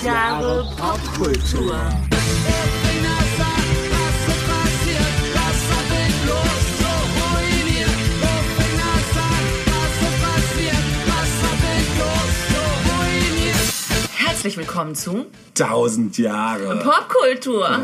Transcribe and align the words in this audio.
Tausend 0.00 0.14
Jahre 0.16 0.66
Popkultur. 0.78 1.76
Herzlich 14.16 14.56
willkommen 14.56 14.94
zu 14.94 15.26
Tausend 15.54 16.16
Jahre. 16.16 16.78
Popkultur. 16.78 17.80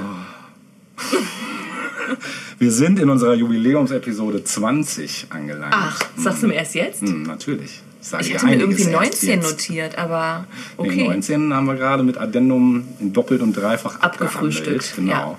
Wir 2.59 2.73
sind 2.73 2.99
in 2.99 3.11
unserer 3.11 3.35
Jubiläumsepisode 3.35 4.43
20 4.43 5.27
angelangt. 5.29 5.75
Ach, 5.77 6.01
sagst 6.17 6.43
du 6.43 6.47
mir 6.49 6.55
erst 6.55 6.75
jetzt? 6.75 7.03
Hm, 7.03 7.25
natürlich. 7.25 7.83
Ich, 8.07 8.11
sage 8.11 8.25
Ich 8.25 8.35
hatte 8.35 8.47
mir 8.47 8.55
irgendwie 8.55 8.83
erst 8.83 8.93
19 8.93 9.29
jetzt. 9.29 9.51
notiert, 9.51 9.99
aber 9.99 10.47
Nee, 10.79 10.89
okay. 10.89 11.09
19 11.09 11.53
haben 11.53 11.67
wir 11.67 11.75
gerade 11.75 12.05
mit 12.05 12.19
Addendum 12.19 12.87
in 13.01 13.13
doppelt 13.13 13.43
und 13.43 13.53
dreifach 13.53 13.99
Abgefrühstückt. 14.01 14.95
Genau. 14.95 15.11
ja. 15.11 15.39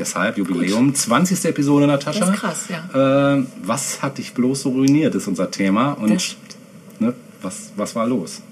Deshalb 0.00 0.36
Jubiläum. 0.36 0.92
20. 0.92 1.44
Episode, 1.44 1.86
Natascha. 1.86 2.20
Das 2.20 2.30
ist 2.30 2.40
krass, 2.40 2.68
ja. 2.68 3.36
Äh, 3.36 3.44
was 3.62 4.02
hat 4.02 4.18
dich 4.18 4.34
bloß 4.34 4.62
so 4.62 4.70
ruiniert, 4.70 5.14
ist 5.14 5.28
unser 5.28 5.48
Thema. 5.50 5.92
Und 5.92 6.36
ne, 6.98 7.14
was, 7.40 7.72
was 7.76 7.94
war 7.94 8.08
los? 8.08 8.42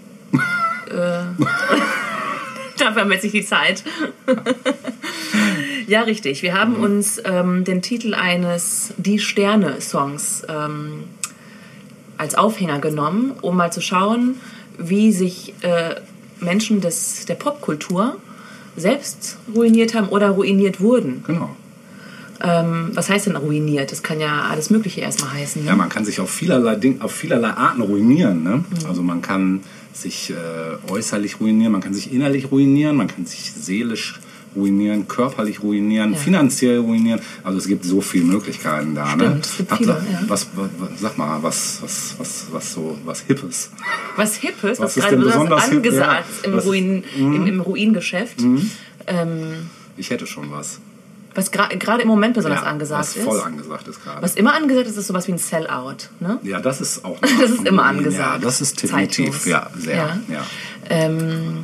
Dafür 2.79 3.03
haben 3.03 3.09
wir 3.09 3.15
jetzt 3.15 3.25
nicht 3.25 3.35
die 3.35 3.45
Zeit. 3.45 3.83
ja, 5.89 6.03
richtig. 6.03 6.43
Wir 6.43 6.55
haben 6.55 6.77
uns 6.77 7.21
ähm, 7.25 7.65
den 7.65 7.83
Titel 7.83 8.15
eines 8.15 8.95
Die 8.97 9.19
Sterne-Songs 9.19 10.45
ähm, 10.49 11.05
als 12.19 12.35
Aufhänger 12.35 12.79
genommen, 12.81 13.33
um 13.43 13.57
mal 13.57 13.73
zu 13.73 13.81
schauen, 13.81 14.37
wie 14.79 15.13
sich 15.13 15.55
äh, 15.63 15.97
Menschen 16.41 16.81
des, 16.81 17.25
der 17.27 17.35
Popkultur 17.35 18.17
selbst 18.77 19.39
ruiniert 19.55 19.95
haben 19.95 20.09
oder 20.09 20.31
ruiniert 20.31 20.81
wurden. 20.81 21.25
Genau. 21.27 21.57
Ähm, 22.43 22.91
was 22.93 23.09
heißt 23.09 23.27
denn 23.27 23.37
ruiniert? 23.37 23.91
Das 23.93 24.03
kann 24.03 24.21
ja 24.21 24.43
alles 24.51 24.69
Mögliche 24.69 25.01
erstmal 25.01 25.33
heißen. 25.33 25.63
Ne? 25.63 25.69
Ja, 25.69 25.77
man 25.77 25.89
kann 25.89 26.05
sich 26.05 26.21
auf 26.21 26.31
vielerlei, 26.31 26.77
Ding, 26.77 27.01
auf 27.01 27.13
vielerlei 27.13 27.49
Arten 27.49 27.81
ruinieren. 27.81 28.43
Ne? 28.43 28.57
Mhm. 28.57 28.87
Also 28.87 29.03
man 29.03 29.23
kann 29.23 29.63
sich 29.95 30.31
äh, 30.31 30.91
äußerlich 30.91 31.41
ruinieren, 31.41 31.73
man 31.73 31.81
kann 31.81 31.95
sich 31.95 32.13
innerlich 32.13 32.51
ruinieren, 32.51 32.97
man 32.97 33.09
kann 33.09 33.25
sich 33.25 33.53
seelisch 33.53 34.21
ruinieren, 34.57 35.07
körperlich 35.07 35.63
ruinieren, 35.63 36.15
Ja. 36.15 36.19
finanziell 36.19 36.79
ruinieren. 36.79 37.21
Also 37.45 37.59
es 37.59 37.67
gibt 37.69 37.85
so 37.85 38.01
viele 38.01 38.25
Möglichkeiten 38.25 38.95
da. 38.95 39.15
ne? 39.15 39.25
Stimmt, 39.27 39.47
es 39.47 39.57
gibt 39.59 39.71
Hab- 39.71 39.79
viele, 39.79 39.93
sag, 39.93 40.03
ja. 40.11 40.21
was, 40.29 40.47
was, 40.57 40.69
was, 40.79 40.89
sag 41.01 41.19
mal, 41.19 41.43
was, 41.43 41.79
was, 41.83 42.15
was, 42.19 42.47
was 42.51 42.73
so, 42.73 42.99
was 43.05 43.21
Hippes. 43.21 43.71
was 44.17 44.35
Hippes, 44.37 44.63
was, 44.63 44.79
Was 44.81 44.97
ist 44.97 45.03
gerade 45.05 45.17
besonders 45.19 45.71
angesagt 45.71 46.25
Ja, 46.43 46.49
im, 46.51 46.57
was- 46.57 46.65
Mhm. 46.65 46.69
Ruin, 46.71 47.05
im, 47.17 47.47
im 47.47 47.61
Ruingeschäft. 47.61 48.41
Ähm, 49.07 49.71
Ich 49.97 50.11
hätte 50.11 50.27
schon 50.27 50.51
was. 50.51 50.81
was 51.35 51.53
gra- 51.53 51.77
gerade 51.77 52.03
im 52.03 52.09
Moment 52.09 52.35
besonders 52.35 52.63
Ja, 52.63 52.67
angesagt 52.67 53.01
was 53.01 53.17
ist. 53.17 53.25
voll 53.25 53.41
angesagt 53.41 53.87
ist 53.89 54.03
gerade. 54.03 54.23
Was 54.23 54.35
immer 54.37 54.55
angesagt 54.55 54.87
ist, 54.89 54.97
ist 54.97 55.07
sowas 55.07 55.29
wie 55.29 55.33
ein 55.33 55.39
Sellout. 55.39 56.09
Ne? 56.19 56.39
Ja, 56.43 56.61
das 56.61 56.81
ist 56.81 57.05
auch. 57.05 57.19
Das 57.41 57.51
ist 57.51 57.67
immer 57.67 57.85
angesagt. 57.85 58.19
Ja, 58.19 58.39
das 58.39 58.61
ist 58.63 58.83
definitiv. 58.83 59.27
Zeitlos. 59.43 59.45
Ja, 59.45 59.71
sehr. 59.79 59.97
Ja. 59.97 60.19
Ja. 60.29 60.43
Ähm, 60.89 61.59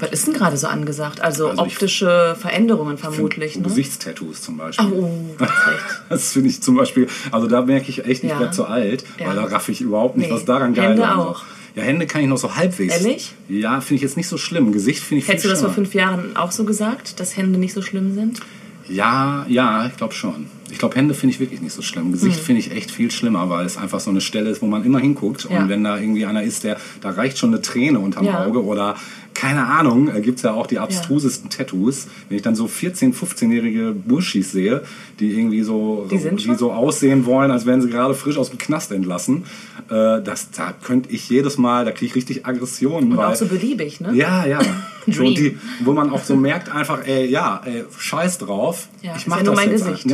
was 0.00 0.10
ist 0.10 0.26
denn 0.26 0.34
gerade 0.34 0.56
so 0.56 0.66
angesagt? 0.66 1.20
Also, 1.20 1.48
Also 1.48 1.62
optische 1.62 2.36
Veränderungen 2.38 2.98
vermutlich. 2.98 3.56
Ne? 3.56 3.62
Gesichtstattoos 3.62 4.42
zum 4.42 4.56
Beispiel. 4.56 4.86
Oh, 4.92 5.10
du 5.38 5.44
hast 5.44 5.66
recht. 5.68 6.02
Das 6.08 6.32
finde 6.32 6.48
ich 6.48 6.62
zum 6.62 6.76
Beispiel, 6.76 7.08
also 7.30 7.46
da 7.46 7.62
merke 7.62 7.88
ich 7.90 8.04
echt, 8.04 8.24
ich 8.24 8.30
Ja. 8.30 8.40
werde 8.40 8.52
zu 8.52 8.64
alt, 8.66 9.04
Ja. 9.18 9.28
weil 9.28 9.36
da 9.36 9.44
raffe 9.44 9.72
ich 9.72 9.80
überhaupt 9.80 10.16
nicht, 10.16 10.28
Nee. 10.30 10.34
was 10.36 10.44
daran 10.44 10.74
geil 10.74 10.90
Hände 10.90 11.02
ist. 11.02 11.08
auch. 11.08 11.42
Ja, 11.76 11.82
Hände 11.84 12.06
kann 12.06 12.20
ich 12.22 12.28
noch 12.28 12.36
so 12.38 12.56
halbwegs. 12.56 12.94
Ehrlich? 12.96 13.32
Ja, 13.48 13.80
finde 13.80 13.94
ich 13.96 14.02
jetzt 14.02 14.16
nicht 14.16 14.26
so 14.28 14.36
schlimm. 14.38 14.72
Gesicht 14.72 15.02
finde 15.04 15.22
ich 15.22 15.28
Hättest 15.28 15.44
du 15.44 15.48
viel 15.48 15.52
das 15.54 15.60
vor 15.62 15.70
fünf 15.72 15.94
Jahren 15.94 16.36
auch 16.36 16.50
so 16.50 16.64
gesagt, 16.64 17.20
dass 17.20 17.36
Hände 17.36 17.58
nicht 17.60 17.72
so 17.74 17.80
schlimm 17.82 18.12
sind? 18.14 18.40
Ja, 18.88 19.44
ja, 19.48 19.86
ich 19.86 19.96
glaube 19.96 20.14
schon. 20.14 20.46
Ich 20.70 20.78
glaube, 20.78 20.96
Hände 20.96 21.14
finde 21.14 21.34
ich 21.34 21.40
wirklich 21.40 21.60
nicht 21.60 21.72
so 21.72 21.82
schlimm. 21.82 22.12
Gesicht 22.12 22.36
Hm. 22.38 22.44
finde 22.44 22.60
ich 22.60 22.70
echt 22.72 22.90
viel 22.90 23.10
schlimmer, 23.10 23.48
weil 23.50 23.66
es 23.66 23.76
einfach 23.76 24.00
so 24.00 24.10
eine 24.10 24.20
Stelle 24.20 24.50
ist, 24.50 24.62
wo 24.62 24.66
man 24.66 24.84
immer 24.84 24.98
hinguckt. 25.00 25.48
Ja. 25.50 25.58
Und 25.60 25.68
wenn 25.68 25.84
da 25.84 25.98
irgendwie 25.98 26.26
einer 26.26 26.42
ist, 26.42 26.64
der, 26.64 26.76
da 27.00 27.10
reicht 27.10 27.38
schon 27.38 27.50
eine 27.52 27.62
Träne 27.62 27.98
unterm 27.98 28.24
Ja. 28.26 28.44
Auge 28.44 28.64
oder 28.64 28.96
keine 29.32 29.64
Ahnung, 29.66 30.10
gibt 30.22 30.38
es 30.38 30.42
ja 30.42 30.52
auch 30.52 30.66
die 30.66 30.78
abstrusesten 30.80 31.48
Tattoos. 31.50 32.08
Wenn 32.28 32.36
ich 32.36 32.42
dann 32.42 32.56
so 32.56 32.66
14-, 32.66 33.14
15-jährige 33.14 33.92
Burschis 33.92 34.50
sehe, 34.52 34.82
die 35.20 35.30
irgendwie 35.30 35.62
so, 35.62 36.06
Die 36.10 36.18
sind 36.18 36.44
die 36.44 36.54
so 36.56 36.72
aussehen 36.72 37.24
wollen, 37.26 37.50
als 37.50 37.64
wären 37.64 37.80
sie 37.80 37.88
gerade 37.88 38.14
frisch 38.14 38.36
aus 38.36 38.50
dem 38.50 38.58
Knast 38.58 38.90
entlassen, 38.92 39.44
äh, 39.88 40.20
das, 40.20 40.50
da 40.50 40.72
könnte 40.82 41.10
ich 41.10 41.28
jedes 41.30 41.58
Mal, 41.58 41.84
da 41.84 41.92
kriege 41.92 42.06
ich 42.06 42.14
richtig 42.16 42.44
Aggressionen. 42.44 43.12
Und 43.12 43.16
weil, 43.18 43.26
auch 43.26 43.34
so 43.36 43.46
beliebig, 43.46 44.00
ne? 44.00 44.12
ja, 44.14 44.44
ja. 44.46 44.58
So, 45.06 45.24
die, 45.24 45.58
wo 45.82 45.94
man 45.94 46.10
auch 46.10 46.22
so 46.22 46.36
merkt 46.36 46.70
einfach, 46.72 47.04
ey, 47.06 47.26
ja, 47.26 47.62
ey, 47.64 47.84
scheiß 47.98 48.36
drauf. 48.38 48.88
Ja, 49.02 49.12
ich 49.16 49.22
ist 49.22 49.28
mach 49.28 49.38
ja 49.38 49.44
nur 49.44 49.54
das 49.54 49.64
mein 49.64 49.72
jetzt 49.72 49.86
Gesicht. 49.86 50.04
ein- 50.04 50.08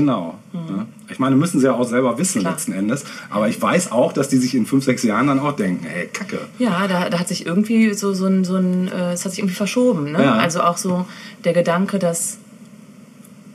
Ja. 0.53 0.87
Ich 1.09 1.19
meine, 1.19 1.37
müssen 1.37 1.61
sie 1.61 1.67
ja 1.67 1.75
auch 1.75 1.85
selber 1.85 2.19
wissen 2.19 2.41
Klar. 2.41 2.55
letzten 2.55 2.73
Endes. 2.73 3.05
Aber 3.31 3.49
ich 3.49 3.61
weiß 3.61 3.93
auch, 3.93 4.13
dass 4.13 4.29
die 4.29 4.39
sich 4.39 4.55
in 4.55 4.67
fünf, 4.67 4.85
sechs 4.85 5.03
Jahren 5.03 5.27
dann 5.27 5.39
auch 5.39 5.53
denken, 5.53 5.87
ey, 5.87 6.07
Kacke. 6.07 6.41
Ja, 6.59 6.87
da, 6.89 7.11
da 7.11 7.19
hat 7.19 7.29
sich 7.29 7.47
irgendwie 7.47 7.95
so, 7.95 8.13
so 8.15 8.27
ein, 8.27 8.45
so 8.45 8.57
ein 8.57 8.89
äh, 8.89 9.13
es 9.13 9.25
hat 9.25 9.33
sich 9.33 9.41
irgendwie 9.41 9.55
verschoben. 9.55 10.13
Ne? 10.13 10.23
Ja. 10.23 10.35
Also 10.37 10.63
auch 10.63 10.77
so 10.77 11.07
der 11.45 11.53
Gedanke, 11.53 11.99
dass 11.99 12.39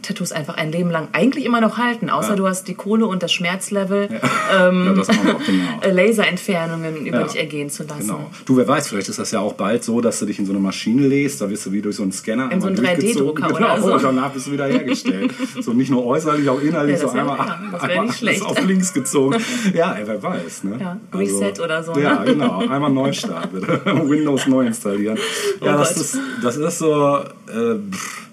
Tattoos 0.02 0.32
einfach 0.32 0.56
ein 0.56 0.72
Leben 0.72 0.90
lang 0.92 1.08
eigentlich 1.14 1.46
immer 1.46 1.62
noch 1.62 1.78
halten, 1.78 2.10
außer 2.10 2.32
Ja. 2.32 2.36
du 2.36 2.48
hast 2.48 2.68
die 2.68 2.74
Kohle 2.76 3.06
und 3.06 3.24
das 3.24 3.32
Schmerzlevel, 3.32 4.10
ja, 4.12 4.72
das 4.96 5.10
auch 5.10 5.24
noch, 5.24 5.46
genau. 5.46 5.80
Laserentfernungen 6.22 7.06
über 7.06 7.20
Ja. 7.22 7.24
dich 7.28 7.38
ergehen 7.38 7.70
zu 7.70 7.84
lassen. 7.84 8.02
Genau. 8.08 8.30
Du, 8.46 8.58
wer 8.58 8.68
weiß, 8.68 8.88
vielleicht 8.88 9.10
ist 9.10 9.20
das 9.20 9.32
ja 9.32 9.40
auch 9.40 9.54
bald 9.54 9.84
so, 9.84 10.02
dass 10.02 10.20
du 10.20 10.26
dich 10.26 10.40
in 10.40 10.46
so 10.46 10.52
eine 10.52 10.60
Maschine 10.62 11.08
lässt, 11.08 11.42
da 11.42 11.50
wirst 11.50 11.66
du 11.66 11.72
wie 11.72 11.82
durch 11.82 11.96
so 11.96 12.04
einen 12.04 12.12
Scanner 12.12 12.52
In 12.52 12.62
so 12.62 12.68
einen 12.68 12.76
durchgezogen. 12.76 13.14
3D-Drucker 13.44 13.48
genau, 13.54 13.74
oder 13.76 13.82
so. 13.82 13.94
und 13.94 14.04
danach 14.04 14.32
bist 14.32 14.48
du 14.48 14.52
wieder 14.52 14.66
hergestellt. 14.66 15.32
so 15.62 15.74
nicht 15.74 15.90
nur 15.92 16.06
äußerlich, 16.06 16.48
auch 16.50 16.62
innerlich, 16.62 16.98
Ja, 16.98 17.02
das 17.04 17.12
so 17.12 17.18
einmal, 17.18 17.38
ja, 17.38 17.60
das 17.72 17.82
einmal 17.82 18.42
auf 18.52 18.66
links 18.66 18.94
gezogen. 18.94 19.38
Ja, 19.74 19.94
ey, 19.94 20.04
wer 20.06 20.22
weiß. 20.22 20.64
Ne? 20.64 20.78
Ja, 20.80 20.98
Reset 21.14 21.60
oder 21.64 21.84
so, 21.84 21.98
Ja, 22.00 22.20
ne? 22.20 22.26
genau. 22.26 22.60
Einmal 22.60 22.90
Neustart 22.92 23.52
bitte. 23.54 23.82
Windows 23.86 24.48
neu 24.48 24.66
installieren. 24.66 25.18
Ja, 25.62 25.76
Oh 25.76 25.78
das, 25.80 25.94
Gott. 25.94 26.02
ist, 26.04 26.18
das 26.44 26.58
ist 26.58 26.78
so... 26.80 27.18
Äh, 27.48 27.76
pff, 27.92 28.28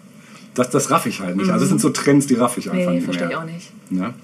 das, 0.59 0.71
das 0.71 0.91
raff 0.91 1.07
ich 1.07 1.21
halt 1.21 1.37
nicht. 1.37 1.51
Also 1.51 1.65
es 1.65 1.69
sind 1.71 1.81
so 1.81 1.91
Trends, 1.91 2.27
die 2.27 2.35
raff 2.35 2.59
ich 2.59 2.71
einfach 2.71 2.91
Nee, 2.91 2.97
nicht 2.97 3.05
verstehe 3.05 3.27
ich 3.27 3.31
mehr. 3.31 3.41
auch 3.41 3.45
nicht. 3.47 3.71
Ne? 3.91 4.15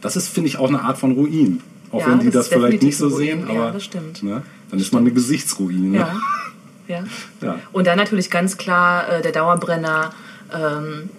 Das 0.00 0.16
ist, 0.16 0.28
finde 0.28 0.48
ich, 0.48 0.58
auch 0.58 0.68
eine 0.68 0.82
Art 0.82 0.98
von 0.98 1.12
Ruin. 1.12 1.60
Auch 1.92 2.00
Ja, 2.00 2.08
wenn 2.10 2.18
die 2.20 2.26
das 2.26 2.48
das, 2.48 2.48
vielleicht 2.48 2.82
nicht 2.82 2.96
so 2.96 3.06
ein 3.06 3.14
sehen, 3.16 3.38
Ruin. 3.44 3.50
aber 3.56 3.66
Ja, 3.66 3.70
das 3.72 3.84
stimmt. 3.84 4.22
Ne? 4.22 4.42
dann 4.70 4.80
ist 4.80 4.92
man 4.92 5.02
eine 5.02 5.12
Gesichtsruine. 5.12 5.96
Ja. 5.98 6.16
ja. 6.88 7.04
Ja. 7.40 7.58
Und 7.72 7.86
dann 7.86 7.96
natürlich 7.98 8.30
ganz 8.30 8.56
klar 8.56 9.08
äh, 9.08 9.22
der 9.22 9.32
Dauerbrenner. 9.32 10.10
Ähm, 10.54 11.10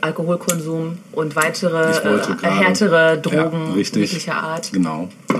Alkoholkonsum 0.00 0.98
und 1.12 1.36
weitere 1.36 1.90
Ich 1.92 1.98
äh, 2.42 2.46
härtere 2.50 3.18
Drogen 3.20 3.70
Ja, 3.70 3.76
jeglicher 3.76 4.34
Art. 4.34 4.72
Genau. 4.72 5.08
Ja. 5.30 5.36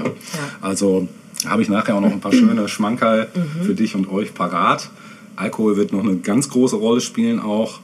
Also 0.60 1.08
habe 1.46 1.60
ich 1.62 1.68
nachher 1.68 1.96
auch 1.96 2.00
noch 2.00 2.12
ein 2.12 2.20
paar 2.20 2.32
schöne 2.32 2.68
Schmankerl 2.68 3.28
Mhm. 3.34 3.64
für 3.64 3.74
dich 3.74 3.94
und 3.94 4.08
euch 4.10 4.32
parat. 4.34 4.90
Alkohol 5.36 5.76
wird 5.76 5.92
noch 5.92 6.02
eine 6.02 6.16
ganz 6.16 6.48
große 6.48 6.76
Rolle 6.76 7.00
spielen 7.00 7.40
auch. 7.40 7.80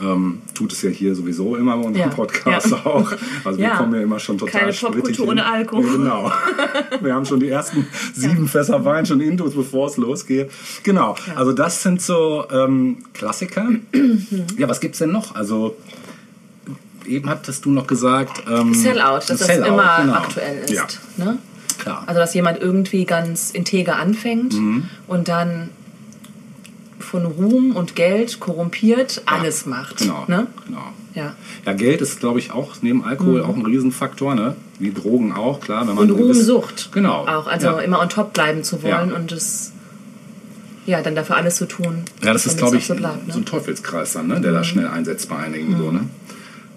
Ähm, 0.00 0.40
tut 0.54 0.72
es 0.72 0.82
ja 0.82 0.90
hier 0.90 1.14
sowieso 1.14 1.56
immer 1.56 1.76
bei 1.76 1.84
unserem 1.84 2.08
Ja. 2.10 2.14
Podcast 2.14 2.70
Ja. 2.70 2.86
auch. 2.86 3.12
Also 3.44 3.58
wir 3.58 3.66
Ja. 3.68 3.76
kommen 3.76 3.94
ja 3.94 4.00
immer 4.02 4.18
schon 4.18 4.38
total 4.38 4.60
Keine 4.60 4.72
Popkultur 4.72 5.28
ohne 5.28 5.44
Alkohol. 5.44 5.98
Genau. 5.98 6.32
Wir 7.00 7.14
haben 7.14 7.26
schon 7.26 7.40
die 7.40 7.48
ersten 7.48 7.86
sieben 8.14 8.48
Fässer 8.48 8.84
Wein 8.84 9.04
schon 9.06 9.20
intus, 9.20 9.54
bevor 9.54 9.88
es 9.88 9.96
losgeht. 9.98 10.50
Genau. 10.82 11.14
Also 11.36 11.52
das 11.52 11.82
sind 11.82 12.00
so 12.00 12.44
ähm, 12.50 12.98
Klassiker. 13.12 13.68
ja, 14.56 14.68
was 14.68 14.80
gibt's 14.80 14.98
denn 14.98 15.12
noch? 15.12 15.34
Also 15.34 15.76
eben 17.06 17.28
hattest 17.28 17.64
du 17.64 17.70
noch 17.70 17.86
gesagt... 17.86 18.44
Ähm, 18.50 18.74
Sellout, 18.74 19.16
dass 19.16 19.26
das 19.26 19.46
Sellout, 19.46 19.66
immer 19.68 19.98
genau. 20.00 20.12
aktuell 20.14 20.58
ist. 20.64 20.70
Ja, 20.72 20.86
Ne? 21.16 21.38
klar. 21.78 22.04
Also, 22.06 22.20
dass 22.20 22.32
jemand 22.34 22.60
irgendwie 22.60 23.04
ganz 23.04 23.50
integer 23.50 23.96
anfängt 23.96 24.54
Mhm. 24.54 24.84
und 25.08 25.26
dann 25.28 25.70
von 27.12 27.26
Ruhm 27.26 27.76
und 27.76 27.94
Geld 27.94 28.40
korrumpiert 28.40 29.22
alles 29.26 29.66
macht. 29.66 29.98
Genau. 29.98 30.24
Ne? 30.26 30.46
genau. 30.66 30.80
Ja. 31.14 31.34
Ja, 31.66 31.72
Geld 31.74 32.00
ist, 32.00 32.20
glaube 32.20 32.38
ich, 32.38 32.52
auch 32.52 32.76
neben 32.80 33.04
Alkohol 33.04 33.42
auch 33.42 33.54
ein 33.54 33.64
Riesenfaktor, 33.66 34.34
ne? 34.34 34.56
Wie 34.78 34.92
Drogen 34.92 35.32
auch, 35.34 35.60
klar. 35.60 35.86
Wenn 35.86 35.94
man 35.94 36.06
Mhm. 36.06 36.12
Und 36.14 36.18
Ruhmsucht. 36.20 36.90
Genau. 36.92 37.26
Auch. 37.28 37.46
Also 37.46 37.66
ja. 37.68 37.78
immer 37.80 38.00
on 38.00 38.08
top 38.08 38.32
bleiben 38.32 38.64
zu 38.64 38.82
wollen 38.82 39.10
Ja. 39.10 39.14
und 39.16 39.30
es 39.30 39.72
ja, 40.86 41.00
dann 41.02 41.14
dafür 41.14 41.36
alles 41.36 41.56
zu 41.56 41.66
tun. 41.66 42.02
Ja, 42.24 42.32
das 42.32 42.46
ist, 42.46 42.56
glaube 42.58 42.76
ich, 42.78 42.86
so 42.86 42.94
bleibt. 42.96 43.26
Ne? 43.28 43.32
so 43.34 43.38
ein 43.38 43.44
Teufelskreis 43.44 44.14
dann, 44.14 44.26
ne? 44.28 44.40
der 44.40 44.50
da 44.52 44.64
schnell 44.64 44.88
einsetzt 44.88 45.28
bei 45.28 45.36
einigen. 45.36 45.76
So, 45.76 45.92
ne? 45.92 46.08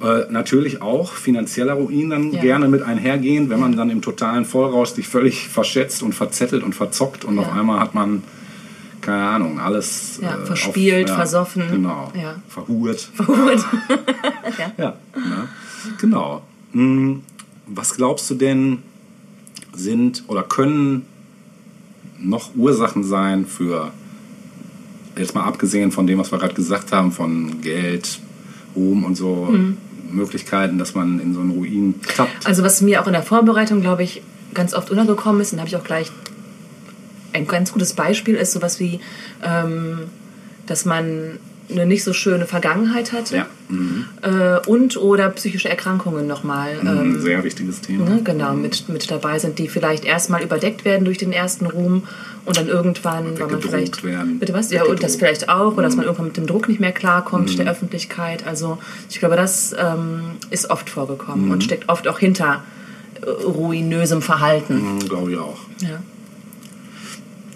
Äh, 0.04 0.32
natürlich 0.32 0.82
auch 0.82 1.14
finanzieller 1.14 1.74
Ruin 1.74 2.10
dann 2.10 2.32
Ja. 2.34 2.42
gerne 2.42 2.68
mit 2.68 2.84
einhergehen, 2.84 3.50
wenn 3.50 3.60
man 3.62 3.76
dann 3.78 3.90
im 3.90 4.02
totalen 4.02 4.44
Vollrausch 4.46 4.90
sich 4.90 5.08
völlig 5.08 5.48
verschätzt 5.48 6.04
und 6.04 6.14
verzettelt 6.14 6.62
und 6.62 6.76
verzockt 6.76 7.24
und 7.26 7.36
Ja. 7.38 7.44
auf 7.44 7.54
einmal 7.54 7.80
hat 7.80 7.96
man, 7.96 8.22
keine 9.06 9.24
Ahnung, 9.24 9.60
alles 9.60 10.20
Ja, 10.22 10.36
äh, 10.42 10.46
verspielt, 10.46 11.10
auf, 11.12 11.16
versoffen. 11.18 11.64
Genau, 11.70 12.12
Ja. 12.20 12.36
verhurt. 12.48 13.10
Gut. 13.18 13.28
Ja, 14.78 14.94
ne? 15.16 15.48
genau. 16.00 16.42
Hm, 16.72 17.22
Was 17.68 17.96
glaubst 17.96 18.30
du 18.30 18.36
denn, 18.36 18.80
sind 19.74 20.24
oder 20.28 20.44
können 20.44 21.06
noch 22.20 22.56
Ursachen 22.56 23.04
sein 23.04 23.46
für 23.46 23.92
jetzt 25.18 25.36
mal 25.36 25.44
abgesehen 25.44 25.92
von 25.92 26.08
dem, 26.08 26.20
was 26.20 26.32
wir 26.32 26.40
gerade 26.40 26.54
gesagt 26.54 26.92
haben, 26.92 27.12
von 27.12 27.62
Geld, 27.62 28.20
Ruhm 28.76 29.04
und 29.04 29.16
so 29.16 29.54
Möglichkeiten, 30.12 30.78
dass 30.78 30.96
man 30.96 31.20
in 31.20 31.34
so 31.34 31.42
einen 31.42 31.52
Ruin 31.52 31.96
tappt. 32.16 32.46
Also 32.46 32.64
was 32.64 32.82
mir 32.82 33.02
auch 33.02 33.08
in 33.08 33.14
der 33.14 33.24
Vorbereitung, 33.24 33.82
glaube 33.82 34.04
ich, 34.04 34.22
ganz 34.54 34.74
oft 34.74 34.90
untergekommen 34.92 35.42
ist, 35.42 35.52
und 35.52 35.58
da 35.58 35.62
habe 35.62 35.70
ich 35.70 35.76
auch 35.76 35.84
gleich 35.84 36.12
ein 37.36 37.48
ganz 37.48 37.72
gutes 37.72 37.94
Beispiel 37.94 38.36
ist 38.36 38.54
sowas 38.54 38.80
wie, 38.80 39.00
ähm, 39.44 40.10
dass 40.66 40.86
man 40.86 41.40
eine 41.70 41.86
nicht 41.86 42.04
so 42.04 42.14
schöne 42.14 42.46
Vergangenheit 42.46 43.12
hatte 43.12 43.38
Ja, 43.38 43.46
mhm. 43.70 44.06
äh, 44.22 44.60
und 44.68 44.98
oder 44.98 45.30
psychische 45.30 45.70
Erkrankungen 45.70 46.28
nochmal 46.28 46.78
ähm, 46.82 47.16
ein 47.16 47.22
sehr 47.22 47.44
wichtiges 47.44 47.82
Thema. 47.82 48.08
ne, 48.08 48.22
genau 48.24 48.54
mit, 48.54 48.88
mit 48.90 49.10
dabei 49.10 49.40
sind, 49.40 49.58
die 49.58 49.68
vielleicht 49.68 50.06
erstmal 50.06 50.44
überdeckt 50.44 50.86
werden 50.86 51.06
durch 51.06 51.18
den 51.18 51.32
ersten 51.32 51.66
Ruhm 51.66 52.04
und 52.46 52.58
dann 52.58 52.68
irgendwann, 52.68 53.40
weil 53.40 53.48
man 53.48 53.62
vielleicht 53.62 54.04
werden. 54.04 54.38
bitte 54.38 54.54
was 54.54 54.72
ja 54.72 54.84
und 54.84 55.02
das 55.02 55.16
vielleicht 55.16 55.50
auch 55.50 55.74
oder 55.74 55.84
dass 55.84 55.96
man 55.96 56.06
irgendwann 56.06 56.28
mit 56.28 56.38
dem 56.38 56.46
Druck 56.46 56.68
nicht 56.68 56.80
mehr 56.80 56.92
klarkommt 56.92 57.58
der 57.58 57.68
Öffentlichkeit. 57.68 58.46
Also 58.46 58.78
ich 59.10 59.20
glaube, 59.20 59.36
das 59.36 59.76
ähm, 59.78 60.34
ist 60.52 60.70
oft 60.70 60.90
vorgekommen 60.90 61.52
und 61.52 61.64
steckt 61.64 61.90
oft 61.90 62.08
auch 62.08 62.20
hinter 62.20 62.64
äh, 63.22 63.30
ruinösem 63.30 64.22
Verhalten. 64.22 64.98
Mhm, 64.98 65.00
Glaube 65.10 65.32
ich 65.32 65.38
auch. 65.40 65.58
Ja. 65.82 66.00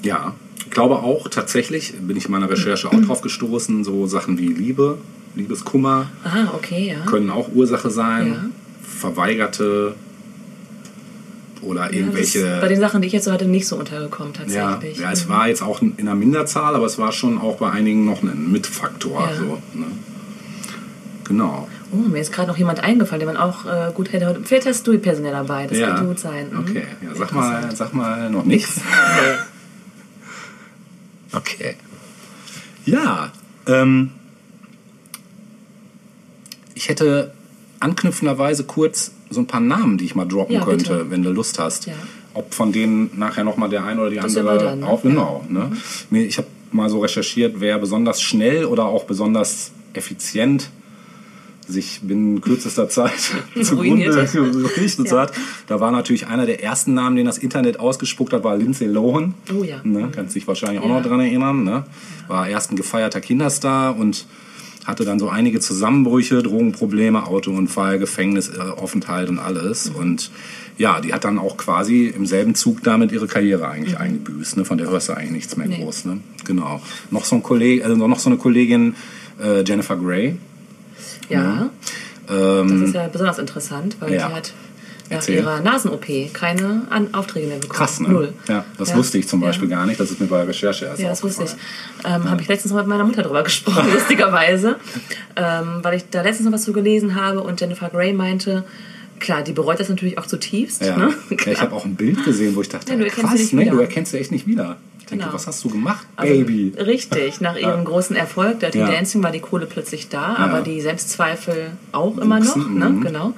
Ja, 0.04 0.34
ich 0.57 0.69
glaube 0.72 0.96
auch 1.00 1.28
tatsächlich, 1.30 1.94
bin 2.00 2.16
ich 2.18 2.25
in 2.25 2.31
meiner 2.31 2.50
Recherche 2.50 2.88
auch 2.90 3.01
drauf 3.01 3.22
gestoßen, 3.22 3.84
so 3.84 4.06
Sachen 4.07 4.38
wie 4.38 4.48
Liebe, 4.48 4.98
Liebeskummer 5.36 6.07
Ah, 6.24 6.48
okay, 6.56 6.90
ja. 6.98 7.06
können 7.06 7.30
auch 7.30 7.50
Ursache 7.54 7.90
sein. 7.90 8.28
Ja. 8.28 8.46
Verweigerte 9.00 9.96
oder 11.62 11.86
Ja, 11.92 12.00
irgendwelche. 12.00 12.40
ist 12.40 12.62
bei 12.62 12.68
den 12.68 12.80
Sachen, 12.80 13.01
die 13.01 13.07
ich 13.07 13.13
jetzt 13.13 13.25
so 13.25 13.31
hatte, 13.31 13.46
nicht 13.46 13.68
so 13.68 13.75
untergekommen 13.78 14.34
Ja, 14.48 14.72
tatsächlich. 14.74 15.00
ja, 15.00 15.12
es 15.12 15.28
war 15.30 15.48
jetzt 15.48 15.62
auch 15.62 15.81
in 15.81 15.96
einer 16.00 16.16
Minderzahl, 16.16 16.75
aber 16.75 16.86
es 16.86 16.98
war 16.98 17.12
schon 17.12 17.38
auch 17.38 17.57
bei 17.57 17.69
einigen 17.72 18.06
noch 18.06 18.24
ein 18.24 18.52
Mitfaktor. 18.52 19.30
Ja. 19.30 19.36
So, 19.38 19.44
ne? 19.74 19.86
Genau. 21.25 21.68
Oh, 21.92 21.98
mir 21.98 22.19
ist 22.19 22.31
gerade 22.31 22.48
noch 22.50 22.57
jemand 22.57 22.84
eingefallen, 22.84 23.19
den 23.19 23.28
man 23.28 23.38
auch 23.38 23.66
äh, 23.66 23.92
gut 23.94 24.12
hätte. 24.13 24.40
Vielleicht 24.44 24.68
hast 24.68 24.86
du 24.88 24.92
die 24.92 24.98
Person 25.00 25.25
ja 25.25 25.31
dabei, 25.31 25.68
das 25.68 25.78
ja. 25.78 25.88
könnte 25.88 26.06
gut 26.06 26.19
sein. 26.19 26.48
Mhm. 26.52 26.60
Okay, 26.60 26.84
ja, 27.04 27.16
sag, 27.16 27.34
mal, 27.34 27.75
sag 27.75 27.94
mal 27.94 28.30
noch 28.30 28.45
nichts. 28.45 28.81
Okay. 31.34 31.76
Ja, 32.86 33.31
ähm, 33.68 34.12
ich 36.76 36.90
hätte 36.90 37.34
anknüpfenderweise 37.80 38.64
kurz 38.64 39.12
so 39.30 39.40
ein 39.42 39.48
paar 39.48 39.60
Namen, 39.62 39.98
die 39.98 40.06
ich 40.06 40.16
mal 40.16 40.26
droppen 40.26 40.56
Ja, 40.56 40.64
könnte, 40.66 40.94
bitte. 40.98 41.12
wenn 41.12 41.24
du 41.24 41.30
Lust 41.31 41.60
hast. 41.60 41.86
Ja. 41.86 41.94
Ob 42.34 42.54
von 42.54 42.72
denen 42.72 43.12
nachher 43.18 43.44
nochmal 43.44 43.70
der 43.70 43.84
eine 43.84 44.02
oder 44.02 44.10
die 44.10 44.16
Das 44.18 44.36
andere 44.36 44.58
dann, 44.64 44.80
ne? 44.80 44.86
Ja. 44.88 44.96
Genau. 45.04 45.46
Ne? 45.50 45.72
Mir- 46.10 46.26
Ich 46.26 46.38
habe 46.38 46.48
mal 46.72 46.90
so 46.90 47.00
recherchiert, 47.00 47.56
wer 47.60 47.78
besonders 47.80 48.22
schnell 48.22 48.66
oder 48.66 48.86
auch 48.86 49.04
besonders 49.06 49.72
effizient 49.94 50.70
sich 51.69 52.01
binnen 52.04 52.42
kürzester 52.42 52.89
Zeit 52.89 53.13
zugrunde 53.62 54.06
gerichtet 54.33 55.12
Ja. 55.12 55.19
hat. 55.21 55.33
Da 55.68 55.80
war 55.80 55.92
natürlich 55.92 56.27
einer 56.27 56.45
der 56.45 56.63
ersten 56.63 56.94
Namen, 56.94 57.16
den 57.16 57.25
das 57.25 57.38
Internet 57.38 57.80
ausgespuckt 57.80 58.33
hat, 58.33 58.44
war 58.44 58.57
Lindsay 58.57 58.88
Lohan. 58.88 59.36
Oh 59.57 59.63
ja. 59.63 59.80
Ne, 59.83 60.10
kannst 60.12 60.36
dich 60.36 60.48
wahrscheinlich 60.48 60.81
auch 60.81 60.89
noch 60.89 61.04
dran 61.04 61.19
erinnern. 61.19 61.63
Ne? 61.63 61.83
War 62.27 62.48
erst 62.50 62.71
ein 62.71 62.75
gefeierter 62.75 63.21
Kinderstar 63.21 63.95
und 63.98 64.25
hatte 64.86 65.06
dann 65.06 65.19
so 65.19 65.30
einige 65.30 65.60
Zusammenbrüche, 65.60 66.42
Drogenprobleme, 66.42 67.27
Autounfall, 67.27 68.00
Gefängnisaufenthalt 68.00 69.30
und 69.30 69.38
alles. 69.38 69.89
Und 69.89 70.31
ja, 70.77 71.00
die 71.01 71.13
hat 71.13 71.25
dann 71.25 71.38
auch 71.38 71.57
quasi 71.57 72.07
im 72.07 72.25
selben 72.25 72.56
Zug 72.56 72.81
damit 72.83 73.12
ihre 73.12 73.27
Karriere 73.27 73.68
eigentlich 73.68 73.98
eingebüßt. 74.00 74.57
Ne? 74.57 74.66
Von 74.66 74.77
der 74.80 74.89
hörst 74.89 75.10
du 75.10 75.13
eigentlich 75.13 75.31
nichts 75.31 75.57
mehr 75.57 75.68
Mhm. 75.68 75.74
Nee. 75.74 75.83
groß. 75.83 76.06
Ne? 76.06 76.19
Genau. 76.45 76.81
Noch 77.12 77.25
so, 77.25 77.36
ein 77.36 77.44
Kollege, 77.44 77.83
also 77.86 77.95
noch 78.07 78.19
so 78.19 78.30
eine 78.30 78.38
Kollegin, 78.39 78.95
äh, 79.39 79.63
Jennifer 79.63 79.95
Grey. 79.98 80.38
Ja, 81.30 81.70
Ähm, 82.30 82.80
das 82.81 82.90
ist 82.90 82.96
ja 82.96 83.08
besonders 83.08 83.40
interessant, 83.40 83.98
weil 84.00 84.14
Ja. 84.14 84.28
die 84.28 84.34
hat 84.36 84.54
nach 85.10 85.16
Erzähl. 85.18 85.38
ihrer 85.38 85.62
Nasen-OP 85.62 86.30
keine 86.31 86.84
An 86.92 87.12
Aufträge 87.14 87.48
mehr 87.48 87.58
bekommen. 87.58 87.74
krass, 87.80 88.00
ne? 88.00 88.10
Null. 88.10 88.34
Ja, 88.48 88.64
das 88.78 88.90
Ja. 88.90 88.96
wusste 88.98 89.18
ich 89.18 89.28
zum 89.28 89.42
Ja. 89.42 89.48
Beispiel 89.48 89.68
gar 89.68 89.88
nicht. 89.88 90.00
Das 90.00 90.12
ist 90.12 90.20
mir 90.20 90.28
bei 90.28 90.38
der 90.38 90.48
Recherche 90.50 90.86
erst 90.86 91.02
Ja, 91.02 91.10
das 91.10 91.24
wusste 91.24 91.46
ich. 91.46 91.52
Ähm, 92.06 92.30
Habe 92.30 92.42
ich 92.44 92.48
letztens 92.48 92.72
noch 92.74 92.80
mit 92.80 92.88
meiner 92.88 93.04
Mutter 93.06 93.24
drüber 93.24 93.42
gesprochen, 93.50 93.92
lustigerweise. 93.94 94.76
Ähm, 95.36 95.80
weil 95.84 95.96
ich 95.96 96.04
da 96.12 96.22
letztens 96.22 96.46
noch 96.48 96.54
was 96.54 96.64
zu 96.66 96.74
gelesen 96.74 97.16
habe 97.16 97.40
und 97.42 97.60
Jennifer 97.62 97.88
Grey 97.90 98.12
meinte, 98.14 98.66
klar, 99.19 99.42
die 99.44 99.51
bereut 99.54 99.80
das 99.80 99.89
natürlich 99.89 100.18
auch 100.18 100.25
zutiefst. 100.25 100.83
Ja. 100.83 100.98
Ne? 100.98 101.13
ja, 101.30 101.38
ich 101.51 101.62
habe 101.62 101.75
auch 101.75 101.86
ein 101.86 101.95
Bild 101.95 102.24
gesehen, 102.24 102.56
wo 102.56 102.62
ich 102.62 102.69
dachte, 102.69 102.92
Ja, 102.94 102.98
du 102.98 103.06
krass, 103.07 103.51
ne, 103.54 103.62
wieder. 103.62 103.71
du 103.71 103.80
erkennst 103.80 104.12
sie 104.12 104.19
echt 104.19 104.31
nicht 104.31 104.48
wieder. 104.48 104.77
Ich 105.00 105.06
denke, 105.06 105.24
Genau. 105.24 105.33
was 105.36 105.48
hast 105.48 105.63
du 105.63 105.69
gemacht, 105.69 106.06
Also, 106.16 106.33
Baby? 106.33 106.74
Richtig, 106.77 107.42
nach 107.42 107.57
ihrem 107.60 107.83
großen 107.86 108.16
Erfolg, 108.16 108.60
Dirty 108.60 108.80
Ja. 108.80 108.92
Dancing, 108.92 109.24
war 109.24 109.31
die 109.31 109.39
Kohle 109.39 109.66
plötzlich 109.66 110.10
da, 110.10 110.36
aber 110.36 110.62
die 110.62 110.81
Selbstzweifel 110.81 111.71
auch 111.92 112.18
immer 112.18 112.39
noch. 112.39 112.56
Ne? 112.56 112.89
mhm. 112.89 113.01
Genau. 113.01 113.33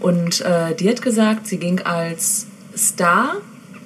Und 0.00 0.40
äh, 0.42 0.74
die 0.74 0.88
hat 0.88 1.00
gesagt, 1.02 1.46
sie 1.46 1.58
ging 1.58 1.80
als 1.80 2.46
Star 2.76 3.36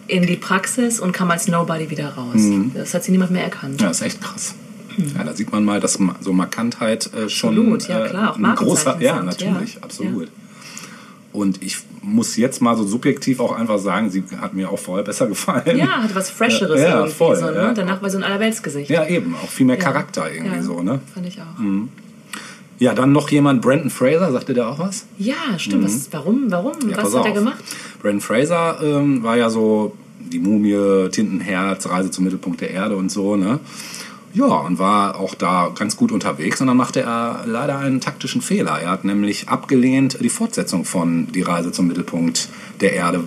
in 0.08 0.26
die 0.26 0.36
Praxis 0.36 0.98
und 0.98 1.12
kam 1.12 1.30
als 1.30 1.46
Nobody 1.46 1.88
wieder 1.88 2.08
raus. 2.08 2.40
Das 2.74 2.94
hat 2.94 3.04
sie 3.04 3.12
niemand 3.12 3.30
mehr 3.30 3.44
erkannt. 3.44 3.74
Mhm. 3.74 3.84
Ja, 3.84 3.90
ist 3.90 4.02
echt 4.02 4.20
krass. 4.20 4.54
Ja, 5.16 5.22
da 5.24 5.34
sieht 5.34 5.52
man 5.52 5.64
mal, 5.64 5.80
dass 5.80 5.98
so 6.20 6.32
Markantheit 6.32 7.10
äh, 7.14 7.28
schon 7.28 7.50
Absolut, 7.50 7.88
ja, 7.88 8.08
klar, 8.08 8.32
auch 8.32 8.36
ein 8.38 8.54
großer, 8.56 9.00
ja, 9.00 9.22
natürlich, 9.22 9.74
ja. 9.74 9.82
absolut. 9.82 10.28
Und 11.32 11.62
ich 11.62 11.78
muss 12.02 12.36
jetzt 12.36 12.60
mal 12.60 12.76
so 12.76 12.84
subjektiv 12.84 13.38
auch 13.38 13.52
einfach 13.52 13.78
sagen, 13.78 14.10
sie 14.10 14.24
hat 14.40 14.52
mir 14.52 14.70
auch 14.70 14.78
vorher 14.78 15.04
besser 15.04 15.26
gefallen. 15.28 15.76
Ja, 15.76 16.02
hat 16.02 16.14
was 16.14 16.28
Fresheres 16.30 16.80
Ja, 16.80 16.88
ja, 16.88 16.96
irgendwie. 16.98 17.12
voll, 17.14 17.36
so, 17.36 17.46
ne? 17.46 17.54
ja. 17.54 17.72
Danach 17.72 18.02
war 18.02 18.10
so 18.10 18.18
ein 18.18 18.24
Allerweltsgesicht. 18.24 18.90
Ja, 18.90 19.06
eben, 19.06 19.34
auch 19.36 19.48
viel 19.48 19.66
mehr 19.66 19.76
Charakter 19.76 20.32
irgendwie 20.32 20.62
so, 20.62 20.82
ne? 20.82 21.00
Fand 21.14 21.26
ich 21.26 21.40
auch. 21.40 21.60
Ja, 22.80 22.94
dann 22.94 23.12
noch 23.12 23.28
jemand, 23.30 23.60
Brandon 23.60 23.90
Fraser, 23.90 24.32
sagte 24.32 24.54
der 24.54 24.68
auch 24.68 24.78
was? 24.78 25.04
Ja, 25.18 25.58
stimmt. 25.58 25.84
Was, 25.84 26.08
warum? 26.12 26.50
Warum? 26.50 26.72
Mhm. 26.82 26.96
Was 26.96 27.14
hat 27.14 27.26
er 27.26 27.32
gemacht? 27.32 27.62
Brandon 28.00 28.22
Fraser 28.22 28.80
ähm, 28.82 29.22
war 29.22 29.36
ja 29.36 29.50
so 29.50 29.94
die 30.18 30.38
Mumie, 30.38 31.10
Tintenherz, 31.10 31.86
Reise 31.88 32.10
zum 32.10 32.24
Mittelpunkt 32.24 32.60
der 32.60 32.70
Erde 32.70 32.96
und 32.96 33.10
so, 33.10 33.36
ne? 33.36 33.60
Ja, 34.32 34.44
und 34.46 34.78
war 34.78 35.18
auch 35.18 35.34
da 35.34 35.70
ganz 35.74 35.96
gut 35.96 36.12
unterwegs 36.12 36.60
und 36.60 36.68
dann 36.68 36.76
machte 36.76 37.00
er 37.00 37.42
leider 37.46 37.78
einen 37.78 38.00
taktischen 38.00 38.42
Fehler. 38.42 38.78
Er 38.80 38.90
hat 38.90 39.04
nämlich 39.04 39.48
abgelehnt, 39.48 40.18
die 40.20 40.28
Fortsetzung 40.28 40.84
von 40.84 41.26
Die 41.32 41.42
Reise 41.42 41.72
zum 41.72 41.88
Mittelpunkt 41.88 42.49
der 42.80 42.92
Erde 42.92 43.25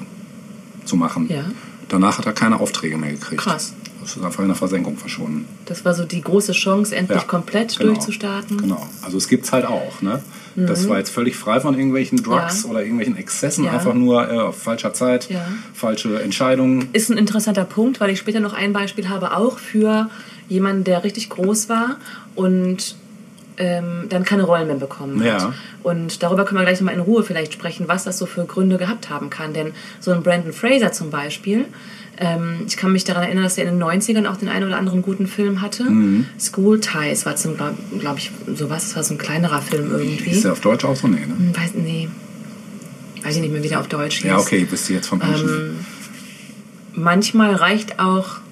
zu 0.85 0.95
machen. 0.95 1.27
Ja. 1.29 1.43
Danach 1.89 2.17
hat 2.17 2.25
er 2.25 2.33
keine 2.33 2.59
Aufträge 2.59 2.97
mehr 2.97 3.11
gekriegt. 3.11 3.41
Krass. 3.41 3.73
Das 4.01 4.17
ist 4.17 4.23
einfach 4.23 4.41
in 4.41 4.47
der 4.47 4.55
Versenkung 4.57 4.97
verschwunden. 4.97 5.45
Das 5.65 5.85
war 5.85 5.93
so 5.93 6.03
die 6.03 6.19
große 6.21 6.51
Chance, 6.51 6.93
endlich 6.93 7.21
Ja, 7.21 7.25
komplett 7.25 7.77
genau. 7.77 7.93
durchzustarten. 7.93 8.57
Genau. 8.57 8.85
Also 9.01 9.17
es 9.17 9.29
gibt's 9.29 9.53
halt 9.53 9.65
auch. 9.65 10.01
Ne? 10.01 10.21
Das 10.55 10.89
war 10.89 10.97
jetzt 10.97 11.09
völlig 11.09 11.37
frei 11.37 11.61
von 11.61 11.73
irgendwelchen 11.73 12.21
Drugs 12.21 12.63
Ja. 12.63 12.69
oder 12.69 12.81
irgendwelchen 12.81 13.15
Exzessen. 13.15 13.63
Ja. 13.63 13.71
Einfach 13.71 13.93
nur 13.93 14.29
äh, 14.29 14.37
auf 14.39 14.57
falscher 14.61 14.93
Zeit, 14.93 15.29
falsche 15.73 16.21
Entscheidungen. 16.21 16.89
Ist 16.91 17.11
ein 17.11 17.17
interessanter 17.17 17.63
Punkt, 17.63 18.01
weil 18.01 18.09
ich 18.09 18.19
später 18.19 18.41
noch 18.41 18.53
ein 18.53 18.73
Beispiel 18.73 19.07
habe, 19.07 19.37
auch 19.37 19.57
für 19.57 20.09
jemanden, 20.49 20.83
der 20.83 21.03
richtig 21.03 21.29
groß 21.29 21.69
war 21.69 21.97
und 22.35 22.95
ähm, 23.57 24.07
dann 24.09 24.23
keine 24.23 24.43
Rollen 24.43 24.67
mehr 24.67 24.77
bekommen 24.77 25.19
hat. 25.19 25.41
Ja. 25.41 25.53
Und 25.83 26.23
darüber 26.23 26.45
können 26.45 26.59
wir 26.59 26.65
gleich 26.65 26.79
nochmal 26.79 26.95
in 26.95 27.01
Ruhe 27.01 27.23
vielleicht 27.23 27.53
sprechen, 27.53 27.87
was 27.87 28.03
das 28.03 28.17
so 28.17 28.25
für 28.25 28.45
Gründe 28.45 28.77
gehabt 28.77 29.09
haben 29.09 29.29
kann. 29.29 29.53
Denn 29.53 29.73
so 29.99 30.11
ein 30.11 30.23
Brandon 30.23 30.53
Fraser 30.53 30.91
zum 30.91 31.11
Beispiel, 31.11 31.65
ähm, 32.17 32.63
ich 32.67 32.77
kann 32.77 32.91
mich 32.91 33.03
daran 33.03 33.23
erinnern, 33.23 33.43
dass 33.43 33.57
er 33.57 33.65
in 33.65 33.77
den 33.77 33.83
90ern 33.83 34.27
auch 34.27 34.37
den 34.37 34.49
einen 34.49 34.67
oder 34.67 34.77
anderen 34.77 35.01
guten 35.01 35.27
Film 35.27 35.61
hatte. 35.61 35.83
Mhm. 35.83 36.27
School 36.39 36.79
Ties 36.79 37.25
war 37.25 37.35
zum, 37.35 37.57
glaube 37.57 37.75
glaub 37.99 38.17
ich, 38.17 38.31
sowas, 38.55 38.83
das 38.83 38.95
war 38.95 39.03
so 39.03 39.15
ein 39.15 39.17
kleinerer 39.17 39.61
Film 39.61 39.91
irgendwie. 39.91 40.31
Ist 40.31 40.43
der 40.43 40.53
auf 40.53 40.61
Deutsch 40.61 40.85
auch 40.85 40.95
so? 40.95 41.07
Nee, 41.07 41.25
ne? 41.25 41.35
Hm, 41.35 41.55
Weiß, 41.55 41.71
nee. 41.75 42.09
Weiß 43.23 43.35
ich 43.35 43.41
nicht 43.41 43.51
mehr, 43.51 43.63
wie 43.63 43.69
der 43.69 43.79
auf 43.79 43.87
Deutsch 43.87 44.17
hieß. 44.17 44.25
Ja, 44.25 44.37
okay, 44.37 44.67
wisst 44.69 44.89
ihr 44.89 44.97
jetzt 44.97 45.07
vom 45.07 45.19
Menschen. 45.19 45.49
Ähm, 45.49 45.75
manchmal 46.93 47.55
reicht 47.55 47.99
auch 47.99 48.42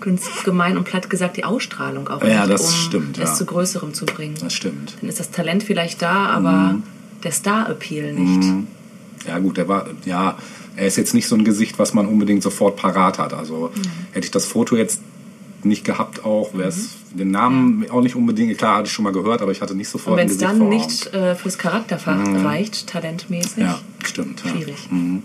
ganz 0.00 0.28
gemein 0.44 0.76
und 0.76 0.84
platt 0.84 1.10
gesagt 1.10 1.36
die 1.36 1.44
Ausstrahlung 1.44 2.08
auch 2.08 2.22
Ja, 2.22 2.46
nicht, 2.46 2.50
das 2.50 2.62
um 2.62 2.74
stimmt, 2.88 3.18
es 3.18 3.30
ja. 3.30 3.34
zu 3.34 3.44
Größerem 3.46 3.92
zu 3.94 4.06
bringen. 4.06 4.34
das 4.40 4.52
stimmt. 4.54 4.96
Dann 5.00 5.08
ist 5.08 5.20
das 5.20 5.30
Talent 5.30 5.62
vielleicht 5.62 6.00
da, 6.02 6.26
aber 6.26 6.50
Mhm. 6.74 6.82
der 7.22 7.32
Star-Appeal 7.32 8.12
nicht. 8.14 8.66
Ja, 9.26 9.38
gut, 9.38 9.56
der 9.58 9.68
war, 9.68 9.86
ja, 10.06 10.36
er 10.76 10.86
ist 10.86 10.96
jetzt 10.96 11.12
nicht 11.14 11.28
so 11.28 11.34
ein 11.36 11.44
Gesicht, 11.44 11.78
was 11.78 11.92
man 11.92 12.06
unbedingt 12.06 12.42
sofort 12.42 12.76
parat 12.76 13.18
hat. 13.18 13.34
Also 13.34 13.70
Mhm. 13.74 13.82
hätte 14.12 14.24
ich 14.24 14.30
das 14.30 14.46
Foto 14.46 14.76
jetzt 14.76 15.00
nicht 15.62 15.84
gehabt 15.84 16.24
auch, 16.24 16.54
wäre 16.54 16.70
es 16.70 16.96
den 17.12 17.30
Namen 17.32 17.84
auch 17.90 18.00
nicht 18.00 18.16
unbedingt, 18.16 18.56
klar, 18.56 18.78
hatte 18.78 18.86
ich 18.86 18.92
schon 18.92 19.02
mal 19.02 19.12
gehört, 19.12 19.42
aber 19.42 19.52
ich 19.52 19.60
hatte 19.60 19.74
nicht 19.74 19.88
Und 19.88 19.92
sofort 20.00 20.16
wenn 20.16 20.22
ein 20.26 20.30
es 20.30 20.38
Gesicht 20.38 20.50
dann 20.50 20.58
vor 20.58 20.68
nicht 20.70 21.12
äh, 21.12 21.34
fürs 21.34 21.58
Charakter 21.58 21.98
reicht, 22.06 22.86
talentmäßig, 22.86 23.58
Ja, 23.58 23.78
stimmt. 24.22 24.40
stimmt. 24.40 24.54
Ja. 24.58 24.62
Schwierig. 24.64 24.90
Mhm. 24.90 25.22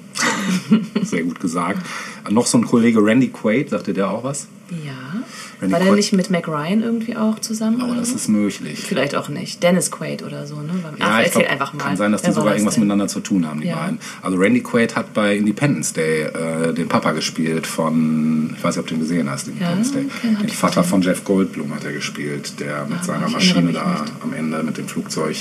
Sehr 1.04 1.24
gut 1.24 1.40
gesagt. 1.40 1.80
Noch 2.30 2.46
so 2.48 2.58
ein 2.58 2.66
Kollege 2.66 3.00
Randy 3.04 3.30
Quaid, 3.30 3.70
sagte 3.70 3.94
der 3.94 4.10
auch 4.10 4.24
was? 4.24 4.48
Ja. 4.72 4.94
Randy 5.62 5.74
War 5.74 5.80
der 5.80 5.90
Quaid- 5.90 5.96
nicht 5.96 6.14
mit 6.14 6.32
Mac 6.32 6.48
Ryan 6.48 6.82
irgendwie 6.82 7.16
auch 7.16 7.38
zusammen? 7.40 7.82
Aber 7.82 7.94
das 7.96 8.10
ist 8.12 8.28
möglich. 8.30 8.80
Vielleicht 8.80 9.16
auch 9.16 9.30
nicht. 9.30 9.62
Dennis 9.62 9.92
Quaid 9.92 10.24
oder 10.24 10.48
so, 10.48 10.56
ne? 10.56 10.72
Ach, 10.84 11.00
Ja, 11.00 11.20
ich 11.20 11.28
erzähl 11.28 11.42
glaub, 11.44 11.52
einfach 11.52 11.74
mal. 11.74 11.84
kann 11.84 11.98
sein, 11.98 12.12
dass 12.12 12.22
die 12.24 12.28
Wer 12.28 12.34
sogar 12.34 12.54
irgendwas 12.54 12.74
denn? 12.74 12.84
miteinander 12.84 13.08
zu 13.08 13.20
tun 13.20 13.46
haben, 13.48 13.62
die 13.62 13.68
Ja. 13.68 13.76
beiden. 13.78 14.00
Also 14.24 14.38
Randy 14.38 14.62
Quaid 14.62 14.96
hat 14.96 15.14
bei 15.14 15.36
Independence 15.38 15.94
Day 15.94 16.24
äh, 16.24 16.74
den 16.74 16.88
Papa 16.88 17.12
gespielt 17.12 17.68
von, 17.68 18.56
ich 18.58 18.64
weiß 18.64 18.76
nicht, 18.76 18.82
ob 18.82 18.88
du 18.88 18.96
den 18.96 19.02
gesehen 19.02 19.30
hast, 19.30 19.48
Independence 19.48 19.90
Ja, 19.94 20.00
Day. 20.00 20.08
okay, 20.08 20.36
Den 20.42 20.48
ich 20.48 20.58
Vater 20.58 20.82
gesehen. 20.82 20.90
von 20.90 21.02
Jeff 21.04 21.24
Goldblum 21.24 21.74
hat 21.76 21.84
er 21.86 21.94
gespielt, 21.94 22.60
der 22.60 22.86
mit 22.86 23.00
Ah, 23.02 23.04
seiner 23.04 23.28
ich 23.28 23.34
Maschine 23.34 23.72
da 23.72 24.02
mich 24.02 24.12
am 24.24 24.34
Ende 24.34 24.64
mit 24.64 24.78
dem 24.78 24.88
Flugzeug, 24.88 25.38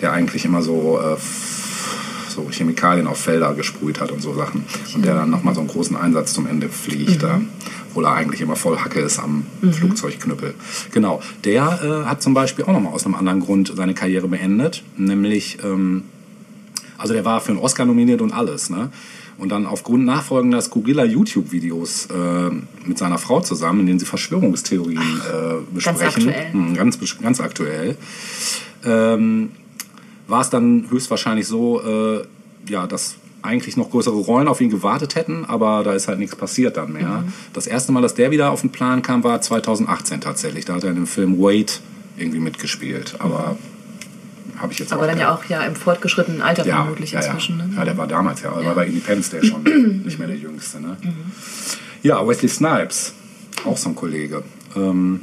der 0.00 0.12
eigentlich 0.12 0.44
immer 0.46 0.62
so, 0.62 0.98
äh, 1.00 1.16
so 2.38 2.50
Chemikalien 2.50 3.06
auf 3.06 3.18
Felder 3.18 3.54
gesprüht 3.54 4.00
hat 4.00 4.12
und 4.12 4.22
so 4.22 4.34
Sachen. 4.34 4.64
Und 4.94 5.04
der 5.04 5.14
dann 5.14 5.30
nochmal 5.30 5.54
so 5.54 5.60
einen 5.60 5.68
großen 5.68 5.96
Einsatz 5.96 6.32
zum 6.32 6.46
Ende 6.46 6.68
fliegt, 6.68 7.22
da, 7.22 7.40
obwohl 7.88 8.04
er 8.04 8.12
eigentlich 8.12 8.40
immer 8.40 8.56
voll 8.56 8.78
Hacke 8.78 9.00
ist 9.00 9.18
am 9.18 9.44
Flugzeugknüppel. 9.72 10.54
Genau, 10.92 11.20
der 11.44 11.62
äh, 11.82 12.08
hat 12.08 12.22
zum 12.22 12.34
Beispiel 12.34 12.64
auch 12.64 12.72
nochmal 12.72 12.92
aus 12.92 13.04
einem 13.04 13.16
anderen 13.16 13.40
Grund 13.40 13.72
seine 13.74 13.94
Karriere 13.94 14.28
beendet, 14.28 14.82
nämlich, 14.96 15.58
ähm, 15.64 16.04
also 16.96 17.12
der 17.12 17.24
war 17.24 17.40
für 17.40 17.52
einen 17.52 17.60
Oscar 17.60 17.84
nominiert 17.84 18.20
und 18.20 18.32
alles, 18.32 18.70
ne? 18.70 18.90
Und 19.38 19.50
dann 19.50 19.66
aufgrund 19.66 20.04
nachfolgender 20.04 20.60
skurriler 20.60 21.04
YouTube-Videos 21.04 22.06
äh, 22.06 22.50
mit 22.84 22.98
seiner 22.98 23.18
Frau 23.18 23.40
zusammen, 23.40 23.80
in 23.80 23.86
denen 23.86 23.98
sie 24.00 24.04
Verschwörungstheorien 24.04 24.98
äh, 25.00 25.72
besprechen. 25.72 26.28
aktuell. 26.28 26.52
Mhm, 26.52 26.74
ganz, 26.74 26.98
ganz 27.22 27.40
aktuell. 27.40 27.96
Ähm, 28.84 29.50
war 30.28 30.42
es 30.42 30.50
dann 30.50 30.86
höchstwahrscheinlich 30.90 31.46
so, 31.46 31.82
äh, 31.82 32.22
ja, 32.70 32.86
dass 32.86 33.16
eigentlich 33.42 33.76
noch 33.76 33.90
größere 33.90 34.16
Rollen 34.16 34.46
auf 34.48 34.60
ihn 34.60 34.68
gewartet 34.70 35.14
hätten, 35.14 35.44
aber 35.46 35.82
da 35.84 35.94
ist 35.94 36.08
halt 36.08 36.18
nichts 36.18 36.36
passiert 36.36 36.76
dann 36.76 36.92
mehr. 36.92 37.22
Mhm. 37.24 37.32
Das 37.52 37.66
erste 37.66 37.92
Mal, 37.92 38.02
dass 38.02 38.14
der 38.14 38.30
wieder 38.30 38.50
auf 38.50 38.60
den 38.60 38.70
Plan 38.70 39.00
kam, 39.02 39.24
war 39.24 39.40
2018 39.40 40.20
tatsächlich. 40.20 40.64
Da 40.64 40.74
hat 40.74 40.84
er 40.84 40.90
in 40.90 40.96
dem 40.96 41.06
Film 41.06 41.38
Wait 41.38 41.80
irgendwie 42.16 42.40
mitgespielt, 42.40 43.16
aber 43.20 43.56
habe 44.56 44.72
ich 44.72 44.80
jetzt 44.80 44.92
Aber 44.92 45.02
auch 45.02 45.06
dann 45.06 45.18
ja 45.18 45.32
auch 45.32 45.44
ja 45.44 45.62
im 45.62 45.76
fortgeschrittenen 45.76 46.42
Alter 46.42 46.66
ja, 46.66 46.76
vermutlich 46.76 47.12
ja, 47.12 47.20
inzwischen. 47.20 47.58
ja. 47.60 47.66
Ne? 47.66 47.72
ja, 47.76 47.84
der 47.84 47.96
war 47.96 48.08
damals 48.08 48.42
ja, 48.42 48.50
er 48.52 48.66
war 48.66 48.74
bei 48.74 48.86
Independence 48.86 49.30
Day 49.30 49.44
schon 49.44 49.62
nicht 50.04 50.18
mehr 50.18 50.26
der 50.28 50.36
Jüngste. 50.36 50.80
Ne? 50.80 50.96
Ja, 52.02 52.26
Wesley 52.26 52.48
Snipes, 52.48 53.14
auch 53.64 53.76
so 53.76 53.90
ein 53.90 53.94
Kollege. 53.94 54.42
Ähm, 54.76 55.20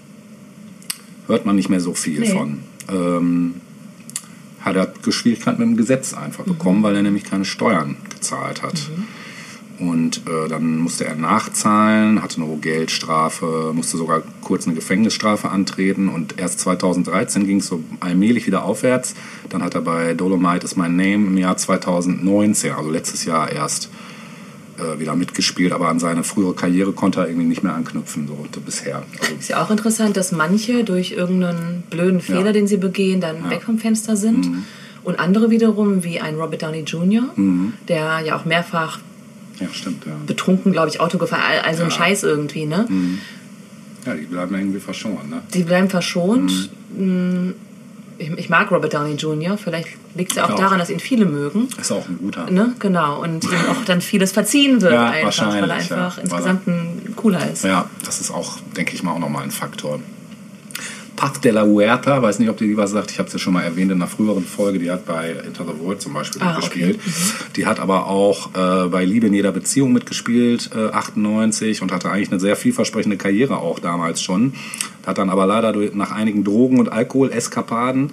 hört 1.27 1.45
man 1.45 1.57
nicht 1.57 1.69
mehr 1.69 1.81
so 1.81 1.93
viel 1.93 2.21
Nee. 2.21 2.29
von. 2.29 2.59
Ähm, 2.89 3.55
hat 4.65 4.75
er 4.75 5.11
Schwierigkeiten 5.11 5.59
mit 5.59 5.69
dem 5.69 5.77
Gesetz 5.77 6.13
einfach 6.13 6.43
bekommen, 6.43 6.81
weil 6.83 6.95
er 6.95 7.03
nämlich 7.03 7.23
keine 7.23 7.45
Steuern 7.45 7.97
gezahlt 8.09 8.63
hat. 8.63 8.89
Und 9.77 10.21
äh, 10.27 10.47
dann 10.47 10.77
musste 10.77 11.05
er 11.05 11.15
nachzahlen, 11.15 12.23
hatte 12.23 12.37
eine 12.37 12.47
hohe 12.47 12.57
Geldstrafe, 12.57 13.71
musste 13.73 13.97
sogar 13.97 14.23
kurz 14.41 14.65
eine 14.65 14.75
Gefängnisstrafe 14.75 15.49
antreten 15.49 16.07
und 16.07 16.39
erst 16.39 16.61
2013 16.61 17.45
ging 17.45 17.57
es 17.57 17.67
so 17.67 17.83
allmählich 17.99 18.47
wieder 18.47 18.63
aufwärts. 18.63 19.15
Dann 19.49 19.61
hat 19.61 19.75
er 19.75 19.81
bei 19.81 20.13
Dolomite 20.13 20.65
is 20.65 20.77
My 20.77 20.87
Name 20.87 21.27
im 21.27 21.37
Jahr 21.37 21.57
2019, 21.57 22.71
also 22.71 22.89
letztes 22.89 23.25
Jahr 23.25 23.51
erst, 23.51 23.89
äh, 24.77 24.99
wieder 24.99 25.15
mitgespielt, 25.15 25.71
aber 25.71 25.89
an 25.89 25.99
seine 25.99 26.23
frühere 26.23 26.53
Karriere 26.53 26.91
konnte 26.91 27.19
er 27.21 27.27
irgendwie 27.27 27.47
nicht 27.47 27.63
mehr 27.63 27.73
anknüpfen, 27.73 28.27
so 28.27 28.59
bisher. 28.61 29.03
Also, 29.21 29.35
Ist 29.39 29.49
ja 29.49 29.63
auch 29.63 29.71
interessant, 29.71 30.17
dass 30.17 30.31
manche 30.31 30.83
durch 30.83 31.11
irgendeinen 31.11 31.83
blöden 31.89 32.21
Fehler, 32.21 32.47
Ja. 32.47 32.51
den 32.51 32.67
sie 32.67 32.77
begehen, 32.77 33.21
dann 33.21 33.49
weg 33.49 33.63
vom 33.63 33.77
Fenster 33.79 34.15
sind. 34.17 34.49
Und 35.03 35.19
andere 35.19 35.49
wiederum, 35.51 36.03
wie 36.03 36.19
ein 36.19 36.35
Robert 36.35 36.63
Downey 36.63 36.81
Jr., 36.81 37.23
der 37.87 38.21
ja 38.25 38.35
auch 38.37 38.45
mehrfach 38.45 38.99
ja, 39.59 39.67
stimmt, 39.71 40.05
ja. 40.05 40.13
betrunken, 40.25 40.71
glaube 40.73 40.89
ich, 40.89 40.99
Auto 40.99 41.17
gefahren, 41.17 41.41
all, 41.47 41.59
all 41.59 41.75
so 41.75 41.83
ein 41.83 41.89
Ja. 41.89 41.95
Scheiß 41.95 42.23
irgendwie, 42.23 42.65
ne? 42.65 42.87
Ja, 44.05 44.13
die 44.13 44.25
bleiben 44.25 44.53
irgendwie 44.55 44.79
verschont, 44.79 45.29
ne? 45.29 45.41
Die 45.53 45.63
bleiben 45.63 45.89
verschont. 45.89 46.69
Mm, 46.97 47.51
Ich, 48.17 48.29
ich 48.31 48.49
mag 48.49 48.71
Robert 48.71 48.93
Downey 48.93 49.15
Jr., 49.15 49.57
vielleicht 49.57 49.89
liegt 50.15 50.31
es 50.31 50.37
ja 50.37 50.45
auch 50.45 50.49
Ja. 50.51 50.55
daran, 50.55 50.79
dass 50.79 50.89
ihn 50.89 50.99
viele 50.99 51.25
mögen. 51.25 51.67
Ist 51.79 51.91
auch 51.91 52.07
ein 52.07 52.17
guter. 52.17 52.49
Ne? 52.49 52.73
Genau, 52.79 53.21
und 53.21 53.43
ihm 53.43 53.51
auch 53.69 53.83
dann 53.85 53.99
vieles 54.01 54.31
verziehen 54.31 54.81
wird 54.81 54.93
Ja, 54.93 55.07
einfach, 55.09 55.47
weil 55.53 55.69
er 55.69 55.75
einfach 55.75 56.17
ja. 56.17 56.23
insgesamt 56.23 56.67
ein 56.67 57.13
cooler 57.15 57.51
ist. 57.51 57.63
Ja, 57.65 57.89
das 58.05 58.21
ist 58.21 58.31
auch, 58.31 58.57
denke 58.77 58.93
ich 58.95 59.03
mal, 59.03 59.11
auch 59.11 59.19
nochmal 59.19 59.43
ein 59.43 59.51
Faktor. 59.51 59.99
Paz 61.15 61.39
de 61.41 61.51
la 61.51 61.63
Huerta, 61.65 62.21
weiß 62.21 62.39
nicht, 62.39 62.49
ob 62.49 62.57
die 62.57 62.67
die 62.67 62.77
was 62.77 62.91
sagt, 62.91 63.11
ich 63.11 63.19
habe 63.19 63.27
es 63.27 63.33
ja 63.33 63.39
schon 63.39 63.53
mal 63.53 63.63
erwähnt 63.63 63.91
in 63.91 63.97
einer 64.01 64.07
früheren 64.09 64.43
Folge, 64.43 64.79
die 64.79 64.91
hat 64.91 65.05
bei 65.05 65.31
Into 65.45 65.63
the 65.63 65.79
World 65.79 66.01
zum 66.01 66.13
Beispiel 66.13 66.41
Ah, 66.41 66.53
mitgespielt. 66.53 66.99
Die 67.55 67.65
hat 67.65 67.79
aber 67.79 68.07
auch 68.07 68.49
äh, 68.55 68.87
bei 68.89 69.05
Liebe 69.05 69.27
in 69.27 69.33
jeder 69.33 69.51
Beziehung 69.51 69.93
mitgespielt, 69.93 70.71
äh, 70.75 70.89
98 70.91 71.81
und 71.81 71.91
hatte 71.91 72.09
eigentlich 72.11 72.31
eine 72.31 72.39
sehr 72.39 72.55
vielversprechende 72.55 73.17
Karriere 73.17 73.57
auch 73.57 73.79
damals 73.79 74.21
schon. 74.21 74.53
Hat 75.05 75.17
dann 75.17 75.29
aber 75.29 75.45
leider 75.45 75.71
durch, 75.73 75.93
nach 75.93 76.11
einigen 76.11 76.43
Drogen- 76.43 76.79
und 76.79 76.91
Alkoholeskapaden 76.91 78.11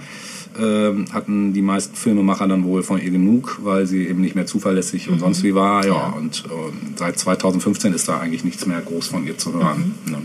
ähm, 0.60 1.06
hatten 1.12 1.52
die 1.52 1.62
meisten 1.62 1.96
Filmemacher 1.96 2.46
dann 2.46 2.64
wohl 2.64 2.82
von 2.82 3.00
ihr 3.00 3.10
genug, 3.10 3.58
weil 3.62 3.86
sie 3.86 4.06
eben 4.06 4.20
nicht 4.20 4.34
mehr 4.34 4.46
zuverlässig 4.46 5.08
und 5.08 5.18
sonst 5.18 5.42
wie 5.42 5.54
war. 5.54 5.86
Ja, 5.86 6.14
und 6.16 6.44
ähm, 6.46 6.94
seit 6.96 7.18
2015 7.18 7.94
ist 7.94 8.08
da 8.08 8.18
eigentlich 8.18 8.44
nichts 8.44 8.66
mehr 8.66 8.80
groß 8.80 9.08
von 9.08 9.26
ihr 9.26 9.38
zu 9.38 9.54
hören. 9.54 9.94
Ne? 10.06 10.18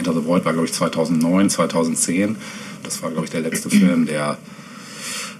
Enter 0.00 0.14
the 0.14 0.26
Void 0.26 0.44
war, 0.44 0.52
glaube 0.52 0.66
ich, 0.66 0.72
2009, 0.72 1.50
2010. 1.50 2.36
Das 2.82 3.02
war, 3.02 3.10
glaube 3.10 3.26
ich, 3.26 3.30
der 3.30 3.42
letzte 3.42 3.68
Film, 3.70 4.06
der, 4.06 4.38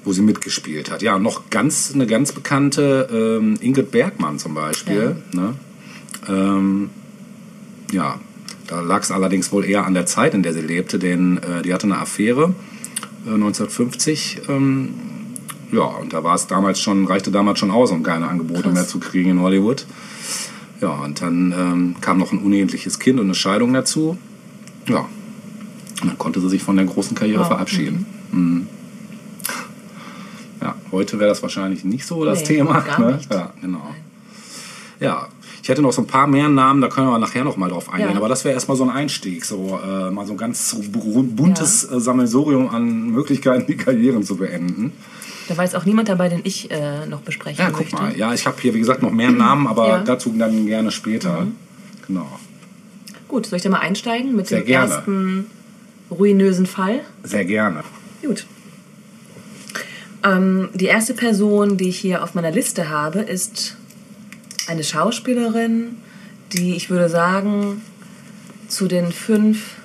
wo 0.04 0.12
sie 0.12 0.22
mitgespielt 0.22 0.90
hat. 0.90 1.02
Ja, 1.02 1.18
noch 1.18 1.50
ganz, 1.50 1.92
eine 1.94 2.06
ganz 2.06 2.32
bekannte 2.32 3.08
ähm, 3.10 3.56
Ingrid 3.60 3.90
Bergmann 3.90 4.38
zum 4.38 4.54
Beispiel. 4.54 5.16
Ne? 5.32 5.54
Ähm, 6.28 6.90
ja, 7.92 8.20
da 8.66 8.80
lag 8.82 9.02
es 9.02 9.10
allerdings 9.10 9.50
wohl 9.50 9.64
eher 9.64 9.86
an 9.86 9.94
der 9.94 10.06
Zeit, 10.06 10.34
in 10.34 10.42
der 10.42 10.52
sie 10.52 10.60
lebte, 10.60 10.98
denn 10.98 11.38
äh, 11.38 11.62
die 11.62 11.72
hatte 11.72 11.86
eine 11.86 11.98
Affäre 11.98 12.54
äh, 13.26 13.34
1950. 13.34 14.42
Ähm, 14.48 14.90
ja, 15.72 15.84
und 15.84 16.12
da 16.12 16.22
war 16.22 16.34
es 16.34 16.46
damals 16.46 16.80
schon, 16.80 17.06
reichte 17.06 17.30
damals 17.30 17.58
schon 17.58 17.70
aus, 17.70 17.90
um 17.90 18.02
keine 18.02 18.28
Angebote 18.28 18.62
Krass. 18.62 18.72
mehr 18.74 18.86
zu 18.86 19.00
kriegen 19.00 19.30
in 19.30 19.40
Hollywood. 19.40 19.86
Ja, 20.80 20.90
und 20.90 21.20
dann 21.20 21.52
ähm, 21.56 21.94
kam 22.00 22.18
noch 22.18 22.32
ein 22.32 22.38
uneheliches 22.38 22.98
Kind 22.98 23.20
und 23.20 23.26
eine 23.26 23.34
Scheidung 23.34 23.72
dazu. 23.72 24.18
Ja, 24.90 25.00
und 26.02 26.08
dann 26.08 26.18
konnte 26.18 26.40
sie 26.40 26.48
sich 26.48 26.62
von 26.62 26.76
der 26.76 26.86
großen 26.86 27.14
Karriere 27.16 27.40
Wow. 27.40 27.48
verabschieden. 27.48 28.06
Mhm. 28.32 28.66
Ja, 30.60 30.74
heute 30.92 31.18
wäre 31.18 31.30
das 31.30 31.42
wahrscheinlich 31.42 31.84
nicht 31.84 32.04
so 32.06 32.24
das 32.24 32.40
Nee, 32.40 32.46
Thema. 32.56 32.80
gar 32.80 33.00
ne? 33.00 33.16
nicht. 33.16 33.32
Ja, 33.32 33.52
genau. 33.60 33.94
Ja, 34.98 35.28
ich 35.62 35.68
hätte 35.68 35.80
noch 35.82 35.92
so 35.92 36.02
ein 36.02 36.06
paar 36.06 36.26
mehr 36.26 36.48
Namen, 36.48 36.80
da 36.82 36.88
können 36.88 37.08
wir 37.08 37.18
nachher 37.18 37.44
noch 37.44 37.56
mal 37.56 37.70
drauf 37.70 37.90
eingehen. 37.90 38.10
Ja. 38.10 38.16
Aber 38.16 38.28
das 38.28 38.44
wäre 38.44 38.54
erstmal 38.54 38.76
so 38.76 38.84
ein 38.84 38.90
Einstieg, 38.90 39.44
so 39.44 39.78
äh, 39.82 40.10
mal 40.10 40.26
so 40.26 40.32
ein 40.32 40.36
ganz 40.38 40.76
buntes 40.92 41.84
äh, 41.90 42.00
Sammelsurium 42.00 42.68
an 42.68 43.10
Möglichkeiten, 43.10 43.66
die 43.66 43.76
Karrieren 43.76 44.22
zu 44.22 44.36
beenden. 44.36 44.92
Da 45.48 45.56
war 45.56 45.64
jetzt 45.64 45.74
auch 45.74 45.84
niemand 45.86 46.08
dabei, 46.08 46.28
den 46.28 46.40
ich 46.44 46.70
äh, 46.70 47.06
noch 47.06 47.20
besprechen 47.22 47.58
Ja, 47.64 47.70
guck 47.70 47.80
möchte. 47.80 47.96
mal. 47.96 48.16
Ja, 48.16 48.32
ich 48.34 48.46
habe 48.46 48.56
hier, 48.60 48.72
wie 48.74 48.78
gesagt, 48.78 49.02
noch 49.02 49.10
mehr 49.10 49.30
Namen, 49.32 49.66
aber 49.66 49.88
Ja. 49.88 49.98
Mhm. 50.00 50.04
dazu 50.04 50.34
dann 50.38 50.66
gerne 50.66 50.90
später. 50.90 51.46
Genau. 52.06 52.26
Gut, 53.30 53.46
soll 53.46 53.58
ich 53.58 53.62
da 53.62 53.68
mal 53.70 53.78
einsteigen 53.78 54.34
mit 54.34 54.48
Sehr 54.48 54.58
dem 54.58 54.66
gerne. 54.66 54.92
ersten 54.92 55.46
ruinösen 56.10 56.66
Fall? 56.66 57.02
Sehr 57.22 57.44
gerne. 57.44 57.84
Gut. 58.22 58.44
Ähm, 60.24 60.68
die 60.74 60.86
erste 60.86 61.14
Person, 61.14 61.76
die 61.76 61.90
ich 61.90 61.98
hier 61.98 62.24
auf 62.24 62.34
meiner 62.34 62.50
Liste 62.50 62.88
habe, 62.88 63.20
ist 63.20 63.76
eine 64.66 64.82
Schauspielerin, 64.82 65.96
die 66.52 66.74
ich 66.74 66.90
würde 66.90 67.08
sagen 67.08 67.82
zu 68.66 68.88
den 68.88 69.12
fünf 69.12 69.76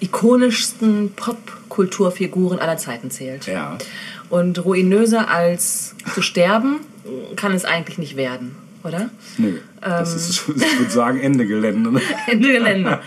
ikonischsten 0.00 1.12
Popkulturfiguren 1.14 2.58
aller 2.58 2.76
Zeiten 2.76 3.12
zählt. 3.12 3.46
Ja. 3.46 3.78
Und 4.30 4.64
ruinöser 4.64 5.30
als 5.30 5.94
zu 6.12 6.22
sterben 6.22 6.80
kann 7.36 7.52
es 7.52 7.64
eigentlich 7.64 7.98
nicht 7.98 8.16
werden, 8.16 8.56
oder? 8.86 9.10
Nö. 9.38 9.58
Das 9.80 10.10
Ähm. 10.12 10.16
ist, 10.16 10.30
ich 10.56 10.78
würde 10.78 10.90
sagen, 10.92 11.20
Ende 11.20 11.46
Gelände. 11.46 11.92
Ne? 11.92 12.00
Ende 12.26 12.52
Gelände. 12.52 13.00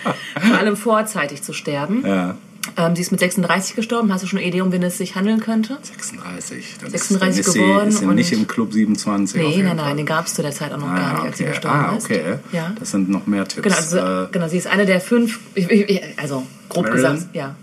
Vor 0.47 0.57
allem 0.57 0.75
vorzeitig 0.77 1.41
zu 1.41 1.53
sterben. 1.53 2.03
Ja. 2.05 2.35
Ähm, 2.77 2.95
sie 2.95 3.01
ist 3.01 3.11
mit 3.11 3.19
36 3.19 3.75
gestorben. 3.75 4.13
Hast 4.13 4.23
du 4.23 4.27
schon 4.27 4.37
eine 4.39 4.47
Idee, 4.47 4.61
um 4.61 4.71
wen 4.71 4.83
es 4.83 4.97
sich 4.97 5.15
handeln 5.15 5.39
könnte? 5.39 5.77
36. 5.81 6.75
Dann 6.81 6.91
36 6.91 6.91
ist, 6.91 7.21
dann 7.21 7.29
ist 7.29 7.53
geworden 7.53 7.91
Sie, 7.91 7.95
ist 7.95 7.99
sie 7.99 8.05
nicht 8.15 8.31
im 8.33 8.47
Club 8.47 8.73
27. 8.73 9.41
auf 9.41 9.47
Nee, 9.55 9.63
nein, 9.63 9.77
nein, 9.77 9.97
den 9.97 10.05
gab 10.05 10.27
es 10.27 10.33
zu 10.35 10.41
der 10.41 10.51
Zeit 10.51 10.71
auch 10.73 10.77
noch 10.77 10.89
Ah, 10.89 10.95
gar 10.95 11.13
nicht, 11.15 11.23
als 11.25 11.37
sie 11.37 11.45
gestorben 11.45 11.77
ah, 11.79 11.95
ist. 11.97 12.05
okay. 12.05 12.35
Ja. 12.51 12.73
Das 12.77 12.91
sind 12.91 13.09
noch 13.09 13.25
mehr 13.27 13.47
Tipps. 13.47 13.63
Genau, 13.63 13.75
also, 13.75 13.97
Äh, 13.97 14.27
genau, 14.31 14.47
sie 14.49 14.57
ist 14.57 14.67
eine 14.67 14.85
der 14.85 14.99
fünf, 15.01 15.39
ich, 15.55 15.69
ich, 15.71 15.89
ich- 15.89 16.01
also 16.19 16.45
grob 16.67 16.85
Marilyn? 16.85 17.13
gesagt, 17.13 17.35
ja. 17.35 17.55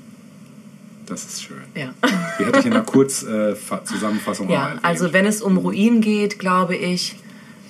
das 1.07 1.25
ist 1.25 1.43
schön. 1.45 1.57
Ja. 1.75 1.91
Die 2.41 2.45
hätte 2.47 2.59
ich 2.61 2.67
in 2.67 2.73
einer 2.73 2.83
Kurzzusammenfassung 2.83 3.53
äh, 3.53 3.55
Fa- 3.55 3.85
Zusammenfassung 3.85 4.49
ja, 4.51 4.75
also 4.83 5.13
wenn 5.13 5.27
es 5.27 5.41
um 5.43 5.57
Ruinen 5.59 6.01
geht, 6.01 6.39
glaube 6.41 6.75
ich, 6.75 7.15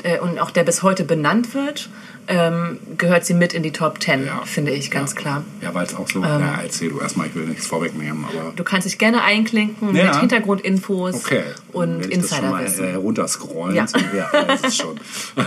äh, 0.03 0.19
und 0.19 0.39
auch 0.39 0.51
der 0.51 0.65
bis 0.65 0.83
heute 0.83 1.05
benannt 1.05 1.55
wird, 1.55 1.89
ähm, 2.29 2.79
gehört 2.99 3.25
sie 3.25 3.35
mit 3.35 3.55
in 3.55 3.63
die 3.63 3.71
Top 3.71 4.01
Ten, 4.01 4.27
Ja. 4.27 4.43
finde 4.45 4.73
ich, 4.73 4.91
ganz 4.91 5.13
Ja. 5.15 5.21
klar. 5.21 5.45
Ja, 5.63 5.73
weil 5.75 5.87
es 5.87 5.95
auch 5.95 6.09
so. 6.09 6.19
Ähm. 6.25 6.41
ja, 6.41 6.59
erzähl 6.63 6.89
du 6.91 6.99
erstmal, 7.01 7.29
ich 7.29 7.35
will 7.37 7.47
nichts 7.47 7.67
vorwegnehmen, 7.69 8.25
aber. 8.25 8.53
Du 8.57 8.65
kannst 8.65 8.87
dich 8.87 8.99
gerne 8.99 9.23
einklinken 9.23 9.95
Ja. 9.95 10.07
mit 10.07 10.17
Hintergrundinfos 10.17 11.15
Okay. 11.25 11.43
und 11.73 12.05
Insiderwissen. 12.07 12.85
äh, 12.85 12.95
runterscrollen. 12.95 13.77
Ja. 13.77 13.87
So, 13.87 13.99
ja, 14.17 14.29
das 14.45 14.77
schon. 14.77 14.99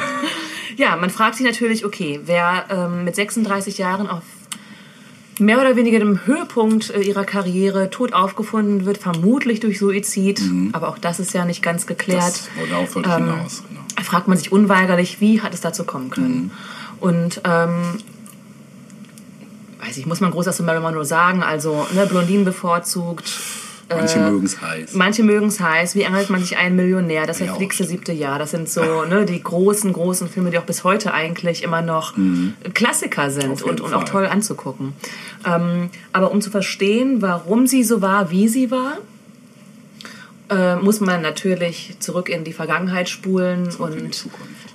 Ja, 0.78 0.96
man 0.96 1.10
fragt 1.10 1.36
sich 1.36 1.46
natürlich, 1.46 1.84
okay, 1.84 2.22
wer 2.24 2.64
ähm, 2.70 3.04
mit 3.04 3.14
36 3.14 3.78
Jahren 3.80 4.08
auf 4.08 4.22
mehr 5.38 5.60
oder 5.60 5.76
weniger 5.76 6.00
dem 6.00 6.26
Höhepunkt 6.26 6.90
äh, 6.92 7.02
ihrer 7.02 7.26
Karriere 7.26 7.90
tot 7.90 8.14
aufgefunden 8.14 8.86
wird, 8.86 8.98
vermutlich 8.98 9.60
durch 9.60 9.78
Suizid, 9.80 10.42
aber 10.72 10.88
auch 10.88 10.98
das 10.98 11.20
ist 11.20 11.34
ja 11.34 11.44
nicht 11.44 11.62
ganz 11.62 11.86
geklärt. 11.86 12.44
Mhm. 12.56 12.60
Das, 12.62 12.70
darauf 12.70 12.96
wollte 12.96 13.10
ich 13.10 13.16
Ähm, 13.16 13.26
hinaus. 13.34 13.64
Genau. 13.68 13.82
Fragt 14.04 14.28
man 14.28 14.38
sich 14.38 14.52
unweigerlich, 14.52 15.22
wie 15.22 15.42
hat 15.42 15.54
es 15.54 15.62
dazu 15.62 15.84
kommen 15.84 16.10
können. 16.10 16.36
Mhm. 16.36 16.52
Und 17.00 17.42
ähm, 17.46 17.98
weiß 19.82 19.98
ich, 19.98 20.06
muss 20.06 20.20
man 20.20 20.32
groß 20.32 20.56
zu 20.56 20.64
Marilyn 20.64 20.84
Monroe 20.84 21.06
sagen? 21.06 21.44
Also 21.44 21.88
ne, 21.94 22.06
Blondinen 22.06 22.46
bevorzugt. 22.46 23.40
Manche 23.90 24.20
äh, 24.20 24.30
mögen 24.30 24.46
es 24.46 24.62
heiß. 24.62 24.94
Manche 24.94 25.24
mögen 25.24 25.48
es 25.48 25.60
heiß. 25.60 25.96
Wie 25.96 26.06
angelt 26.06 26.30
man 26.30 26.42
sich 26.42 26.58
einen 26.58 26.76
Millionär? 26.76 27.26
Das 27.26 27.40
Ja, 27.40 27.54
auch 27.54 27.72
siebte 27.72 28.12
Jahr. 28.12 28.38
Das 28.38 28.52
sind 28.52 28.70
so 28.70 29.06
ne, 29.06 29.26
die 29.26 29.42
großen, 29.42 29.92
großen 29.94 30.30
Filme, 30.30 30.52
die 30.52 30.60
auch 30.60 30.64
bis 30.64 30.84
heute 30.84 31.14
eigentlich 31.14 31.64
immer 31.64 31.82
noch 31.82 32.14
Klassiker 32.74 33.32
sind 33.32 33.40
Mhm. 33.48 33.54
Auf 33.54 33.60
jeden 33.62 33.70
und, 33.72 33.82
und 33.82 33.94
auch 33.94 34.04
toll 34.04 34.28
anzugucken. 34.28 34.94
Ähm, 35.46 35.90
aber 36.14 36.32
um 36.32 36.42
zu 36.42 36.52
verstehen, 36.52 37.22
warum 37.22 37.68
sie 37.68 37.84
so 37.84 38.02
war, 38.02 38.30
wie 38.30 38.48
sie 38.48 38.70
war, 38.70 38.98
äh, 40.50 40.76
muss 40.78 41.00
man 41.00 41.22
natürlich 41.22 41.96
zurück 42.00 42.30
in 42.30 42.44
die 42.44 42.54
Vergangenheit 42.54 43.10
spulen 43.10 43.70
Zurück 43.70 43.92
und 43.92 44.26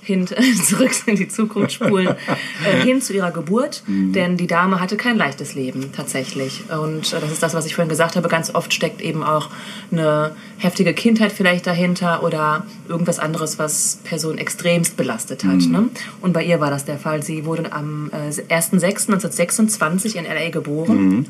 hin, 0.01 0.27
zurück 0.63 0.91
in 1.05 1.15
die 1.15 1.27
Zukunft 1.27 1.73
spulen, 1.73 2.15
äh, 2.65 2.81
hin 2.83 3.01
zu 3.01 3.13
ihrer 3.13 3.31
Geburt. 3.31 3.83
Mhm. 3.87 4.13
Denn 4.13 4.37
die 4.37 4.47
Dame 4.47 4.79
hatte 4.79 4.95
kein 4.97 5.17
leichtes 5.17 5.55
Leben 5.55 5.91
tatsächlich. 5.91 6.63
Und 6.69 7.11
äh, 7.13 7.19
das 7.19 7.31
ist 7.31 7.43
das, 7.43 7.53
was 7.53 7.65
ich 7.65 7.75
vorhin 7.75 7.89
gesagt 7.89 8.15
habe. 8.15 8.29
Ganz 8.29 8.53
oft 8.53 8.73
steckt 8.73 9.01
eben 9.01 9.23
auch 9.23 9.49
eine 9.91 10.35
heftige 10.57 10.93
Kindheit 10.93 11.31
vielleicht 11.31 11.67
dahinter 11.67 12.23
oder 12.23 12.65
irgendwas 12.87 13.19
anderes, 13.19 13.59
was 13.59 13.99
Person 14.03 14.37
extremst 14.37 14.95
belastet 14.95 15.43
hat. 15.43 15.61
Mhm. 15.61 15.71
Ne? 15.71 15.89
Und 16.21 16.33
bei 16.33 16.43
ihr 16.43 16.59
war 16.59 16.69
das 16.69 16.85
der 16.85 16.99
Fall. 16.99 17.23
Sie 17.23 17.45
wurde 17.45 17.71
am 17.73 18.11
äh, 18.13 18.29
1.6.1926 18.29 20.15
in 20.15 20.25
LA 20.25 20.49
geboren. 20.51 20.97
Mhm. 20.97 21.25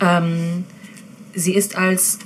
Ähm, 0.00 0.64
sie 1.34 1.54
ist 1.54 1.76
als 1.76 2.18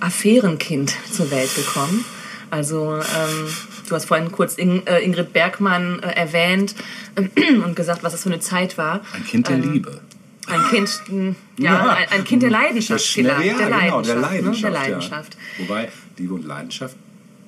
Affärenkind 0.00 0.94
zur 1.10 1.30
Welt 1.30 1.54
gekommen. 1.54 2.04
Also 2.50 2.96
ähm, 2.96 3.46
du 3.88 3.94
hast 3.94 4.06
vorhin 4.06 4.32
kurz 4.32 4.54
In 4.54 4.86
äh, 4.86 4.98
Ingrid 5.00 5.32
Bergmann 5.32 6.00
äh, 6.02 6.08
erwähnt 6.12 6.74
und 7.64 7.76
gesagt, 7.76 8.02
was 8.02 8.12
das 8.12 8.22
für 8.24 8.30
eine 8.30 8.40
Zeit 8.40 8.76
war. 8.76 9.00
Ein 9.14 9.24
Kind 9.24 9.48
der 9.48 9.56
Ähm, 9.56 9.72
Liebe. 9.72 10.00
Ein 10.46 10.64
Kind, 10.68 11.00
mh, 11.08 11.34
ja, 11.58 11.90
ein, 11.94 12.08
ein 12.10 12.24
Kind 12.24 12.42
der 12.42 12.50
Leidenschaft 12.50 13.04
Schnell- 13.04 13.26
vielleicht. 13.36 13.52
ja, 13.60 13.68
der 13.68 13.78
genau, 13.80 14.02
der 14.02 14.16
Leidenschaft, 14.16 14.62
Leidenschaft. 14.62 14.64
Ne? 14.64 14.70
Der 14.70 14.72
ja. 14.72 14.80
Leidenschaft. 14.88 15.36
Wobei 15.58 15.88
Liebe 16.16 16.34
und 16.34 16.44
Leidenschaft 16.44 16.96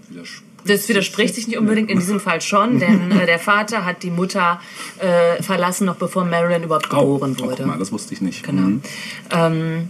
widersprechen. 0.09 0.47
Das 0.64 0.88
widerspricht 0.88 1.35
sich 1.35 1.49
nicht 1.49 1.59
unbedingt, 1.59 1.90
in 1.90 1.99
diesem 1.99 2.21
Fall 2.21 2.40
schon, 2.40 2.78
denn 2.78 3.11
äh, 3.11 3.26
der 3.26 3.40
Vater 3.40 3.85
hat 3.85 4.04
die 4.04 4.11
Mutter 4.12 4.61
äh, 5.00 5.42
verlassen, 5.42 5.87
noch 5.87 5.97
bevor 5.97 6.25
Marilyn 6.25 6.62
überhaupt 6.62 6.88
geboren 6.90 7.35
Oh, 7.40 7.44
wurde. 7.44 7.56
guck 7.56 7.66
mal, 7.66 7.78
das 7.78 7.90
wusste 7.90 8.14
ich 8.14 8.21
nicht. 8.21 8.44
Genau. 8.44 8.62
Mhm. 8.62 8.82
Ähm, 9.30 9.88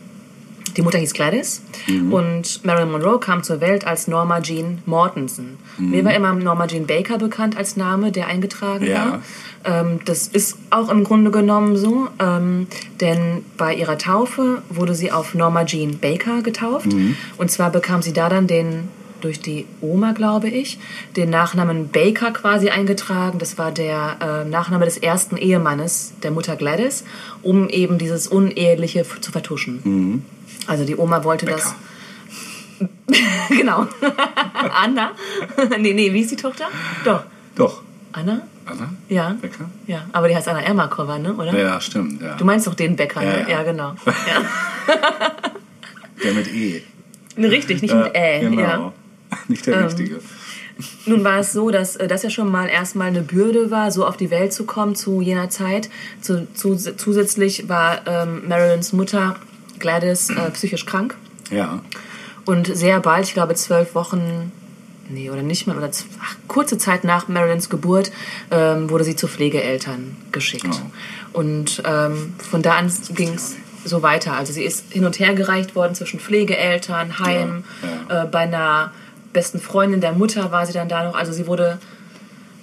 die 0.76 0.82
Mutter 0.82 0.98
hieß 0.98 1.12
Gladys 1.12 1.62
und 2.10 2.64
Marilyn 2.64 2.90
Monroe 2.92 3.18
kam 3.20 3.42
zur 3.42 3.60
Welt 3.60 3.86
als 3.86 4.08
Norma 4.08 4.40
Jean 4.40 4.78
Mortensen. 4.86 5.58
Mir 5.78 6.04
war 6.04 6.14
immer 6.14 6.32
Norma 6.34 6.66
Jean 6.66 6.86
Baker 6.86 7.18
bekannt 7.18 7.56
als 7.56 7.76
Name, 7.76 8.10
der 8.12 8.26
eingetragen 8.28 8.86
Ja. 8.86 9.20
war. 9.64 9.80
Ähm, 9.82 10.00
das 10.04 10.28
ist 10.28 10.56
auch 10.70 10.88
im 10.88 11.04
Grunde 11.04 11.30
genommen 11.30 11.76
so, 11.76 12.08
ähm, 12.18 12.66
denn 13.00 13.44
bei 13.56 13.74
ihrer 13.74 13.98
Taufe 13.98 14.62
wurde 14.70 14.94
sie 14.94 15.12
auf 15.12 15.34
Norma 15.34 15.64
Jean 15.66 15.98
Baker 15.98 16.42
getauft. 16.42 16.88
Und 17.36 17.50
zwar 17.50 17.70
bekam 17.70 18.00
sie 18.02 18.12
da 18.12 18.28
dann 18.28 18.46
den 18.46 18.88
durch 19.20 19.40
die 19.40 19.66
Oma, 19.80 20.12
glaube 20.12 20.48
ich, 20.48 20.78
den 21.16 21.30
Nachnamen 21.30 21.90
Baker 21.90 22.32
quasi 22.32 22.70
eingetragen. 22.70 23.38
Das 23.38 23.56
war 23.56 23.70
der 23.70 24.16
äh, 24.20 24.48
Nachname 24.48 24.84
des 24.84 24.98
ersten 24.98 25.36
Ehemannes 25.36 26.12
der 26.24 26.32
Mutter 26.32 26.56
Gladys, 26.56 27.04
um 27.42 27.68
eben 27.68 27.98
dieses 27.98 28.26
Uneheliche 28.26 29.06
zu 29.20 29.30
vertuschen. 29.30 30.24
Also 30.66 30.84
die 30.84 30.96
Oma 30.96 31.24
wollte 31.24 31.46
das. 31.46 31.74
genau. 33.48 33.86
Anna? 34.82 35.12
nee, 35.78 35.92
nee, 35.92 36.12
wie 36.12 36.20
ist 36.20 36.30
die 36.30 36.36
Tochter? 36.36 36.66
Doch. 37.04 37.24
Doch. 37.54 37.82
Anna? 38.12 38.42
Anna? 38.64 38.92
Ja. 39.08 39.36
Becker? 39.40 39.70
Ja, 39.86 40.06
aber 40.12 40.28
die 40.28 40.36
heißt 40.36 40.48
Anna 40.48 40.60
Ermakova, 40.60 41.18
ne? 41.18 41.34
Oder? 41.34 41.56
Ja, 41.58 41.80
stimmt. 41.80 42.20
Ja. 42.22 42.36
Du 42.36 42.44
meinst 42.44 42.66
doch 42.66 42.74
den 42.74 42.96
Bäcker, 42.96 43.20
ne? 43.20 43.26
Ja, 43.26 43.38
ja. 43.40 43.48
Ja, 43.48 43.62
genau. 43.62 43.94
Ja. 44.06 45.32
Der 46.22 46.32
mit 46.32 46.52
E. 46.52 46.82
Richtig, 47.36 47.82
nicht 47.82 47.94
mit 47.94 48.14
Ä. 48.14 48.40
genau. 48.40 48.60
Ja. 48.60 48.74
Ähm. 48.74 48.92
Nicht 49.48 49.66
der 49.66 49.84
richtige. 49.84 50.20
Nun 51.06 51.24
war 51.24 51.38
es 51.38 51.52
so, 51.52 51.70
dass 51.70 51.96
äh, 51.96 52.08
das 52.08 52.22
ja 52.22 52.30
schon 52.30 52.50
mal 52.50 52.68
erstmal 52.68 53.08
eine 53.08 53.22
Bürde 53.22 53.70
war, 53.70 53.90
so 53.90 54.06
auf 54.06 54.16
die 54.16 54.30
Welt 54.30 54.52
zu 54.52 54.64
kommen 54.64 54.94
zu 54.94 55.20
jener 55.20 55.50
Zeit. 55.50 55.90
Zu, 56.20 56.46
zu, 56.54 56.76
zusätzlich 56.76 57.68
war 57.68 58.06
ähm, 58.06 58.48
Marilyns 58.48 58.92
Mutter 58.92 59.36
Gladys 59.82 60.30
äh, 60.30 60.50
psychisch 60.52 60.86
krank 60.86 61.14
Ja. 61.50 61.80
und 62.46 62.74
sehr 62.74 63.00
bald, 63.00 63.26
ich 63.26 63.34
glaube 63.34 63.54
zwölf 63.54 63.94
Wochen, 63.94 64.50
nee 65.10 65.28
oder 65.30 65.42
nicht 65.42 65.66
mal, 65.66 65.76
oder 65.76 65.90
ach, 66.22 66.36
kurze 66.48 66.78
Zeit 66.78 67.04
nach 67.04 67.28
Marilyns 67.28 67.68
Geburt 67.68 68.10
ähm, 68.50 68.88
wurde 68.88 69.04
sie 69.04 69.16
zu 69.16 69.28
Pflegeeltern 69.28 70.16
geschickt. 70.32 70.66
Oh. 71.34 71.38
Und 71.40 71.82
ähm, 71.84 72.32
von 72.38 72.62
da 72.62 72.76
an 72.76 72.90
ging 73.14 73.34
es 73.34 73.56
so 73.84 74.00
weiter. 74.02 74.34
Also 74.34 74.52
sie 74.52 74.62
ist 74.64 74.92
hin 74.92 75.04
und 75.04 75.18
her 75.18 75.34
gereicht 75.34 75.74
worden 75.74 75.94
zwischen 75.94 76.20
Pflegeeltern, 76.20 77.18
Heim, 77.18 77.64
Ja, 77.82 78.14
ja. 78.16 78.22
Äh, 78.22 78.26
bei 78.28 78.38
einer 78.40 78.92
besten 79.32 79.58
Freundin 79.60 80.00
der 80.00 80.12
Mutter 80.12 80.52
war 80.52 80.66
sie 80.66 80.72
dann 80.72 80.88
da 80.88 81.02
noch. 81.04 81.14
Also 81.16 81.32
sie 81.32 81.46
wurde, 81.46 81.78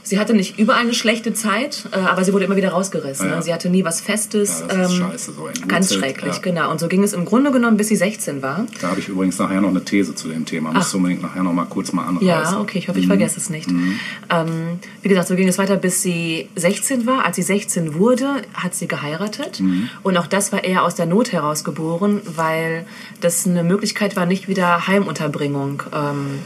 sie 0.09 0.17
hatte 0.17 0.33
nicht 0.33 0.57
überall 0.57 0.81
eine 0.81 0.95
schlechte 0.95 1.33
Zeit, 1.33 1.83
äh, 1.91 1.97
aber 1.97 2.23
sie 2.23 2.33
wurde 2.33 2.45
immer 2.45 2.55
wieder 2.55 2.69
rausgerissen. 2.69 3.29
Ja. 3.29 3.35
Ne? 3.35 3.43
Sie 3.43 3.53
hatte 3.53 3.69
nie 3.69 3.85
was 3.85 4.01
Festes. 4.01 4.61
Ja, 4.61 4.75
das 4.75 4.91
ist 4.91 4.99
ähm, 4.99 5.05
scheiße, 5.11 5.33
so 5.33 5.47
entwurzelt, 5.47 5.69
Ganz 5.69 5.93
schrecklich, 5.93 6.33
ja. 6.33 6.41
genau. 6.41 6.71
Und 6.71 6.79
so 6.79 6.87
ging 6.87 7.03
es 7.03 7.13
im 7.13 7.25
Grunde 7.25 7.51
genommen, 7.51 7.77
bis 7.77 7.89
sie 7.89 7.95
16 7.95 8.41
war. 8.41 8.65
Da 8.81 8.89
habe 8.89 8.99
ich 8.99 9.07
übrigens 9.07 9.37
nachher 9.37 9.61
noch 9.61 9.69
eine 9.69 9.85
These 9.85 10.15
zu 10.15 10.27
dem 10.27 10.45
Thema. 10.45 10.73
Musst 10.73 10.93
du 10.93 10.97
unbedingt 10.97 11.21
nachher 11.21 11.43
noch 11.43 11.53
mal 11.53 11.65
kurz 11.65 11.93
mal 11.93 12.05
anreißen. 12.07 12.27
Ja, 12.27 12.59
okay, 12.59 12.79
ich 12.79 12.89
hoffe, 12.89 12.99
ich 12.99 13.07
vergesse 13.07 13.37
es 13.37 13.51
nicht. 13.51 13.69
Ähm, 13.69 14.79
wie 15.03 15.09
gesagt, 15.09 15.27
so 15.27 15.35
ging 15.35 15.47
es 15.47 15.59
weiter, 15.59 15.77
bis 15.77 16.01
sie 16.01 16.49
16 16.55 17.05
war. 17.05 17.25
Als 17.25 17.35
sie 17.35 17.43
16 17.43 17.93
wurde, 17.93 18.41
hat 18.55 18.73
sie 18.73 18.87
geheiratet. 18.87 19.61
Und 20.01 20.17
auch 20.17 20.27
das 20.27 20.51
war 20.51 20.63
eher 20.63 20.83
aus 20.83 20.95
der 20.95 21.05
Not 21.05 21.31
heraus 21.31 21.63
geboren, 21.63 22.21
weil 22.25 22.85
das 23.21 23.45
eine 23.45 23.63
Möglichkeit 23.63 24.15
war, 24.15 24.25
nicht 24.25 24.47
wieder 24.47 24.87
Heimunterbringung 24.87 25.83
ähm, 25.93 26.39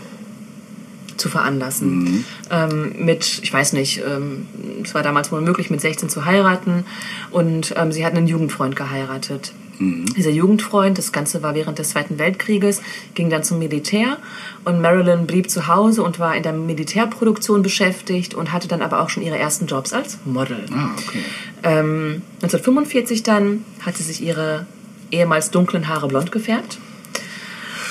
zu 1.24 1.30
veranlassen. 1.30 2.26
Ähm, 2.52 2.94
mit, 3.00 3.40
ich 3.42 3.52
weiß 3.52 3.74
nicht, 3.74 4.02
ähm, 4.06 4.46
es 4.84 4.94
war 4.94 5.04
damals 5.04 5.32
wohl 5.32 5.40
möglich, 5.40 5.70
mit 5.70 5.80
16 5.80 6.10
zu 6.10 6.26
heiraten. 6.26 6.86
Und 7.32 7.74
ähm, 7.78 7.94
sie 7.94 8.06
hat 8.06 8.14
einen 8.14 8.28
Jugendfreund 8.28 8.76
geheiratet. 8.76 9.54
Dieser 9.80 10.30
Jugendfreund, 10.30 10.98
das 10.98 11.12
Ganze 11.12 11.42
war 11.42 11.56
während 11.56 11.80
des 11.80 11.90
Zweiten 11.90 12.20
Weltkrieges, 12.20 12.82
ging 13.16 13.30
dann 13.30 13.44
zum 13.44 13.58
Militär 13.58 14.18
und 14.66 14.82
Marilyn 14.82 15.26
blieb 15.26 15.50
zu 15.50 15.68
Hause 15.68 16.04
und 16.04 16.20
war 16.20 16.36
in 16.36 16.44
der 16.44 16.54
Militärproduktion 16.54 17.64
beschäftigt 17.64 18.36
und 18.36 18.52
hatte 18.52 18.68
dann 18.68 18.84
aber 18.84 19.02
auch 19.02 19.10
schon 19.10 19.24
ihre 19.24 19.38
ersten 19.38 19.66
Jobs 19.66 19.92
als 19.92 20.20
Model. 20.26 20.66
Ah, 20.72 20.92
okay. 20.96 21.24
Ähm, 21.64 22.22
1945 22.44 23.24
dann 23.24 23.66
hat 23.84 23.98
sie 23.98 24.04
sich 24.04 24.22
ihre 24.22 24.68
ehemals 25.10 25.50
dunklen 25.50 25.88
Haare 25.88 26.08
blond 26.08 26.32
gefärbt, 26.32 26.78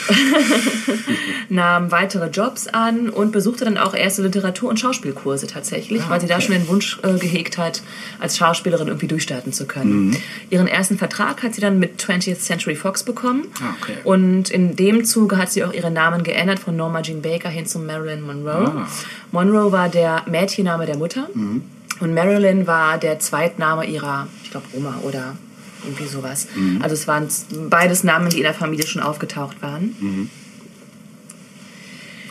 nahm 1.48 1.90
weitere 1.90 2.28
Jobs 2.28 2.66
an 2.68 3.08
und 3.08 3.32
besuchte 3.32 3.64
dann 3.64 3.78
auch 3.78 3.94
erste 3.94 4.22
Literatur- 4.22 4.70
und 4.70 4.78
Schauspielkurse 4.80 5.46
tatsächlich, 5.46 6.02
Ah, 6.02 6.10
weil 6.10 6.20
sie 6.20 6.26
da 6.26 6.40
schon 6.40 6.54
den 6.54 6.68
Wunsch 6.68 6.98
äh, 7.02 7.18
gehegt 7.18 7.58
hat, 7.58 7.82
als 8.18 8.36
Schauspielerin 8.38 8.88
irgendwie 8.88 9.08
durchstarten 9.08 9.52
zu 9.52 9.66
können. 9.66 10.06
Mhm. 10.08 10.16
Ihren 10.50 10.66
ersten 10.66 10.98
Vertrag 10.98 11.42
hat 11.42 11.54
sie 11.54 11.60
dann 11.60 11.78
mit 11.78 12.00
20th 12.00 12.38
Century 12.40 12.74
Fox 12.76 13.02
bekommen 13.02 13.44
Ah, 13.60 13.74
okay. 13.80 13.94
und 14.04 14.50
in 14.50 14.76
dem 14.76 15.04
Zuge 15.04 15.36
hat 15.38 15.52
sie 15.52 15.64
auch 15.64 15.72
ihren 15.72 15.92
Namen 15.92 16.22
geändert 16.22 16.58
von 16.58 16.76
Norma 16.76 17.02
Jean 17.02 17.22
Baker 17.22 17.48
hin 17.48 17.66
zu 17.66 17.78
Marilyn 17.78 18.22
Monroe. 18.22 18.72
Ah. 18.76 18.88
Monroe 19.30 19.72
war 19.72 19.88
der 19.88 20.22
Mädchenname 20.26 20.86
der 20.86 20.96
Mutter 20.96 21.28
Mhm. 21.34 21.62
und 22.00 22.14
Marilyn 22.14 22.66
war 22.66 22.98
der 22.98 23.18
Zweitname 23.18 23.86
ihrer, 23.86 24.26
ich 24.44 24.50
glaube, 24.50 24.66
Oma 24.74 24.94
oder 25.02 25.36
irgendwie 25.84 26.06
sowas. 26.06 26.46
Mhm. 26.54 26.80
Also 26.82 26.94
es 26.94 27.06
waren 27.08 27.28
beides 27.68 28.04
Namen, 28.04 28.28
die 28.30 28.38
in 28.38 28.42
der 28.44 28.54
Familie 28.54 28.86
schon 28.86 29.02
aufgetaucht 29.02 29.62
waren. 29.62 29.96
Mhm. 30.00 30.30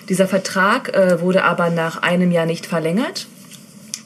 Dieser 0.09 0.27
Vertrag 0.27 0.93
äh, 0.93 1.21
wurde 1.21 1.43
aber 1.43 1.69
nach 1.69 2.01
einem 2.01 2.31
Jahr 2.31 2.45
nicht 2.45 2.65
verlängert. 2.65 3.27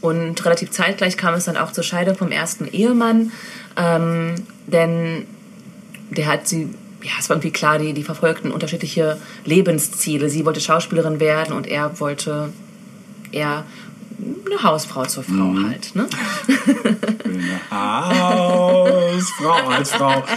Und 0.01 0.43
relativ 0.45 0.69
zeitgleich 0.69 1.17
kam 1.17 1.33
es 1.33 1.45
dann 1.45 1.57
auch 1.57 1.71
zur 1.71 1.83
Scheidung 1.83 2.15
vom 2.15 2.31
ersten 2.31 2.67
Ehemann. 2.67 3.31
Ähm, 3.75 4.35
denn 4.67 5.25
der 6.11 6.27
hat 6.27 6.47
sie, 6.47 6.69
ja, 7.01 7.11
es 7.19 7.29
war 7.29 7.37
irgendwie 7.37 7.51
klar, 7.51 7.79
die, 7.79 7.93
die 7.93 8.03
verfolgten 8.03 8.51
unterschiedliche 8.51 9.17
Lebensziele. 9.45 10.29
Sie 10.29 10.45
wollte 10.45 10.59
Schauspielerin 10.61 11.19
werden 11.19 11.55
und 11.55 11.65
er 11.65 11.99
wollte 11.99 12.53
eher 13.31 13.65
eine 14.45 14.63
Hausfrau 14.63 15.05
zur 15.05 15.23
Frau 15.23 15.33
Mhm. 15.33 15.69
halt. 15.69 15.95
Ne? 15.95 16.07
Hausfrau 17.71 19.67
als 19.69 19.91
Frau. 19.91 20.23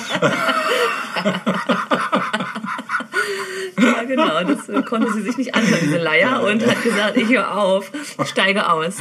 Ja, 3.81 4.03
genau. 4.03 4.42
Das 4.44 4.68
äh, 4.68 4.83
konnte 4.83 5.12
sie 5.12 5.23
sich 5.23 5.37
nicht 5.37 5.55
anhören, 5.55 5.81
diese 5.83 5.99
Leier, 5.99 6.42
und 6.42 6.66
hat 6.66 6.83
gesagt, 6.83 7.16
ich 7.16 7.29
höre 7.29 7.57
auf, 7.57 7.90
steige 8.25 8.71
aus. 8.71 8.97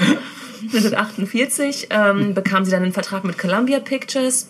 1948 0.61 1.87
ähm, 1.89 2.33
bekam 2.33 2.65
sie 2.65 2.71
dann 2.71 2.83
einen 2.83 2.93
Vertrag 2.93 3.23
mit 3.23 3.37
Columbia 3.37 3.79
Pictures 3.79 4.49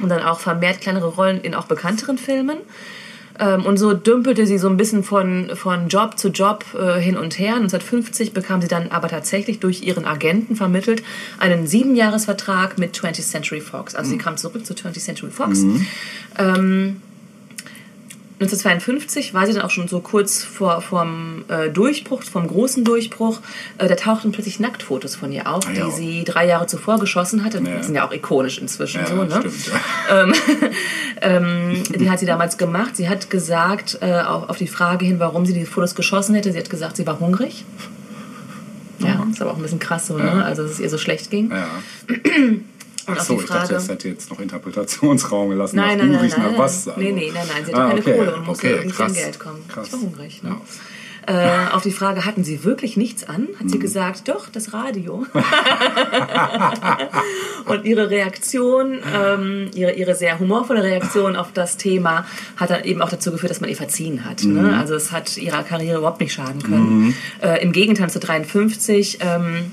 und 0.00 0.08
dann 0.08 0.22
auch 0.22 0.40
vermehrt 0.40 0.80
kleinere 0.80 1.06
Rollen 1.06 1.40
in 1.40 1.54
auch 1.54 1.66
bekannteren 1.66 2.18
Filmen. 2.18 2.58
Ähm, 3.38 3.66
und 3.66 3.78
so 3.78 3.94
dümpelte 3.94 4.46
sie 4.46 4.58
so 4.58 4.68
ein 4.68 4.76
bisschen 4.76 5.02
von, 5.02 5.50
von 5.54 5.88
Job 5.88 6.18
zu 6.18 6.28
Job 6.28 6.64
äh, 6.78 7.00
hin 7.00 7.16
und 7.16 7.38
her. 7.38 7.56
1950 7.56 8.32
bekam 8.32 8.62
sie 8.62 8.68
dann 8.68 8.90
aber 8.90 9.08
tatsächlich 9.08 9.60
durch 9.60 9.82
ihren 9.82 10.04
Agenten 10.04 10.56
vermittelt 10.56 11.02
einen 11.38 11.66
Siebenjahresvertrag 11.66 12.78
mit 12.78 12.96
20th 12.96 13.28
Century 13.28 13.60
Fox. 13.60 13.94
Also 13.94 14.10
sie 14.10 14.18
kam 14.18 14.36
zurück 14.36 14.64
zu 14.64 14.74
20th 14.74 15.00
Century 15.00 15.30
Fox. 15.30 15.60
Ähm, 16.38 17.00
1952 18.44 19.34
war 19.34 19.46
sie 19.46 19.52
dann 19.54 19.62
auch 19.62 19.70
schon 19.70 19.88
so 19.88 20.00
kurz 20.00 20.42
vor 20.44 20.80
vom 20.82 21.44
äh, 21.48 21.68
Durchbruch, 21.70 22.22
vom 22.22 22.46
großen 22.46 22.84
Durchbruch. 22.84 23.40
Äh, 23.78 23.88
da 23.88 23.94
tauchten 23.94 24.32
plötzlich 24.32 24.60
Nacktfotos 24.60 25.16
von 25.16 25.32
ihr 25.32 25.48
auf, 25.52 25.66
Ah, 25.66 25.72
ja. 25.72 25.86
die 25.86 25.90
sie 25.92 26.24
drei 26.24 26.46
Jahre 26.46 26.66
zuvor 26.66 26.98
geschossen 26.98 27.44
hatte. 27.44 27.58
Ja. 27.58 27.76
Die 27.78 27.82
sind 27.82 27.94
ja 27.94 28.06
auch 28.06 28.12
ikonisch 28.12 28.58
inzwischen 28.58 29.00
Ja, 29.00 29.06
so, 29.06 29.24
ne? 29.24 29.36
stimmt. 29.40 29.66
Ja. 30.08 30.26
Ähm, 31.22 31.82
die 31.94 32.10
hat 32.10 32.18
sie 32.18 32.26
damals 32.26 32.58
gemacht. 32.58 32.96
Sie 32.96 33.08
hat 33.08 33.30
gesagt, 33.30 33.98
äh, 34.02 34.20
auf, 34.20 34.50
auf 34.50 34.58
die 34.58 34.66
Frage 34.66 35.06
hin, 35.06 35.20
warum 35.20 35.46
sie 35.46 35.54
die 35.54 35.64
Fotos 35.64 35.94
geschossen 35.94 36.34
hätte, 36.34 36.52
sie 36.52 36.58
hat 36.58 36.68
gesagt, 36.68 36.96
sie 36.98 37.06
war 37.06 37.18
hungrig. 37.18 37.64
Ja, 38.98 39.24
ist 39.30 39.40
aber 39.40 39.52
auch 39.52 39.56
ein 39.56 39.62
bisschen 39.62 39.78
krass 39.78 40.06
so, 40.08 40.18
ne? 40.18 40.44
Also, 40.44 40.62
dass 40.62 40.72
es 40.72 40.80
ihr 40.80 40.90
so 40.90 40.98
schlecht 40.98 41.30
ging. 41.30 41.50
Ach 43.06 43.20
so, 43.20 43.38
ich 43.40 43.46
dachte, 43.46 43.74
es 43.74 43.88
hätte 43.88 44.08
jetzt 44.08 44.30
noch 44.30 44.40
Interpretationsraum 44.40 45.50
gelassen. 45.50 45.76
Nein, 45.76 45.98
nach 45.98 46.04
nein, 46.04 46.12
nein, 46.12 46.20
hungrig 46.20 46.36
nein, 46.38 46.52
nach 46.52 46.58
was? 46.58 46.86
Nee, 46.96 47.12
nee, 47.12 47.30
nein, 47.34 47.46
nein, 47.52 47.64
sie 47.66 47.72
hatte 47.72 47.82
Ah, 47.84 47.88
keine 47.88 48.00
okay, 48.00 48.16
Kohle 48.16 48.34
und 48.36 48.46
musste 48.46 48.66
okay, 48.66 48.76
irgendwie 48.76 49.02
an 49.02 49.06
krass, 49.08 49.14
Geld 49.16 49.38
kommen. 49.40 49.64
krass. 49.68 49.86
Ich 49.88 49.92
war 49.92 50.00
hungrig. 50.00 50.42
Ne? 50.42 50.48
Ja. 50.50 50.60
Äh, 51.26 51.70
auf 51.72 51.82
die 51.82 51.90
Frage, 51.90 52.26
hatten 52.26 52.44
Sie 52.44 52.64
wirklich 52.64 52.98
nichts 52.98 53.24
an? 53.26 53.48
Hat 53.58 53.64
Mhm. 53.64 53.68
sie 53.70 53.78
gesagt, 53.78 54.28
doch, 54.28 54.50
das 54.50 54.74
Radio. 54.74 55.24
und 57.64 57.84
ihre 57.86 58.10
Reaktion, 58.10 58.98
ähm, 59.14 59.70
ihre, 59.74 59.92
ihre 59.92 60.14
sehr 60.14 60.38
humorvolle 60.38 60.82
Reaktion 60.82 61.34
auf 61.36 61.50
das 61.52 61.78
Thema 61.78 62.26
hat 62.56 62.68
dann 62.70 62.84
eben 62.84 63.00
auch 63.00 63.08
dazu 63.08 63.30
geführt, 63.32 63.50
dass 63.50 63.60
man 63.62 63.70
ihr 63.70 63.76
verziehen 63.76 64.24
hat. 64.26 64.44
Mhm. 64.44 64.54
Ne? 64.62 64.76
Also 64.78 64.94
es 64.94 65.12
hat 65.12 65.36
ihrer 65.38 65.62
Karriere 65.62 65.96
überhaupt 65.98 66.20
nicht 66.20 66.34
schaden 66.34 66.62
können. 66.62 67.14
Äh, 67.42 67.62
Im 67.62 67.72
Gegenteil, 67.72 68.10
zu 68.10 68.18
53 68.20 69.18
ähm, 69.22 69.72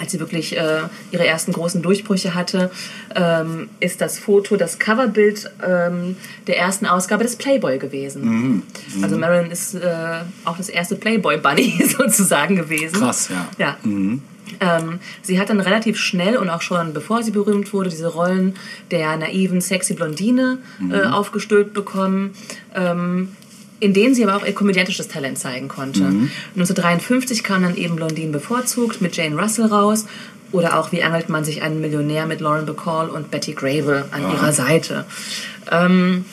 als 0.00 0.12
sie 0.12 0.20
wirklich 0.20 0.56
äh, 0.56 0.80
ihre 1.10 1.26
ersten 1.26 1.52
großen 1.52 1.82
Durchbrüche 1.82 2.34
hatte, 2.34 2.70
ähm, 3.14 3.68
ist 3.80 4.00
das 4.00 4.18
Foto, 4.18 4.56
das 4.56 4.78
Coverbild 4.78 5.50
ähm, 5.66 6.16
der 6.46 6.58
ersten 6.58 6.86
Ausgabe 6.86 7.24
des 7.24 7.36
Playboy 7.36 7.78
gewesen. 7.78 8.24
Mhm. 8.24 8.62
Also 9.02 9.18
Marilyn 9.18 9.50
ist 9.50 9.74
äh, 9.74 10.20
auch 10.44 10.56
das 10.56 10.68
erste 10.68 10.96
Playboy-Bunny 10.96 11.84
sozusagen 11.98 12.56
gewesen. 12.56 13.00
Krass, 13.00 13.28
ja. 13.28 13.48
Ja. 13.58 13.76
Ähm, 14.60 14.98
sie 15.22 15.38
hat 15.38 15.50
dann 15.50 15.60
relativ 15.60 15.98
schnell 15.98 16.36
und 16.36 16.48
auch 16.48 16.62
schon 16.62 16.92
bevor 16.94 17.22
sie 17.22 17.30
berühmt 17.30 17.72
wurde, 17.72 17.90
diese 17.90 18.08
Rollen 18.08 18.54
der 18.90 19.16
naiven, 19.16 19.60
sexy 19.60 19.94
Blondine 19.94 20.58
äh, 20.90 21.02
aufgestülpt 21.02 21.74
bekommen. 21.74 22.32
Ähm, 22.74 23.36
in 23.80 23.94
denen 23.94 24.14
sie 24.14 24.24
aber 24.24 24.36
auch 24.36 24.46
ihr 24.46 24.54
komödiantisches 24.54 25.08
Talent 25.08 25.38
zeigen 25.38 25.68
konnte. 25.68 26.00
1953 26.54 27.42
kam 27.42 27.62
dann 27.62 27.76
eben 27.76 27.96
Blondine 27.96 28.32
bevorzugt 28.32 29.00
mit 29.00 29.16
Jane 29.16 29.40
Russell 29.40 29.66
raus 29.66 30.06
oder 30.50 30.78
auch 30.78 30.92
Wie 30.92 31.02
angelt 31.02 31.28
man 31.28 31.44
sich 31.44 31.62
einen 31.62 31.80
Millionär 31.80 32.26
mit 32.26 32.40
Lauren 32.40 32.66
Bacall 32.66 33.10
und 33.10 33.30
Betty 33.30 33.52
Grable 33.52 34.06
an 34.10 34.22
ihrer 34.32 34.52
Seite. 34.52 35.04
Ähm, 35.70 36.24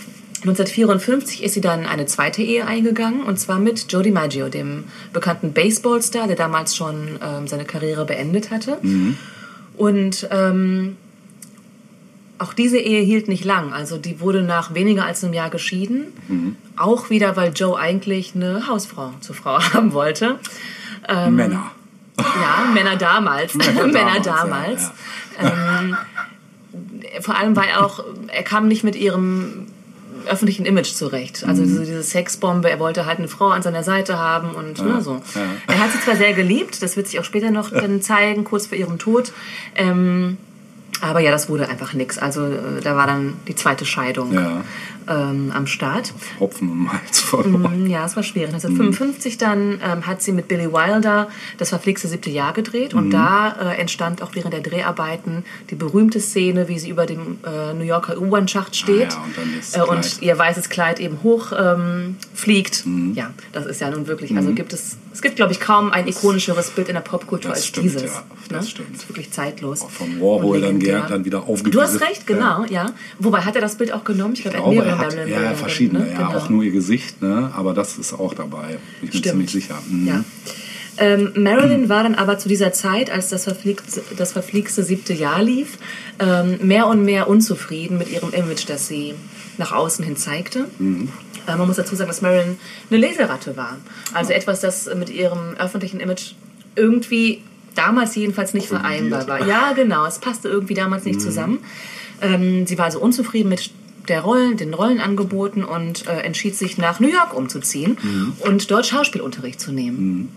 1954 0.42 1.44
ist 1.44 1.56
sie 1.56 1.62
dann 1.62 1.86
eine 1.86 2.06
zweite 2.06 2.42
Ehe 2.44 2.68
eingegangen 2.68 3.24
und 3.24 3.40
zwar 3.40 3.60
mit 3.60 3.92
Joe 3.92 4.04
DiMaggio, 4.04 4.48
dem 4.50 4.84
bekannten 5.12 5.54
Baseballstar, 5.54 6.28
der 6.28 6.36
damals 6.36 6.76
schon 6.76 7.20
ähm, 7.22 7.48
seine 7.48 7.66
Karriere 7.66 8.06
beendet 8.06 8.52
hatte. 8.52 8.78
Und 9.76 10.28
ähm, 10.32 10.98
auch 12.38 12.54
diese 12.54 12.78
Ehe 12.78 13.02
hielt 13.02 13.28
nicht 13.28 13.46
lang. 13.46 13.74
Also 13.74 13.98
die 13.98 14.20
wurde 14.20 14.44
nach 14.44 14.74
weniger 14.74 15.06
als 15.06 15.24
einem 15.24 15.34
Jahr 15.34 15.50
geschieden. 15.50 16.14
Auch 16.76 17.10
wieder, 17.10 17.36
weil 17.36 17.54
Joe 17.54 17.78
eigentlich 17.78 18.36
eine 18.36 18.68
Hausfrau 18.68 19.14
zur 19.22 19.36
Frau 19.36 19.60
haben 19.74 19.94
wollte. 19.94 20.40
Ähm, 21.08 21.36
Männer. 21.36 21.72
Ja, 22.18 22.72
Männer 22.74 22.96
damals. 22.96 23.54
Männer 23.56 23.88
Männer 23.88 24.20
damals, 24.20 24.24
damals. 24.24 24.92
Ähm, 25.38 25.98
vor 27.20 27.36
allem, 27.36 27.58
weil 27.58 27.74
auch, 27.78 28.02
er 28.28 28.44
kam 28.44 28.70
nicht 28.70 28.86
mit 28.86 28.96
ihrem 28.96 29.68
öffentlichen 30.28 30.66
Image 30.66 30.94
zurecht. 30.94 31.44
Also 31.46 31.64
diese, 31.64 31.82
diese 31.82 32.04
Sexbombe, 32.04 32.70
er 32.70 32.80
wollte 32.80 33.06
halt 33.06 33.20
eine 33.20 33.28
Frau 33.28 33.50
an 33.50 33.62
seiner 33.62 33.84
Seite 33.84 34.18
haben 34.18 34.52
und 34.52 34.82
ne, 34.82 35.02
so. 35.02 35.22
ja. 35.36 35.42
Er 35.68 35.80
hat 35.80 35.92
sie 35.92 36.00
zwar 36.00 36.16
sehr 36.16 36.34
geliebt, 36.34 36.82
das 36.82 36.96
wird 36.96 37.08
sich 37.08 37.20
auch 37.20 37.26
später 37.26 37.52
noch 37.52 37.70
dann 37.70 38.02
zeigen, 38.02 38.46
kurz 38.46 38.68
vor 38.68 38.78
ihrem 38.78 38.98
Tod. 38.98 39.34
Ähm, 39.76 40.38
aber 41.02 41.20
ja, 41.20 41.32
das 41.32 41.50
wurde 41.50 41.68
einfach 41.70 41.94
nix. 41.94 42.18
Also 42.18 42.46
äh, 42.46 42.82
da 42.84 42.96
war 42.96 43.08
dann 43.08 43.34
die 43.48 43.56
zweite 43.56 43.86
Scheidung 43.86 44.34
Ja. 44.34 44.64
ähm, 45.08 45.52
am 45.54 45.68
Start. 45.68 46.14
Hopfen 46.40 46.70
und 46.72 46.78
Malz 46.86 47.20
verloren. 47.20 47.84
Mm, 47.84 47.88
Ja, 47.88 48.06
es 48.06 48.16
war 48.16 48.24
schwierig. 48.24 48.50
1955 48.54 49.38
dann 49.38 49.80
ähm, 49.84 50.08
hat 50.08 50.22
sie 50.22 50.32
mit 50.32 50.48
Billy 50.48 50.72
Wilder 50.72 51.28
das 51.58 51.70
verflixte 51.70 52.08
siebte 52.08 52.30
Jahr 52.30 52.54
gedreht 52.54 52.94
Mhm. 52.94 53.00
und 53.00 53.12
da 53.12 53.56
äh, 53.74 53.80
entstand 53.80 54.22
auch 54.22 54.32
während 54.34 54.54
der 54.54 54.62
Dreharbeiten 54.62 55.44
die 55.70 55.76
berühmte 55.76 56.20
Szene, 56.20 56.68
wie 56.68 56.80
sie 56.80 56.90
über 56.90 57.06
dem 57.06 57.38
äh, 57.46 57.74
New 57.74 57.84
Yorker 57.84 58.18
U-Bahn-Schacht 58.20 58.76
steht 58.76 59.14
Ah 59.16 59.26
ja, 59.76 59.84
und 59.84 59.96
äh, 59.96 59.96
und 59.96 60.22
ihr 60.22 60.38
weißes 60.38 60.70
Kleid 60.70 61.00
eben 61.00 61.20
hoch 61.24 61.52
ähm, 61.58 62.16
fliegt. 62.34 62.86
Mhm. 62.86 63.14
Ja, 63.16 63.32
das 63.52 63.66
ist 63.66 63.82
ja 63.82 63.90
nun 63.90 64.08
wirklich, 64.08 64.36
also 64.36 64.54
gibt 64.54 64.74
es, 64.74 64.98
es 65.16 65.22
gibt 65.22 65.38
glaube 65.38 65.54
ich 65.54 65.62
kaum 65.62 65.92
ein 65.94 66.08
ikonischeres 66.10 66.72
Bild 66.72 66.90
in 66.90 66.96
der 66.96 67.02
Popkultur 67.02 67.52
als 67.52 67.66
stimmt, 67.66 67.86
dieses. 67.86 68.04
ja, 68.04 68.24
das 68.50 68.66
ne? 68.66 68.70
stimmt. 68.70 68.90
Das 68.94 69.04
ist 69.04 69.10
wirklich 69.10 69.32
zeitlos. 69.32 69.80
Von 69.90 70.20
Warhol 70.20 70.58
Und 70.62 70.86
dann, 70.86 71.08
dann 71.08 71.24
wieder 71.24 71.44
aufgegriffen. 71.44 71.72
Du 71.72 71.82
hast 71.82 72.02
recht, 72.02 72.28
genau, 72.28 72.66
ja. 72.66 72.88
Wobei 73.18 73.40
hat 73.40 73.56
er 73.56 73.62
das 73.62 73.76
Bild 73.78 73.94
auch 73.94 74.04
genommen? 74.04 74.34
Ich 74.34 74.42
glaube, 74.42 74.58
Ich 74.58 74.64
er 74.64 74.72
glaube, 74.72 74.86
mehrere 74.86 74.90
er 74.90 74.98
hat 74.98 75.16
Marilyn 75.16 75.30
ja, 75.34 75.40
Monroe 75.40 75.56
verschiedene, 75.56 76.00
ne? 76.02 76.12
ja, 76.12 76.18
Genau. 76.18 76.38
auch 76.38 76.50
nur 76.50 76.64
ihr 76.64 76.72
Gesicht, 76.72 77.22
ne? 77.22 77.50
aber 77.56 77.74
das 77.74 77.98
ist 77.98 78.12
auch 78.12 78.34
dabei. 78.34 78.78
Ich 79.02 79.12
bin 79.12 79.20
Stimmt. 79.20 79.26
ziemlich 79.26 79.52
sicher. 79.52 79.76
Mhm. 79.90 80.08
Ja. 80.08 80.24
Ähm, 80.98 81.32
Marilyn 81.36 81.88
war 81.88 82.04
dann 82.04 82.16
aber 82.16 82.38
zu 82.38 82.50
dieser 82.50 82.74
Zeit, 82.74 83.10
als 83.10 83.30
das 83.30 83.46
verfliegte, 83.46 84.02
das 84.18 84.34
verflixte 84.34 84.84
siebte 84.84 85.14
Jahr 85.14 85.42
lief, 85.42 85.78
ähm, 86.20 86.58
mehr 86.62 86.88
und 86.88 87.04
mehr 87.06 87.30
unzufrieden 87.30 87.98
mit 87.98 88.10
ihrem 88.12 88.32
Image, 88.34 88.66
das 88.68 88.88
sie 88.88 89.14
nach 89.58 89.72
außen 89.72 90.04
hin 90.04 90.18
zeigte. 90.18 90.68
Äh, 91.48 91.56
man 91.56 91.68
muss 91.68 91.78
dazu 91.78 91.96
sagen, 91.96 92.08
dass 92.08 92.22
Marilyn 92.22 92.58
eine 92.90 93.00
Leseratte 93.00 93.58
war. 93.58 93.78
Also 94.14 94.34
etwas, 94.34 94.62
das 94.62 94.90
mit 94.96 95.10
ihrem 95.10 95.56
öffentlichen 95.58 96.00
Image 96.00 96.34
irgendwie 96.76 97.42
damals 97.76 98.16
jedenfalls 98.16 98.54
nicht 98.54 98.68
vereinbar 98.68 99.28
war. 99.28 99.46
Ja, 99.46 99.74
genau. 99.74 100.06
Es 100.06 100.20
passte 100.20 100.48
irgendwie 100.48 100.74
damals 100.74 101.06
nicht 101.06 101.22
zusammen. 101.22 101.60
Ähm, 102.22 102.66
sie 102.66 102.78
war 102.78 102.86
also 102.86 103.00
unzufrieden 103.00 103.50
mit 103.50 103.72
der 104.08 104.22
Rollen, 104.22 104.56
den 104.58 104.74
Rollenangeboten 104.74 105.64
und 105.64 106.08
äh, 106.08 106.22
entschied 106.22 106.56
sich 106.56 106.78
nach 106.78 107.00
New 107.00 107.08
York 107.08 107.36
umzuziehen 107.36 107.98
und 108.40 108.70
dort 108.70 108.86
Schauspielunterricht 108.86 109.60
zu 109.60 109.72
nehmen. 109.72 110.30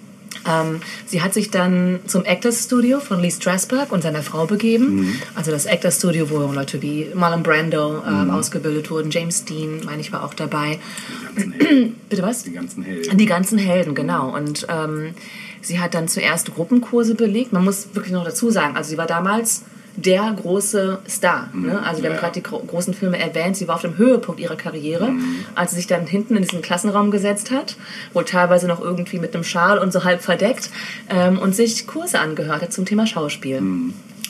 Ähm, 0.47 0.81
sie 1.07 1.23
hat 1.23 1.35
sich 1.35 1.51
dann 1.51 2.01
zum 2.07 2.25
Actors 2.25 2.65
Studio 2.65 3.01
von 3.01 3.21
Lee 3.21 3.31
Strasberg 3.31 3.93
und 3.93 4.03
seiner 4.03 4.23
Frau 4.23 4.47
begeben. 4.47 5.21
Also 5.35 5.51
das 5.51 5.67
Actors 5.67 5.99
Studio, 5.99 6.31
wo 6.31 6.53
Leute 6.53 6.81
wie 6.83 7.09
Marlon 7.15 7.43
Brando 7.43 8.03
ähm, 8.07 8.31
ausgebildet 8.31 8.91
wurden. 8.91 9.11
James 9.11 9.45
Dean, 9.45 9.85
meine 9.85 10.01
ich, 10.01 10.13
war 10.13 10.25
auch 10.25 10.35
dabei. 10.35 10.79
Die 11.09 11.35
ganzen 11.35 11.53
Helden. 11.53 11.95
Bitte 12.09 12.23
was? 12.23 12.43
Die 12.45 12.53
ganzen 12.53 12.83
Helden. 12.83 13.19
Die 13.19 13.27
ganzen 13.27 13.59
Helden, 13.59 13.95
genau. 13.95 14.35
Und 14.35 14.67
ähm, 14.69 15.15
sie 15.61 15.81
hat 15.81 15.95
dann 15.95 16.09
zuerst 16.09 16.55
Gruppenkurse 16.55 17.15
belegt. 17.15 17.53
Man 17.53 17.65
muss 17.65 17.89
wirklich 17.95 18.13
noch 18.13 18.25
dazu 18.25 18.51
sagen, 18.51 18.77
also 18.77 18.91
sie 18.91 18.99
war 18.99 19.07
damals 19.07 19.63
der 19.97 20.33
große 20.41 20.99
Star. 21.09 21.49
Ne? 21.53 21.83
Also 21.85 22.03
wir 22.03 22.11
haben 22.11 22.17
Ja. 22.17 22.21
gerade 22.21 22.35
die 22.35 22.43
gro 22.43 22.59
großen 22.61 22.95
Filme 22.95 23.19
erwähnt. 23.19 23.57
Sie 23.57 23.67
war 23.69 23.75
auf 23.77 23.81
dem 23.83 23.97
Höhepunkt 23.99 24.41
ihrer 24.41 24.57
Karriere, 24.57 25.11
als 25.55 25.71
sie 25.73 25.77
sich 25.79 25.87
dann 25.87 26.07
hinten 26.07 26.37
in 26.37 26.43
diesen 26.43 26.63
Klassenraum 26.63 27.11
gesetzt 27.11 27.51
hat, 27.51 27.77
wohl 28.13 28.25
teilweise 28.25 28.69
noch 28.69 28.81
irgendwie 28.81 29.19
mit 29.19 29.35
einem 29.35 29.45
Schal 29.45 29.79
und 29.79 29.93
so 29.93 30.05
halb 30.05 30.23
verdeckt 30.23 30.71
ähm, 31.11 31.39
und 31.39 31.55
sich 31.57 31.87
Kurse 31.87 32.21
angehört 32.21 32.63
hat 32.63 32.73
zum 32.73 32.85
Thema 32.85 33.07
Schauspiel. 33.07 33.61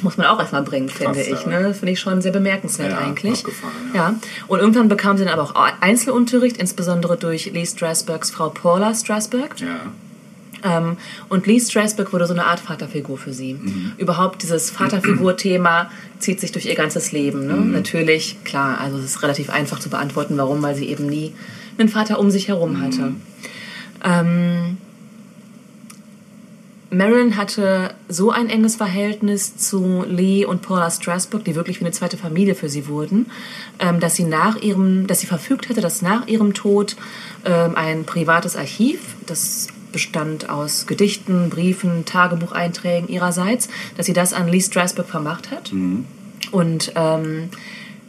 Muss 0.00 0.16
man 0.16 0.26
auch 0.28 0.38
erstmal 0.38 0.62
bringen, 0.62 0.88
finde 0.88 1.14
Krass, 1.14 1.26
ich. 1.26 1.42
ja. 1.42 1.60
Ne? 1.60 1.74
Finde 1.74 1.92
ich 1.92 1.98
schon 2.00 2.22
sehr 2.22 2.30
bemerkenswert 2.32 2.92
Ja, 2.92 2.98
eigentlich. 2.98 3.40
abgefahren, 3.40 3.72
Ja. 3.94 4.14
Und 4.46 4.60
irgendwann 4.60 4.88
bekam 4.88 5.18
sie 5.18 5.24
dann 5.24 5.32
aber 5.32 5.42
auch 5.42 5.54
Einzelunterricht, 5.80 6.56
insbesondere 6.56 7.16
durch 7.16 7.46
Lee 7.52 7.66
Strasbergs 7.66 8.30
Frau 8.30 8.48
Paula 8.50 8.94
Strasberg. 8.94 9.58
Ja. 9.60 9.80
Ähm, 10.64 10.96
und 11.28 11.46
Lee 11.46 11.60
Strasberg 11.60 12.12
wurde 12.12 12.26
so 12.26 12.32
eine 12.32 12.46
Art 12.46 12.60
Vaterfigur 12.60 13.18
für 13.18 13.32
sie. 13.32 13.58
Überhaupt 13.96 14.42
dieses 14.42 14.70
Vaterfigur-Thema 14.70 15.90
zieht 16.18 16.40
sich 16.40 16.52
durch 16.52 16.66
ihr 16.66 16.74
ganzes 16.74 17.12
Leben. 17.12 17.46
Ne? 17.46 17.54
Natürlich, 17.54 18.42
klar, 18.44 18.80
also 18.80 18.98
es 18.98 19.04
ist 19.04 19.22
relativ 19.22 19.50
einfach 19.50 19.78
zu 19.78 19.90
beantworten, 19.90 20.36
warum, 20.36 20.62
weil 20.62 20.74
sie 20.74 20.86
eben 20.86 21.06
nie 21.06 21.32
einen 21.78 21.88
Vater 21.88 22.18
um 22.18 22.30
sich 22.30 22.48
herum 22.48 22.80
hatte. 22.80 23.14
Ähm, 24.04 24.78
Marilyn 26.90 27.36
hatte 27.36 27.94
so 28.08 28.30
ein 28.30 28.48
enges 28.48 28.76
Verhältnis 28.76 29.56
zu 29.56 30.04
Lee 30.08 30.46
und 30.46 30.62
Paula 30.62 30.90
Strasberg, 30.90 31.44
die 31.44 31.54
wirklich 31.54 31.80
wie 31.80 31.84
eine 31.84 31.92
zweite 31.92 32.16
Familie 32.16 32.54
für 32.54 32.70
sie 32.70 32.88
wurden, 32.88 33.26
ähm, 33.78 34.00
dass 34.00 34.16
sie 34.16 34.24
nach 34.24 34.56
ihrem, 34.56 35.06
dass 35.06 35.20
sie 35.20 35.26
verfügt 35.26 35.68
hätte, 35.68 35.82
dass 35.82 36.00
nach 36.00 36.26
ihrem 36.26 36.54
Tod 36.54 36.96
ähm, 37.44 37.74
ein 37.74 38.04
privates 38.04 38.56
Archiv, 38.56 39.00
das 39.26 39.68
bestand 39.98 40.48
aus 40.48 40.86
Gedichten, 40.86 41.50
Briefen, 41.50 42.04
Tagebucheinträgen 42.04 43.08
ihrerseits, 43.08 43.68
dass 43.96 44.06
sie 44.06 44.12
das 44.12 44.32
an 44.32 44.46
Lee 44.46 44.60
Strasberg 44.60 45.08
vermacht 45.08 45.50
hat. 45.50 45.72
Und 46.52 46.92
ähm, 46.94 47.48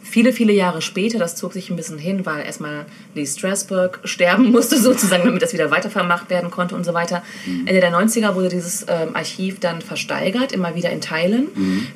viele, 0.03 0.31
viele 0.31 0.53
Jahre 0.53 0.83
später, 0.83 1.17
das 1.17 1.35
zog 1.35 1.51
sich 1.53 1.71
ein 1.71 1.75
bisschen 1.75 1.97
hin, 1.97 2.27
weil 2.27 2.45
erstmal 2.45 2.85
Lee 3.15 3.25
Strasberg 3.25 4.01
sterben 4.03 4.51
musste, 4.51 4.79
sozusagen, 4.79 5.23
damit 5.25 5.41
das 5.41 5.51
wieder 5.51 5.71
weitervermacht 5.71 6.29
werden 6.29 6.51
konnte 6.51 6.75
und 6.75 6.83
so 6.85 6.93
weiter. 6.93 7.23
Ende 7.65 7.81
der 7.81 7.91
90er 7.91 8.35
wurde 8.35 8.49
dieses 8.49 8.83
ähm, 8.87 9.15
Archiv 9.15 9.59
dann 9.59 9.81
versteigert, 9.81 10.51
immer 10.51 10.75
wieder 10.75 10.91
in 10.91 11.01
Teilen. 11.01 11.47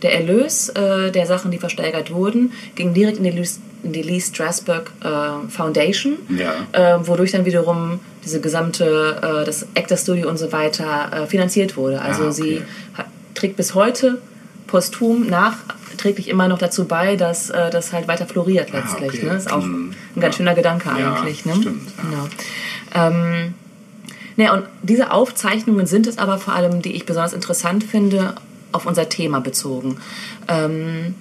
Der 0.02 0.16
Erlös 0.16 0.70
äh, 0.70 1.12
der 1.12 1.28
Sachen, 1.28 1.52
die 1.52 1.60
versteigert 1.60 2.10
wurden, 2.12 2.52
ging 2.74 2.96
direkt 2.96 3.18
in 3.20 3.26
die, 3.26 3.30
Lee- 3.30 3.48
in 3.84 3.92
die 3.94 4.02
Lee 4.02 4.20
Strasberg 4.22 4.92
äh, 5.04 5.50
Foundation, 5.50 6.14
Ja. 6.30 6.54
äh, 6.72 7.06
wodurch 7.08 7.32
dann 7.32 7.46
wiederum 7.46 8.00
diese 8.24 8.40
gesamte, 8.40 9.18
äh, 9.22 9.46
das 9.46 9.68
Actor 9.76 9.98
Studio 9.98 10.30
und 10.30 10.38
so 10.38 10.52
weiter 10.52 11.12
äh, 11.24 11.28
finanziert 11.28 11.76
wurde. 11.78 12.02
Also 12.02 12.24
Ah, 12.24 12.26
okay. 12.28 12.34
sie 12.34 12.62
hat, 12.94 13.08
trägt 13.36 13.58
bis 13.58 13.74
heute 13.76 14.22
posthum 14.68 15.28
nachträglich 15.28 16.30
immer 16.30 16.48
noch 16.48 16.58
dazu 16.58 16.86
bei, 16.86 17.16
dass 17.18 17.50
äh, 17.50 17.70
das 17.70 17.92
halt 17.94 18.08
weiter 18.08 18.26
floriert 18.26 18.72
letztlich. 18.72 19.12
Ah, 19.12 19.16
okay. 19.18 19.26
Ne? 19.26 19.36
Ist 19.36 19.52
auch 19.52 19.62
Mhm. 19.64 19.94
ein 20.16 20.22
ganz 20.22 20.36
Ja. 20.36 20.38
schöner 20.38 20.56
Gedanke 20.56 20.90
Ja, 20.98 21.14
eigentlich. 21.16 21.46
Ne? 21.46 21.54
stimmt, 21.56 21.92
ja. 21.98 22.04
Genau. 22.10 22.28
Ähm, 23.16 23.54
naja, 24.38 24.54
und 24.54 24.64
diese 24.82 25.12
Aufzeichnungen 25.12 25.86
sind 25.86 26.08
es 26.08 26.18
aber 26.18 26.38
vor 26.40 26.54
allem, 26.56 26.82
die 26.82 26.94
ich 26.96 27.06
besonders 27.06 27.34
interessant 27.34 27.84
finde, 27.84 28.34
auf 28.72 28.86
unser 28.88 29.08
Thema 29.10 29.40
bezogen. 29.42 29.98
Ähm, 30.48 31.14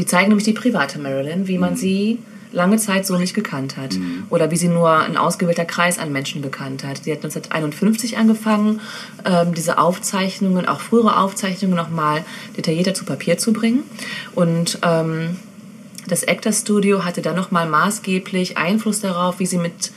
die 0.00 0.06
zeigen 0.06 0.28
nämlich 0.28 0.46
die 0.46 0.54
private 0.54 0.98
Marilyn, 0.98 1.46
wie 1.46 1.56
Mhm. 1.56 1.60
man 1.60 1.76
sie 1.76 2.20
lange 2.52 2.78
Zeit 2.78 3.04
so 3.04 3.18
nicht 3.18 3.34
gekannt 3.34 3.76
hat. 3.76 3.96
Oder 4.30 4.50
wie 4.50 4.56
sie 4.56 4.68
nur 4.68 4.90
ein 4.90 5.18
ausgewählter 5.18 5.66
Kreis 5.66 5.98
an 5.98 6.10
Menschen 6.10 6.40
gekannt 6.40 6.84
hat. 6.84 7.04
Sie 7.04 7.12
hat 7.12 7.18
1951 7.18 8.16
angefangen, 8.16 8.80
ähm, 9.26 9.52
diese 9.52 9.76
Aufzeichnungen, 9.76 10.64
auch 10.66 10.80
frühere 10.80 11.18
Aufzeichnungen 11.18 11.76
nochmal 11.76 12.24
detaillierter 12.56 12.94
zu 12.94 13.04
Papier 13.04 13.36
zu 13.36 13.52
bringen. 13.52 13.82
Und 14.34 14.78
ähm, 14.82 15.36
das 16.08 16.26
Actor 16.26 16.52
Studio 16.52 17.04
hatte 17.04 17.20
dann 17.20 17.36
nochmal 17.36 17.68
maßgeblich 17.68 18.56
Einfluss 18.56 19.00
darauf, 19.00 19.38
wie 19.38 19.46
sie 19.46 19.58
mit, 19.58 19.92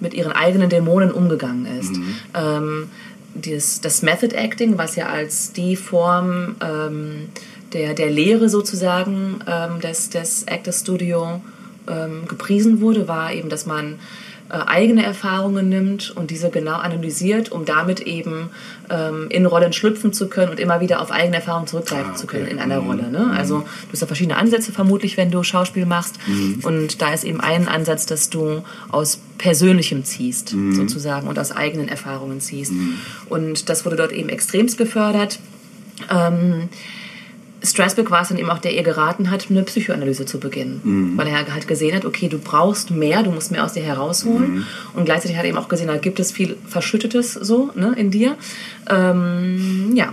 mit 0.00 0.14
ihren 0.14 0.32
eigenen 0.32 0.68
Dämonen 0.68 1.12
umgegangen 1.12 1.64
ist. 1.78 1.94
Ähm, 2.34 2.90
das, 3.36 3.80
das 3.80 4.02
Method 4.02 4.34
Acting, 4.36 4.78
was 4.78 4.94
ja 4.96 5.06
als 5.06 5.52
die 5.52 5.74
Form 5.76 6.56
ähm, 6.60 7.28
der, 7.74 7.94
der 7.94 8.10
Lehre 8.10 8.48
sozusagen 8.48 9.40
ähm, 9.46 9.80
des, 9.80 10.10
des 10.10 10.46
Actor 10.48 10.72
Studio 10.72 11.42
ähm, 11.88 12.26
gepriesen 12.26 12.80
wurde, 12.80 13.08
war 13.08 13.32
eben, 13.32 13.48
dass 13.50 13.66
man 13.66 13.98
äh, 14.50 14.56
eigene 14.66 15.02
Erfahrungen 15.04 15.68
nimmt 15.68 16.12
und 16.16 16.30
diese 16.30 16.50
genau 16.50 16.76
analysiert, 16.76 17.50
um 17.50 17.64
damit 17.64 18.00
eben 18.00 18.50
ähm, 18.90 19.26
in 19.30 19.46
Rollen 19.46 19.72
schlüpfen 19.72 20.12
zu 20.12 20.28
können 20.28 20.50
und 20.50 20.60
immer 20.60 20.80
wieder 20.80 21.00
auf 21.00 21.10
eigene 21.10 21.36
Erfahrungen 21.36 21.66
zurückgreifen 21.66 22.12
Ah, 22.12 22.14
zu 22.14 22.24
okay. 22.24 22.36
können 22.38 22.50
in 22.50 22.58
einer 22.58 22.78
Rolle. 22.78 23.10
Ne? 23.10 23.32
Also 23.36 23.60
du 23.60 23.92
hast 23.92 24.00
ja 24.02 24.06
verschiedene 24.06 24.36
Ansätze 24.36 24.70
vermutlich, 24.70 25.16
wenn 25.16 25.30
du 25.30 25.42
Schauspiel 25.42 25.86
machst. 25.86 26.16
Und 26.62 27.00
da 27.00 27.12
ist 27.14 27.24
eben 27.24 27.40
ein 27.40 27.68
Ansatz, 27.68 28.04
dass 28.06 28.28
du 28.28 28.62
aus 28.90 29.18
Persönlichem 29.38 30.04
ziehst, 30.04 30.54
sozusagen, 30.72 31.26
und 31.26 31.38
aus 31.38 31.50
eigenen 31.50 31.88
Erfahrungen 31.88 32.40
ziehst. 32.40 32.72
Und 33.28 33.68
das 33.68 33.84
wurde 33.84 33.96
dort 33.96 34.12
eben 34.12 34.28
extremst 34.28 34.76
gefördert. 34.78 35.38
Ähm, 36.10 36.68
Strasberg 37.64 38.10
war 38.10 38.22
es 38.22 38.28
dann 38.28 38.38
eben 38.38 38.50
auch, 38.50 38.58
der 38.58 38.74
ihr 38.74 38.82
geraten 38.82 39.30
hat, 39.30 39.46
eine 39.50 39.62
Psychoanalyse 39.62 40.26
zu 40.26 40.38
beginnen. 40.38 41.12
Weil 41.16 41.28
er 41.28 41.52
halt 41.52 41.66
gesehen 41.66 41.94
hat, 41.96 42.04
okay, 42.04 42.28
du 42.28 42.38
brauchst 42.38 42.90
mehr, 42.90 43.22
du 43.22 43.30
musst 43.30 43.50
mehr 43.50 43.64
aus 43.64 43.72
dir 43.72 43.82
herausholen. 43.82 44.66
Und 44.92 45.04
gleichzeitig 45.06 45.36
hat 45.36 45.44
er 45.44 45.48
eben 45.50 45.58
auch 45.58 45.68
gesehen, 45.68 45.88
da 45.88 45.96
gibt 45.96 46.20
es 46.20 46.30
viel 46.32 46.56
Verschüttetes 46.68 47.32
so 47.32 47.70
ne, 47.74 47.94
in 47.96 48.10
dir. 48.10 48.36
Ähm, 48.90 49.92
ja, 49.94 50.12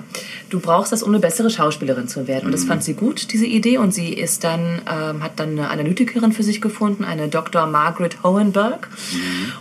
du 0.50 0.60
brauchst 0.60 0.92
das, 0.92 1.04
um 1.04 1.10
eine 1.12 1.20
bessere 1.20 1.50
Schauspielerin 1.50 2.08
zu 2.08 2.28
werden. 2.28 2.46
Und 2.46 2.52
das 2.54 2.64
fand 2.64 2.84
sie 2.84 2.94
gut, 2.94 3.32
diese 3.34 3.46
Idee. 3.46 3.78
Und 3.78 3.94
sie 3.94 4.14
ist 4.14 4.44
dann, 4.44 4.82
ähm, 4.92 5.24
hat 5.24 5.40
dann 5.40 5.52
eine 5.52 5.70
Analytikerin 5.70 6.32
für 6.32 6.44
sich 6.44 6.62
gefunden, 6.62 7.04
eine 7.04 7.28
Dr. 7.28 7.66
Margaret 7.68 8.24
Hohenberg. 8.24 8.90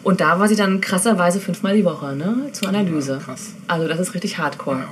Und 0.02 0.20
da 0.20 0.38
war 0.38 0.48
sie 0.48 0.56
dann 0.56 0.80
krasserweise 0.80 1.40
fünfmal 1.40 1.76
die 1.76 1.84
Woche 1.84 2.14
ne, 2.14 2.48
zur 2.52 2.68
Analyse. 2.68 3.12
Ja, 3.14 3.18
krass. 3.18 3.54
Also 3.66 3.88
das 3.88 3.98
ist 4.00 4.14
richtig 4.14 4.38
hardcore. 4.38 4.84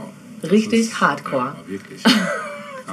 Ja, 0.42 0.48
richtig 0.50 0.80
ist- 0.80 1.00
hardcore. 1.00 1.54
Ja, 1.66 1.72
wirklich. 1.72 2.02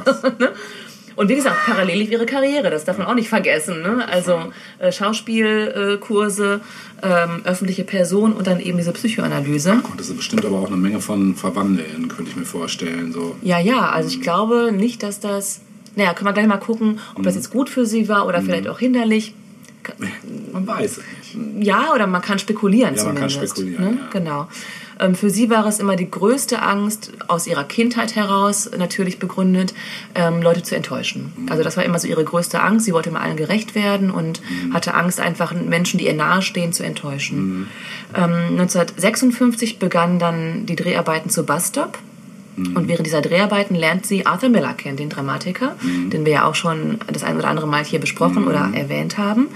Krass. 0.03 0.21
Und 1.15 1.29
wie 1.29 1.35
gesagt, 1.35 1.55
parallel 1.65 1.99
lief 1.99 2.11
ihre 2.11 2.25
Karriere, 2.25 2.69
das 2.69 2.83
darf 2.83 2.97
man 2.97 3.07
auch 3.07 3.13
nicht 3.13 3.29
vergessen. 3.29 3.81
Ne? 3.81 4.05
Also 4.07 4.51
äh, 4.79 4.91
Schauspielkurse, 4.91 6.59
ähm, 7.01 7.41
öffentliche 7.45 7.83
Person 7.85 8.33
und 8.33 8.47
dann 8.47 8.59
eben 8.59 8.77
diese 8.77 8.91
Psychoanalyse. 8.91 9.79
Konntest 9.81 10.09
du 10.09 10.15
bestimmt 10.15 10.45
aber 10.45 10.59
auch 10.59 10.67
eine 10.67 10.75
Menge 10.75 10.99
von 10.99 11.35
verwandeln, 11.35 12.09
könnte 12.09 12.31
ich 12.31 12.35
mir 12.35 12.45
vorstellen. 12.45 13.13
So. 13.13 13.35
Ja, 13.41 13.59
ja, 13.59 13.89
also 13.91 14.09
ich 14.09 14.21
glaube 14.21 14.71
nicht, 14.73 15.03
dass 15.03 15.19
das. 15.19 15.61
Naja, 15.95 16.13
können 16.13 16.27
wir 16.27 16.33
gleich 16.33 16.47
mal 16.47 16.57
gucken, 16.57 16.99
ob 17.15 17.23
das 17.23 17.35
jetzt 17.35 17.49
gut 17.49 17.69
für 17.69 17.85
sie 17.85 18.09
war 18.09 18.27
oder 18.27 18.41
vielleicht 18.41 18.67
auch 18.67 18.79
hinderlich. 18.79 19.33
Man 20.51 20.67
weiß 20.67 20.97
es 20.97 21.03
nicht. 21.33 21.65
Ja, 21.65 21.93
oder 21.93 22.07
man 22.07 22.21
kann 22.21 22.39
spekulieren 22.39 22.95
Ja, 22.95 23.03
man 23.05 23.15
kann 23.15 23.29
zumindest. 23.29 23.55
spekulieren, 23.57 23.83
ne? 23.85 23.97
ja. 24.01 24.09
Genau. 24.11 24.47
Ähm, 24.99 25.15
für 25.15 25.29
sie 25.29 25.49
war 25.49 25.65
es 25.65 25.79
immer 25.79 25.95
die 25.95 26.09
größte 26.09 26.61
Angst 26.61 27.11
aus 27.27 27.47
ihrer 27.47 27.63
Kindheit 27.63 28.15
heraus, 28.15 28.69
natürlich 28.77 29.19
begründet, 29.19 29.73
ähm, 30.15 30.41
Leute 30.41 30.63
zu 30.63 30.75
enttäuschen. 30.75 31.33
Mhm. 31.35 31.51
Also 31.51 31.63
das 31.63 31.77
war 31.77 31.83
immer 31.83 31.99
so 31.99 32.07
ihre 32.07 32.23
größte 32.23 32.61
Angst. 32.61 32.85
Sie 32.85 32.93
wollte 32.93 33.09
immer 33.09 33.21
allen 33.21 33.37
gerecht 33.37 33.75
werden 33.75 34.11
und 34.11 34.41
Mhm. 34.41 34.73
hatte 34.73 34.93
Angst, 34.93 35.19
einfach 35.19 35.53
Menschen, 35.53 35.97
die 35.97 36.05
ihr 36.05 36.13
nahestehen, 36.13 36.73
zu 36.73 36.83
enttäuschen. 36.83 37.67
Ähm, 38.15 38.57
1956 38.57 39.79
begannen 39.79 40.19
dann 40.19 40.65
die 40.65 40.75
Dreharbeiten 40.75 41.29
zu 41.29 41.45
Bus 41.45 41.67
Stop. 41.67 41.99
Und 42.57 42.87
während 42.87 43.05
dieser 43.05 43.21
Dreharbeiten 43.21 43.75
lernt 43.75 44.05
sie 44.05 44.25
Arthur 44.25 44.47
Miller 44.47 44.73
kennen, 44.75 44.95
den 44.95 45.09
Dramatiker, 45.09 45.75
den 45.83 46.23
wir 46.23 46.31
ja 46.31 46.45
auch 46.45 46.55
schon 46.55 46.99
das 47.11 47.21
ein 47.23 47.35
oder 47.35 47.49
andere 47.49 47.67
Mal 47.67 47.83
hier 47.83 47.99
besprochen 47.99 48.47
oder 48.47 48.71
erwähnt 48.73 49.17
haben. 49.17 49.47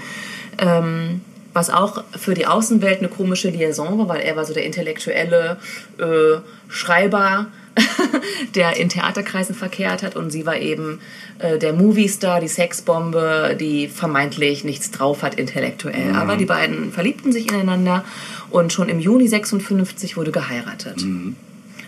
Ähm, 0.58 1.22
was 1.52 1.70
auch 1.70 2.04
für 2.16 2.34
die 2.34 2.46
Außenwelt 2.46 2.98
eine 2.98 3.08
komische 3.08 3.50
Liaison 3.50 3.98
war, 3.98 4.08
weil 4.08 4.20
er 4.20 4.36
war 4.36 4.44
so 4.44 4.54
der 4.54 4.64
intellektuelle 4.64 5.58
äh, 5.98 6.38
Schreiber, 6.68 7.46
der 8.54 8.76
in 8.76 8.88
Theaterkreisen 8.88 9.54
verkehrt 9.54 10.02
hat 10.02 10.16
und 10.16 10.30
sie 10.30 10.46
war 10.46 10.56
eben 10.56 11.00
äh, 11.38 11.58
der 11.58 11.72
Moviestar, 11.72 12.40
die 12.40 12.48
Sexbombe, 12.48 13.56
die 13.58 13.88
vermeintlich 13.88 14.64
nichts 14.64 14.90
drauf 14.90 15.22
hat 15.22 15.36
intellektuell. 15.36 16.14
Aber 16.14 16.36
die 16.36 16.46
beiden 16.46 16.92
verliebten 16.92 17.32
sich 17.32 17.48
ineinander 17.50 18.04
und 18.50 18.72
schon 18.72 18.88
im 18.88 19.00
Juni 19.00 19.28
56 19.28 20.16
wurde 20.16 20.32
geheiratet. 20.32 21.02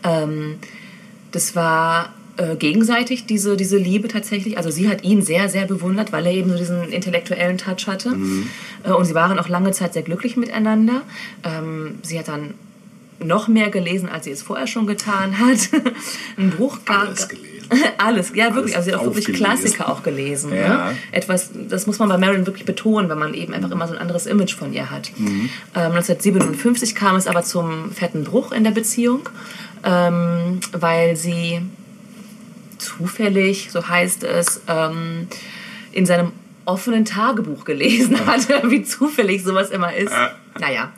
Ähm, 0.04 0.58
das 1.32 1.56
war 1.56 2.12
äh, 2.36 2.56
gegenseitig, 2.56 3.26
diese, 3.26 3.56
diese 3.56 3.76
Liebe 3.76 4.08
tatsächlich. 4.08 4.56
Also 4.56 4.70
sie 4.70 4.88
hat 4.88 5.04
ihn 5.04 5.22
sehr, 5.22 5.48
sehr 5.48 5.66
bewundert, 5.66 6.12
weil 6.12 6.26
er 6.26 6.32
eben 6.32 6.50
so 6.50 6.56
diesen 6.56 6.90
intellektuellen 6.90 7.58
Touch 7.58 7.86
hatte. 7.86 8.16
Äh, 8.84 8.92
und 8.92 9.04
sie 9.04 9.14
waren 9.14 9.38
auch 9.38 9.48
lange 9.48 9.72
Zeit 9.72 9.92
sehr 9.92 10.02
glücklich 10.02 10.36
miteinander. 10.36 11.02
Ähm, 11.44 11.96
sie 12.02 12.18
hat 12.18 12.28
dann 12.28 12.54
noch 13.18 13.48
mehr 13.48 13.70
gelesen, 13.70 14.08
als 14.08 14.24
sie 14.24 14.30
es 14.30 14.42
vorher 14.42 14.66
schon 14.66 14.86
getan 14.86 15.38
hat. 15.38 15.68
Ein 16.38 16.50
Buch 16.50 16.78
gab 16.84 17.08
Alles 17.08 17.28
gelesen. 17.28 17.52
Alles, 17.98 18.32
ja 18.34 18.54
wirklich. 18.54 18.76
Also 18.76 18.90
sie 18.90 18.96
hat 18.96 19.00
auch 19.00 19.14
wirklich. 19.14 19.36
Klassiker 19.36 19.88
auch 19.88 20.02
gelesen. 20.02 20.52
Ja. 20.54 20.90
Ne? 20.90 20.96
Etwas, 21.10 21.50
das 21.68 21.86
muss 21.86 21.98
man 21.98 22.08
bei 22.08 22.18
Marilyn 22.18 22.46
wirklich 22.46 22.64
betonen, 22.66 23.08
wenn 23.08 23.18
man 23.18 23.34
eben 23.34 23.54
einfach 23.54 23.70
immer 23.70 23.86
so 23.86 23.94
ein 23.94 24.00
anderes 24.00 24.26
Image 24.26 24.54
von 24.54 24.72
ihr 24.72 24.90
hat. 24.90 25.12
Ähm, 25.18 25.50
1957 25.74 26.94
kam 26.94 27.16
es 27.16 27.26
aber 27.26 27.42
zum 27.42 27.92
fetten 27.92 28.24
Bruch 28.24 28.52
in 28.52 28.64
der 28.64 28.72
Beziehung, 28.72 29.28
ähm, 29.84 30.60
weil 30.72 31.16
sie 31.16 31.60
zufällig, 32.82 33.68
so 33.70 33.88
heißt 33.88 34.24
es, 34.24 34.60
ähm, 34.68 35.28
in 35.92 36.06
seinem 36.06 36.32
offenen 36.64 37.04
Tagebuch 37.04 37.64
gelesen 37.64 38.24
hatte, 38.26 38.62
wie 38.70 38.82
zufällig 38.84 39.42
sowas 39.42 39.70
immer 39.70 39.94
ist. 39.94 40.12
Naja, 40.60 40.92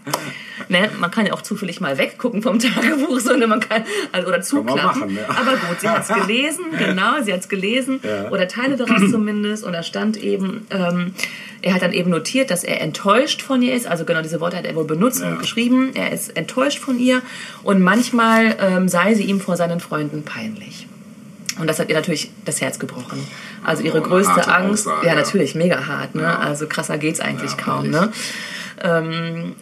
ne, 0.69 0.91
man 0.99 1.11
kann 1.13 1.27
ja 1.27 1.33
auch 1.33 1.41
zufällig 1.41 1.81
mal 1.81 1.97
weggucken 1.97 2.43
vom 2.43 2.59
Tagebuch, 2.59 3.21
sondern 3.21 3.49
man 3.51 3.61
kann, 3.61 3.85
also, 4.13 4.29
oder 4.29 4.43
zuklappen. 4.43 4.85
machen, 5.01 5.17
ja. 5.17 5.29
Aber 5.31 5.53
gut, 5.53 5.81
sie 5.81 5.89
hat 5.89 6.03
es 6.03 6.15
gelesen, 6.15 6.65
genau, 6.79 7.23
sie 7.23 7.33
hat 7.33 7.41
es 7.41 7.49
gelesen, 7.49 8.01
Ja. 8.03 8.31
oder 8.31 8.49
Teile 8.49 8.77
daraus 8.77 9.01
zumindest, 9.11 9.65
und 9.65 9.73
da 9.73 9.83
stand 9.85 10.17
eben, 10.17 10.67
ähm, 10.71 11.15
er 11.63 11.73
hat 11.73 11.83
dann 11.83 11.93
eben 11.93 12.11
notiert, 12.11 12.51
dass 12.51 12.63
er 12.65 12.81
enttäuscht 12.83 13.41
von 13.43 13.63
ihr 13.63 13.75
ist, 13.75 13.87
also 13.87 14.05
genau 14.05 14.21
diese 14.23 14.41
Worte 14.41 14.57
hat 14.59 14.67
er 14.67 14.75
wohl 14.75 14.85
benutzt 14.85 15.23
Ja. 15.23 15.29
und 15.31 15.39
geschrieben, 15.39 15.93
er 15.95 16.13
ist 16.13 16.37
enttäuscht 16.37 16.79
von 16.81 16.99
ihr 16.99 17.23
und 17.63 17.81
manchmal 17.81 18.57
ähm, 18.61 18.89
sei 18.89 19.15
sie 19.15 19.23
ihm 19.25 19.41
vor 19.41 19.57
seinen 19.57 19.81
Freunden 19.81 20.25
peinlich. 20.25 20.84
Und 21.59 21.69
das 21.69 21.79
hat 21.79 21.89
ihr 21.89 21.95
natürlich 21.95 22.31
das 22.45 22.61
Herz 22.61 22.79
gebrochen. 22.79 23.19
Also 23.63 23.83
ihre 23.83 24.01
Oh, 24.01 24.03
größte 24.03 24.49
Angst, 24.49 24.87
Aussage, 24.87 25.07
ja 25.07 25.13
ja. 25.15 25.19
natürlich, 25.19 25.55
mega 25.55 25.87
hart, 25.87 26.15
ne? 26.15 26.23
Ja. 26.23 26.39
Also 26.39 26.67
krasser 26.67 26.99
geht's 26.99 27.21
eigentlich 27.21 27.53
Ja, 27.53 27.57
kaum, 27.57 27.91
ne? 27.91 28.13
Ähm, 28.83 29.55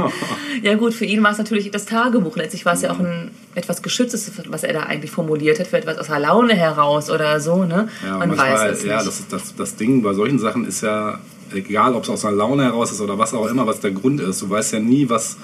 ja 0.62 0.74
gut, 0.74 0.94
für 0.94 1.04
ihn 1.04 1.22
war 1.22 1.32
es 1.32 1.38
natürlich 1.38 1.70
das 1.70 1.86
Tagebuch. 1.86 2.36
Letztlich 2.36 2.64
war 2.64 2.74
es 2.74 2.82
ja 2.82 2.90
auch 2.92 2.98
ein 2.98 3.30
etwas 3.54 3.82
Geschütztes, 3.82 4.30
was 4.48 4.62
er 4.64 4.72
da 4.72 4.82
eigentlich 4.84 5.10
formuliert 5.10 5.58
hat, 5.58 5.66
für 5.66 5.78
etwas 5.78 5.98
aus 5.98 6.06
der 6.06 6.20
Laune 6.20 6.54
heraus 6.54 7.10
oder 7.10 7.40
so. 7.40 7.64
Ne? 7.64 7.88
Ja, 8.04 8.18
Man 8.18 8.28
manchmal, 8.28 8.52
weiß 8.54 8.78
es 8.78 8.84
ja, 8.84 8.96
nicht. 8.96 9.06
das, 9.06 9.28
das, 9.28 9.54
das 9.54 9.76
Ding 9.76 10.02
bei 10.02 10.14
solchen 10.14 10.38
Sachen 10.38 10.66
ist 10.66 10.82
ja, 10.82 11.18
egal 11.52 11.94
ob 11.94 12.04
es 12.04 12.10
aus 12.10 12.24
einer 12.24 12.36
Laune 12.36 12.64
heraus 12.64 12.92
ist 12.92 13.00
oder 13.00 13.18
was 13.18 13.34
auch 13.34 13.46
immer, 13.46 13.66
was 13.66 13.80
der 13.80 13.90
Grund 13.90 14.20
ist, 14.20 14.42
du 14.42 14.50
weißt 14.50 14.72
ja 14.74 14.80
nie, 14.80 15.08
was, 15.08 15.36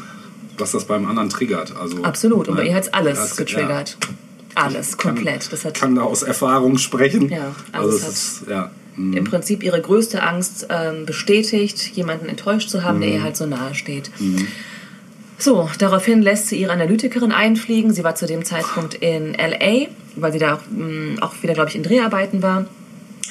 was 0.59 0.73
das 0.73 0.85
beim 0.85 1.07
anderen 1.07 1.29
triggert. 1.29 1.75
Also, 1.77 2.03
Absolut. 2.03 2.49
Und 2.49 2.57
bei 2.57 2.65
ne, 2.65 2.71
ihr 2.71 2.77
hat 2.77 2.85
es 2.85 2.95
alles 2.95 3.37
getriggert. 3.37 3.97
Alles, 4.57 4.97
Kann- 4.99 5.15
komplett. 5.15 5.53
Das 5.53 5.65
hat 5.65 5.75
kann 5.75 5.95
da 5.95 6.03
aus 6.03 6.23
Erfahrung 6.23 6.79
sprechen. 6.79 7.29
Ja, 7.29 7.55
also 7.73 7.91
also 7.91 7.97
es 7.97 8.09
ist, 8.09 8.43
ja. 8.49 8.71
mm, 8.97 9.13
im 9.13 9.25
Prinzip 9.25 9.63
ihre 9.63 9.81
größte 9.81 10.23
Angst 10.23 10.67
ähm, 10.71 11.07
bestätigt, 11.07 11.79
jemanden 11.95 12.29
enttäuscht 12.29 12.71
zu 12.71 12.83
haben, 12.83 13.01
der 13.01 13.11
ihr 13.11 13.23
halt 13.23 13.37
so 13.37 13.47
nahe 13.47 13.75
steht. 13.75 14.11
So, 15.39 15.69
daraufhin 15.79 16.23
lässt 16.23 16.49
sie 16.49 16.57
ihre 16.57 16.73
Analytikerin 16.73 17.31
einfliegen. 17.33 17.93
Sie 17.93 18.03
war 18.05 18.15
zu 18.15 18.27
dem 18.27 18.45
Zeitpunkt 18.45 18.95
in 18.95 19.35
LA, 19.35 19.89
weil 20.17 20.33
sie 20.33 20.39
da 20.39 20.55
auch, 20.55 20.61
mh, 20.71 21.23
auch 21.23 21.35
wieder, 21.43 21.53
glaube 21.53 21.69
ich, 21.69 21.77
in 21.77 21.83
Dreharbeiten 21.83 22.43
war. 22.43 22.65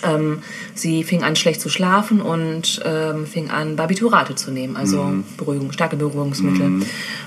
Ähm, 0.03 0.39
sie 0.73 1.03
fing 1.03 1.23
an, 1.23 1.36
schlecht 1.36 1.62
zu 1.62 1.69
schlafen 1.69 2.21
und 2.21 2.81
ähm, 2.86 3.25
fing 3.25 3.49
an, 3.49 3.75
Barbiturate 3.75 4.36
zu 4.36 4.51
nehmen, 4.51 4.75
also 4.75 5.13
Beruhigung, 5.38 5.71
starke 5.71 5.95
Beruhigungsmittel. 5.95 6.81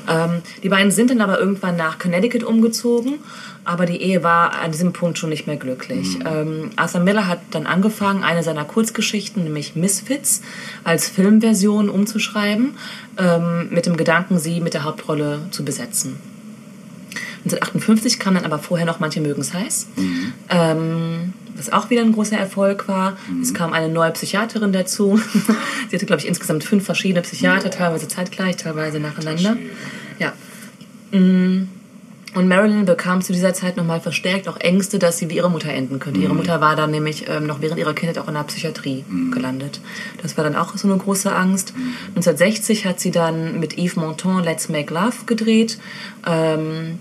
Ähm, 0.08 0.42
die 0.62 0.68
beiden 0.68 0.90
sind 0.90 1.10
dann 1.10 1.20
aber 1.20 1.38
irgendwann 1.38 1.76
nach 1.76 1.98
Connecticut 1.98 2.44
umgezogen, 2.44 3.20
aber 3.64 3.86
die 3.86 4.00
Ehe 4.00 4.22
war 4.22 4.58
an 4.60 4.72
diesem 4.72 4.92
Punkt 4.92 5.18
schon 5.18 5.30
nicht 5.30 5.46
mehr 5.46 5.56
glücklich. 5.56 6.18
Ähm, 6.24 6.70
Arthur 6.76 7.00
Miller 7.00 7.26
hat 7.26 7.40
dann 7.50 7.66
angefangen, 7.66 8.22
eine 8.22 8.42
seiner 8.42 8.64
Kurzgeschichten, 8.64 9.44
nämlich 9.44 9.76
Misfits, 9.76 10.42
als 10.84 11.08
Filmversion 11.08 11.88
umzuschreiben, 11.88 12.76
ähm, 13.18 13.68
mit 13.70 13.86
dem 13.86 13.96
Gedanken, 13.96 14.38
sie 14.38 14.60
mit 14.60 14.74
der 14.74 14.84
Hauptrolle 14.84 15.40
zu 15.50 15.64
besetzen. 15.64 16.18
1958 17.44 18.18
kam 18.18 18.34
dann 18.34 18.44
aber 18.44 18.58
vorher 18.58 18.86
noch 18.86 19.00
Manche 19.00 19.20
mögen's 19.20 19.54
heiß, 19.54 19.88
ähm, 20.50 21.32
was 21.56 21.72
auch 21.72 21.90
wieder 21.90 22.02
ein 22.02 22.12
großer 22.12 22.36
Erfolg 22.36 22.88
war. 22.88 23.16
Es 23.42 23.54
kam 23.54 23.72
eine 23.72 23.88
neue 23.88 24.10
Psychiaterin 24.12 24.72
dazu. 24.72 25.20
Sie 25.88 25.96
hatte, 25.96 26.06
glaube 26.06 26.20
ich, 26.20 26.28
insgesamt 26.28 26.64
fünf 26.64 26.84
verschiedene 26.84 27.22
Psychiater, 27.22 27.70
teilweise 27.70 28.08
zeitgleich, 28.08 28.56
teilweise 28.56 29.00
nacheinander. 29.00 29.56
Ja. 30.18 30.32
Mm. 31.18 31.68
Und 32.34 32.46
Marilyn 32.46 32.84
bekam 32.84 33.22
zu 33.22 33.32
dieser 33.32 33.54
Zeit 33.54 33.78
nochmal 33.78 34.00
verstärkt 34.00 34.48
auch 34.48 34.60
Ängste, 34.60 34.98
dass 34.98 35.16
sie 35.16 35.30
wie 35.30 35.36
ihre 35.36 35.50
Mutter 35.50 35.70
enden 35.70 35.98
könnte. 35.98 36.20
Ihre 36.20 36.34
Mutter 36.34 36.60
war 36.60 36.76
dann 36.76 36.90
nämlich 36.90 37.26
ähm, 37.26 37.46
noch 37.46 37.62
während 37.62 37.78
ihrer 37.78 37.94
Kindheit 37.94 38.18
auch 38.18 38.28
in 38.28 38.34
der 38.34 38.42
Psychiatrie 38.42 39.04
gelandet. 39.32 39.80
Das 40.20 40.36
war 40.36 40.44
dann 40.44 40.54
auch 40.54 40.76
so 40.76 40.88
eine 40.88 40.98
große 40.98 41.34
Angst. 41.34 41.72
1960 42.10 42.84
hat 42.84 43.00
sie 43.00 43.10
dann 43.10 43.58
mit 43.58 43.78
Yves 43.78 43.96
Montand 43.96 44.44
Let's 44.44 44.68
Make 44.68 44.92
Love 44.92 45.24
gedreht. 45.24 45.78
Ähm, 46.26 46.98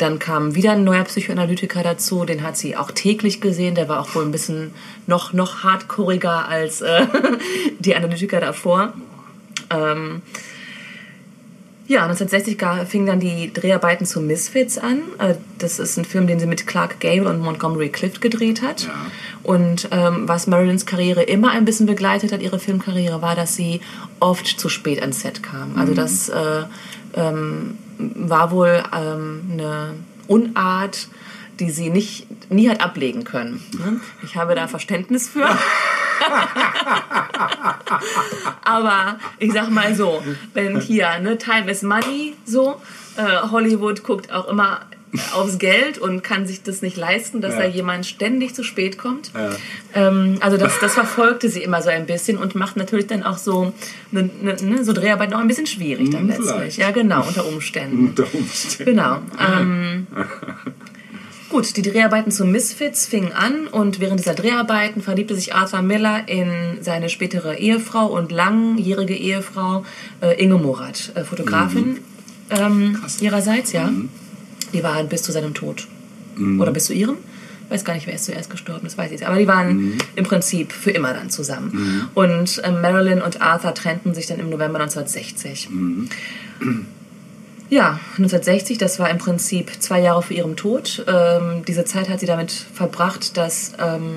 dann 0.00 0.18
kam 0.18 0.54
wieder 0.54 0.72
ein 0.72 0.84
neuer 0.84 1.04
Psychoanalytiker 1.04 1.82
dazu, 1.82 2.24
den 2.24 2.42
hat 2.42 2.56
sie 2.56 2.76
auch 2.76 2.90
täglich 2.90 3.40
gesehen. 3.40 3.74
Der 3.74 3.88
war 3.88 4.00
auch 4.00 4.14
wohl 4.14 4.24
ein 4.24 4.32
bisschen 4.32 4.72
noch, 5.06 5.32
noch 5.32 5.62
hardcoreiger 5.64 6.48
als 6.48 6.80
äh, 6.80 7.06
die 7.80 7.94
Analytiker 7.94 8.40
davor. 8.40 8.92
Ähm, 9.70 10.22
ja, 11.86 12.02
1960 12.04 12.56
ga- 12.56 12.84
fingen 12.84 13.06
dann 13.06 13.18
die 13.18 13.52
Dreharbeiten 13.52 14.06
zu 14.06 14.20
Misfits 14.20 14.78
an. 14.78 14.98
Äh, 15.18 15.34
Das 15.58 15.78
ist 15.80 15.96
ein 15.96 16.04
Film, 16.04 16.26
den 16.28 16.38
sie 16.38 16.46
mit 16.46 16.66
Clark 16.68 17.00
Gable 17.00 17.28
und 17.28 17.40
Montgomery 17.40 17.88
Clift 17.88 18.20
gedreht 18.20 18.62
hat. 18.62 18.84
Ja. 18.84 18.90
Und 19.42 19.88
ähm, 19.90 20.28
was 20.28 20.46
Marilyns 20.46 20.86
Karriere 20.86 21.22
immer 21.24 21.50
ein 21.50 21.64
bisschen 21.64 21.86
begleitet 21.86 22.30
hat, 22.32 22.42
ihre 22.42 22.60
Filmkarriere, 22.60 23.22
war, 23.22 23.34
dass 23.34 23.56
sie 23.56 23.80
oft 24.20 24.46
zu 24.46 24.68
spät 24.68 25.00
ans 25.00 25.20
Set 25.20 25.42
kam. 25.42 25.76
Also 25.76 25.92
das 25.94 26.28
äh, 26.28 26.62
ähm, 27.14 27.76
war 28.14 28.50
wohl 28.50 28.82
ähm, 28.96 29.42
eine 29.52 29.94
Unart, 30.26 31.08
die 31.58 31.70
sie 31.70 31.90
nicht, 31.90 32.26
nie 32.50 32.68
hat 32.68 32.80
ablegen 32.80 33.24
können. 33.24 33.62
ne? 33.72 34.00
Ich 34.22 34.36
habe 34.36 34.54
da 34.54 34.68
Verständnis 34.68 35.28
für. 35.28 35.46
Aber 38.62 39.18
ich 39.38 39.52
sag 39.52 39.70
mal 39.70 39.94
so, 39.94 40.22
wenn 40.54 40.80
hier, 40.80 41.18
ne, 41.20 41.38
Time 41.38 41.70
is 41.70 41.82
Money, 41.82 42.34
so, 42.44 42.80
äh, 43.16 43.48
Hollywood 43.50 44.02
guckt 44.02 44.32
auch 44.32 44.48
immer 44.48 44.80
aufs 45.34 45.58
Geld 45.58 45.98
und 45.98 46.22
kann 46.22 46.46
sich 46.46 46.62
das 46.62 46.82
nicht 46.82 46.96
leisten, 46.96 47.40
dass 47.40 47.54
Ja. 47.54 47.60
da 47.62 47.66
jemand 47.66 48.06
ständig 48.06 48.54
zu 48.54 48.62
spät 48.62 48.96
kommt. 48.98 49.32
Ja. 49.34 49.50
Ähm, 50.08 50.36
also 50.40 50.56
das, 50.56 50.78
das 50.80 50.94
verfolgte 50.94 51.48
sie 51.48 51.62
immer 51.62 51.82
so 51.82 51.88
ein 51.90 52.06
bisschen 52.06 52.38
und 52.38 52.54
macht 52.54 52.76
natürlich 52.76 53.08
dann 53.08 53.22
auch 53.24 53.38
so, 53.38 53.72
ne, 54.12 54.30
ne, 54.40 54.84
so 54.84 54.92
Dreharbeiten 54.92 55.34
auch 55.34 55.40
ein 55.40 55.48
bisschen 55.48 55.66
schwierig 55.66 56.10
dann 56.10 56.20
Hm, 56.22 56.28
letztlich. 56.28 56.50
vielleicht. 56.50 56.78
Ja, 56.78 56.90
genau, 56.92 57.26
unter 57.26 57.44
Umständen. 57.46 58.08
Unter 58.10 58.24
Umständen. 58.32 58.84
Genau. 58.84 59.18
Ähm, 59.40 60.06
gut, 61.48 61.76
die 61.76 61.82
Dreharbeiten 61.82 62.30
zu 62.30 62.44
Misfits 62.44 63.06
fingen 63.06 63.32
an 63.32 63.66
und 63.66 63.98
während 63.98 64.20
dieser 64.20 64.34
Dreharbeiten 64.34 65.02
verliebte 65.02 65.34
sich 65.34 65.54
Arthur 65.54 65.82
Miller 65.82 66.28
in 66.28 66.78
seine 66.82 67.08
spätere 67.08 67.56
Ehefrau 67.56 68.06
und 68.06 68.30
langjährige 68.30 69.14
Ehefrau 69.16 69.84
äh, 70.22 70.40
Inge 70.40 70.58
Morath, 70.58 71.10
äh, 71.16 71.24
Fotografin 71.24 71.98
ähm, 72.50 72.98
ihrerseits, 73.20 73.72
ja. 73.72 73.90
Die 74.72 74.82
war 74.82 74.94
halt 74.94 75.08
bis 75.08 75.22
zu 75.22 75.32
seinem 75.32 75.54
Tod. 75.54 75.86
Oder 76.58 76.70
bis 76.72 76.86
zu 76.86 76.92
ihrem. 76.94 77.16
Ich 77.66 77.70
weiß 77.74 77.84
gar 77.84 77.94
nicht, 77.94 78.06
wer 78.06 78.14
ist 78.14 78.24
zuerst 78.24 78.50
gestorben, 78.50 78.80
das 78.84 78.98
weiß 78.98 79.06
ich 79.12 79.20
nicht. 79.20 79.28
Aber 79.28 79.38
die 79.38 79.46
waren 79.46 79.98
im 80.16 80.24
Prinzip 80.24 80.72
für 80.72 80.90
immer 80.90 81.12
dann 81.14 81.30
zusammen. 81.30 82.08
Und 82.14 82.60
ähm, 82.64 82.80
Marilyn 82.80 83.22
und 83.22 83.40
Arthur 83.42 83.74
trennten 83.74 84.12
sich 84.14 84.26
dann 84.26 84.40
im 84.40 84.50
November 84.50 84.80
1960. 84.80 85.68
Ja, 87.68 88.00
1960, 88.18 88.78
das 88.78 88.98
war 88.98 89.08
im 89.10 89.18
Prinzip 89.18 89.70
zwei 89.78 90.00
Jahre 90.00 90.22
vor 90.22 90.36
ihrem 90.36 90.56
Tod. 90.56 91.04
Ähm, 91.06 91.62
diese 91.68 91.84
Zeit 91.84 92.08
hat 92.08 92.18
sie 92.18 92.26
damit 92.26 92.50
verbracht, 92.50 93.36
dass 93.36 93.72
ähm, 93.78 94.10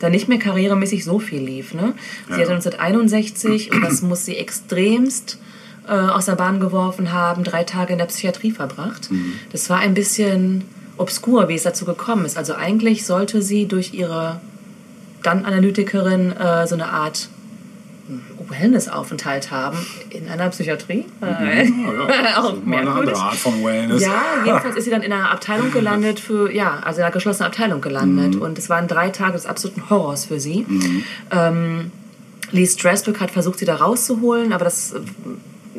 da 0.00 0.08
nicht 0.10 0.26
mehr 0.28 0.38
karrieremäßig 0.40 1.04
so 1.04 1.20
viel 1.20 1.40
lief. 1.42 1.72
Ne? 1.74 1.94
Sie 2.26 2.32
Ja. 2.32 2.38
hatte 2.38 2.50
1961, 2.54 3.70
und 3.72 3.82
das 3.82 4.02
muss 4.02 4.24
sie 4.24 4.36
extremst 4.36 5.38
äh, 5.88 5.92
aus 5.92 6.26
der 6.26 6.34
Bahn 6.34 6.60
geworfen 6.60 7.12
haben, 7.12 7.44
drei 7.44 7.64
Tage 7.64 7.92
in 7.92 7.98
der 7.98 8.06
Psychiatrie 8.06 8.50
verbracht. 8.50 9.08
Das 9.52 9.70
war 9.70 9.78
ein 9.78 9.94
bisschen 9.94 10.64
obskur, 10.96 11.48
wie 11.48 11.54
es 11.54 11.62
dazu 11.62 11.84
gekommen 11.84 12.24
ist. 12.24 12.36
Also 12.36 12.54
eigentlich 12.54 13.06
sollte 13.06 13.42
sie 13.42 13.66
durch 13.66 13.94
ihre 13.94 14.40
dann 15.22 15.44
Analytikerin 15.44 16.32
äh, 16.32 16.66
so 16.66 16.74
eine 16.74 16.88
Art 16.88 17.28
hm, 18.06 18.22
Wellness-Aufenthalt 18.48 19.50
haben 19.50 19.76
in 20.10 20.28
einer 20.28 20.48
Psychiatrie. 20.50 21.04
Äh, 21.20 21.64
Ja, 21.64 21.64
ja. 21.64 22.38
auch 22.42 22.54
mal 22.64 22.80
eine 22.80 22.90
andere 22.90 23.16
Art 23.16 23.34
von 23.34 23.64
Wellness. 23.64 24.02
Ja, 24.02 24.22
jedenfalls 24.44 24.76
ist 24.76 24.84
sie 24.84 24.90
dann 24.90 25.02
in 25.02 25.12
einer 25.12 25.30
Abteilung 25.30 25.72
gelandet 25.72 26.20
für, 26.20 26.52
ja, 26.52 26.78
also 26.84 26.98
in 26.98 27.04
einer 27.04 27.12
geschlossenen 27.12 27.48
Abteilung 27.48 27.80
gelandet. 27.80 28.36
Und 28.36 28.56
es 28.58 28.68
waren 28.70 28.86
drei 28.86 29.10
Tage 29.10 29.32
des 29.32 29.46
absoluten 29.46 29.90
Horrors 29.90 30.26
für 30.26 30.38
sie. 30.38 30.64
Ähm, 31.32 31.90
Lee 32.52 32.66
Strasberg 32.66 33.20
hat 33.20 33.32
versucht, 33.32 33.58
sie 33.58 33.64
da 33.64 33.76
rauszuholen, 33.76 34.52
aber 34.52 34.64
das 34.64 34.92
äh, 34.92 35.00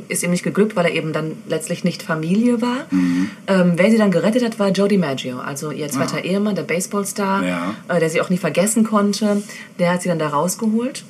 ist 0.09 0.23
ihm 0.23 0.31
nicht 0.31 0.43
geglückt, 0.43 0.75
weil 0.75 0.85
er 0.85 0.93
eben 0.93 1.13
dann 1.13 1.33
letztlich 1.47 1.83
nicht 1.83 2.01
Familie 2.03 2.61
war. 2.61 2.85
Ähm, 2.91 3.73
wer 3.75 3.91
sie 3.91 3.97
dann 3.97 4.11
gerettet 4.11 4.43
hat, 4.43 4.57
war 4.59 4.69
Joe 4.69 4.87
DiMaggio, 4.87 5.37
also 5.39 5.71
ihr 5.71 5.89
zweiter 5.89 6.23
Ehemann, 6.23 6.55
der 6.55 6.63
Baseballstar, 6.63 7.43
Ja. 7.43 7.75
äh, 7.87 7.99
der 7.99 8.09
sie 8.09 8.21
auch 8.21 8.29
nie 8.29 8.37
vergessen 8.37 8.83
konnte. 8.83 9.41
Der 9.79 9.91
hat 9.93 10.01
sie 10.01 10.09
dann 10.09 10.19
da 10.19 10.27
rausgeholt. 10.29 11.03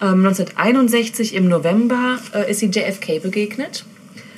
Ähm, 0.00 0.24
1961 0.26 1.34
im 1.34 1.48
November 1.48 2.18
äh, 2.34 2.50
ist 2.50 2.60
sie 2.60 2.66
JFK 2.66 3.20
begegnet. 3.20 3.84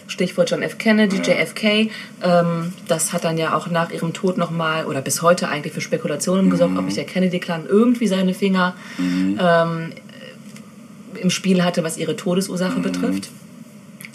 Stichwort 0.06 0.50
John 0.50 0.60
F. 0.60 0.76
Kennedy, 0.76 1.16
JFK. 1.16 1.90
Ähm, 2.22 2.74
das 2.88 3.14
hat 3.14 3.24
dann 3.24 3.38
ja 3.38 3.56
auch 3.56 3.68
nach 3.68 3.90
ihrem 3.90 4.12
Tod 4.12 4.36
nochmal 4.36 4.84
oder 4.84 5.00
bis 5.00 5.22
heute 5.22 5.48
eigentlich 5.48 5.72
für 5.72 5.80
Spekulationen 5.80 6.50
gesorgt, 6.50 6.76
ob 6.76 6.84
nicht 6.84 6.98
der 6.98 7.04
Kennedy-Clan 7.04 7.64
irgendwie 7.66 8.06
seine 8.06 8.34
Finger 8.34 8.74
ähm, 8.98 9.92
im 11.14 11.30
Spiel 11.30 11.64
hatte, 11.64 11.82
was 11.84 11.96
ihre 11.96 12.16
Todesursache 12.16 12.80
betrifft. 12.80 13.30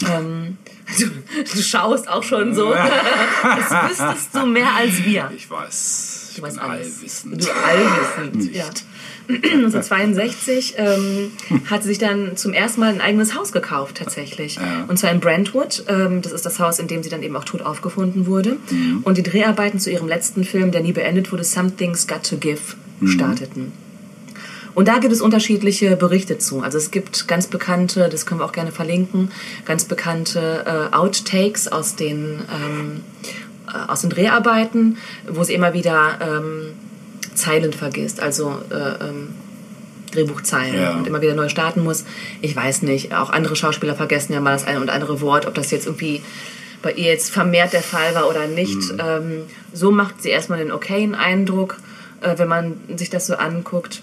Ähm, 0.08 0.56
du, 0.98 1.06
du 1.54 1.62
schaust 1.62 2.08
auch 2.08 2.22
schon 2.22 2.54
so, 2.54 2.72
als 3.42 3.70
wüsstest 3.90 4.34
du 4.34 4.46
mehr 4.46 4.74
als 4.74 5.04
wir. 5.04 5.30
Ich 5.36 5.50
weiß. 5.50 6.16
Ich 6.30 6.36
Du 6.36 6.42
weißt 6.42 6.58
alles. 6.58 6.96
allwissend. 6.96 7.44
Du 7.44 7.48
allwissend, 7.50 8.54
ja. 8.54 8.64
1962 9.28 10.74
ähm, 10.76 11.30
hat 11.68 11.82
sie 11.82 11.88
sich 11.90 11.98
dann 11.98 12.36
zum 12.36 12.52
ersten 12.52 12.80
Mal 12.80 12.92
ein 12.94 13.00
eigenes 13.00 13.34
Haus 13.36 13.52
gekauft, 13.52 13.96
tatsächlich. 13.98 14.56
Ja. 14.56 14.84
Und 14.88 14.96
zwar 14.98 15.10
in 15.12 15.20
Brentwood. 15.20 15.84
Ähm, 15.88 16.22
das 16.22 16.32
ist 16.32 16.46
das 16.46 16.58
Haus, 16.58 16.78
in 16.78 16.88
dem 16.88 17.02
sie 17.02 17.10
dann 17.10 17.22
eben 17.22 17.36
auch 17.36 17.44
tot 17.44 17.62
aufgefunden 17.62 18.26
wurde. 18.26 18.56
Mhm. 18.70 19.00
Und 19.04 19.18
die 19.18 19.22
Dreharbeiten 19.22 19.78
zu 19.78 19.90
ihrem 19.90 20.08
letzten 20.08 20.44
Film, 20.44 20.70
der 20.72 20.80
nie 20.82 20.92
beendet 20.92 21.30
wurde, 21.30 21.44
Something's 21.44 22.06
Got 22.06 22.28
to 22.28 22.36
Give, 22.38 22.60
Mhm. 23.00 23.08
Und 24.74 24.88
da 24.88 24.98
gibt 24.98 25.12
es 25.12 25.20
unterschiedliche 25.20 25.96
Berichte 25.96 26.38
zu. 26.38 26.60
Also 26.62 26.78
es 26.78 26.90
gibt 26.90 27.26
ganz 27.28 27.46
bekannte, 27.46 28.08
das 28.08 28.26
können 28.26 28.40
wir 28.40 28.44
auch 28.44 28.52
gerne 28.52 28.72
verlinken, 28.72 29.30
ganz 29.64 29.84
bekannte 29.84 30.64
äh, 30.92 30.94
Outtakes 30.94 31.68
aus 31.68 31.96
den, 31.96 32.40
ähm, 32.54 33.04
äh, 33.68 33.90
aus 33.90 34.02
den 34.02 34.10
Dreharbeiten, 34.10 34.98
wo 35.28 35.42
sie 35.44 35.54
immer 35.54 35.72
wieder 35.74 36.18
ähm, 36.20 36.74
Zeilen 37.34 37.72
vergisst. 37.72 38.20
Also 38.20 38.58
äh, 38.70 39.04
ähm, 39.08 39.28
Drehbuchzeilen 40.12 40.74
Ja. 40.80 40.96
und 40.96 41.06
immer 41.06 41.20
wieder 41.22 41.34
neu 41.34 41.48
starten 41.48 41.82
muss. 41.84 42.04
Ich 42.40 42.54
weiß 42.54 42.82
nicht. 42.82 43.14
Auch 43.14 43.30
andere 43.30 43.56
Schauspieler 43.56 43.94
vergessen 43.94 44.32
ja 44.32 44.40
mal 44.40 44.52
das 44.52 44.66
eine 44.66 44.80
und 44.80 44.90
andere 44.90 45.20
Wort, 45.20 45.46
ob 45.46 45.54
das 45.54 45.70
jetzt 45.70 45.86
irgendwie 45.86 46.22
bei 46.82 46.92
ihr 46.92 47.12
jetzt 47.12 47.30
vermehrt 47.30 47.72
der 47.72 47.82
Fall 47.82 48.14
war 48.14 48.28
oder 48.28 48.46
nicht. 48.46 48.78
Ähm, 48.98 49.42
so 49.72 49.90
macht 49.90 50.22
sie 50.22 50.30
erstmal 50.30 50.58
den 50.58 50.72
okayen 50.72 51.14
Eindruck, 51.14 51.76
äh, 52.22 52.38
wenn 52.38 52.48
man 52.48 52.80
sich 52.96 53.10
das 53.10 53.26
so 53.26 53.34
anguckt. 53.34 54.02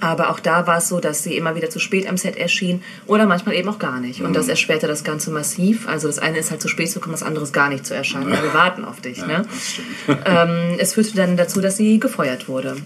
Aber 0.00 0.30
auch 0.30 0.40
da 0.40 0.66
war 0.66 0.78
es 0.78 0.88
so, 0.88 0.98
dass 1.00 1.22
sie 1.22 1.36
immer 1.36 1.54
wieder 1.56 1.68
zu 1.70 1.78
spät 1.78 2.08
am 2.08 2.16
Set 2.16 2.36
erschien 2.36 2.82
oder 3.06 3.26
manchmal 3.26 3.54
eben 3.56 3.68
auch 3.68 3.78
gar 3.78 4.00
nicht. 4.00 4.22
Und 4.22 4.34
das 4.34 4.48
erschwerte 4.48 4.86
das 4.86 5.04
Ganze 5.04 5.30
massiv. 5.30 5.86
Also 5.88 6.06
das 6.06 6.18
eine 6.18 6.38
ist 6.38 6.50
halt 6.50 6.62
zu 6.62 6.68
spät 6.68 6.90
zu 6.90 7.00
kommen, 7.00 7.12
das 7.12 7.22
andere 7.22 7.44
ist 7.44 7.52
gar 7.52 7.68
nicht 7.68 7.84
zu 7.84 7.94
erscheinen. 7.94 8.30
Ja, 8.30 8.42
wir 8.42 8.54
warten 8.54 8.84
auf 8.84 9.00
dich. 9.00 9.18
Ne? 9.26 9.44
Das 9.50 9.72
stimmt. 9.72 9.88
ähm, 10.26 10.76
es 10.78 10.94
führte 10.94 11.16
dann 11.16 11.36
dazu, 11.36 11.60
dass 11.60 11.76
sie 11.76 11.98
gefeuert 11.98 12.48
wurde. 12.48 12.76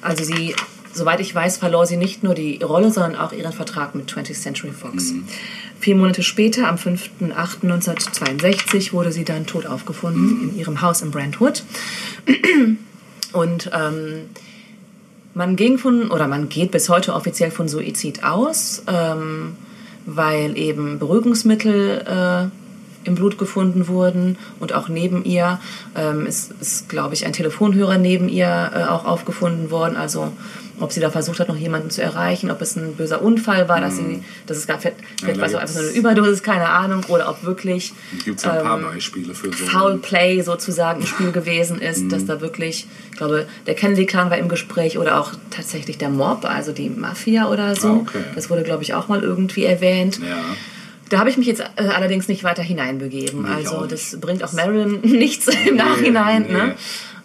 Also 0.00 0.24
sie, 0.24 0.56
soweit 0.92 1.20
ich 1.20 1.34
weiß, 1.34 1.58
verlor 1.58 1.84
sie 1.86 1.98
nicht 1.98 2.22
nur 2.22 2.34
die 2.34 2.62
Rolle, 2.62 2.90
sondern 2.90 3.16
auch 3.16 3.32
ihren 3.32 3.52
Vertrag 3.52 3.94
mit 3.94 4.10
20th 4.10 4.40
Century 4.40 4.72
Fox. 4.72 5.12
Vier 5.78 5.96
Monate 5.96 6.22
später, 6.22 6.68
am 6.68 6.76
5.8.1962, 6.76 8.94
wurde 8.94 9.12
sie 9.12 9.24
dann 9.24 9.44
tot 9.46 9.66
aufgefunden 9.66 10.48
in 10.48 10.56
ihrem 10.58 10.80
Haus 10.80 11.02
in 11.02 11.10
Brentwood. 11.10 11.64
Und 13.32 13.70
ähm, 13.74 14.30
man 15.36 15.54
ging 15.54 15.76
von, 15.76 16.10
oder 16.10 16.28
man 16.28 16.48
geht 16.48 16.70
bis 16.70 16.88
heute 16.88 17.12
offiziell 17.12 17.50
von 17.50 17.68
Suizid 17.68 18.24
aus, 18.24 18.82
ähm, 18.86 19.54
weil 20.06 20.56
eben 20.56 20.98
Beruhigungsmittel 20.98 22.04
äh, 22.06 23.06
im 23.06 23.14
Blut 23.16 23.36
gefunden 23.36 23.86
wurden 23.86 24.38
und 24.60 24.72
auch 24.72 24.88
neben 24.88 25.24
ihr 25.26 25.60
ähm, 25.94 26.24
ist, 26.24 26.54
ist 26.60 26.88
glaube 26.88 27.12
ich, 27.12 27.26
ein 27.26 27.34
Telefonhörer 27.34 27.98
neben 27.98 28.30
ihr 28.30 28.70
äh, 28.74 28.84
auch 28.84 29.04
aufgefunden 29.04 29.70
worden. 29.70 29.96
Also 29.96 30.32
ob 30.78 30.92
sie 30.92 31.00
da 31.00 31.10
versucht 31.10 31.40
hat, 31.40 31.48
noch 31.48 31.56
jemanden 31.56 31.90
zu 31.90 32.02
erreichen, 32.02 32.50
ob 32.50 32.60
es 32.60 32.76
ein 32.76 32.94
böser 32.96 33.22
Unfall 33.22 33.68
war, 33.68 33.80
dass 33.80 33.96
sie, 33.96 34.22
dass 34.46 34.56
es 34.58 34.66
gar 34.66 34.78
vielleicht, 34.78 34.98
vielleicht 35.20 35.40
war 35.40 35.48
gibt's- 35.48 35.60
einfach 35.62 35.74
nur 35.80 35.88
eine 35.90 35.98
Überdosis, 35.98 36.42
keine 36.42 36.68
Ahnung, 36.68 37.04
oder 37.08 37.28
ob 37.30 37.42
wirklich 37.44 37.92
Gibt 38.24 38.38
es 38.40 38.44
ein 38.44 38.62
paar 38.62 38.78
ähm, 38.78 38.84
Beispiele 38.84 39.34
für 39.34 39.48
so. 39.52 39.64
Foul 39.64 39.98
Play 39.98 40.42
sozusagen 40.42 41.00
im 41.00 41.06
Spiel 41.06 41.32
gewesen 41.32 41.80
ist, 41.80 42.02
Mhm. 42.04 42.08
dass 42.10 42.26
da 42.26 42.40
wirklich, 42.40 42.86
ich 43.12 43.16
glaube, 43.16 43.46
der 43.66 43.74
Kennedy-Clan 43.74 44.30
war 44.30 44.38
im 44.38 44.48
Gespräch 44.48 44.98
oder 44.98 45.20
auch 45.20 45.32
tatsächlich 45.50 45.98
der 45.98 46.10
Mob, 46.10 46.44
also 46.44 46.72
die 46.72 46.90
Mafia 46.90 47.48
oder 47.48 47.74
so. 47.76 47.88
Ah, 47.88 47.96
okay. 48.02 48.18
Das 48.34 48.50
wurde, 48.50 48.62
glaube 48.62 48.82
ich, 48.82 48.92
auch 48.94 49.08
mal 49.08 49.22
irgendwie 49.22 49.64
erwähnt. 49.64 50.18
Ja. 50.18 50.36
Da 51.08 51.18
habe 51.20 51.30
ich 51.30 51.36
mich 51.36 51.46
jetzt 51.46 51.60
äh, 51.60 51.82
allerdings 51.94 52.26
nicht 52.26 52.42
weiter 52.42 52.62
hineinbegeben. 52.64 53.42
Nee, 53.42 53.48
also 53.48 53.86
das 53.86 54.18
bringt 54.20 54.42
auch 54.42 54.52
Marilyn 54.52 55.00
nichts 55.02 55.46
im 55.66 55.76
Nachhinein. 55.76 56.42
nee. 56.48 56.52
Ne? 56.52 56.74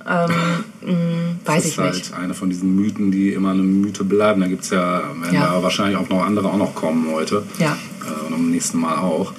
Ähm, 0.07 0.63
mh, 0.81 1.35
weiß 1.45 1.55
Das 1.57 1.65
ich 1.65 1.71
ist 1.71 1.77
halt 1.77 1.93
nicht. 1.95 2.13
eine 2.13 2.33
von 2.33 2.49
diesen 2.49 2.75
Mythen, 2.75 3.11
die 3.11 3.33
immer 3.33 3.51
eine 3.51 3.61
Mythe 3.61 4.03
bleiben. 4.03 4.41
Da 4.41 4.47
gibt 4.47 4.63
es 4.63 4.69
ja, 4.71 5.01
werden 5.21 5.33
Ja. 5.33 5.47
da 5.55 5.63
wahrscheinlich 5.63 5.97
auch 5.97 6.09
noch 6.09 6.23
andere 6.25 6.47
auch 6.49 6.57
noch 6.57 6.73
kommen 6.75 7.07
heute. 7.11 7.43
Ja. 7.59 7.77
Äh, 8.05 8.27
und 8.27 8.33
am 8.33 8.49
nächsten 8.51 8.79
Mal 8.79 8.97
auch. 8.97 9.33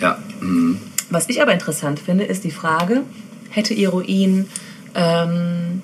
Ja. 0.00 0.18
mhm. 0.40 0.78
Was 1.10 1.28
ich 1.28 1.40
aber 1.40 1.52
interessant 1.54 2.00
finde, 2.00 2.24
ist 2.24 2.44
die 2.44 2.50
Frage, 2.50 3.02
hätte 3.50 3.72
ihr 3.74 3.88
Ruin 3.88 4.46
ähm, 4.94 5.82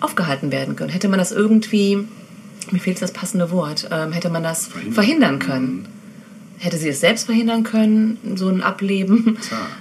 aufgehalten 0.00 0.52
werden 0.52 0.76
können? 0.76 0.90
Hätte 0.90 1.08
man 1.08 1.18
das 1.18 1.32
irgendwie, 1.32 2.06
mir 2.70 2.78
fehlt 2.78 3.02
das 3.02 3.12
passende 3.12 3.50
Wort, 3.50 3.88
ähm, 3.90 4.12
hätte 4.12 4.30
man 4.30 4.42
das 4.42 4.66
Verhindern. 4.68 4.94
verhindern 4.94 5.38
können? 5.40 5.88
Hätte 6.62 6.76
sie 6.76 6.90
es 6.90 7.00
selbst 7.00 7.26
verhindern 7.26 7.64
können, 7.64 8.18
so 8.36 8.46
ein 8.48 8.62
Ableben? 8.62 9.36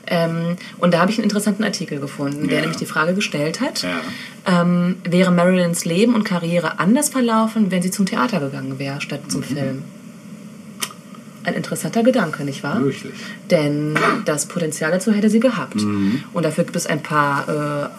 Ähm, 0.08 0.56
und 0.80 0.94
da 0.96 1.00
habe 1.00 1.12
ich 1.12 1.18
einen 1.20 1.26
interessanten 1.26 1.64
Artikel 1.64 2.00
gefunden, 2.00 2.48
der 2.48 2.56
Ja. 2.56 2.62
nämlich 2.62 2.78
die 2.78 2.88
Frage 2.88 3.14
gestellt 3.14 3.62
hat, 3.62 3.84
Ja. 3.84 4.02
ähm, 4.62 4.96
wäre 5.04 5.32
Marilyns 5.32 5.86
Leben 5.86 6.16
und 6.16 6.24
Karriere 6.24 6.80
anders 6.80 7.10
verlaufen, 7.10 7.70
wenn 7.70 7.84
sie 7.84 7.92
zum 7.92 8.08
Theater 8.08 8.40
gegangen 8.40 8.80
wäre, 8.80 9.00
statt 9.00 9.22
Mhm. 9.26 9.30
zum 9.30 9.44
Film? 9.44 9.84
Ein 11.44 11.56
interessanter 11.56 12.04
Gedanke, 12.04 12.44
nicht 12.44 12.62
wahr? 12.64 12.80
Möglich. 12.80 13.14
Denn 13.50 13.96
das 14.26 14.46
Potenzial 14.46 14.92
dazu 14.92 15.12
hätte 15.12 15.30
sie 15.30 15.40
gehabt. 15.40 15.76
Mhm. 15.76 16.24
Und 16.34 16.44
dafür 16.44 16.66
gibt 16.66 16.76
es 16.76 16.86
ein 16.86 17.02
paar 17.02 17.50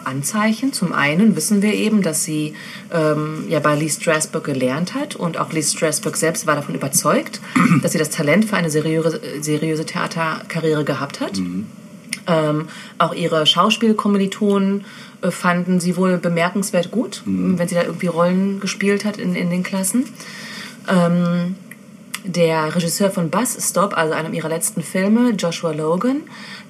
äh, 0.04 0.08
Anzeichen. 0.08 0.72
Zum 0.72 0.92
einen 0.92 1.34
wissen 1.34 1.60
wir 1.60 1.74
eben, 1.74 2.02
dass 2.02 2.22
sie 2.22 2.54
ähm, 2.92 3.44
ja 3.48 3.58
bei 3.58 3.74
Lee 3.74 3.88
Strasberg 3.88 4.44
gelernt 4.44 4.94
hat 4.94 5.16
und 5.16 5.38
auch 5.38 5.52
Lee 5.52 5.62
Strasberg 5.62 6.16
selbst 6.16 6.46
war 6.46 6.54
davon 6.54 6.74
überzeugt, 6.74 7.40
dass 7.82 7.92
sie 7.92 7.98
das 7.98 8.10
Talent 8.10 8.44
für 8.44 8.56
eine 8.56 8.70
seriöse, 8.70 9.20
seriöse 9.40 9.86
Theaterkarriere 9.86 10.84
gehabt 10.84 11.20
hat. 11.20 11.40
Ähm, 12.28 12.68
auch 12.98 13.14
ihre 13.14 13.46
Schauspielkommilitonen 13.46 14.84
äh, 15.22 15.32
fanden 15.32 15.80
sie 15.80 15.96
wohl 15.96 16.18
bemerkenswert 16.18 16.92
gut, 16.92 17.22
wenn 17.26 17.66
sie 17.66 17.74
da 17.74 17.82
irgendwie 17.82 18.06
Rollen 18.06 18.60
gespielt 18.60 19.04
hat 19.04 19.16
in, 19.16 19.34
in 19.34 19.50
den 19.50 19.64
Klassen. 19.64 20.04
Ähm, 20.88 21.56
der 22.24 22.74
Regisseur 22.74 23.10
von 23.10 23.30
Bus 23.30 23.56
Stop, 23.60 23.96
also 23.96 24.14
einem 24.14 24.32
ihrer 24.32 24.48
letzten 24.48 24.82
Filme, 24.82 25.30
Joshua 25.30 25.72
Logan, 25.72 26.22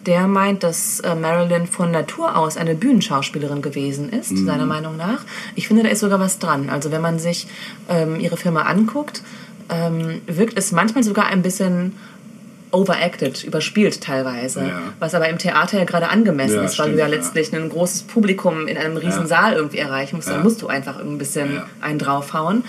der 0.07 0.27
meint, 0.27 0.63
dass 0.63 1.01
äh, 1.01 1.15
Marilyn 1.15 1.67
von 1.67 1.91
Natur 1.91 2.37
aus 2.37 2.57
eine 2.57 2.75
Bühnenschauspielerin 2.75 3.63
gewesen 3.63 4.11
ist, 4.11 4.37
seiner 4.37 4.67
Meinung 4.67 4.97
nach. 4.97 5.25
Ich 5.55 5.69
finde, 5.69 5.83
da 5.85 5.89
ist 5.91 6.01
sogar 6.01 6.19
was 6.19 6.39
dran. 6.39 6.71
Also 6.71 6.91
wenn 6.91 7.03
man 7.03 7.19
sich 7.19 7.47
ähm, 7.89 8.19
ihre 8.19 8.37
Filme 8.37 8.67
anguckt, 8.67 9.23
ähm, 9.69 10.23
wirkt 10.27 10.59
es 10.59 10.73
manchmal 10.73 11.05
sogar 11.05 11.27
ein 11.27 11.43
bisschen 11.43 11.93
overacted, 12.73 13.45
überspielt 13.45 14.01
teilweise. 14.01 14.61
Ja. 14.67 14.81
Was 14.99 15.15
aber 15.15 15.29
im 15.29 15.39
Theater 15.39 15.79
ja 15.79 15.85
gerade 15.85 16.09
angemessen 16.09 16.57
Ja, 16.57 16.63
ist, 16.63 16.79
weil 16.79 16.87
du 16.87 16.93
stimmt, 16.93 16.99
ja 16.99 17.07
ja. 17.07 17.11
letztlich 17.15 17.55
ein 17.55 17.69
großes 17.69 18.05
Publikum 18.05 18.67
in 18.67 18.79
einem 18.79 18.97
riesen 18.97 19.23
Ja. 19.23 19.27
Saal 19.27 19.53
irgendwie 19.53 19.79
erreichen 19.79 20.17
musst. 20.17 20.29
Ja. 20.29 20.35
Dann 20.35 20.43
musst 20.43 20.63
du 20.63 20.69
einfach 20.69 20.99
ein 20.99 21.19
bisschen 21.19 21.55
Ja. 21.57 21.67
einen 21.83 21.99
draufhauen. 21.99 22.65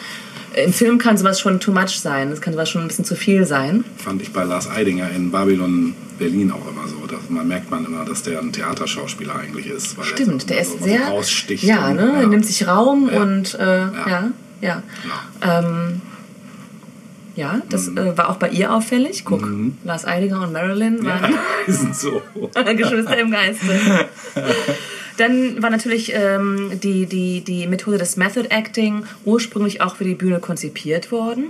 Im 0.55 0.71
Film 0.73 0.97
kann 0.99 1.17
sowas 1.17 1.39
schon 1.39 1.59
too 1.59 1.71
much 1.71 1.99
sein. 1.99 2.31
Es 2.31 2.41
kann 2.41 2.53
sowas 2.53 2.69
schon 2.69 2.81
ein 2.81 2.87
bisschen 2.87 3.05
zu 3.05 3.15
viel 3.15 3.45
sein. 3.45 3.83
Fand 3.97 4.21
ich 4.21 4.31
bei 4.33 4.43
Lars 4.43 4.69
Eidinger 4.69 5.09
in 5.11 5.31
Babylon 5.31 5.95
Berlin 6.19 6.51
auch 6.51 6.69
immer 6.69 6.87
so. 6.87 7.05
Dass 7.07 7.29
man 7.29 7.47
merkt 7.47 7.71
man 7.71 7.85
immer, 7.85 8.05
dass 8.05 8.23
der 8.23 8.39
ein 8.39 8.51
Theaterschauspieler 8.53 9.35
eigentlich 9.35 9.67
ist. 9.67 9.95
Stimmt, 10.03 10.49
er 10.51 10.55
der 10.57 10.65
so 10.65 10.73
ist 10.73 10.79
was 10.81 10.87
sehr. 10.87 11.07
raussticht 11.07 11.63
Ja, 11.63 11.87
und- 11.87 11.95
ne? 11.95 12.13
Er 12.21 12.27
nimmt 12.27 12.45
sich 12.45 12.67
Raum 12.67 13.09
Ja. 13.11 13.21
und 13.21 13.53
äh, 13.55 13.77
ja, 13.79 14.29
ja. 14.61 14.83
Genau. 15.41 15.59
Ähm, 15.59 16.01
ja, 17.35 17.61
das 17.69 17.87
Mhm. 17.89 17.97
äh, 17.97 18.17
war 18.17 18.29
auch 18.29 18.37
bei 18.37 18.49
ihr 18.49 18.71
auffällig. 18.71 19.25
Guck, 19.25 19.47
Lars 19.83 20.05
Eidinger 20.05 20.41
und 20.43 20.53
Marilyn 20.53 21.03
waren 21.03 21.33
Die 21.67 21.71
sind 21.71 21.95
so. 21.95 22.21
Geschwister 22.75 23.17
im 23.17 23.31
Geiste. 23.31 23.65
Dann 25.17 25.61
war 25.61 25.69
natürlich 25.69 26.13
ähm, 26.15 26.79
die, 26.81 27.05
die, 27.05 27.41
die 27.41 27.67
Methode 27.67 27.97
des 27.97 28.17
Method 28.17 28.47
Acting 28.49 29.03
ursprünglich 29.25 29.81
auch 29.81 29.95
für 29.95 30.03
die 30.03 30.15
Bühne 30.15 30.39
konzipiert 30.39 31.11
worden. 31.11 31.47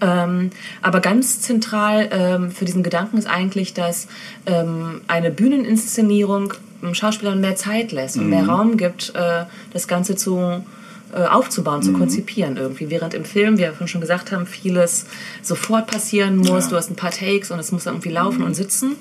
Ähm, 0.00 0.50
aber 0.80 1.00
ganz 1.00 1.40
zentral 1.40 2.08
ähm, 2.10 2.50
für 2.50 2.64
diesen 2.64 2.82
Gedanken 2.82 3.18
ist 3.18 3.26
eigentlich, 3.26 3.72
dass 3.72 4.08
ähm, 4.46 5.02
eine 5.06 5.30
Bühneninszenierung 5.30 6.54
ähm, 6.82 6.94
Schauspielern 6.94 7.40
mehr 7.40 7.56
Zeit 7.56 7.92
lässt 7.92 8.16
und 8.16 8.28
mehr 8.28 8.46
Raum 8.46 8.76
gibt, 8.76 9.12
äh, 9.14 9.44
das 9.72 9.86
Ganze 9.86 10.16
zu 10.16 10.64
äh, 11.14 11.24
aufzubauen, 11.24 11.82
zu 11.82 11.92
konzipieren 11.92 12.56
irgendwie. 12.56 12.90
Während 12.90 13.14
im 13.14 13.24
Film, 13.24 13.58
wie 13.58 13.62
wir 13.62 13.86
schon 13.86 14.00
gesagt 14.00 14.32
haben, 14.32 14.46
vieles 14.46 15.06
sofort 15.42 15.86
passieren 15.86 16.36
muss. 16.36 16.64
Ja. 16.64 16.70
Du 16.70 16.76
hast 16.76 16.90
ein 16.90 16.96
paar 16.96 17.10
Takes 17.10 17.50
und 17.50 17.58
es 17.58 17.70
muss 17.70 17.86
irgendwie 17.86 18.08
laufen 18.08 18.42
und 18.42 18.54
sitzen. 18.54 18.96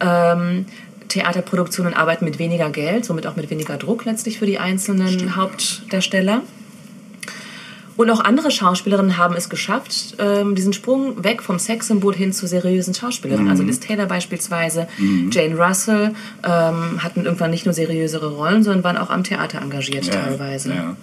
Ähm, 0.00 0.66
Theaterproduktionen 1.08 1.94
arbeiten 1.94 2.24
mit 2.24 2.38
weniger 2.38 2.70
Geld, 2.70 3.04
somit 3.04 3.26
auch 3.26 3.36
mit 3.36 3.50
weniger 3.50 3.76
Druck 3.76 4.04
letztlich 4.04 4.38
für 4.38 4.46
die 4.46 4.58
einzelnen 4.58 5.36
Hauptdarsteller. 5.36 6.42
Und 7.98 8.10
auch 8.10 8.20
andere 8.20 8.52
Schauspielerinnen 8.52 9.16
haben 9.16 9.34
es 9.34 9.48
geschafft, 9.48 10.14
ähm, 10.20 10.54
diesen 10.54 10.72
Sprung 10.72 11.24
weg 11.24 11.42
vom 11.42 11.58
Sexsymbol 11.58 12.14
hin 12.14 12.32
zu 12.32 12.46
seriösen 12.46 12.94
Schauspielerinnen. 12.94 13.50
Also 13.50 13.64
Liz 13.64 13.80
Taylor 13.80 14.06
beispielsweise, 14.06 14.86
Jane 15.32 15.56
Russell 15.56 16.14
ähm, 16.44 17.02
hatten 17.02 17.24
irgendwann 17.24 17.50
nicht 17.50 17.64
nur 17.64 17.74
seriösere 17.74 18.28
Rollen, 18.36 18.62
sondern 18.62 18.84
waren 18.84 18.96
auch 18.98 19.10
am 19.10 19.24
Theater 19.24 19.60
engagiert 19.60 20.12
teilweise. 20.12 20.68
Ja. 20.72 20.96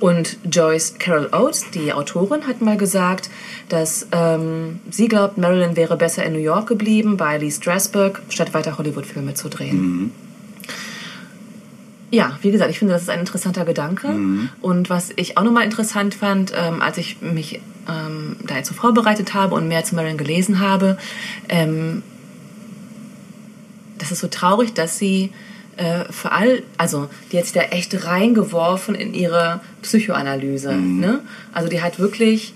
Und 0.00 0.38
Joyce 0.50 0.94
Carol 0.98 1.28
Oates, 1.32 1.70
die 1.72 1.92
Autorin, 1.92 2.46
hat 2.46 2.60
mal 2.60 2.76
gesagt, 2.76 3.30
dass 3.68 4.06
ähm, 4.12 4.80
sie 4.90 5.08
glaubt, 5.08 5.38
Marilyn 5.38 5.76
wäre 5.76 5.96
besser 5.96 6.24
in 6.24 6.32
New 6.32 6.40
York 6.40 6.66
geblieben 6.66 7.16
bei 7.16 7.38
Lee 7.38 7.50
Strasberg, 7.50 8.20
statt 8.28 8.54
weiter 8.54 8.76
Hollywood-Filme 8.76 9.34
zu 9.34 9.48
drehen. 9.48 10.12
Ja, 12.10 12.38
wie 12.42 12.50
gesagt, 12.50 12.70
ich 12.70 12.78
finde, 12.78 12.94
das 12.94 13.02
ist 13.02 13.10
ein 13.10 13.20
interessanter 13.20 13.64
Gedanke. 13.64 14.08
Und 14.60 14.90
was 14.90 15.10
ich 15.16 15.36
auch 15.36 15.42
nochmal 15.42 15.64
interessant 15.64 16.14
fand, 16.14 16.52
ähm, 16.54 16.80
als 16.80 16.98
ich 16.98 17.20
mich 17.20 17.60
ähm, 17.88 18.36
da 18.46 18.56
jetzt 18.56 18.68
so 18.68 18.74
vorbereitet 18.74 19.34
habe 19.34 19.54
und 19.54 19.66
mehr 19.68 19.84
zu 19.84 19.94
Marilyn 19.94 20.16
gelesen 20.16 20.60
habe, 20.60 20.96
ähm, 21.48 22.02
das 23.98 24.12
ist 24.12 24.20
so 24.20 24.28
traurig, 24.28 24.74
dass 24.74 24.98
sie 24.98 25.30
äh, 25.76 26.04
für 26.10 26.32
all, 26.32 26.62
also 26.78 27.08
die 27.30 27.38
hat 27.38 27.44
sich 27.44 27.54
da 27.54 27.62
echt 27.62 28.06
reingeworfen 28.06 28.94
in 28.94 29.14
ihre 29.14 29.60
Psychoanalyse. 29.82 30.74
Ne? 30.74 31.20
Also 31.52 31.68
die 31.68 31.82
hat 31.82 31.98
wirklich, 31.98 32.54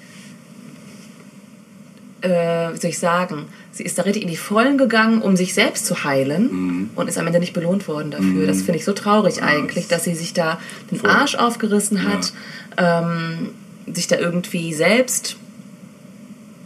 äh, 2.20 2.28
wie 2.72 2.76
soll 2.76 2.90
ich 2.90 2.98
sagen, 2.98 3.46
sie 3.72 3.84
ist 3.84 3.98
da 3.98 4.02
richtig 4.02 4.22
in 4.22 4.28
die 4.28 4.36
Vollen 4.36 4.78
gegangen, 4.78 5.22
um 5.22 5.36
sich 5.36 5.54
selbst 5.54 5.86
zu 5.86 6.04
heilen 6.04 6.90
und 6.94 7.08
ist 7.08 7.18
am 7.18 7.26
Ende 7.26 7.38
nicht 7.38 7.52
belohnt 7.52 7.86
worden 7.86 8.10
dafür. 8.10 8.46
Das 8.46 8.58
finde 8.58 8.78
ich 8.78 8.84
so 8.84 8.92
traurig 8.92 9.42
eigentlich, 9.42 9.88
dass 9.88 10.04
sie 10.04 10.14
sich 10.14 10.32
da 10.32 10.58
den 10.90 11.04
Arsch 11.04 11.36
aufgerissen 11.36 12.08
hat. 12.08 12.32
Ähm, 12.76 13.50
sich 13.94 14.06
da 14.06 14.16
irgendwie 14.16 14.72
selbst 14.74 15.36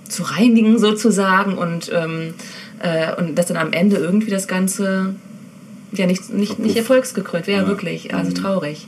zu 0.08 0.22
reinigen 0.24 0.78
sozusagen 0.78 1.56
und, 1.56 1.90
ähm, 1.92 2.34
äh, 2.80 3.14
und 3.14 3.36
dass 3.36 3.46
dann 3.46 3.56
am 3.56 3.72
Ende 3.72 3.96
irgendwie 3.96 4.30
das 4.30 4.46
Ganze 4.46 5.14
ja 5.92 6.06
nicht, 6.06 6.30
nicht, 6.30 6.58
nicht 6.58 6.76
erfolgsgekrönt 6.76 7.46
wäre, 7.46 7.62
ja. 7.62 7.68
wirklich, 7.68 8.14
also 8.14 8.30
mhm. 8.30 8.34
traurig. 8.34 8.86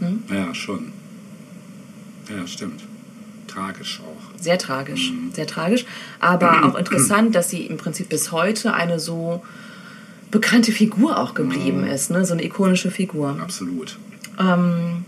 Hm? 0.00 0.22
Ja, 0.32 0.54
schon. 0.54 0.92
Ja, 2.28 2.46
stimmt. 2.46 2.82
Tragisch 3.46 4.00
auch. 4.00 4.40
Sehr 4.40 4.58
tragisch, 4.58 5.12
mhm. 5.12 5.32
sehr 5.32 5.46
tragisch. 5.46 5.86
Aber 6.20 6.64
auch 6.66 6.74
interessant, 6.76 7.34
dass 7.34 7.50
sie 7.50 7.62
im 7.62 7.76
Prinzip 7.76 8.08
bis 8.08 8.32
heute 8.32 8.74
eine 8.74 8.98
so 8.98 9.42
bekannte 10.30 10.72
Figur 10.72 11.18
auch 11.18 11.34
geblieben 11.34 11.82
mhm. 11.82 11.88
ist, 11.88 12.10
ne? 12.10 12.24
so 12.24 12.32
eine 12.32 12.44
ikonische 12.44 12.90
Figur. 12.90 13.38
Absolut. 13.40 13.96
Ähm, 14.38 15.04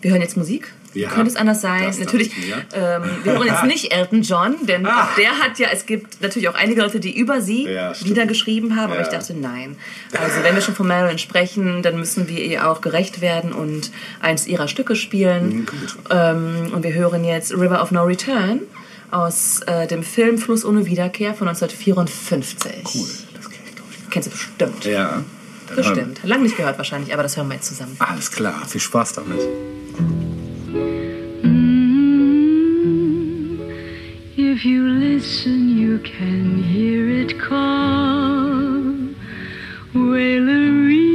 wir 0.00 0.12
hören 0.12 0.22
jetzt 0.22 0.36
Musik. 0.36 0.72
Ja, 0.98 1.10
Könnte 1.10 1.30
es 1.30 1.36
anders 1.36 1.60
sein? 1.60 1.94
Natürlich, 2.00 2.32
ähm, 2.74 3.02
wir 3.22 3.32
hören 3.32 3.46
jetzt 3.46 3.64
nicht 3.64 3.92
Elton 3.92 4.22
John, 4.22 4.66
denn 4.66 4.84
ah. 4.84 5.08
der 5.16 5.38
hat 5.38 5.60
ja, 5.60 5.68
es 5.72 5.86
gibt 5.86 6.20
natürlich 6.20 6.48
auch 6.48 6.56
einige 6.56 6.82
Leute, 6.82 6.98
die 6.98 7.16
über 7.16 7.40
sie 7.40 7.68
ja, 7.68 7.92
Lieder 8.02 8.26
geschrieben 8.26 8.74
haben, 8.74 8.92
ja. 8.92 8.98
aber 8.98 9.02
ich 9.02 9.08
dachte, 9.08 9.32
nein. 9.32 9.76
Also 10.20 10.42
wenn 10.42 10.56
wir 10.56 10.60
schon 10.60 10.74
von 10.74 10.88
Marilyn 10.88 11.18
sprechen, 11.18 11.82
dann 11.84 12.00
müssen 12.00 12.28
wir 12.28 12.44
ihr 12.44 12.68
auch 12.68 12.80
gerecht 12.80 13.20
werden 13.20 13.52
und 13.52 13.92
eins 14.20 14.48
ihrer 14.48 14.66
Stücke 14.66 14.96
spielen. 14.96 15.48
Mhm, 15.50 15.66
ähm, 16.10 16.72
und 16.74 16.82
wir 16.82 16.92
hören 16.94 17.22
jetzt 17.22 17.52
River 17.52 17.80
of 17.80 17.92
No 17.92 18.02
Return 18.02 18.62
aus 19.12 19.60
äh, 19.66 19.86
dem 19.86 20.02
Film 20.02 20.36
Fluss 20.36 20.64
ohne 20.64 20.84
Wiederkehr 20.84 21.32
von 21.32 21.46
1954. 21.46 22.72
Cool, 22.92 23.06
das 23.36 23.50
kenn 23.50 23.60
ich, 23.68 23.76
glaube 23.76 23.90
ich. 23.92 24.10
Kennst 24.10 24.26
du 24.26 24.32
bestimmt. 24.32 24.84
Ja. 24.84 25.22
Bestimmt. 25.76 26.20
Lang 26.24 26.42
nicht 26.42 26.56
gehört 26.56 26.76
wahrscheinlich, 26.78 27.12
aber 27.12 27.22
das 27.22 27.36
hören 27.36 27.48
wir 27.48 27.54
jetzt 27.54 27.68
zusammen. 27.68 27.94
Alles 28.00 28.32
klar, 28.32 28.66
viel 28.66 28.80
Spaß 28.80 29.12
damit. 29.12 29.38
Mm-hmm. 31.42 32.68
If 34.36 34.64
you 34.64 34.88
listen, 34.88 35.76
you 35.76 35.98
can 36.00 36.62
hear 36.62 37.08
it 37.08 37.38
call. 37.38 38.82
Wailery. 39.94 41.07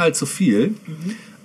Allzu 0.00 0.26
viel. 0.26 0.74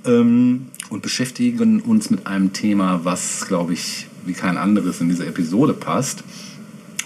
Ähm, 0.05 0.67
und 0.89 1.01
beschäftigen 1.01 1.81
uns 1.81 2.09
mit 2.09 2.27
einem 2.27 2.53
Thema, 2.53 3.01
was, 3.03 3.47
glaube 3.47 3.73
ich, 3.73 4.07
wie 4.25 4.33
kein 4.33 4.57
anderes 4.57 5.01
in 5.01 5.09
diese 5.09 5.25
Episode 5.25 5.73
passt, 5.73 6.23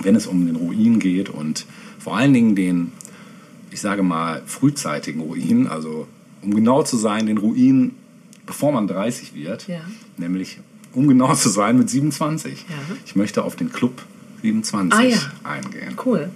wenn 0.02 0.16
es 0.16 0.28
um 0.28 0.46
den 0.46 0.56
Ruin 0.56 1.00
geht 1.00 1.30
und 1.30 1.66
vor 2.00 2.18
allen 2.18 2.34
Dingen 2.34 2.56
den, 2.56 2.92
ich 3.72 3.82
sage 3.82 4.04
mal, 4.04 4.42
frühzeitigen 4.46 5.22
Ruin, 5.22 5.68
also 5.68 6.08
um 6.42 6.54
genau 6.54 6.84
zu 6.84 6.98
sein, 6.98 7.26
den 7.26 7.38
Ruin, 7.38 7.92
bevor 8.46 8.72
man 8.72 8.88
30 8.88 9.34
wird, 9.34 9.68
ja. 9.68 9.82
nämlich 10.18 10.60
um 10.94 11.08
genau 11.08 11.34
zu 11.36 11.50
sein 11.50 11.78
mit 11.78 11.90
27. 11.90 12.66
Ja. 12.70 12.76
Ich 13.06 13.16
möchte 13.16 13.44
auf 13.44 13.56
den 13.56 13.72
Club 13.72 14.02
27 14.42 15.00
ah, 15.00 15.04
ja. 15.04 15.20
eingehen. 15.44 15.96
Cool. 16.04 16.30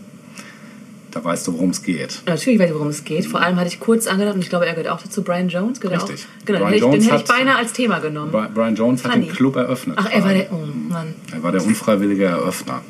Da 1.12 1.24
weißt 1.24 1.47
du, 1.47 1.53
worum 1.53 1.72
es 1.72 1.84
geht. 1.84 2.22
Natürlich 2.26 2.57
weiß 2.57 2.70
ich, 2.70 2.76
worum 2.76 2.88
es 2.88 3.03
geht. 3.03 3.26
Vor 3.26 3.41
allem 3.41 3.57
hatte 3.57 3.68
ich 3.68 3.82
kurz 3.82 4.07
angedacht, 4.07 4.36
und 4.36 4.41
ich 4.41 4.49
glaube, 4.49 4.66
er 4.66 4.74
gehört 4.74 4.88
auch 4.88 5.01
dazu, 5.01 5.24
Brian 5.24 5.49
Jones. 5.49 5.82
Gehört 5.82 6.03
Richtig. 6.09 6.26
Genau, 6.45 6.59
Brian 6.59 6.72
den, 6.72 6.82
Jones 6.82 7.03
den 7.03 7.12
hätte 7.12 7.24
ich 7.24 7.28
beinahe 7.28 7.57
als 7.57 7.74
Thema 7.74 7.99
genommen. 7.99 8.32
Brian 8.32 8.76
Jones 8.76 9.01
Funny. 9.01 9.14
hat 9.14 9.24
den 9.24 9.30
Club 9.30 9.57
eröffnet. 9.57 9.97
Ach, 9.99 10.09
er 10.09 10.24
war 10.24 10.34
der, 10.34 10.53
oh 10.53 10.66
Mann. 10.89 11.14
Er 11.34 11.43
war 11.43 11.51
der 11.51 11.66
unfreiwillige 11.66 12.26
Eröffner. 12.26 12.82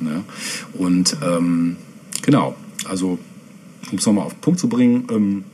Ne? 0.00 0.24
Und 0.74 1.16
ähm, 1.24 1.76
genau, 2.22 2.56
also 2.88 3.18
um 3.90 3.98
es 3.98 4.06
nochmal 4.06 4.26
auf 4.26 4.34
den 4.34 4.40
Punkt 4.40 4.58
zu 4.58 4.68
bringen, 4.68 5.06
ähm, 5.10 5.44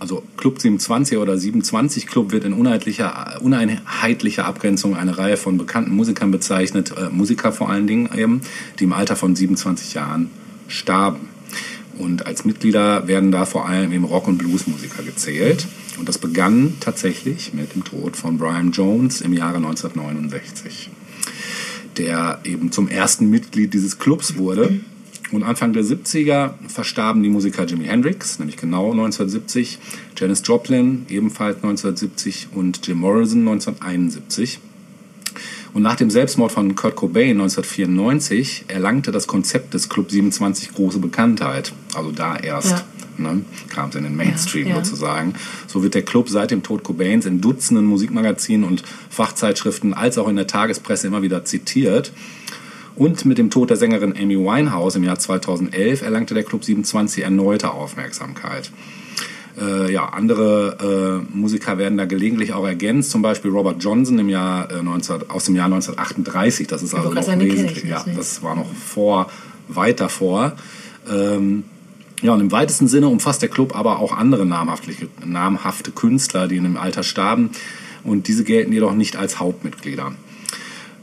also 0.00 0.24
Club 0.36 0.60
27 0.60 1.16
oder 1.18 1.38
27 1.38 2.08
Club 2.08 2.32
wird 2.32 2.44
in 2.44 2.54
uneinheitlicher, 2.54 3.40
uneinheitlicher 3.40 4.44
Abgrenzung 4.44 4.96
eine 4.96 5.16
Reihe 5.16 5.36
von 5.36 5.58
bekannten 5.58 5.94
Musikern 5.94 6.32
bezeichnet, 6.32 6.92
äh, 6.98 7.08
Musiker 7.08 7.52
vor 7.52 7.70
allen 7.70 7.86
Dingen 7.86 8.10
eben, 8.16 8.40
die 8.80 8.84
im 8.84 8.92
Alter 8.92 9.14
von 9.14 9.36
27 9.36 9.94
Jahren 9.94 10.30
starben. 10.72 11.28
Und 11.98 12.26
als 12.26 12.44
Mitglieder 12.44 13.06
werden 13.06 13.30
da 13.30 13.44
vor 13.44 13.68
allem 13.68 13.92
eben 13.92 14.04
Rock- 14.04 14.28
und 14.28 14.38
Bluesmusiker 14.38 15.02
gezählt. 15.02 15.66
Und 15.98 16.08
das 16.08 16.18
begann 16.18 16.74
tatsächlich 16.80 17.52
mit 17.52 17.74
dem 17.74 17.84
Tod 17.84 18.16
von 18.16 18.38
Brian 18.38 18.72
Jones 18.72 19.20
im 19.20 19.32
Jahre 19.32 19.58
1969, 19.58 20.90
der 21.98 22.40
eben 22.44 22.72
zum 22.72 22.88
ersten 22.88 23.28
Mitglied 23.28 23.74
dieses 23.74 23.98
Clubs 23.98 24.36
wurde. 24.36 24.80
Und 25.32 25.44
Anfang 25.44 25.72
der 25.72 25.84
70er 25.84 26.54
verstarben 26.68 27.22
die 27.22 27.30
Musiker 27.30 27.64
Jimi 27.64 27.84
Hendrix, 27.84 28.38
nämlich 28.38 28.56
genau 28.56 28.90
1970, 28.90 29.78
Janis 30.16 30.42
Joplin 30.44 31.06
ebenfalls 31.08 31.56
1970 31.56 32.48
und 32.52 32.86
Jim 32.86 32.98
Morrison 32.98 33.40
1971. 33.40 34.60
Und 35.74 35.82
nach 35.82 35.96
dem 35.96 36.10
Selbstmord 36.10 36.52
von 36.52 36.74
Kurt 36.74 36.96
Cobain 36.96 37.40
1994 37.40 38.66
erlangte 38.68 39.10
das 39.10 39.26
Konzept 39.26 39.72
des 39.72 39.88
Club 39.88 40.10
27 40.10 40.74
große 40.74 40.98
Bekanntheit. 40.98 41.72
Also 41.94 42.12
da 42.12 42.36
erst 42.36 42.84
ja. 43.18 43.32
ne, 43.32 43.44
kam 43.70 43.88
es 43.88 43.94
in 43.94 44.04
den 44.04 44.14
Mainstream 44.14 44.68
ja, 44.68 44.76
ja. 44.76 44.84
sozusagen. 44.84 45.34
So 45.66 45.82
wird 45.82 45.94
der 45.94 46.02
Club 46.02 46.28
seit 46.28 46.50
dem 46.50 46.62
Tod 46.62 46.84
Cobains 46.84 47.24
in 47.24 47.40
Dutzenden 47.40 47.86
Musikmagazinen 47.86 48.68
und 48.68 48.82
Fachzeitschriften 49.08 49.94
als 49.94 50.18
auch 50.18 50.28
in 50.28 50.36
der 50.36 50.46
Tagespresse 50.46 51.06
immer 51.06 51.22
wieder 51.22 51.44
zitiert. 51.46 52.12
Und 52.94 53.24
mit 53.24 53.38
dem 53.38 53.48
Tod 53.48 53.70
der 53.70 53.78
Sängerin 53.78 54.14
Amy 54.14 54.36
Winehouse 54.36 54.96
im 54.96 55.04
Jahr 55.04 55.18
2011 55.18 56.02
erlangte 56.02 56.34
der 56.34 56.42
Club 56.42 56.64
27 56.64 57.24
erneute 57.24 57.70
Aufmerksamkeit. 57.70 58.70
Äh, 59.60 59.92
ja, 59.92 60.06
andere 60.06 61.24
äh, 61.30 61.36
Musiker 61.36 61.76
werden 61.76 61.98
da 61.98 62.06
gelegentlich 62.06 62.54
auch 62.54 62.66
ergänzt, 62.66 63.10
zum 63.10 63.20
Beispiel 63.20 63.50
Robert 63.50 63.82
Johnson 63.82 64.18
im 64.18 64.28
Jahr, 64.28 64.70
äh, 64.70 64.82
19, 64.82 65.30
aus 65.30 65.44
dem 65.44 65.56
Jahr 65.56 65.66
1938. 65.66 66.66
Das 66.66 66.82
ist 66.82 66.94
also 66.94 67.10
noch 67.10 67.26
wesentlich. 67.38 67.84
Ja, 67.84 68.02
nee. 68.06 68.14
das 68.16 68.42
war 68.42 68.56
noch 68.56 68.72
vor, 68.72 69.30
weit 69.68 70.00
davor. 70.00 70.52
Ähm, 71.10 71.64
ja, 72.22 72.32
und 72.32 72.40
im 72.40 72.52
weitesten 72.52 72.88
Sinne 72.88 73.08
umfasst 73.08 73.42
der 73.42 73.48
Club 73.48 73.76
aber 73.76 73.98
auch 73.98 74.16
andere 74.16 74.46
namhafte 74.46 75.90
Künstler, 75.90 76.48
die 76.48 76.56
in 76.56 76.64
dem 76.64 76.76
Alter 76.76 77.02
starben. 77.02 77.50
Und 78.04 78.28
diese 78.28 78.44
gelten 78.44 78.72
jedoch 78.72 78.94
nicht 78.94 79.16
als 79.16 79.38
Hauptmitglieder. 79.38 80.12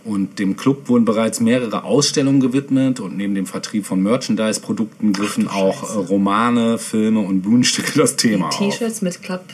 Und 0.09 0.39
dem 0.39 0.57
Club 0.57 0.89
wurden 0.89 1.05
bereits 1.05 1.39
mehrere 1.39 1.83
Ausstellungen 1.83 2.39
gewidmet 2.39 2.99
und 2.99 3.15
neben 3.15 3.35
dem 3.35 3.45
Vertrieb 3.45 3.85
von 3.85 4.01
Merchandise-Produkten 4.01 5.13
griffen 5.13 5.47
auch 5.47 5.83
äh, 5.83 5.99
Romane, 5.99 6.79
Filme 6.79 7.19
und 7.19 7.41
Bühnenstücke 7.43 7.91
das 7.99 8.15
Thema 8.15 8.47
auf, 8.47 8.57
T-Shirts 8.57 9.03
mit 9.03 9.21
Klapp. 9.21 9.45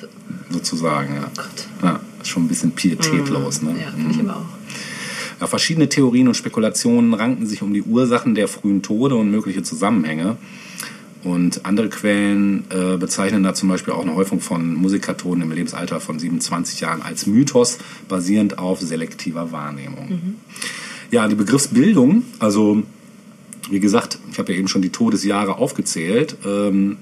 sozusagen. 0.49 1.13
Ja. 1.13 1.29
Gott. 1.35 1.67
Ja, 1.83 1.99
ist 2.21 2.29
schon 2.29 2.45
ein 2.45 2.47
bisschen 2.47 2.71
pietätlos. 2.71 3.63
Ne? 3.63 3.75
Ja, 3.81 3.91
finde 3.91 4.11
ich 4.13 4.19
aber 4.21 4.37
auch. 4.37 5.41
Ja, 5.41 5.47
verschiedene 5.47 5.89
Theorien 5.89 6.29
und 6.29 6.35
Spekulationen 6.35 7.13
ranken 7.13 7.45
sich 7.45 7.61
um 7.61 7.73
die 7.73 7.81
Ursachen 7.81 8.33
der 8.33 8.47
frühen 8.47 8.81
Tode 8.81 9.15
und 9.15 9.29
mögliche 9.29 9.61
Zusammenhänge. 9.61 10.37
Und 11.25 11.65
andere 11.65 11.89
Quellen 11.89 12.65
äh, 12.69 12.97
bezeichnen 12.97 13.41
da 13.41 13.55
zum 13.55 13.67
Beispiel 13.67 13.93
auch 13.93 14.03
eine 14.03 14.13
Häufung 14.13 14.41
von 14.41 14.75
Musikertoden 14.75 15.41
im 15.41 15.51
Lebensalter 15.51 15.99
von 15.99 16.19
27 16.19 16.81
Jahren 16.81 17.01
als 17.01 17.25
Mythos, 17.25 17.79
basierend 18.07 18.59
auf 18.59 18.79
selektiver 18.79 19.51
Wahrnehmung. 19.51 20.35
Ja, 21.09 21.27
die 21.27 21.33
Begriffsbildung, 21.33 22.23
also 22.37 22.83
wie 23.71 23.79
gesagt, 23.79 24.19
ich 24.31 24.37
habe 24.37 24.53
ja 24.53 24.59
eben 24.59 24.67
schon 24.67 24.83
die 24.83 24.91
Todesjahre 24.91 25.57
aufgezählt. 25.57 26.37
Ähm, 26.45 26.97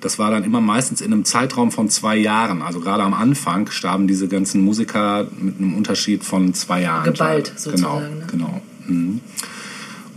das 0.00 0.18
war 0.18 0.30
dann 0.30 0.42
immer 0.42 0.62
meistens 0.62 1.02
in 1.02 1.12
einem 1.12 1.26
Zeitraum 1.26 1.70
von 1.70 1.90
zwei 1.90 2.16
Jahren. 2.16 2.62
Also 2.62 2.80
gerade 2.80 3.02
am 3.02 3.12
Anfang 3.12 3.70
starben 3.70 4.08
diese 4.08 4.26
ganzen 4.26 4.62
Musiker 4.62 5.28
mit 5.38 5.58
einem 5.58 5.76
Unterschied 5.76 6.24
von 6.24 6.54
zwei 6.54 6.80
Jahren. 6.80 7.04
Geballt 7.04 7.48
Genau, 7.48 7.58
sozusagen, 7.60 8.18
ne? 8.20 8.26
genau. 8.30 8.62
Mhm. 8.86 9.20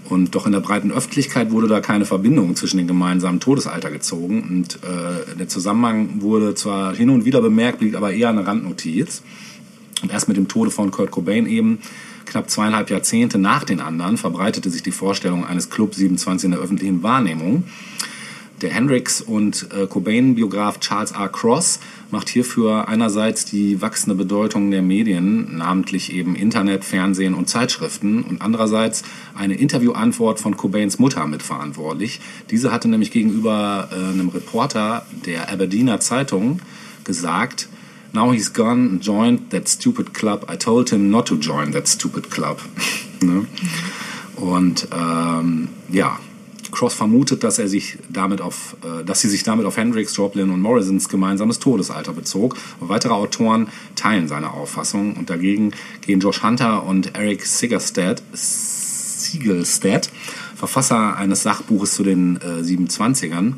Und 0.10 0.36
doch 0.36 0.45
in 0.45 0.51
der 0.51 0.60
breiten 0.60 0.91
Öffentlichkeit 0.91 1.51
wurde 1.51 1.68
da 1.68 1.82
keine 1.82 2.06
Verbindung 2.06 2.56
zwischen 2.56 2.78
den 2.78 2.88
gemeinsamen 2.88 3.39
Todesalter 3.39 3.89
gezogen. 3.89 4.43
Und 4.43 4.76
äh, 4.84 5.36
der 5.36 5.47
Zusammenhang 5.47 6.22
wurde 6.22 6.53
zwar 6.53 6.95
hin 6.95 7.10
und 7.10 7.26
wieder 7.26 7.41
bemerkt, 7.41 7.80
blieb 7.80 7.95
aber 7.95 8.14
eher 8.14 8.30
eine 8.30 8.45
Randnotiz. 8.45 9.24
Und 10.03 10.12
erst 10.12 10.28
mit 10.28 10.38
dem 10.38 10.47
Tode 10.47 10.70
von 10.70 10.91
Kurt 10.91 11.10
Cobain 11.10 11.47
eben, 11.47 11.80
knapp 12.26 12.49
zweieinhalb 12.49 12.89
Jahrzehnte 12.89 13.39
nach 13.39 13.64
den 13.64 13.80
anderen, 13.80 14.18
verbreitete 14.18 14.70
sich 14.70 14.84
die 14.84 14.91
Vorstellung 14.91 15.45
eines 15.45 15.70
Club 15.70 15.95
27 15.95 16.45
in 16.45 16.51
der 16.51 16.60
öffentlichen 16.60 17.01
Wahrnehmung. 17.01 17.64
Der 18.62 18.72
Hendrix- 18.72 19.20
und 19.20 19.68
äh, 19.74 19.86
Cobain-Biograf 19.86 20.80
Charles 20.80 21.12
R. 21.12 21.28
Cross 21.28 21.80
macht 22.10 22.30
hierfür 22.30 22.88
einerseits 22.88 23.43
die 23.43 23.82
wachsende 23.82 24.16
Bedeutung 24.16 24.72
der 24.72 24.82
Medien, 24.82 25.58
namentlich 25.58 26.14
eben 26.14 26.36
Internet, 26.36 26.86
Fernsehen 26.86 27.34
und 27.34 27.49
Zeitschriften, 27.49 28.24
und 28.24 28.41
andererseits 28.41 29.03
eine 29.36 29.56
Interviewantwort 29.56 30.39
von 30.39 30.56
Cobains 30.56 30.99
Mutter 30.99 31.28
mitverantwortlich. 31.28 32.22
Diese 32.49 32.72
hatte 32.72 32.88
nämlich 32.88 33.12
gegenüber 33.12 33.89
äh, 33.91 33.95
einem 33.95 34.30
Reporter 34.30 35.06
der 35.26 35.51
Aberdeener 35.51 35.99
Zeitung 35.99 36.62
gesagt, 37.03 37.68
Now 38.14 38.32
he's 38.32 38.53
gone 38.53 38.91
and 38.91 39.06
joined 39.06 39.49
that 39.49 39.68
stupid 39.68 40.14
club. 40.14 40.49
I 40.49 40.56
told 40.56 40.89
him 40.89 41.10
not 41.10 41.28
to 41.28 41.36
join 41.36 41.74
that 41.74 41.86
stupid 41.89 42.32
club. 42.32 42.62
ne? 43.22 43.45
Und 44.38 44.88
ähm, 44.93 45.68
ja, 45.89 46.18
Cross 46.76 46.93
vermutet, 46.93 47.43
dass 47.43 47.57
er 47.57 47.67
sich 47.67 47.97
damit 48.09 48.41
auf, 48.41 48.76
äh, 48.84 49.03
dass 49.03 49.21
sie 49.21 49.30
sich 49.30 49.43
damit 49.43 49.65
auf 49.65 49.78
Hendrix, 49.78 50.15
Joplin 50.15 50.51
und 50.51 50.61
Morrisons 50.61 51.09
gemeinsames 51.09 51.59
Todesalter 51.59 52.13
bezog. 52.13 52.55
Und 52.80 52.89
weitere 52.89 53.13
Autoren 53.13 53.67
teilen 53.95 54.28
seine 54.28 54.51
Auffassung 54.51 55.15
und 55.15 55.30
dagegen 55.30 55.71
gehen 56.01 56.19
Josh 56.19 56.43
Hunter 56.43 56.84
und 56.84 57.15
Eric 57.15 57.45
Sigerstedt, 57.45 58.21
Siegelstedt, 58.34 60.11
Verfasser 60.55 61.15
eines 61.17 61.43
Sachbuches 61.43 61.95
zu 61.95 62.03
den 62.03 62.38
äh, 62.38 62.61
27ern, 62.61 63.53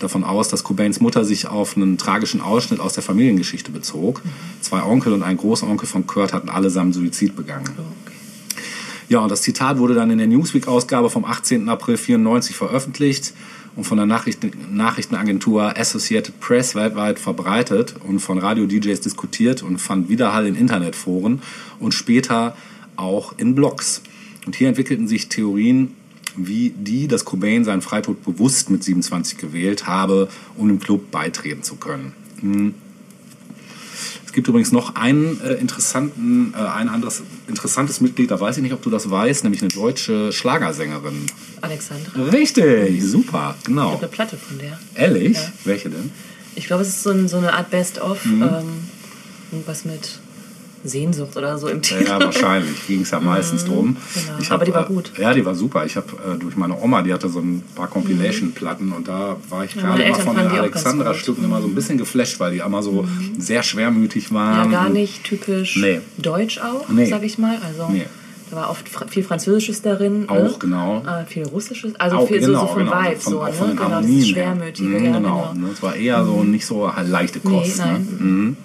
davon 0.00 0.24
aus, 0.24 0.48
dass 0.48 0.64
Cobains 0.64 1.00
Mutter 1.00 1.24
sich 1.24 1.46
auf 1.46 1.76
einen 1.76 1.98
tragischen 1.98 2.40
Ausschnitt 2.40 2.80
aus 2.80 2.94
der 2.94 3.02
Familiengeschichte 3.02 3.70
bezog. 3.70 4.22
Zwei 4.60 4.82
Onkel 4.82 5.12
und 5.12 5.22
ein 5.22 5.36
Großonkel 5.36 5.86
von 5.86 6.06
Kurt 6.06 6.32
hatten 6.32 6.48
allesamt 6.48 6.94
Suizid 6.94 7.36
begangen. 7.36 7.70
Ja, 9.12 9.18
und 9.18 9.30
das 9.30 9.42
Zitat 9.42 9.76
wurde 9.76 9.92
dann 9.92 10.10
in 10.10 10.16
der 10.16 10.26
Newsweek-Ausgabe 10.26 11.10
vom 11.10 11.26
18. 11.26 11.68
April 11.68 11.98
94 11.98 12.56
veröffentlicht 12.56 13.34
und 13.76 13.84
von 13.84 13.98
der 13.98 14.06
Nachrichten 14.06 14.52
Nachrichtenagentur 14.74 15.76
Associated 15.76 16.40
Press 16.40 16.74
weltweit 16.74 17.18
verbreitet 17.18 17.96
und 18.08 18.20
von 18.20 18.38
Radio-DJs 18.38 19.02
diskutiert 19.02 19.62
und 19.62 19.76
fand 19.76 20.08
Widerhall 20.08 20.46
in 20.46 20.54
Internetforen 20.54 21.42
und 21.78 21.92
später 21.92 22.56
auch 22.96 23.34
in 23.36 23.54
Blogs. 23.54 24.00
Und 24.46 24.56
hier 24.56 24.68
entwickelten 24.68 25.06
sich 25.06 25.28
Theorien, 25.28 25.94
wie 26.34 26.70
die, 26.70 27.06
dass 27.06 27.26
Cobain 27.26 27.66
seinen 27.66 27.82
Freitod 27.82 28.24
bewusst 28.24 28.70
mit 28.70 28.82
27 28.82 29.36
gewählt 29.36 29.86
habe, 29.86 30.28
um 30.56 30.68
dem 30.68 30.80
Club 30.80 31.10
beitreten 31.10 31.62
zu 31.62 31.76
können. 31.76 32.14
Es 34.32 34.36
gibt 34.36 34.48
übrigens 34.48 34.72
noch 34.72 34.94
einen 34.94 35.38
äh, 35.42 35.52
interessanten, 35.56 36.54
äh, 36.54 36.56
ein 36.56 36.88
anderes 36.88 37.22
interessantes 37.48 38.00
Mitglied, 38.00 38.30
da 38.30 38.40
weiß 38.40 38.56
ich 38.56 38.62
nicht, 38.62 38.72
ob 38.72 38.80
du 38.80 38.88
das 38.88 39.10
weißt, 39.10 39.44
nämlich 39.44 39.60
eine 39.60 39.68
deutsche 39.68 40.32
Schlagersängerin. 40.32 41.26
Alexandra. 41.60 42.18
Richtig, 42.30 43.04
super, 43.04 43.56
Ich 43.58 43.66
genau. 43.66 43.90
habe 43.90 43.98
eine 43.98 44.08
Platte 44.08 44.38
von 44.38 44.58
der. 44.58 44.78
Ehrlich? 44.94 45.36
Ja. 45.36 45.52
Welche 45.64 45.90
denn? 45.90 46.10
Ich 46.54 46.66
glaube, 46.66 46.80
es 46.80 46.88
ist 46.88 47.02
so, 47.02 47.10
ein, 47.10 47.28
so 47.28 47.36
eine 47.36 47.52
Art 47.52 47.68
Best-of. 47.68 48.24
Mhm. 48.24 48.42
Ähm, 48.42 48.64
irgendwas 49.50 49.84
mit 49.84 50.18
Sehnsucht 50.84 51.36
oder 51.36 51.58
so 51.58 51.68
im 51.68 51.80
Titel. 51.82 52.04
Ja, 52.08 52.18
wahrscheinlich 52.20 52.86
ging 52.86 53.02
es 53.02 53.10
ja 53.12 53.20
meistens 53.20 53.64
drum. 53.64 53.96
genau. 54.14 54.38
Ich 54.40 54.50
Aber 54.50 54.64
die 54.64 54.74
war 54.74 54.84
äh, 54.84 54.92
gut. 54.92 55.12
Ja, 55.18 55.32
die 55.32 55.44
war 55.44 55.54
super. 55.54 55.84
Ich 55.86 55.96
habe 55.96 56.06
äh, 56.34 56.38
durch 56.38 56.56
meine 56.56 56.76
Oma, 56.80 57.02
die 57.02 57.12
hatte 57.12 57.28
so 57.28 57.38
ein 57.40 57.62
paar 57.74 57.88
Compilation-Platten 57.88 58.92
und 58.92 59.08
da 59.08 59.36
war 59.48 59.64
ich 59.64 59.74
Ja, 59.74 59.82
gerade 59.82 60.04
Eltern 60.04 60.22
von 60.22 60.36
den 60.36 60.46
Alexandra-Stücken 60.48 61.44
immer 61.44 61.60
so 61.60 61.68
ein 61.68 61.74
bisschen 61.74 61.98
geflasht, 61.98 62.40
weil 62.40 62.52
die 62.52 62.58
immer 62.58 62.82
so 62.82 63.06
sehr 63.38 63.62
schwermütig 63.62 64.32
waren. 64.32 64.70
Ja, 64.72 64.82
gar 64.82 64.88
nicht 64.88 65.24
typisch 65.24 65.76
Nee. 65.76 66.00
deutsch 66.18 66.58
auch, 66.58 66.88
Nee. 66.88 67.06
sag 67.06 67.22
ich 67.22 67.38
mal. 67.38 67.58
Also 67.64 67.88
Nee. 67.92 68.06
da 68.50 68.56
war 68.56 68.70
oft 68.70 68.84
viel 69.10 69.22
Französisches 69.22 69.82
darin. 69.82 70.28
Auch, 70.28 70.36
ne? 70.42 70.54
genau. 70.58 71.02
Äh, 71.06 71.26
viel 71.26 71.44
Russisches. 71.46 71.94
Also 71.98 72.16
Auch, 72.18 72.28
viel 72.28 72.40
genau, 72.40 72.60
so, 72.62 72.66
so 72.66 72.72
vom 72.74 72.84
genau, 72.84 73.00
Vibe. 73.02 73.16
von, 73.20 73.32
so, 73.32 73.40
auch 73.42 73.46
ne? 73.46 73.52
von 73.52 73.68
den 73.68 73.76
genau, 73.76 73.90
Harmonien. 73.90 74.24
Schwermütige. 74.26 74.88
Mhm, 74.88 74.94
ja, 75.04 75.12
genau. 75.12 75.52
genau. 75.52 75.54
Ne? 75.54 75.72
Es 75.72 75.82
war 75.82 75.94
eher 75.96 76.24
so 76.24 76.42
nicht 76.42 76.66
so 76.66 76.90
leichte 77.06 77.40
Kost. 77.40 77.78
Nee, 77.78 77.84
nein. 77.84 78.08
Ne? 78.18 78.24
Mhm. 78.26 78.56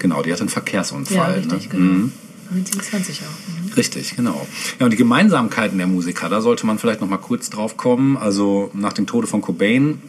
Genau, 0.00 0.22
die 0.22 0.32
hatte 0.32 0.40
einen 0.40 0.48
Verkehrsunfall. 0.48 1.16
Ja, 1.16 1.34
richtig, 1.34 1.72
ne? 1.72 1.78
genau. 1.78 1.92
Mhm. 1.92 2.12
1920 2.50 3.20
auch. 3.22 3.66
Mhm. 3.66 3.72
Richtig, 3.74 4.16
genau. 4.16 4.46
Ja, 4.80 4.86
und 4.86 4.92
die 4.92 4.96
Gemeinsamkeiten 4.96 5.78
der 5.78 5.86
Musiker, 5.86 6.28
da 6.28 6.40
sollte 6.40 6.66
man 6.66 6.78
vielleicht 6.78 7.00
noch 7.00 7.08
mal 7.08 7.18
kurz 7.18 7.48
drauf 7.48 7.76
kommen. 7.76 8.16
Also 8.16 8.70
nach 8.74 8.92
dem 8.92 9.06
Tode 9.06 9.28
von 9.28 9.40
Cobain 9.40 10.00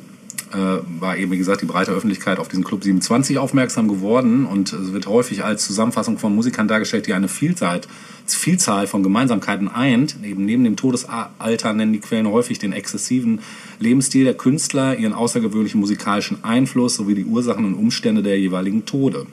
äh, 0.54 0.58
war 1.00 1.18
eben, 1.18 1.32
wie 1.32 1.38
gesagt, 1.38 1.62
die 1.62 1.66
breite 1.66 1.92
Öffentlichkeit 1.92 2.40
auf 2.40 2.48
diesen 2.48 2.64
Club 2.64 2.84
27 2.84 3.38
aufmerksam 3.38 3.88
geworden 3.88 4.46
und 4.46 4.74
es 4.74 4.92
wird 4.92 5.08
häufig 5.08 5.44
als 5.44 5.66
Zusammenfassung 5.66 6.18
von 6.18 6.34
Musikern 6.36 6.68
dargestellt, 6.68 7.08
die 7.08 7.14
eine 7.14 7.28
Vielzahl, 7.28 7.82
Vielzahl 8.26 8.88
von 8.88 9.04
Gemeinsamkeiten 9.04 9.68
eint. 9.68 10.16
Eben 10.24 10.46
neben 10.46 10.64
dem 10.64 10.76
Todesalter 10.76 11.74
nennen 11.74 11.94
die 11.94 12.00
Quellen 12.00 12.28
häufig 12.28 12.60
den 12.60 12.74
exzessiven 12.74 13.40
Lebensstil 13.80 14.24
der 14.24 14.34
Künstler, 14.34 14.98
ihren 14.98 15.14
außergewöhnlichen 15.14 15.80
musikalischen 15.80 16.44
Einfluss 16.44 16.96
sowie 16.96 17.16
die 17.16 17.26
Ursachen 17.26 17.66
und 17.66 17.76
Umstände 17.76 18.24
der 18.24 18.40
jeweiligen 18.40 18.86
Tode. 18.86 19.28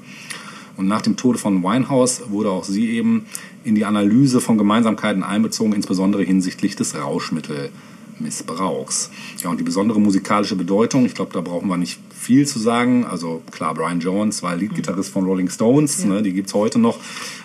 Und 0.79 0.87
nach 0.87 1.03
dem 1.03 1.17
Tode 1.17 1.39
von 1.39 1.63
Winehouse 1.65 2.31
wurde 2.31 2.51
auch 2.51 2.65
sie 2.65 2.91
eben 2.91 3.27
in 3.65 3.75
die 3.75 3.85
Analyse 3.85 4.41
von 4.41 4.57
Gemeinsamkeiten 4.57 5.25
einbezogen, 5.25 5.73
insbesondere 5.73 6.23
hinsichtlich 6.23 6.77
des 6.77 6.95
Rauschmittelmissbrauchs. 6.95 9.11
Ja, 9.43 9.51
und 9.51 9.59
die 9.59 9.65
besondere 9.65 10.01
musikalische 10.01 10.55
Bedeutung, 10.55 11.05
ich 11.05 11.15
glaube, 11.15 11.33
da 11.35 11.41
brauchen 11.41 11.69
wir 11.69 11.77
nicht 11.77 11.99
viel 12.19 12.47
zu 12.47 12.59
sagen. 12.59 13.07
Also 13.07 13.43
klar, 13.51 13.75
Brian 13.75 14.01
Jones 14.01 14.43
war 14.43 14.57
Leadgitarrist 14.57 15.11
von 15.11 15.25
Rolling 15.25 15.49
Stones, 15.49 16.05
ne, 16.05 16.23
die 16.23 16.33
gibt's 16.33 16.53
heute 16.53 16.79
noch. 16.79 16.99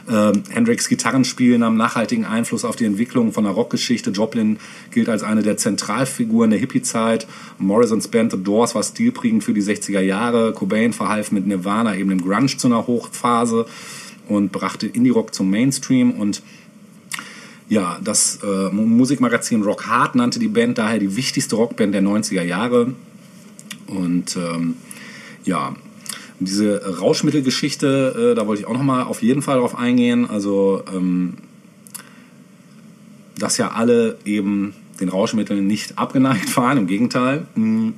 Ähm, 0.09 0.43
Hendrix 0.49 0.89
Gitarrenspielen 0.89 1.63
haben 1.63 1.77
nachhaltigen 1.77 2.25
Einfluss 2.25 2.65
auf 2.65 2.75
die 2.75 2.85
Entwicklung 2.85 3.31
von 3.31 3.43
der 3.43 3.53
Rockgeschichte. 3.53 4.09
Joplin 4.09 4.57
gilt 4.91 5.07
als 5.07 5.23
eine 5.23 5.43
der 5.43 5.57
Zentralfiguren 5.57 6.49
der 6.49 6.59
Hippie-Zeit. 6.59 7.27
Morrisons 7.59 8.07
Band 8.07 8.31
The 8.31 8.43
Doors 8.43 8.75
war 8.75 8.83
stilprägend 8.83 9.43
für 9.43 9.53
die 9.53 9.61
60er 9.61 10.01
Jahre. 10.01 10.53
Cobain 10.53 10.91
verhalf 10.91 11.31
mit 11.31 11.47
Nirvana 11.47 11.95
eben 11.95 12.09
dem 12.09 12.21
Grunge 12.21 12.57
zu 12.57 12.67
einer 12.67 12.87
Hochphase 12.87 13.65
und 14.27 14.51
brachte 14.51 14.87
Indie-Rock 14.87 15.33
zum 15.33 15.49
Mainstream 15.49 16.11
und 16.11 16.41
ja, 17.69 17.97
das 18.03 18.39
äh, 18.43 18.69
Musikmagazin 18.69 19.63
Rock 19.63 19.87
Hard 19.87 20.15
nannte 20.15 20.37
die 20.37 20.49
Band 20.49 20.77
daher 20.77 20.99
die 20.99 21.15
wichtigste 21.15 21.55
Rockband 21.55 21.93
der 21.93 22.03
90er 22.03 22.43
Jahre. 22.43 22.93
Und 23.87 24.35
ähm, 24.35 24.75
ja, 25.43 25.75
diese 26.39 26.99
Rauschmittelgeschichte, 26.99 28.31
äh, 28.31 28.35
da 28.35 28.47
wollte 28.47 28.61
ich 28.61 28.67
auch 28.67 28.73
nochmal 28.73 29.03
auf 29.03 29.21
jeden 29.21 29.41
Fall 29.41 29.59
drauf 29.59 29.77
eingehen. 29.77 30.29
Also, 30.29 30.83
ähm, 30.93 31.35
dass 33.37 33.57
ja 33.57 33.71
alle 33.71 34.17
eben 34.25 34.73
den 34.99 35.09
Rauschmitteln 35.09 35.65
nicht 35.65 35.97
abgeneigt 35.97 36.55
waren, 36.57 36.77
im 36.77 36.87
Gegenteil. 36.87 37.45
Mm. 37.55 37.89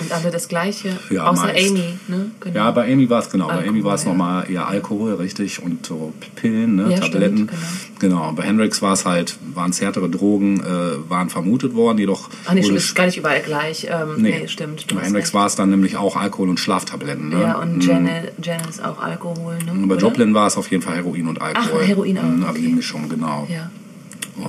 Und 0.00 0.10
alle 0.12 0.30
das 0.32 0.48
Gleiche, 0.48 0.98
Ja, 1.10 1.26
außer 1.30 1.46
meist. 1.46 1.70
Amy, 1.70 1.98
ne? 2.08 2.30
Genau. 2.40 2.56
Ja, 2.56 2.70
bei 2.72 2.92
Amy 2.92 3.08
war 3.08 3.20
es 3.20 3.30
genau. 3.30 3.46
bei 3.46 3.68
Amy 3.68 3.84
war 3.84 3.94
es 3.94 4.00
Alkohol, 4.00 4.18
ja. 4.18 4.24
nochmal 4.26 4.50
eher 4.50 4.66
Alkohol, 4.68 5.14
richtig, 5.14 5.62
und 5.62 5.86
so 5.86 6.12
Pillen, 6.34 6.74
ne, 6.76 6.90
Ja, 6.90 6.98
Tabletten. 6.98 7.48
stimmt, 7.48 8.00
genau. 8.00 8.32
Bei 8.32 8.42
Hendrix 8.42 8.82
war 8.82 8.92
es 8.94 9.04
halt, 9.04 9.36
waren 9.54 9.70
es 9.70 9.80
härtere 9.80 10.10
Drogen, 10.10 10.60
äh, 10.60 11.08
waren 11.08 11.30
vermutet 11.30 11.74
worden, 11.74 11.98
jedoch 11.98 12.28
Ach 12.46 12.54
nee, 12.54 12.62
stimmt, 12.64 12.78
ist 12.78 12.94
gar 12.96 13.06
nicht 13.06 13.18
überall 13.18 13.40
gleich. 13.42 13.86
Ähm, 13.88 14.20
nee. 14.20 14.48
stimmt. 14.48 14.90
du 14.90 14.96
Bei 14.96 15.02
Hendrix 15.02 15.32
war 15.32 15.46
es 15.46 15.54
dann 15.54 15.70
nämlich 15.70 15.96
auch 15.96 16.16
Alkohol 16.16 16.48
und 16.48 16.58
Schlaftabletten. 16.58 17.28
Ne? 17.28 17.40
Ja, 17.42 17.58
und 17.58 17.76
Mhm. 17.76 17.80
Janet, 17.82 18.32
Janet 18.42 18.68
ist 18.70 18.84
auch 18.84 19.00
Alkohol, 19.00 19.58
ne? 19.64 19.70
Und 19.72 19.86
bei 19.88 19.94
oder? 19.94 20.02
Joplin 20.02 20.34
war 20.34 20.48
es 20.48 20.56
auf 20.56 20.70
jeden 20.72 20.82
Fall 20.82 20.96
Heroin 20.96 21.28
und 21.28 21.40
Alkohol. 21.40 21.84
Heroin 21.84 22.18
auch, 22.18 22.22
Mhm, 22.24 22.42
Also 22.44 22.58
die 22.58 22.66
okay. 22.66 22.74
Mischung, 22.74 23.08
genau. 23.08 23.46
Ja. 23.48 23.70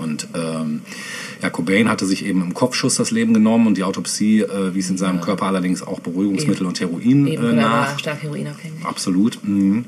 Und 0.02 0.28
ähm, 0.34 0.82
ja, 1.46 1.52
Cobain 1.52 1.90
hatte 1.90 2.08
sich 2.08 2.26
eben 2.26 2.42
im 2.42 2.54
Kopfschuss 2.56 2.96
das 2.96 3.12
Leben 3.12 3.34
genommen 3.34 3.68
und 3.68 3.78
die 3.78 3.84
Autopsie 3.84 4.42
äh, 4.42 4.74
wies 4.74 4.90
in 4.90 4.98
seinem 4.98 5.22
Körper 5.22 5.46
allerdings 5.46 5.84
auch 5.84 6.00
Beruhigungsmittel 6.00 6.66
und 6.66 6.80
Heroin 6.80 7.28
Eben, 7.28 7.44
äh, 7.50 7.54
nach. 7.54 8.00
stark 8.00 8.24
heroinabhängig. 8.24 8.84
Absolut. 8.84 9.38
Mhm. 9.44 9.86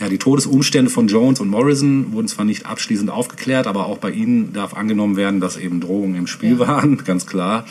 Ja, 0.00 0.08
die 0.08 0.18
Todesumstände 0.18 0.90
von 0.90 1.06
Jones 1.06 1.38
und 1.38 1.48
Morrison 1.48 2.12
wurden 2.12 2.26
zwar 2.26 2.44
nicht 2.44 2.66
abschließend 2.66 3.10
aufgeklärt, 3.10 3.68
aber 3.68 3.86
auch 3.86 3.98
bei 3.98 4.10
ihnen 4.10 4.52
darf 4.52 4.74
angenommen 4.74 5.16
werden, 5.16 5.40
dass 5.40 5.56
eben 5.56 5.80
Drogen 5.80 6.16
im 6.16 6.26
Spiel 6.26 6.52
Ja. 6.58 6.66
waren, 6.66 6.96
ganz 7.04 7.26
klar. 7.26 7.64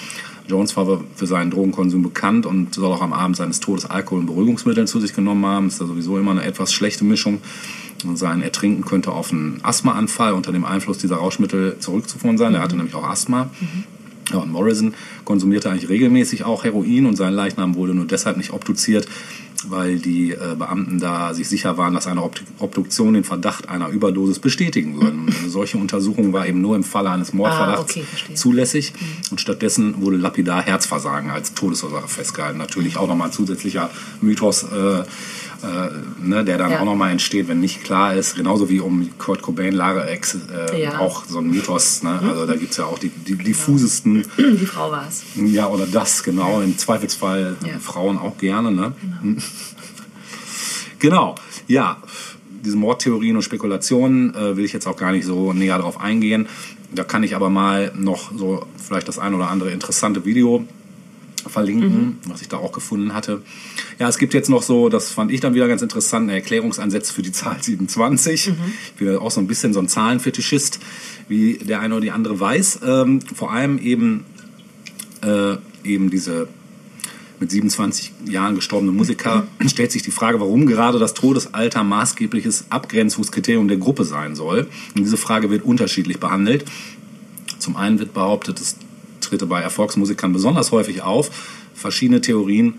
Jones 0.47 0.75
war 0.77 1.01
für 1.15 1.27
seinen 1.27 1.51
Drogenkonsum 1.51 2.01
bekannt 2.03 2.45
und 2.45 2.73
soll 2.73 2.91
auch 2.93 3.01
am 3.01 3.11
Abend 3.13 3.36
seines 3.36 3.59
Todes 3.59 3.86
Alkohol 3.86 4.21
und 4.21 4.25
Beruhigungsmittel 4.27 4.88
zu 4.88 4.99
sich 5.01 5.13
genommen 5.13 5.45
haben. 5.45 5.67
Ist 5.67 5.82
ja 5.82 5.86
sowieso 5.88 6.17
immer 6.17 6.32
eine 6.32 6.43
etwas 6.43 6.71
schlechte 6.73 7.03
Mischung. 7.03 7.39
Und 8.04 8.18
sein 8.18 8.41
Ertrinken 8.41 8.84
könnte 8.84 9.12
auf 9.12 9.32
einen 9.32 9.60
Asthmaanfall 9.64 10.34
unter 10.34 10.52
dem 10.52 10.66
Einfluss 10.66 10.97
dieser 10.97 11.18
Rauschmittel 11.18 11.78
zurückzuführen 11.80 12.38
sein. 12.38 12.54
Er 12.54 12.62
hatte 12.62 12.76
nämlich 12.76 12.95
auch 12.95 13.08
Asthma. 13.08 13.49
Ja, 14.32 14.39
und 14.39 14.52
Morrison 14.52 14.93
konsumierte 15.26 15.70
eigentlich 15.70 15.89
regelmäßig 15.89 16.43
auch 16.45 16.64
Heroin 16.64 17.06
und 17.06 17.18
sein 17.18 17.34
Leichnam 17.34 17.76
wurde 17.76 17.93
nur 17.93 18.06
deshalb 18.06 18.38
nicht 18.38 18.54
obduziert, 18.54 19.08
weil 19.68 19.99
die 19.99 20.32
äh, 20.32 20.56
Beamten 20.58 20.99
da 20.99 21.34
sich 21.34 21.49
sicher 21.49 21.78
waren, 21.78 21.93
dass 21.93 22.08
eine 22.08 22.24
Obd 22.24 22.43
Obduktion 22.60 23.14
den 23.14 23.24
Verdacht 23.24 23.68
einer 23.70 23.89
Überdosis 23.89 24.39
bestätigen 24.39 25.02
würden. 25.02 25.28
Eine 25.38 25.49
solche 25.49 25.78
Untersuchung 25.78 26.34
war 26.34 26.47
eben 26.47 26.62
nur 26.62 26.76
im 26.76 26.84
Falle 26.84 27.10
eines 27.10 27.34
Mordverdachts 27.34 27.97
Ah, 27.97 27.99
okay, 27.99 28.36
zulässig 28.36 28.93
und 29.32 29.41
stattdessen 29.41 30.02
wurde 30.02 30.18
lapidar 30.18 30.62
Herzversagen 30.62 31.30
als 31.30 31.54
Todesursache 31.54 32.08
festgehalten. 32.08 32.58
Natürlich 32.58 32.97
auch 32.97 33.08
nochmal 33.08 33.28
ein 33.28 33.34
zusätzlicher 33.34 33.89
Mythos, 34.22 34.64
äh, 34.64 35.04
äh, 35.64 35.89
ne, 36.26 36.43
der 36.43 36.57
dann 36.57 36.72
Ja. 36.72 36.80
auch 36.82 36.86
nochmal 36.86 37.12
entsteht, 37.12 37.47
wenn 37.47 37.59
nicht 37.59 37.84
klar 37.84 38.14
ist, 38.16 38.36
genauso 38.36 38.70
wie 38.70 38.80
um 38.80 39.09
Kurt 39.18 39.41
Cobain, 39.41 39.74
Lara 39.74 40.05
Ex, 40.05 40.36
äh, 40.70 40.84
Ja. 40.84 40.99
auch 40.99 41.26
so 41.26 41.39
ein 41.39 41.47
Mythos. 41.49 42.03
Ne? 42.03 42.20
Also 42.24 42.45
da 42.45 42.55
gibt 42.55 42.72
es 42.72 42.78
ja 42.78 42.86
auch 42.86 42.99
die, 42.99 43.09
die 43.09 43.36
diffusesten 43.36 44.26
Die 44.38 44.66
Frau 44.66 44.91
war 44.91 45.05
es. 45.07 45.24
ja, 45.36 45.68
oder 45.68 45.86
das, 45.86 46.24
genau. 46.24 46.62
Im 46.62 46.78
Zweifelsfall 46.78 47.55
Ja. 47.66 47.80
Frauen 47.80 48.18
auch 48.18 48.38
gerne, 48.38 48.72
ne? 48.72 48.93
Genau. 50.99 51.36
Ja, 51.68 51.97
diese 52.64 52.78
Mordtheorien 52.78 53.36
und 53.36 53.41
Spekulationen 53.41 54.36
äh, 54.36 54.55
will 54.55 54.66
ich 54.66 54.74
jetzt 54.74 54.86
auch 54.88 54.97
gar 54.97 55.12
nicht 55.12 55.26
so 55.26 55.51
näher 55.53 55.80
drauf 55.80 55.99
eingehen. 55.99 56.47
Da 56.93 57.03
kann 57.03 57.24
ich 57.24 57.36
aber 57.36 57.49
mal 57.49 57.91
noch 57.95 58.32
so 58.38 58.66
vielleicht 58.78 59.07
das 59.07 59.18
ein 59.18 59.34
oder 59.34 59.49
andere 59.49 59.72
interessante 59.72 60.26
Video 60.26 60.66
verlinken, 61.50 62.18
was 62.28 62.42
ich 62.42 62.48
da 62.48 62.58
auch 62.58 62.72
gefunden 62.72 63.14
hatte. 63.14 63.42
Ja, 64.00 64.08
es 64.08 64.18
gibt 64.18 64.34
jetzt 64.34 64.50
noch 64.50 64.64
so, 64.64 64.89
das 64.89 65.12
fand 65.12 65.32
ich 65.32 65.39
dann 65.39 65.54
wieder 65.54 65.68
ganz 65.68 65.82
interessant, 65.82 66.30
Erklärungsansätze 66.30 67.14
für 67.14 67.22
die 67.22 67.32
Zahl 67.32 67.58
27. 67.62 68.48
Ich 68.86 68.94
bin 68.94 69.16
auch 69.18 69.32
so 69.32 69.39
ein 69.39 69.48
bisschen 69.48 69.74
so 69.74 69.80
ein 69.80 69.88
Zahlenfetischist, 69.88 70.80
wie 71.28 71.56
der 71.56 71.80
eine 71.80 71.96
oder 71.96 72.02
die 72.02 72.12
andere 72.12 72.39
weiß. 72.39 72.80
Ähm, 72.86 73.22
vor 73.22 73.52
allem 73.52 73.78
eben, 73.80 74.26
äh, 75.24 75.56
eben 75.84 76.10
diese 76.10 76.48
mit 77.42 77.50
27 77.50 78.14
Jahren 78.28 78.56
gestorbene 78.56 78.92
Musiker, 78.92 79.48
stellt 79.66 79.92
sich 79.92 80.04
die 80.04 80.12
Frage, 80.12 80.39
warum 80.39 80.68
gerade 80.68 81.00
das 81.00 81.16
Todesalter 81.16 81.84
maßgebliches 81.84 82.66
Abgrenzungskriterium 82.70 83.68
der 83.68 83.78
Gruppe 83.78 84.06
sein 84.06 84.36
soll. 84.36 84.68
Und 84.96 85.04
diese 85.04 85.18
Frage 85.18 85.50
wird 85.50 85.64
unterschiedlich 85.64 86.20
behandelt. 86.20 86.66
Zum 87.58 87.76
einen 87.76 87.98
wird 88.00 88.14
behauptet, 88.14 88.62
es 88.62 88.78
trete 89.32 89.45
bei 89.45 89.61
Erfolgsmusikern 89.61 90.34
besonders 90.34 90.71
häufig 90.71 91.01
auf. 91.03 91.32
Verschiedene 91.73 92.19
Theorien 92.19 92.75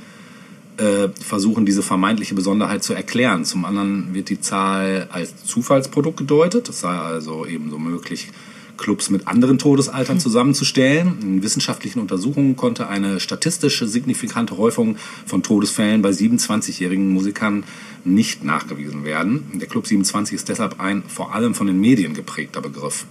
äh, 0.76 1.08
versuchen 1.18 1.64
diese 1.64 1.82
vermeintliche 1.82 2.34
Besonderheit 2.34 2.82
zu 2.82 2.92
erklären. 2.92 3.44
Zum 3.46 3.64
anderen 3.64 4.12
wird 4.12 4.28
die 4.28 4.40
Zahl 4.40 5.08
als 5.10 5.44
Zufallsprodukt 5.44 6.18
gedeutet. 6.18 6.68
Es 6.68 6.80
sei 6.80 6.90
also 6.90 7.46
ebenso 7.46 7.78
möglich, 7.78 8.28
Clubs 8.76 9.08
mit 9.08 9.28
anderen 9.28 9.58
Todesaltern 9.58 10.20
zusammenzustellen. 10.20 11.18
In 11.22 11.42
wissenschaftlichen 11.42 12.00
Untersuchungen 12.00 12.56
konnte 12.56 12.88
eine 12.88 13.20
statistische 13.20 13.86
signifikante 13.86 14.58
Häufung 14.58 14.96
von 15.24 15.42
Todesfällen 15.42 16.02
bei 16.02 16.10
27-jährigen 16.10 17.08
Musikern 17.08 17.64
nicht 18.04 18.44
nachgewiesen 18.44 19.04
werden. 19.04 19.44
Der 19.54 19.68
Club 19.68 19.86
27 19.86 20.34
ist 20.34 20.48
deshalb 20.48 20.80
ein 20.80 21.02
vor 21.06 21.34
allem 21.34 21.54
von 21.54 21.66
den 21.66 21.80
Medien 21.80 22.12
geprägter 22.12 22.60
Begriff. 22.60 23.06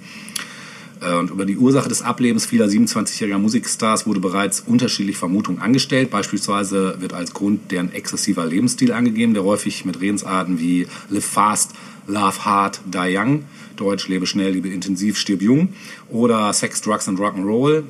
Äh, 1.01 1.13
Und 1.13 1.31
über 1.31 1.45
die 1.45 1.57
Ursache 1.57 1.89
des 1.89 2.01
Ablebens 2.01 2.45
vieler 2.45 2.67
27-jähriger 2.67 3.37
Musikstars 3.37 4.05
wurde 4.05 4.19
bereits 4.19 4.61
unterschiedlich 4.61 5.17
Vermutungen 5.17 5.61
angestellt. 5.61 6.09
Beispielsweise 6.09 6.97
wird 6.99 7.13
als 7.13 7.33
Grund 7.33 7.71
deren 7.71 7.91
exzessiver 7.91 8.45
Lebensstil 8.45 8.93
angegeben, 8.93 9.33
der 9.33 9.43
häufig 9.43 9.85
mit 9.85 9.99
Redensarten 9.99 10.59
wie 10.59 10.87
Live 11.09 11.25
Fast, 11.25 11.71
Love 12.07 12.45
Hard, 12.45 12.81
Die 12.85 13.17
Young, 13.17 13.45
Deutsch 13.75 14.07
lebe 14.07 14.25
schnell, 14.25 14.51
liebe 14.51 14.69
intensiv, 14.69 15.17
stirb 15.17 15.41
jung 15.41 15.69
oder 16.09 16.51
Sex, 16.53 16.81
Drugs 16.81 17.07
and 17.07 17.19
Rock'n'Roll 17.19 17.83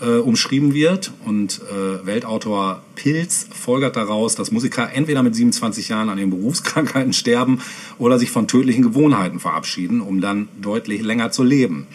äh, 0.00 0.18
umschrieben 0.18 0.74
wird. 0.74 1.12
Und 1.24 1.60
äh, 1.70 2.06
Weltautor 2.06 2.82
Pilz 2.96 3.46
folgert 3.52 3.96
daraus, 3.96 4.34
dass 4.34 4.50
Musiker 4.50 4.92
entweder 4.92 5.22
mit 5.22 5.34
27 5.34 5.88
Jahren 5.88 6.08
an 6.08 6.18
ihren 6.18 6.30
Berufskrankheiten 6.30 7.12
sterben 7.14 7.60
oder 7.98 8.18
sich 8.18 8.30
von 8.30 8.48
tödlichen 8.48 8.82
Gewohnheiten 8.82 9.40
verabschieden, 9.40 10.00
um 10.00 10.20
dann 10.20 10.48
deutlich 10.60 11.02
länger 11.02 11.30
zu 11.30 11.44
leben. 11.44 11.86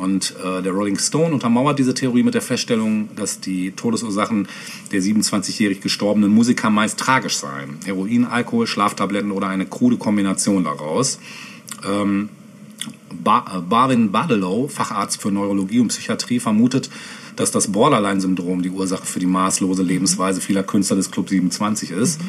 Und 0.00 0.34
äh, 0.42 0.62
der 0.62 0.72
Rolling 0.72 0.98
Stone 0.98 1.34
untermauert 1.34 1.78
diese 1.78 1.92
Theorie 1.92 2.22
mit 2.22 2.32
der 2.32 2.40
Feststellung, 2.40 3.10
dass 3.16 3.38
die 3.38 3.72
Todesursachen 3.72 4.48
der 4.92 5.02
27-jährig 5.02 5.82
gestorbenen 5.82 6.30
Musiker 6.30 6.70
meist 6.70 6.98
tragisch 6.98 7.36
seien. 7.36 7.76
Heroin, 7.84 8.24
Alkohol, 8.24 8.66
Schlaftabletten 8.66 9.30
oder 9.30 9.48
eine 9.48 9.66
krude 9.66 9.98
Kombination 9.98 10.64
daraus. 10.64 11.18
Ähm, 11.86 12.30
äh, 13.10 13.60
Barwin 13.68 14.10
Badelow, 14.10 14.68
Facharzt 14.68 15.20
für 15.20 15.30
Neurologie 15.30 15.80
und 15.80 15.88
Psychiatrie, 15.88 16.40
vermutet, 16.40 16.88
dass 17.36 17.50
das 17.50 17.70
Borderline-Syndrom 17.70 18.62
die 18.62 18.70
Ursache 18.70 19.04
für 19.04 19.20
die 19.20 19.26
maßlose 19.26 19.82
Lebensweise 19.82 20.40
vieler 20.40 20.62
Künstler 20.62 20.96
des 20.96 21.10
Club 21.10 21.28
27 21.28 21.90
ist. 21.90 22.22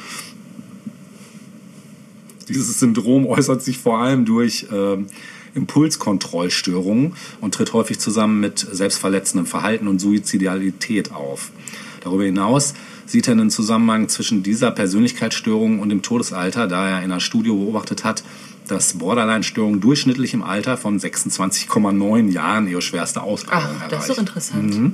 Dieses 2.50 2.78
Syndrom 2.82 3.28
äußert 3.28 3.62
sich 3.62 3.78
vor 3.78 4.00
allem 4.00 4.26
durch 4.26 4.68
ähm, 4.74 5.08
Impulskontrollstörungen 5.56 7.14
und 7.42 7.54
tritt 7.54 7.74
häufig 7.74 8.00
zusammen 8.00 8.40
mit 8.40 8.60
selbstverletzendem 8.60 9.46
Verhalten 9.46 9.88
und 9.88 10.00
Suizidalität 10.00 11.12
auf. 11.14 11.52
Darüber 12.02 12.24
hinaus 12.24 12.74
sieht 13.06 13.28
er 13.28 13.34
einen 13.34 13.50
Zusammenhang 13.52 14.10
zwischen 14.10 14.44
dieser 14.44 14.72
Persönlichkeitsstörung 14.72 15.80
und 15.80 15.90
dem 15.90 16.02
Todesalter, 16.02 16.68
da 16.68 16.90
er 16.90 16.98
in 17.00 17.12
einer 17.12 17.20
Studie 17.20 17.50
beobachtet 17.50 18.04
hat, 18.04 18.24
dass 18.68 18.94
Borderline-Störungen 18.94 19.82
durchschnittlich 19.82 20.34
im 20.34 20.44
Alter 20.44 20.78
von 20.78 21.00
26,9 21.00 22.30
Jahren 22.32 22.68
ihre 22.68 22.82
schwerste 22.82 23.22
Ausprägung 23.22 23.64
Ach, 23.82 23.88
das 23.90 24.08
ist 24.08 24.10
doch 24.10 24.18
erreichen. 24.18 24.20
interessant. 24.20 24.94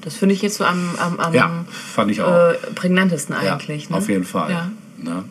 Das 0.00 0.16
finde 0.16 0.34
ich 0.34 0.42
jetzt 0.42 0.56
so 0.56 0.64
am, 0.64 0.96
am, 0.98 1.20
am 1.20 1.34
Ja, 1.34 1.64
äh, 2.08 2.54
prägnantesten 2.74 3.36
eigentlich. 3.36 3.84
Ja, 3.84 3.90
ne? 3.90 3.96
auf 3.96 4.08
jeden 4.08 4.24
Fall. 4.24 4.50
Ja. 4.50 4.70
Ne? 4.98 5.24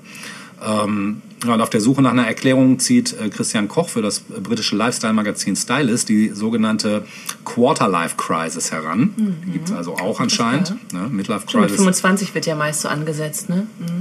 Ähm, 0.65 1.21
ja, 1.45 1.53
und 1.53 1.61
auf 1.61 1.69
der 1.69 1.81
Suche 1.81 2.01
nach 2.01 2.11
einer 2.11 2.27
Erklärung 2.27 2.77
zieht 2.79 3.13
äh, 3.19 3.29
Christian 3.29 3.67
Koch 3.67 3.89
für 3.89 4.01
das 4.01 4.19
äh, 4.35 4.39
britische 4.39 4.75
Lifestyle-Magazin 4.75 5.55
Stylist 5.55 6.09
die 6.09 6.29
sogenannte 6.29 7.05
Quarter-Life-Crisis 7.45 8.71
heran. 8.71 9.13
Die 9.45 9.51
gibt 9.51 9.69
es 9.69 9.75
also 9.75 9.95
auch 9.97 10.19
anscheinend. 10.19 10.75
Ne? 10.93 11.07
Midlife 11.09 11.49
Schon 11.49 11.61
mit 11.61 11.69
Crisis. 11.69 11.81
25 11.83 12.35
wird 12.35 12.45
ja 12.45 12.55
meist 12.55 12.81
so 12.81 12.89
angesetzt, 12.89 13.49
ne? 13.49 13.67
Mhm. 13.79 13.99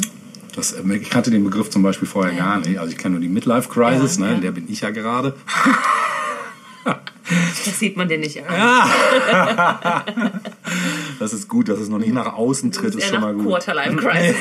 Das, 0.54 0.72
äh, 0.72 0.82
ich 0.96 1.08
kannte 1.10 1.30
den 1.30 1.44
Begriff 1.44 1.70
zum 1.70 1.82
Beispiel 1.82 2.08
vorher 2.08 2.34
gar 2.34 2.58
nicht. 2.58 2.78
Also 2.78 2.92
ich 2.92 2.98
kenne 2.98 3.12
nur 3.12 3.20
die 3.22 3.28
Midlife 3.28 3.68
Crisis, 3.68 4.16
Ja, 4.16 4.22
ne? 4.24 4.30
ja. 4.30 4.34
in 4.36 4.40
der 4.42 4.50
bin 4.50 4.64
ich 4.68 4.80
ja 4.80 4.90
gerade. 4.90 5.34
Das 6.84 7.78
sieht 7.78 7.96
man 7.96 8.08
dir 8.08 8.18
nicht 8.18 8.42
an. 8.44 8.54
Das 11.20 11.32
ist 11.34 11.48
gut, 11.48 11.68
dass 11.68 11.78
es 11.78 11.90
noch 11.90 11.98
nicht 11.98 12.14
nach 12.14 12.32
außen 12.32 12.72
tritt, 12.72 12.94
ist 12.94 13.04
Eher 13.04 13.10
schon 13.10 13.20
mal 13.20 13.34
gut. 13.34 13.44
Quarterlife 13.44 13.96
Crisis. 14.02 14.36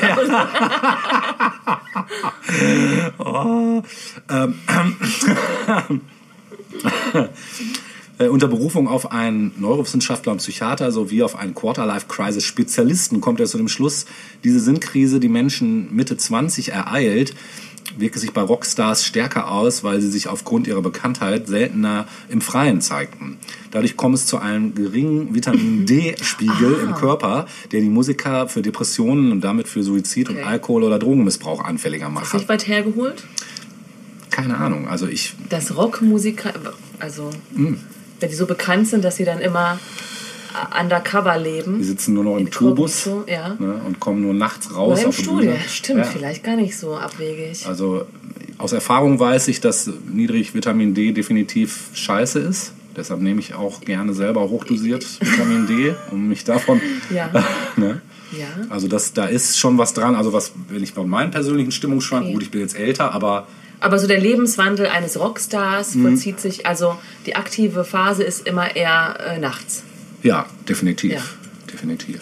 Äh, 8.18 8.28
unter 8.28 8.48
Berufung 8.48 8.86
auf 8.86 9.12
einen 9.12 9.52
Neurowissenschaftler 9.56 10.32
und 10.32 10.38
Psychiater 10.38 10.92
sowie 10.92 11.22
auf 11.22 11.36
einen 11.36 11.54
Quarter-Life-Crisis-Spezialisten 11.54 13.22
kommt 13.22 13.40
er 13.40 13.46
zu 13.46 13.56
dem 13.56 13.68
Schluss, 13.68 14.04
diese 14.44 14.60
Sinnkrise, 14.60 15.20
die 15.20 15.30
Menschen 15.30 15.96
Mitte 15.96 16.18
20 16.18 16.72
ereilt, 16.72 17.34
wirke 17.98 18.18
sich 18.18 18.32
bei 18.32 18.40
Rockstars 18.42 19.04
stärker 19.04 19.50
aus, 19.50 19.82
weil 19.84 20.00
sie 20.00 20.10
sich 20.10 20.28
aufgrund 20.28 20.66
ihrer 20.66 20.82
Bekanntheit 20.82 21.46
seltener 21.48 22.06
im 22.28 22.40
Freien 22.40 22.80
zeigten. 22.80 23.38
Dadurch 23.70 23.96
kommt 23.96 24.14
es 24.16 24.26
zu 24.26 24.38
einem 24.38 24.74
geringen 24.74 25.34
Vitamin 25.34 25.86
D-Spiegel 25.86 26.78
Ah. 26.80 26.84
im 26.88 26.94
Körper, 26.94 27.46
der 27.72 27.80
die 27.80 27.88
Musiker 27.88 28.48
für 28.48 28.62
Depressionen 28.62 29.32
und 29.32 29.42
damit 29.42 29.68
für 29.68 29.82
Suizid 29.82 30.30
Okay. 30.30 30.40
und 30.40 30.44
Alkohol- 30.46 30.84
oder 30.84 30.98
Drogenmissbrauch 30.98 31.62
anfälliger 31.64 32.06
Ist 32.08 32.12
macht. 32.14 32.34
nicht 32.34 32.48
weit 32.48 32.66
hergeholt? 32.66 33.24
Keine 34.30 34.56
Ahnung, 34.58 34.88
also 34.88 35.06
ich 35.06 35.34
Dass 35.48 35.76
Rockmusiker, 35.76 36.52
also 36.98 37.30
Hm. 37.54 37.78
wenn 38.20 38.28
die 38.28 38.34
so 38.36 38.46
bekannt 38.46 38.86
sind, 38.88 39.04
dass 39.04 39.16
sie 39.16 39.24
dann 39.24 39.40
immer 39.40 39.78
äh, 40.54 40.80
undercover 40.82 41.38
leben. 41.38 41.78
Die 41.78 41.84
sitzen 41.84 42.14
nur 42.14 42.24
noch 42.24 42.36
im 42.36 42.50
Tourbus 42.50 43.06
Inkognito, 43.06 43.30
ja. 43.32 43.56
ne, 43.58 43.80
und 43.86 44.00
kommen 44.00 44.22
nur 44.22 44.34
nachts 44.34 44.74
raus 44.74 44.92
Oder 44.94 45.02
im 45.02 45.08
auf 45.08 45.16
Studio. 45.18 45.52
Stimmt, 45.68 45.98
Ja. 46.00 46.04
vielleicht 46.04 46.44
gar 46.44 46.56
nicht 46.56 46.76
so 46.76 46.96
abwegig. 46.96 47.66
Also 47.66 48.04
aus 48.58 48.72
Erfahrung 48.72 49.18
weiß 49.18 49.48
ich, 49.48 49.60
dass 49.60 49.90
niedrig 50.12 50.54
Vitamin 50.54 50.94
D 50.94 51.12
definitiv 51.12 51.88
scheiße 51.94 52.38
ist. 52.40 52.72
Deshalb 52.96 53.20
nehme 53.20 53.40
ich 53.40 53.54
auch 53.54 53.80
gerne 53.80 54.12
selber 54.12 54.48
hochdosiert 54.50 55.04
Vitamin 55.20 55.66
D, 55.66 55.94
um 56.10 56.28
mich 56.28 56.44
davon. 56.44 56.80
Ja. 57.14 57.30
ne? 57.76 58.00
Ja. 58.38 58.46
Also 58.68 58.86
das, 58.88 59.12
da 59.12 59.26
ist 59.26 59.58
schon 59.58 59.78
was 59.78 59.92
dran. 59.94 60.14
Also 60.14 60.32
was, 60.32 60.52
wenn 60.68 60.82
ich 60.82 60.94
bei 60.94 61.02
meinen 61.04 61.30
persönlichen 61.30 61.72
Stimmungsschwanken, 61.72 62.28
Okay. 62.28 62.34
gut, 62.34 62.42
ich 62.42 62.50
bin 62.50 62.60
jetzt 62.60 62.76
älter, 62.78 63.12
aber 63.14 63.46
Aber 63.80 63.98
so 63.98 64.06
der 64.06 64.20
Lebenswandel 64.20 64.86
eines 64.86 65.18
Rockstars 65.18 65.94
Mhm. 65.94 66.02
vollzieht 66.02 66.38
sich, 66.40 66.66
also 66.66 66.96
die 67.26 67.34
aktive 67.36 67.82
Phase 67.84 68.22
ist 68.22 68.46
immer 68.46 68.76
eher 68.76 69.16
äh, 69.26 69.38
nachts. 69.38 69.84
Ja, 70.22 70.46
definitiv. 70.68 71.12
Ja. 71.12 71.22
Definitiv. 71.72 72.20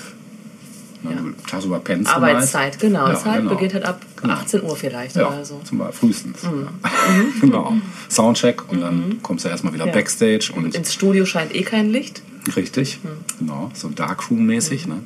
Ja. 1.05 1.11
Du 1.13 1.31
tagsüber 1.49 1.79
pennst 1.79 2.11
Arbeitszeit, 2.11 2.79
genau. 2.81 3.07
Ja, 3.09 3.15
Zeit 3.15 3.39
genau. 3.39 3.51
beginnt 3.55 3.75
halt 3.75 3.85
ab 3.85 4.01
Genau. 4.21 4.35
18 4.35 4.63
Uhr 4.65 4.75
vielleicht 4.77 5.15
Ja, 5.15 5.29
oder 5.29 5.45
so. 5.45 5.61
zum 5.63 5.79
Beispiel 5.79 5.95
frühestens. 6.09 6.43
Ja. 6.43 6.51
genau. 7.41 7.75
Soundcheck 8.11 8.69
und 8.71 8.81
dann 8.81 9.19
kommst 9.23 9.45
du 9.45 9.49
erstmal 9.49 9.73
wieder 9.75 9.85
Mhm. 9.85 9.91
Ja. 9.91 9.95
Backstage 9.95 10.51
und 10.57 10.75
Ins 10.75 10.93
Studio 10.93 11.25
scheint 11.25 11.55
eh 11.55 11.63
kein 11.63 11.91
Licht. 11.91 12.23
Richtig, 12.57 12.99
genau, 13.39 13.71
so 13.75 13.89
Darkroom-mäßig. 13.89 14.87
Ne? 14.89 15.03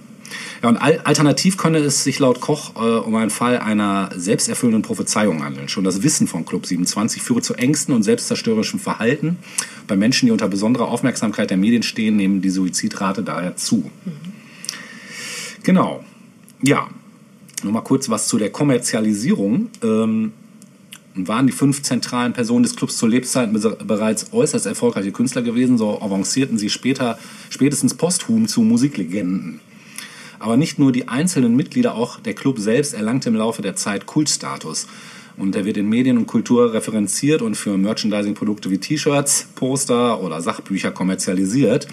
Ja, 0.63 0.69
und 0.69 0.77
al 0.77 1.01
alternativ 1.05 1.57
könne 1.57 1.79
es 1.79 2.05
sich 2.05 2.19
laut 2.19 2.41
Koch 2.41 2.75
äh, 2.77 2.79
um 2.79 3.15
einen 3.17 3.31
Fall 3.31 3.59
einer 3.59 4.11
selbsterfüllenden 4.15 4.83
Prophezeiung 4.83 5.45
handeln. 5.45 5.69
Schon 5.69 5.85
das 5.85 6.03
Wissen 6.03 6.27
von 6.27 6.45
Club 6.45 6.67
27 6.67 7.23
führe 7.23 7.43
zu 7.43 7.55
Ängsten 7.55 7.95
und 7.95 8.03
selbstzerstörerischem 8.03 8.81
Verhalten. 8.81 9.39
Bei 9.87 9.97
Menschen, 9.97 10.27
die 10.27 10.33
unter 10.33 10.49
besonderer 10.49 10.89
Aufmerksamkeit 10.89 11.51
der 11.51 11.57
Medien 11.57 11.83
stehen, 11.83 12.17
nehmen 12.17 12.41
die 12.41 12.51
Suizidrate 12.51 13.23
daher 13.23 13.57
zu. 13.57 13.91
Genau. 15.63 16.05
Ja, 16.63 16.89
nur 17.63 17.73
mal 17.73 17.81
kurz 17.83 18.09
was 18.09 18.29
zu 18.29 18.39
der 18.39 18.51
Kommerzialisierung. 18.51 19.69
Ähm, 19.83 20.33
waren 21.15 21.47
die 21.47 21.53
fünf 21.53 21.83
zentralen 21.83 22.33
Personen 22.33 22.63
des 22.63 22.75
Clubs 22.77 22.97
zur 22.97 23.09
Lebzeiten 23.09 23.55
bes- 23.57 23.85
bereits 23.85 24.33
äußerst 24.33 24.67
erfolgreiche 24.67 25.13
Künstler 25.13 25.43
gewesen, 25.43 25.77
so 25.77 26.01
avancierten 26.01 26.57
sie 26.59 26.71
später, 26.71 27.19
spätestens 27.51 27.95
posthum 27.95 28.49
zu 28.49 28.63
Musiklegenden. 28.63 29.61
Aber 30.43 30.57
nicht 30.57 30.77
nur 30.81 30.91
die 30.91 31.07
einzelnen 31.07 31.55
Mitglieder, 31.55 31.95
auch 31.95 32.19
der 32.19 32.35
Club 32.35 32.59
selbst 32.59 32.95
erlangte 32.95 33.29
im 33.29 33.37
Laufe 33.37 33.63
der 33.63 33.77
Zeit 33.77 34.07
Kultstatus. 34.07 34.89
Und 35.37 35.55
er 35.55 35.65
wird 35.65 35.77
in 35.77 35.89
Medien 35.89 36.19
und 36.19 36.27
Kultur 36.27 36.75
referenziert 36.75 37.43
und 37.43 37.55
für 37.55 37.79
Merchandising-Produkte 37.79 38.69
wie 38.69 38.79
T-Shirts, 38.79 39.47
Poster 39.55 40.21
oder 40.21 40.41
Sachbücher 40.41 40.91
kommerzialisiert. 40.91 41.87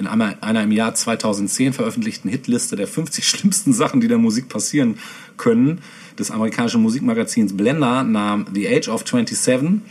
In 0.00 0.06
einer, 0.06 0.62
im 0.62 0.72
Jahr 0.72 0.94
2010 0.94 1.74
veröffentlichten 1.74 2.30
Hitliste 2.30 2.74
der 2.74 2.86
50 2.86 3.28
schlimmsten 3.28 3.74
Sachen, 3.74 4.00
die 4.00 4.08
der 4.08 4.16
Musik 4.16 4.48
passieren 4.48 4.98
können, 5.36 5.82
des 6.18 6.30
amerikanischen 6.30 6.80
Musikmagazins 6.80 7.54
Blender 7.54 8.02
nahm 8.02 8.46
The 8.54 8.66
Age 8.66 8.88
of 8.88 9.04
27 9.06 9.82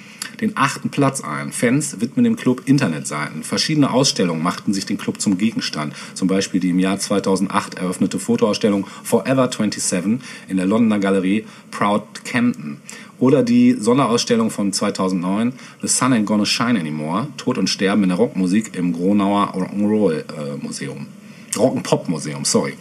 den 0.42 0.58
achten 0.58 0.90
Platz 0.90 1.22
ein. 1.22 1.52
Fans 1.52 2.02
widmen 2.02 2.24
dem 2.24 2.38
Club 2.38 2.64
Internetseiten. 2.66 3.44
Verschiedene 3.44 3.92
Ausstellungen 3.92 4.42
machten 4.42 4.74
sich 4.74 4.88
den 4.88 4.98
Club 4.98 5.22
zum 5.22 5.38
Gegenstand. 5.38 5.94
Zum 6.16 6.28
Beispiel 6.28 6.60
die 6.60 6.70
im 6.70 6.80
Jahr 6.80 6.98
2008 6.98 7.76
eröffnete 7.76 8.20
Fotoausstellung 8.20 8.88
Forever 9.04 9.52
27 9.52 10.20
in 10.48 10.58
der 10.58 10.66
Londoner 10.66 11.00
Galerie 11.00 11.46
Proud 11.70 12.04
Camden. 12.24 12.82
Oder 13.20 13.44
die 13.44 13.74
Sonderausstellung 13.74 14.50
von 14.50 14.72
2009 14.72 15.54
The 15.82 15.88
Sun 15.88 16.14
Ain't 16.14 16.26
Gonna 16.26 16.46
Shine 16.46 16.80
Anymore. 16.80 17.28
Tod 17.38 17.58
und 17.58 17.70
Sterben 17.70 18.04
in 18.04 18.10
der 18.10 18.18
Rockmusik 18.18 18.76
im 18.76 18.94
Gronauer 18.94 19.54
Rock'n'Roll 19.56 20.14
äh, 20.14 20.58
Museum. 20.62 21.08
Rock'n'Pop 21.56 22.10
Museum, 22.10 22.46
sorry. 22.46 22.74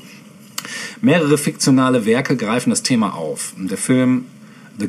Mehrere 1.00 1.38
fiktionale 1.38 2.04
Werke 2.06 2.36
greifen 2.36 2.70
das 2.70 2.82
Thema 2.82 3.14
auf. 3.14 3.54
Der 3.56 3.78
Film 3.78 4.26
The 4.78 4.88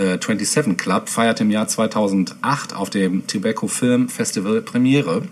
äh, 0.00 0.18
27 0.20 0.76
Club 0.76 1.08
feierte 1.08 1.44
im 1.44 1.50
Jahr 1.50 1.68
2008 1.68 2.74
auf 2.74 2.90
dem 2.90 3.26
Tobacco 3.26 3.68
Film 3.68 4.08
Festival 4.08 4.62
Premiere. 4.62 5.22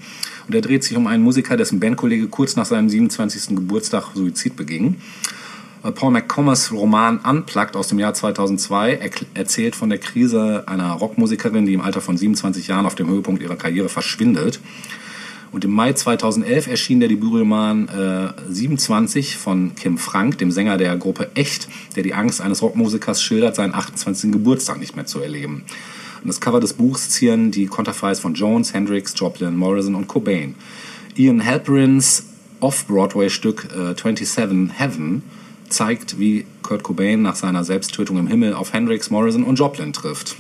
Und 0.47 0.55
er 0.55 0.61
dreht 0.61 0.85
sich 0.85 0.97
um 0.97 1.09
einen 1.09 1.25
Musiker, 1.25 1.57
dessen 1.57 1.81
Bandkollege 1.81 2.29
kurz 2.29 2.55
nach 2.55 2.67
seinem 2.67 2.89
27. 2.89 3.57
Geburtstag 3.57 4.11
Suizid 4.15 4.55
beging. 4.55 4.97
Paul 5.93 6.11
McComas 6.13 6.73
Roman 6.73 7.19
Unplugged 7.19 7.77
aus 7.77 7.89
dem 7.89 7.99
Jahr 7.99 8.15
2002 8.15 9.01
erkl- 9.03 9.27
erzählt 9.35 9.77
von 9.77 9.89
der 9.91 9.99
Krise 9.99 10.65
einer 10.67 10.93
Rockmusikerin, 10.93 11.67
die 11.67 11.75
im 11.75 11.81
Alter 11.81 12.01
von 12.01 12.17
27 12.17 12.69
Jahren 12.69 12.87
auf 12.87 12.95
dem 12.95 13.09
Höhepunkt 13.09 13.43
ihrer 13.43 13.57
Karriere 13.57 13.89
verschwindet. 13.89 14.61
Und 15.53 15.65
im 15.65 15.71
Mai 15.71 15.93
2011 15.93 16.67
erschien 16.67 17.01
der 17.01 17.09
Debütroman 17.09 17.89
äh, 17.89 18.53
27 18.53 19.37
von 19.37 19.75
Kim 19.75 19.97
Frank, 19.97 20.39
dem 20.39 20.51
Sänger 20.51 20.77
der 20.77 20.97
Gruppe 20.97 21.31
Echt, 21.35 21.69
der 21.95 22.03
die 22.03 22.15
Angst 22.15 22.41
eines 22.41 22.63
Rockmusikers 22.63 23.23
schildert, 23.23 23.55
seinen 23.57 23.75
28. 23.75 24.33
Geburtstag 24.33 24.79
nicht 24.81 24.97
mehr 24.97 25.07
zu 25.07 25.21
erleben. 25.21 25.65
Und 26.23 26.29
das 26.29 26.41
Cover 26.41 26.61
des 26.61 26.75
Buchs 26.75 27.11
zieren 27.11 27.53
die 27.53 27.67
Konterfeis 27.67 28.19
von 28.19 28.35
Jones, 28.35 28.75
Hendrix, 28.75 29.15
Joplin, 29.17 29.57
Morrison 29.57 29.95
und 29.95 30.09
Cobain. 30.09 30.57
Ian 31.15 31.45
Halperins 31.45 32.25
Off-Broadway-Stück 32.61 33.69
äh, 33.73 33.95
27 33.97 34.37
Heaven 34.77 35.23
zeigt, 35.69 36.19
wie 36.19 36.47
Kurt 36.63 36.83
Cobain 36.83 37.23
nach 37.23 37.37
seiner 37.37 37.65
Selbsttötung 37.65 38.19
im 38.19 38.27
Himmel 38.27 38.55
auf 38.55 38.73
Hendrix, 38.73 39.11
Morrison 39.11 39.45
und 39.45 39.59
Joplin 39.59 39.93
trifft. 39.93 40.37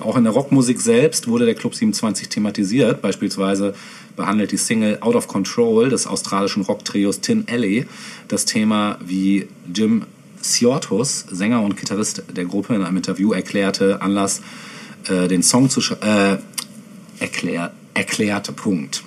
Auch 0.00 0.16
in 0.16 0.24
der 0.24 0.32
Rockmusik 0.32 0.80
selbst 0.80 1.28
wurde 1.28 1.44
der 1.46 1.54
Club 1.54 1.74
27 1.74 2.28
thematisiert. 2.28 3.00
Beispielsweise 3.00 3.74
behandelt 4.16 4.50
die 4.52 4.56
Single 4.56 4.98
Out 5.00 5.14
of 5.14 5.28
Control 5.28 5.88
des 5.88 6.06
australischen 6.06 6.62
Rocktrios 6.62 7.20
Tin 7.20 7.44
Alley 7.48 7.86
das 8.28 8.44
Thema, 8.44 8.98
wie 9.04 9.46
Jim 9.72 10.04
Ciortus, 10.42 11.24
Sänger 11.30 11.62
und 11.62 11.76
Gitarrist 11.76 12.22
der 12.36 12.44
Gruppe, 12.44 12.74
in 12.74 12.82
einem 12.82 12.96
Interview 12.96 13.32
erklärte, 13.32 14.02
Anlass, 14.02 14.42
äh, 15.08 15.28
den 15.28 15.42
Song 15.42 15.70
zu 15.70 15.80
sch- 15.80 16.02
äh, 16.02 16.38
erklär, 17.20 17.72
erklärte 17.94 18.52
Punkt. 18.52 19.04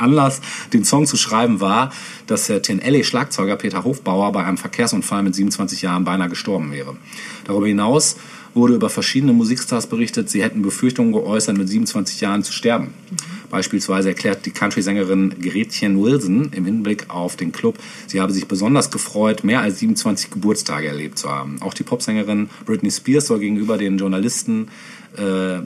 Anlass, 0.00 0.40
den 0.72 0.84
Song 0.84 1.06
zu 1.06 1.16
schreiben, 1.16 1.60
war, 1.60 1.92
dass 2.26 2.46
der 2.46 2.62
Tin 2.62 2.82
Alley 2.82 3.04
Schlagzeuger 3.04 3.56
Peter 3.56 3.84
Hofbauer 3.84 4.32
bei 4.32 4.44
einem 4.44 4.58
Verkehrsunfall 4.58 5.22
mit 5.22 5.34
27 5.34 5.82
Jahren 5.82 6.04
beinahe 6.04 6.28
gestorben 6.28 6.72
wäre. 6.72 6.96
Darüber 7.44 7.66
hinaus 7.66 8.16
wurde 8.54 8.74
über 8.74 8.90
verschiedene 8.90 9.32
Musikstars 9.32 9.86
berichtet, 9.86 10.28
sie 10.28 10.42
hätten 10.42 10.62
Befürchtungen 10.62 11.12
geäußert, 11.12 11.56
mit 11.56 11.68
27 11.68 12.20
Jahren 12.20 12.42
zu 12.42 12.52
sterben. 12.52 12.94
Beispielsweise 13.50 14.08
erklärt 14.08 14.46
die 14.46 14.50
Country-Sängerin 14.50 15.34
Gretchen 15.40 16.02
Wilson 16.02 16.50
im 16.52 16.64
Hinblick 16.64 17.10
auf 17.10 17.36
den 17.36 17.52
Club, 17.52 17.78
sie 18.06 18.20
habe 18.20 18.32
sich 18.32 18.46
besonders 18.46 18.90
gefreut, 18.90 19.44
mehr 19.44 19.60
als 19.60 19.80
27 19.80 20.30
Geburtstage 20.30 20.88
erlebt 20.88 21.18
zu 21.18 21.30
haben. 21.30 21.60
Auch 21.60 21.74
die 21.74 21.82
Popsängerin 21.82 22.50
Britney 22.64 22.90
Spears 22.90 23.26
soll 23.26 23.40
gegenüber 23.40 23.78
den 23.78 23.98
Journalisten 23.98 24.68
äh, 25.16 25.60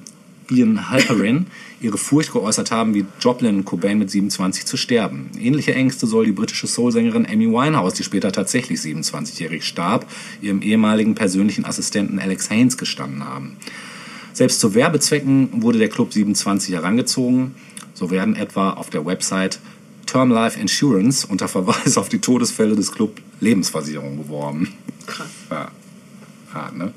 Ian 0.50 0.90
Halperin 0.90 1.46
ihre 1.80 1.98
Furcht 1.98 2.32
geäußert 2.32 2.70
haben, 2.70 2.94
wie 2.94 3.04
Joplin 3.20 3.56
und 3.56 3.64
Cobain 3.64 3.98
mit 3.98 4.10
27 4.10 4.64
zu 4.64 4.76
sterben. 4.76 5.30
Ähnliche 5.38 5.74
Ängste 5.74 6.06
soll 6.06 6.26
die 6.26 6.32
britische 6.32 6.66
Soul-Sängerin 6.66 7.26
Amy 7.26 7.48
Winehouse, 7.48 7.94
die 7.94 8.04
später 8.04 8.32
tatsächlich 8.32 8.80
27-jährig 8.80 9.64
starb, 9.64 10.06
ihrem 10.40 10.62
ehemaligen 10.62 11.14
persönlichen 11.14 11.64
Assistenten 11.64 12.18
Alex 12.18 12.50
Haynes 12.50 12.78
gestanden 12.78 13.24
haben. 13.24 13.56
Selbst 14.32 14.60
zu 14.60 14.74
Werbezwecken 14.74 15.62
wurde 15.62 15.78
der 15.78 15.88
Club 15.88 16.12
27 16.12 16.74
herangezogen. 16.74 17.54
So 17.94 18.10
werden 18.10 18.34
etwa 18.34 18.70
auf 18.70 18.90
der 18.90 19.06
Website 19.06 19.60
Term 20.06 20.30
Life 20.30 20.58
Insurance 20.58 21.26
unter 21.26 21.48
Verweis 21.48 21.96
auf 21.96 22.08
die 22.08 22.18
Todesfälle 22.18 22.74
des 22.74 22.92
Club 22.92 23.20
Lebensversicherung 23.40 24.16
beworben. 24.16 24.72
Krass. 25.06 25.28
Ja, 25.50 25.70
hart, 26.52 26.76
ne? 26.76 26.92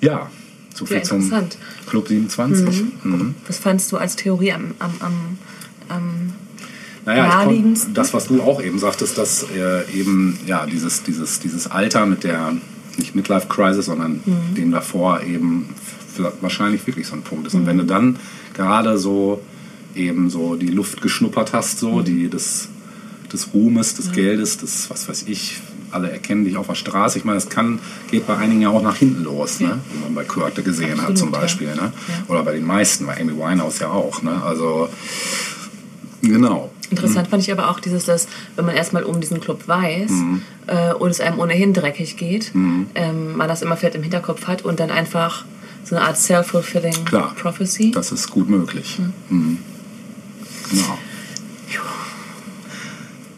Ja, 0.00 0.30
so 0.78 0.86
viel 0.86 0.98
Ja, 0.98 1.02
zum 1.02 1.18
interessant. 1.22 1.58
Club 1.86 2.08
27. 2.08 2.84
Mhm. 3.04 3.34
Was 3.46 3.58
fandst 3.58 3.90
du 3.92 3.96
als 3.96 4.16
Theorie 4.16 4.52
am, 4.52 4.74
am, 4.78 4.92
am, 5.00 5.12
am 5.88 6.32
Naja, 7.04 7.24
konnt, 7.28 7.34
Naheliegendsten? 7.46 7.94
das, 7.94 8.14
was 8.14 8.26
du 8.28 8.40
auch 8.42 8.62
eben 8.62 8.78
sagtest, 8.78 9.18
dass 9.18 9.44
äh, 9.54 9.90
eben 9.92 10.38
ja, 10.46 10.66
dieses, 10.66 11.02
dieses, 11.02 11.40
dieses 11.40 11.66
Alter 11.70 12.06
mit 12.06 12.24
der, 12.24 12.54
nicht 12.96 13.14
Midlife 13.14 13.48
Crisis, 13.48 13.86
sondern 13.86 14.20
Mhm. 14.24 14.54
dem 14.56 14.70
davor 14.72 15.22
eben 15.22 15.66
wahrscheinlich 16.40 16.86
wirklich 16.86 17.06
so 17.06 17.14
ein 17.14 17.22
Punkt 17.22 17.46
ist. 17.46 17.54
Und 17.54 17.62
Mhm. 17.62 17.66
wenn 17.66 17.78
du 17.78 17.84
dann 17.84 18.16
gerade 18.54 18.98
so 18.98 19.40
eben 19.94 20.30
so 20.30 20.54
die 20.56 20.68
Luft 20.68 21.00
geschnuppert 21.02 21.52
hast, 21.52 21.74
Mhm. 21.82 21.88
so 21.88 22.02
die 22.02 22.28
des, 22.28 22.68
des 23.32 23.52
Ruhmes, 23.54 23.94
des 23.94 24.12
Geldes, 24.12 24.58
des, 24.58 24.90
was 24.90 25.08
weiß 25.08 25.24
ich, 25.28 25.60
alle 25.90 26.10
erkennen 26.10 26.44
dich 26.44 26.56
auf 26.56 26.66
der 26.66 26.74
Straße. 26.74 27.18
Ich 27.18 27.24
meine, 27.24 27.38
es 27.38 27.48
kann, 27.48 27.78
geht 28.10 28.26
bei 28.26 28.36
einigen 28.36 28.60
ja 28.62 28.68
auch 28.70 28.82
nach 28.82 28.96
hinten 28.96 29.24
los, 29.24 29.60
ne? 29.60 29.80
wie 29.92 29.98
man 30.00 30.14
bei 30.14 30.24
Kurt 30.24 30.62
gesehen 30.64 30.92
hat 31.00 31.10
Absolut, 31.10 31.18
zum 31.18 31.32
ja. 31.32 31.38
Beispiel. 31.40 31.68
Ne? 31.74 31.92
Ja. 32.08 32.14
Oder 32.28 32.42
bei 32.42 32.52
den 32.52 32.64
meisten, 32.64 33.06
bei 33.06 33.20
Amy 33.20 33.36
Winehouse 33.36 33.78
ja 33.80 33.88
auch. 33.90 34.22
Ne? 34.22 34.42
Also, 34.42 34.88
genau. 36.22 36.70
Interessant 36.90 37.28
fand 37.28 37.42
ich 37.42 37.52
aber 37.52 37.70
auch 37.70 37.80
dieses, 37.80 38.04
dass 38.06 38.28
wenn 38.56 38.64
man 38.64 38.74
erstmal 38.74 39.02
um 39.04 39.20
diesen 39.20 39.40
Club 39.40 39.68
weiß 39.68 40.10
Mhm. 40.10 40.42
äh, 40.66 40.92
und 40.94 41.10
es 41.10 41.20
einem 41.20 41.38
ohnehin 41.38 41.74
dreckig 41.74 42.16
geht, 42.16 42.52
ähm, 42.54 43.36
man 43.36 43.46
das 43.48 43.60
immer 43.62 43.76
fett 43.76 43.94
im 43.94 44.02
Hinterkopf 44.02 44.46
hat 44.46 44.62
und 44.62 44.80
dann 44.80 44.90
einfach 44.90 45.44
so 45.84 45.96
eine 45.96 46.04
Art 46.06 46.16
self-fulfilling 46.16 47.04
prophecy. 47.40 47.90
Das 47.90 48.10
ist 48.12 48.30
gut 48.30 48.48
möglich. 48.48 48.98
Mhm. 49.28 49.58
Genau. 50.70 50.98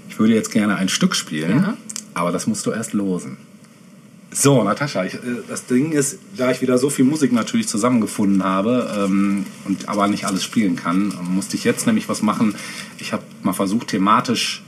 Ich 0.08 0.18
würde 0.18 0.34
jetzt 0.34 0.52
gerne 0.52 0.76
ein 0.76 0.88
Stück 0.88 1.14
spielen, 1.16 1.60
Ja. 1.62 1.76
Aber 2.14 2.32
das 2.32 2.46
musst 2.46 2.66
du 2.66 2.70
erst 2.70 2.92
losen. 2.92 3.36
So, 4.32 4.62
Natascha, 4.62 5.04
ich, 5.04 5.14
äh, 5.14 5.18
das 5.48 5.66
Ding 5.66 5.92
ist, 5.92 6.18
da 6.36 6.50
ich 6.50 6.60
wieder 6.62 6.78
so 6.78 6.88
viel 6.88 7.04
Musik 7.04 7.32
natürlich 7.32 7.66
zusammengefunden 7.66 8.44
habe 8.44 8.88
ähm, 8.96 9.44
und 9.64 9.88
aber 9.88 10.06
nicht 10.06 10.24
alles 10.24 10.44
spielen 10.44 10.76
kann, 10.76 11.12
musste 11.28 11.56
ich 11.56 11.64
jetzt 11.64 11.86
nämlich 11.86 12.08
was 12.08 12.22
machen. 12.22 12.54
Ich 12.98 13.12
habe 13.12 13.24
mal 13.42 13.52
versucht, 13.52 13.88
thematisch 13.88 14.62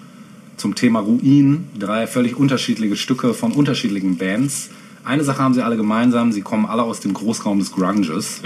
zum 0.57 0.75
Thema 0.75 1.01
Ruin 1.01 1.69
drei 1.79 2.07
völlig 2.07 2.37
unterschiedliche 2.37 2.97
Stücke 2.97 3.35
von 3.35 3.53
unterschiedlichen 3.53 4.17
Bands. 4.17 4.71
Eine 5.05 5.25
Sache 5.25 5.43
haben 5.43 5.55
sie 5.55 5.65
alle 5.65 5.77
gemeinsam, 5.77 6.33
sie 6.33 6.43
kommen 6.43 6.67
alle 6.67 6.83
aus 6.83 7.01
dem 7.01 7.15
Großraum 7.15 7.59
des 7.59 7.73
Grunges. 7.73 8.41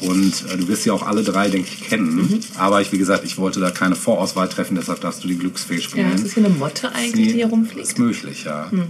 Und 0.00 0.44
äh, 0.52 0.56
du 0.56 0.68
wirst 0.68 0.82
sie 0.82 0.90
auch 0.90 1.02
alle 1.06 1.22
drei, 1.22 1.48
denke 1.48 1.68
ich, 1.72 1.80
kennen. 1.88 2.40
Aber 2.58 2.80
ich, 2.82 2.92
wie 2.92 2.98
gesagt, 2.98 3.24
ich 3.24 3.38
wollte 3.38 3.60
da 3.60 3.70
keine 3.70 3.96
Vorauswahl 3.96 4.48
treffen, 4.48 4.74
deshalb 4.76 5.00
darfst 5.00 5.24
du 5.24 5.28
die 5.28 5.38
Glücksfee 5.38 5.80
spielen. 5.80 6.08
ja, 6.10 6.14
ist 6.14 6.24
das 6.24 6.34
hier 6.34 6.44
eine 6.44 6.54
Motte 6.54 6.92
eigentlich, 6.94 7.28
die 7.28 7.32
hier 7.34 7.46
Ist 7.46 7.52
rumfliegt? 7.52 7.98
möglich, 7.98 8.44
ja. 8.44 8.70
Dann 8.70 8.88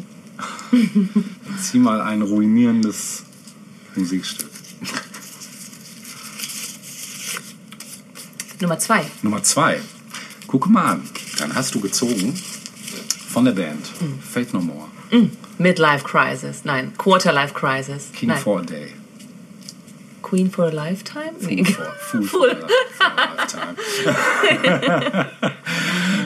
Zieh 1.62 1.78
mal 1.78 2.00
ein 2.00 2.22
ruinierendes 2.22 3.22
Musikstück. 3.94 4.50
Nummer 8.60 8.78
zwei. 8.78 9.06
Nummer 9.22 9.42
zwei. 9.42 9.80
Guck 10.46 10.68
mal 10.68 10.84
an. 10.92 11.02
Dann 11.38 11.54
hast 11.54 11.74
du 11.74 11.80
gezogen 11.80 12.34
von 13.28 13.44
der 13.44 13.52
Band 13.52 13.86
Faith 14.32 14.54
No 14.54 14.60
More, 14.60 14.88
Midlife 15.58 16.04
Crisis. 16.04 16.62
Nein, 16.64 16.92
Quarter 16.96 17.32
Life 17.32 17.52
Crisis. 17.54 18.10
King 18.14 18.30
Nein. 18.30 18.38
for 18.38 18.60
a 18.60 18.62
Day. 18.62 18.92
Queen 20.28 20.50
for 20.50 20.64
a 20.64 20.70
Lifetime? 20.70 21.32
Nee. 21.40 21.64
Fool 21.64 21.84
for, 21.84 22.20
Fool 22.20 22.22
for, 22.24 22.48
a- 22.50 22.56
Lifetime. 23.36 23.76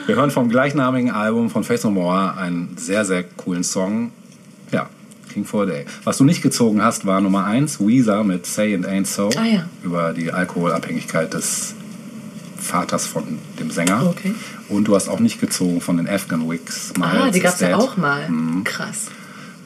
Wir 0.07 0.17
hören 0.17 0.31
vom 0.31 0.49
gleichnamigen 0.49 1.11
Album 1.11 1.51
von 1.51 1.65
Faith 1.65 1.85
No 1.85 1.91
More 1.91 2.35
einen 2.37 2.77
sehr, 2.79 3.05
sehr 3.05 3.23
coolen 3.25 3.63
Song. 3.63 4.11
Ja, 4.73 4.89
King 5.33 5.45
for 5.45 5.65
a 5.65 5.67
Day. 5.67 5.85
Was 6.05 6.17
du 6.17 6.25
nicht 6.25 6.41
gezogen 6.43 6.83
hast, 6.83 7.05
war 7.05 7.21
Nummer 7.21 7.45
eins, 7.45 7.79
Weezer 7.79 8.25
mit 8.25 8.47
Say 8.47 8.75
and 8.75 8.87
Ain't 8.87 9.07
So. 9.07 9.29
Ah, 9.37 9.45
ja. 9.45 9.67
Über 9.83 10.13
die 10.15 10.33
Alkoholabhängigkeit 10.33 11.35
des 11.35 11.75
Vaters 12.59 13.07
von 13.07 13.39
dem 13.59 13.71
Sänger. 13.71 14.07
Okay. 14.09 14.35
Und 14.71 14.89
du 14.89 14.95
hast 14.95 15.09
auch 15.09 15.21
nicht 15.21 15.41
gezogen 15.41 15.81
von 15.83 15.99
den 15.99 16.09
Afghan 16.09 16.49
Wigs. 16.51 16.93
Ah, 17.01 17.31
die 17.31 17.41
gab 17.41 17.55
es 17.55 17.61
ja 17.61 17.77
auch 17.77 17.97
mal. 17.99 18.29
Krass. 18.65 19.11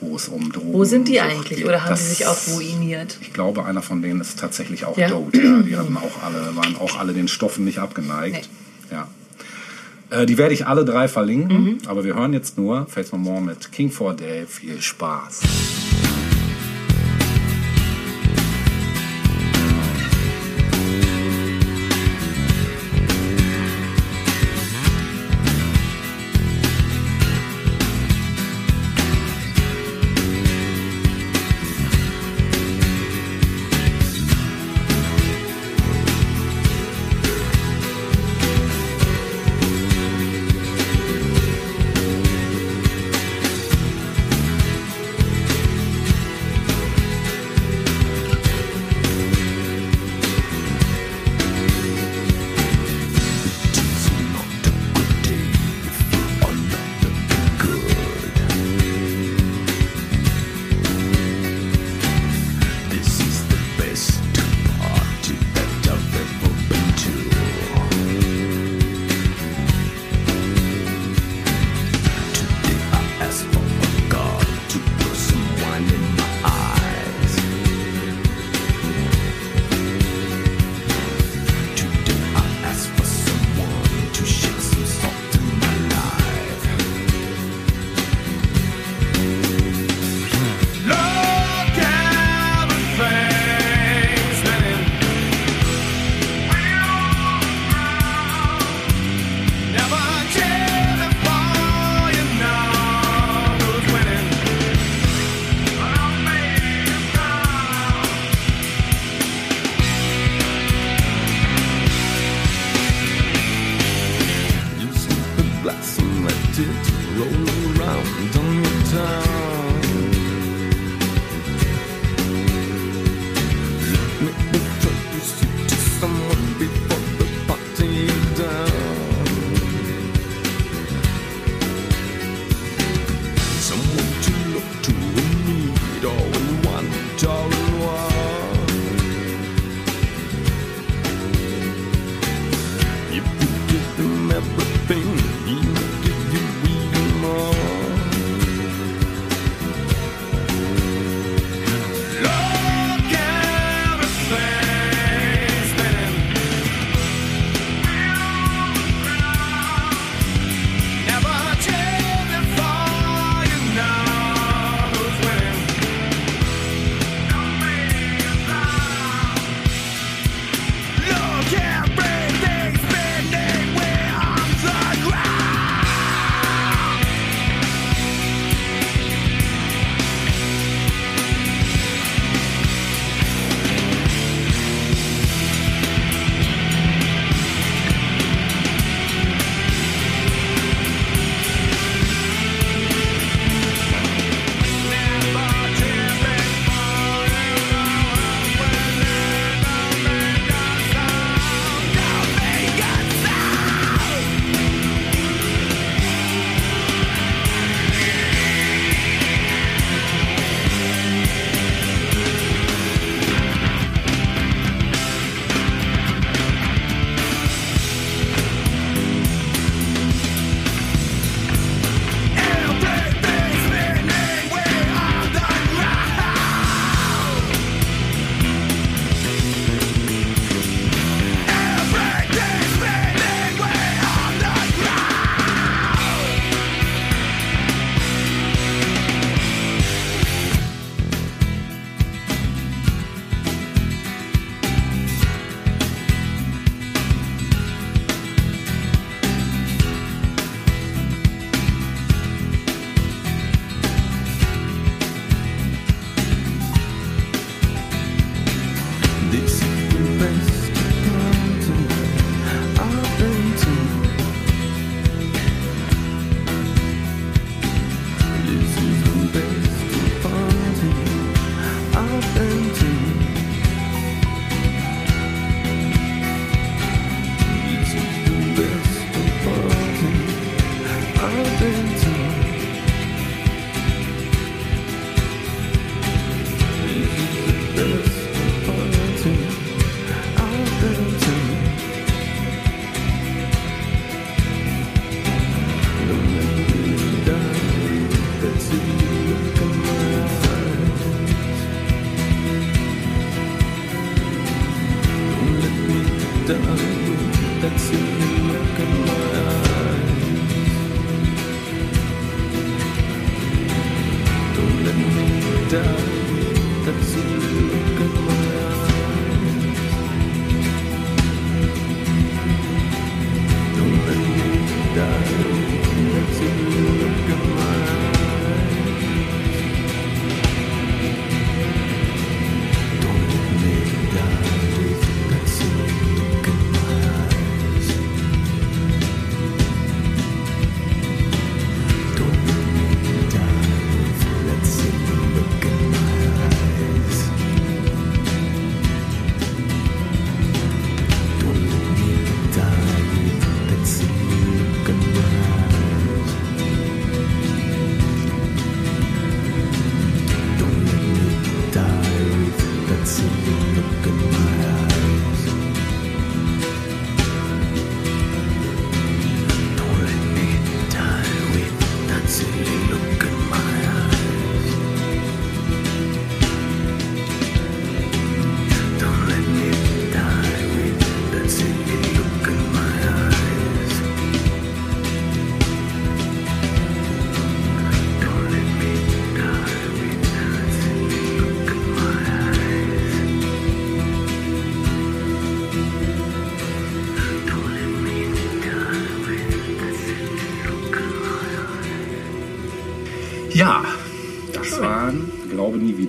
Wo 0.04 0.16
es 0.16 0.28
um 0.28 0.52
Drogen 0.52 0.72
Wo 0.72 0.84
sind 0.84 1.08
die 1.08 1.20
eigentlich? 1.20 1.58
geht. 1.58 1.64
Oder 1.66 1.82
haben 1.82 1.90
Das- 1.90 2.02
sie 2.04 2.10
sich 2.14 2.26
auch 2.26 2.36
ruiniert? 2.48 3.16
ich 3.20 3.32
glaube, 3.32 3.64
einer 3.64 3.82
von 3.82 4.02
denen 4.02 4.20
ist 4.20 4.38
tatsächlich 4.38 4.84
auch 4.84 4.96
Ja? 4.98 5.08
Dote. 5.08 5.40
Ja, 5.42 5.62
die 5.62 5.76
hatten 5.76 5.96
auch 5.96 6.22
alle, 6.22 6.54
waren 6.56 6.76
auch 6.76 6.98
alle 6.98 7.12
den 7.14 7.28
Stoffen 7.28 7.64
nicht 7.64 7.78
abgeneigt. 7.78 8.48
Ja. 8.90 9.08
Äh, 10.10 10.26
die 10.26 10.36
werde 10.38 10.52
ich 10.54 10.66
alle 10.66 10.84
drei 10.84 11.08
verlinken, 11.08 11.64
Mhm. 11.64 11.78
aber 11.86 12.04
wir 12.04 12.14
hören 12.14 12.32
jetzt 12.34 12.58
nur 12.58 12.86
Faith 12.86 13.12
No 13.12 13.18
More 13.18 13.40
mit 13.40 13.72
King 13.72 13.90
for 13.90 14.14
Day. 14.14 14.44
Viel 14.46 14.80
Spaß. 14.82 15.40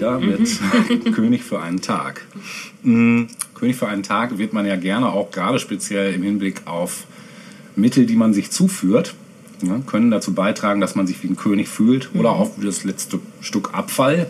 Wieder 0.06 0.20
mit 0.20 1.14
König 1.16 1.44
für 1.44 1.62
einen 1.62 1.82
Tag. 1.82 2.22
Mm, 2.84 3.24
König 3.56 3.76
für 3.76 3.88
einen 3.88 4.04
Tag 4.04 4.38
wird 4.38 4.54
man 4.54 4.66
ja 4.66 4.76
gerne 4.76 5.08
auch 5.10 5.32
gerade 5.32 5.60
speziell 5.60 6.14
im 6.14 6.24
Hinblick 6.24 6.62
auf 6.66 7.06
Mittel, 7.76 8.06
die 8.06 8.16
man 8.16 8.34
sich 8.34 8.52
zuführt, 8.52 9.16
ja, 9.62 9.80
können 9.88 10.12
dazu 10.12 10.34
beitragen, 10.34 10.82
dass 10.82 10.96
man 10.96 11.08
sich 11.08 11.22
wie 11.24 11.28
ein 11.28 11.36
König 11.36 11.68
fühlt 11.68 12.10
oder 12.14 12.32
auch 12.32 12.52
wie 12.58 12.66
das 12.66 12.84
letzte 12.84 13.20
Stück 13.42 13.74
Abfall. 13.74 14.28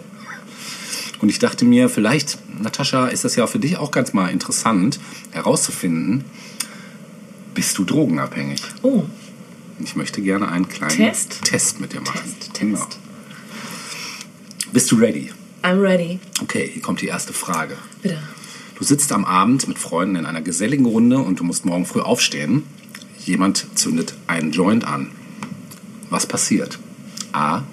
Und 1.22 1.30
ich 1.30 1.40
dachte 1.40 1.66
mir, 1.66 1.90
vielleicht, 1.90 2.38
Natascha, 2.62 3.08
ist 3.08 3.24
das 3.24 3.36
ja 3.36 3.48
für 3.48 3.60
dich 3.60 3.78
auch 3.78 3.92
ganz 3.92 4.14
mal 4.14 4.28
interessant 4.30 5.00
herauszufinden, 5.32 6.26
bist 7.54 7.78
du 7.78 7.86
drogenabhängig? 7.86 8.62
Oh, 8.82 9.04
Ich 9.80 9.96
möchte 9.96 10.22
gerne 10.22 10.50
einen 10.50 10.68
kleinen 10.68 10.96
Test? 10.96 11.42
Test 11.44 11.80
mit 11.80 11.94
dir 11.94 12.02
machen. 12.02 12.20
Test, 12.40 12.60
Genau. 12.60 12.78
Test. 12.80 13.00
Bist 14.74 14.92
du 14.92 14.98
ready? 14.98 15.32
I'm 15.66 15.82
ready. 15.82 16.20
Okay, 16.44 16.70
hier 16.72 16.82
kommt 16.84 17.02
die 17.02 17.08
erste 17.08 17.34
Frage. 17.34 17.76
Bitte. 18.04 18.20
Du 18.76 18.84
sitzt 18.84 19.12
am 19.12 19.26
Abend 19.26 19.68
mit 19.68 19.80
Freunden 19.80 20.16
in 20.16 20.28
einer 20.28 20.44
geselligen 20.44 20.86
Runde 20.86 21.18
und 21.18 21.40
du 21.40 21.44
musst 21.44 21.66
morgen 21.66 21.88
früh 21.88 22.02
aufstehen. 22.02 22.62
Jemand 23.26 23.66
zündet 23.74 24.14
einen 24.28 24.52
Joint 24.52 24.86
an. 24.86 25.10
Was 26.12 26.28
passiert? 26.28 26.78
A. 27.32 27.64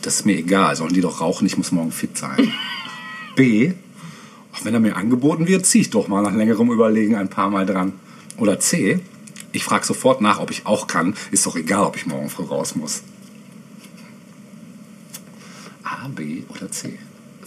Das 0.00 0.14
ist 0.14 0.24
mir 0.24 0.38
egal, 0.38 0.74
sollen 0.76 0.94
die 0.94 1.02
doch 1.02 1.20
rauchen, 1.20 1.46
ich 1.46 1.58
muss 1.58 1.72
morgen 1.72 1.92
fit 1.92 2.16
sein. 2.16 2.54
B. 3.36 3.74
Auch 4.54 4.64
wenn 4.64 4.72
er 4.72 4.80
mir 4.80 4.96
angeboten 4.96 5.46
wird, 5.46 5.66
zieh 5.66 5.82
ich 5.82 5.90
doch 5.90 6.08
mal 6.08 6.22
nach 6.22 6.34
längerem 6.34 6.70
Überlegen 6.70 7.16
ein 7.16 7.28
paar 7.28 7.50
Mal 7.50 7.66
dran. 7.66 7.92
Oder 8.38 8.60
C. 8.60 8.98
Ich 9.52 9.64
frage 9.64 9.84
sofort 9.84 10.22
nach, 10.22 10.40
ob 10.40 10.50
ich 10.50 10.64
auch 10.64 10.86
kann. 10.86 11.14
Ist 11.32 11.44
doch 11.44 11.56
egal, 11.56 11.84
ob 11.84 11.96
ich 11.96 12.06
morgen 12.06 12.30
früh 12.30 12.44
raus 12.44 12.76
muss. 12.76 13.02
A, 15.84 16.08
B 16.08 16.44
oder 16.48 16.70
C? 16.70 16.98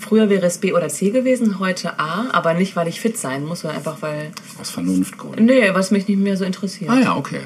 Früher 0.03 0.29
wäre 0.29 0.45
es 0.45 0.57
B 0.57 0.73
oder 0.73 0.89
C 0.89 1.11
gewesen, 1.11 1.59
heute 1.59 1.97
A, 1.97 2.29
aber 2.31 2.53
nicht, 2.53 2.75
weil 2.75 2.89
ich 2.89 2.99
fit 2.99 3.17
sein 3.17 3.45
muss, 3.45 3.61
sondern 3.61 3.77
einfach, 3.77 4.01
weil. 4.01 4.31
Aus 4.59 4.69
Vernunftgründen. 4.69 5.45
Nee, 5.45 5.69
was 5.73 5.91
mich 5.91 6.09
nicht 6.09 6.19
mehr 6.19 6.35
so 6.35 6.43
interessiert. 6.43 6.91
Ah 6.91 6.99
ja, 6.99 7.15
okay. 7.15 7.39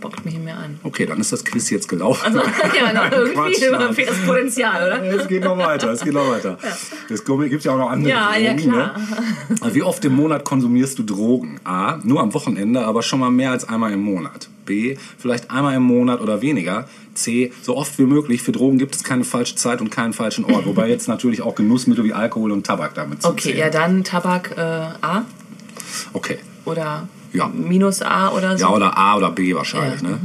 Bockt 0.00 0.24
mich 0.24 0.38
mehr 0.38 0.56
an. 0.56 0.80
Okay, 0.82 1.04
dann 1.04 1.20
ist 1.20 1.30
das 1.32 1.44
Quiz 1.44 1.68
jetzt 1.70 1.88
gelaufen. 1.88 2.24
Also, 2.24 2.38
ja, 2.38 2.92
noch 2.94 3.10
irgendwie 3.12 3.34
Quatsch, 3.34 3.94
fehlt 3.94 4.08
das 4.08 4.18
Potenzial, 4.26 4.86
oder? 4.86 5.02
Es 5.04 5.28
geht 5.28 5.44
noch 5.44 5.58
weiter, 5.58 5.90
es 5.92 6.00
geht 6.02 6.14
noch 6.14 6.28
weiter. 6.30 6.56
Es 7.10 7.24
gibt 7.24 7.64
ja 7.64 7.72
auch 7.72 7.78
noch 7.78 7.90
andere 7.90 8.10
Ja, 8.10 8.30
Drogen. 8.32 8.44
ja, 8.44 8.54
klar. 8.54 8.98
Ne? 9.62 9.74
Wie 9.74 9.82
oft 9.82 10.02
im 10.06 10.14
Monat 10.16 10.44
konsumierst 10.44 10.98
du 10.98 11.02
Drogen? 11.02 11.60
A, 11.64 11.98
nur 12.02 12.20
am 12.20 12.32
Wochenende, 12.32 12.84
aber 12.86 13.02
schon 13.02 13.20
mal 13.20 13.30
mehr 13.30 13.50
als 13.50 13.68
einmal 13.68 13.92
im 13.92 14.00
Monat. 14.00 14.48
B, 14.64 14.96
vielleicht 15.18 15.50
einmal 15.50 15.74
im 15.74 15.82
Monat 15.82 16.20
oder 16.20 16.40
weniger. 16.40 16.88
C, 17.14 17.52
so 17.60 17.76
oft 17.76 17.98
wie 17.98 18.04
möglich. 18.04 18.40
Für 18.40 18.52
Drogen 18.52 18.78
gibt 18.78 18.94
es 18.94 19.04
keine 19.04 19.24
falsche 19.24 19.56
Zeit 19.56 19.80
und 19.82 19.90
keinen 19.90 20.12
falschen 20.14 20.44
Ort. 20.46 20.64
Wobei 20.64 20.88
jetzt 20.88 21.08
natürlich 21.08 21.42
auch 21.42 21.54
Genussmittel 21.56 22.04
wie 22.04 22.12
Alkohol 22.14 22.52
und 22.52 22.64
Tabak 22.66 22.94
damit 22.94 23.22
Okay, 23.24 23.40
zählen. 23.50 23.58
ja, 23.58 23.68
dann 23.70 24.04
Tabak 24.04 24.52
äh, 24.56 24.60
A 24.60 25.24
Okay. 26.12 26.38
oder 26.64 27.08
Ja. 27.32 27.48
minus 27.48 28.02
A 28.02 28.30
oder 28.30 28.58
so. 28.58 28.64
Ja, 28.64 28.70
oder 28.70 28.96
A 28.96 29.16
oder 29.16 29.30
B 29.30 29.54
wahrscheinlich, 29.54 30.02
Ja, 30.02 30.08
ne? 30.08 30.20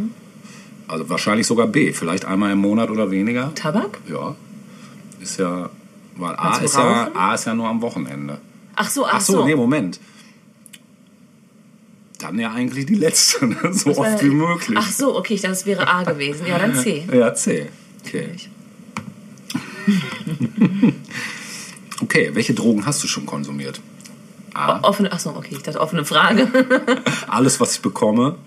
Also 0.88 1.10
wahrscheinlich 1.10 1.48
sogar 1.48 1.68
B. 1.68 1.94
Vielleicht 1.94 2.26
einmal 2.26 2.52
im 2.52 2.60
Monat 2.60 2.90
oder 2.90 3.10
weniger. 3.12 3.54
Tabak? 3.56 4.00
Ja. 4.10 4.36
Ist 5.20 5.40
ja. 5.40 5.70
Weil 6.18 6.36
A 6.36 6.58
ist 6.60 6.76
ja? 6.76 7.10
A 7.14 7.34
ist 7.34 7.46
ja 7.46 7.54
nur 7.56 7.68
am 7.68 7.82
Wochenende. 7.82 8.40
Ach 8.76 8.90
so, 8.90 9.06
ach, 9.06 9.14
Ach 9.16 9.22
so, 9.22 9.46
nee, 9.46 9.56
Moment. 9.56 10.00
Dann 12.20 12.40
ja 12.40 12.52
eigentlich 12.52 12.86
die 12.86 12.96
letzte, 12.96 13.48
ne? 13.48 13.58
so 13.72 13.96
war- 13.98 14.14
oft 14.14 14.24
wie 14.24 14.30
möglich. 14.30 14.78
Ach 14.80 14.90
so, 14.92 15.18
okay, 15.18 15.40
das 15.42 15.66
wäre 15.66 15.88
A 15.88 16.04
gewesen. 16.04 16.46
Ja, 16.48 16.58
dann 16.60 16.76
C. 16.76 17.04
Ja, 17.14 17.34
C. 17.34 17.68
Okay. 18.06 18.30
Okay, 22.02 22.32
welche 22.34 22.54
Drogen 22.54 22.86
hast 22.86 23.02
du 23.04 23.08
schon 23.08 23.26
konsumiert? 23.26 23.80
A. 24.56 24.80
Offene, 24.82 25.12
ach 25.12 25.20
so, 25.20 25.32
okay, 25.32 25.56
ich 25.56 25.64
dachte 25.64 25.82
offene 25.82 26.06
Frage. 26.06 26.48
Alles, 27.28 27.60
was 27.60 27.76
ich 27.76 27.82
bekomme, 27.82 28.38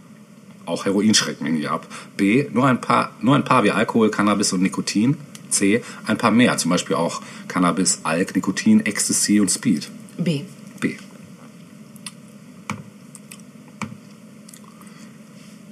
auch 0.65 0.85
Heroin 0.85 1.15
schreckt 1.15 1.41
mich 1.41 1.53
nicht 1.53 1.71
ab. 1.71 1.87
B. 2.17 2.47
Nur 2.53 2.67
ein 2.67 2.81
paar, 2.81 3.13
nur 3.21 3.35
ein 3.37 3.45
paar 3.45 3.65
wie 3.65 3.71
Alkohol, 3.71 4.11
Cannabis 4.11 4.53
und 4.53 4.63
Nikotin. 4.63 5.17
C. 5.51 5.83
Ein 6.07 6.19
paar 6.19 6.31
mehr, 6.31 6.57
zum 6.59 6.71
Beispiel 6.71 6.97
auch 6.97 7.23
Cannabis, 7.47 8.01
Alk, 8.05 8.35
Nikotin, 8.35 8.85
Ecstasy 8.85 9.41
und 9.41 9.51
Speed. 9.51 9.91
B. 10.19 10.43
B. 10.81 10.97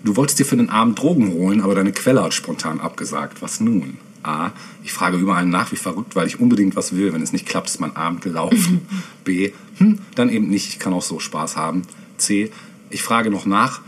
Du 0.05 0.17
wolltest 0.17 0.39
dir 0.39 0.47
für 0.47 0.57
den 0.57 0.71
Abend 0.71 0.99
Drogen 0.99 1.33
holen, 1.33 1.61
aber 1.61 1.75
deine 1.75 1.93
Quelle 1.93 2.23
hat 2.23 2.33
spontan 2.33 2.81
abgesagt. 2.81 3.43
Was 3.43 3.61
nun? 3.61 3.99
A. 4.27 4.53
Ich 4.82 4.93
frage 4.93 5.16
überall 5.16 5.47
nach 5.47 5.73
wie 5.73 5.77
verrückt, 5.77 6.16
weil 6.16 6.27
ich 6.27 6.40
unbedingt 6.40 6.77
was 6.77 6.94
will. 6.94 7.12
Wenn 7.12 7.23
es 7.23 7.32
nicht 7.32 7.47
klappt, 7.47 7.69
ist 7.69 7.81
mein 7.81 7.97
Abend 7.97 8.23
gelaufen. 8.23 8.86
B. 9.24 9.53
Hm, 9.78 10.01
dann 10.15 10.31
eben 10.31 10.48
nicht. 10.48 10.69
Ich 10.69 10.78
kann 10.78 10.93
auch 10.93 11.03
so 11.03 11.19
Spaß 11.19 11.57
haben. 11.57 11.82
C. 12.16 12.51
Ich 12.90 13.03
frage 13.03 13.31
noch 13.31 13.47
nach 13.47 13.81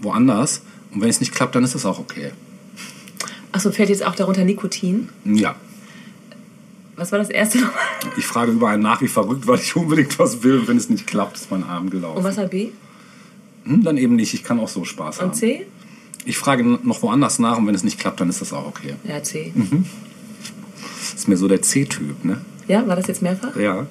woanders. 0.00 0.62
Und 0.92 1.00
wenn 1.00 1.08
es 1.08 1.20
nicht 1.20 1.34
klappt, 1.34 1.54
dann 1.54 1.64
ist 1.64 1.74
es 1.74 1.84
auch 1.84 1.98
okay. 1.98 2.32
Achso, 3.52 3.70
fällt 3.70 3.88
jetzt 3.88 4.04
auch 4.04 4.14
darunter 4.14 4.44
Nikotin? 4.44 5.08
Ja. 5.24 5.56
Was 6.96 7.12
war 7.12 7.18
das 7.18 7.28
erste 7.28 7.58
nochmal? 7.58 7.82
Ich 8.16 8.26
frage 8.26 8.52
überall 8.52 8.78
nach 8.78 9.02
wie 9.02 9.08
verrückt, 9.08 9.46
weil 9.46 9.58
ich 9.58 9.76
unbedingt 9.76 10.18
was 10.18 10.42
will. 10.42 10.60
Und 10.60 10.68
wenn 10.68 10.76
es 10.76 10.88
nicht 10.88 11.06
klappt, 11.06 11.36
ist 11.36 11.50
mein 11.50 11.64
Abend 11.64 11.90
gelaufen. 11.90 12.18
Und 12.18 12.24
was 12.24 12.36
war 12.36 12.46
B? 12.46 12.70
Hm, 13.64 13.82
dann 13.82 13.98
eben 13.98 14.16
nicht. 14.16 14.32
Ich 14.32 14.44
kann 14.44 14.58
auch 14.60 14.68
so 14.68 14.84
Spaß 14.84 15.20
haben. 15.20 15.30
Und 15.30 15.34
C? 15.34 15.66
Ich 16.26 16.38
frage 16.38 16.64
noch 16.64 17.02
woanders 17.02 17.38
nach 17.38 17.56
und 17.56 17.66
wenn 17.68 17.74
es 17.74 17.84
nicht 17.84 18.00
klappt, 18.00 18.20
dann 18.20 18.28
ist 18.28 18.40
das 18.40 18.52
auch 18.52 18.66
okay. 18.66 18.96
Ja, 19.04 19.22
C. 19.22 19.52
Das 19.54 21.14
ist 21.14 21.28
mir 21.28 21.36
so 21.36 21.46
der 21.46 21.62
C-Typ, 21.62 22.24
ne? 22.24 22.40
Ja, 22.66 22.86
war 22.88 22.96
das 22.96 23.06
jetzt 23.06 23.22
mehrfach? 23.22 23.54
Ja. 23.56 23.86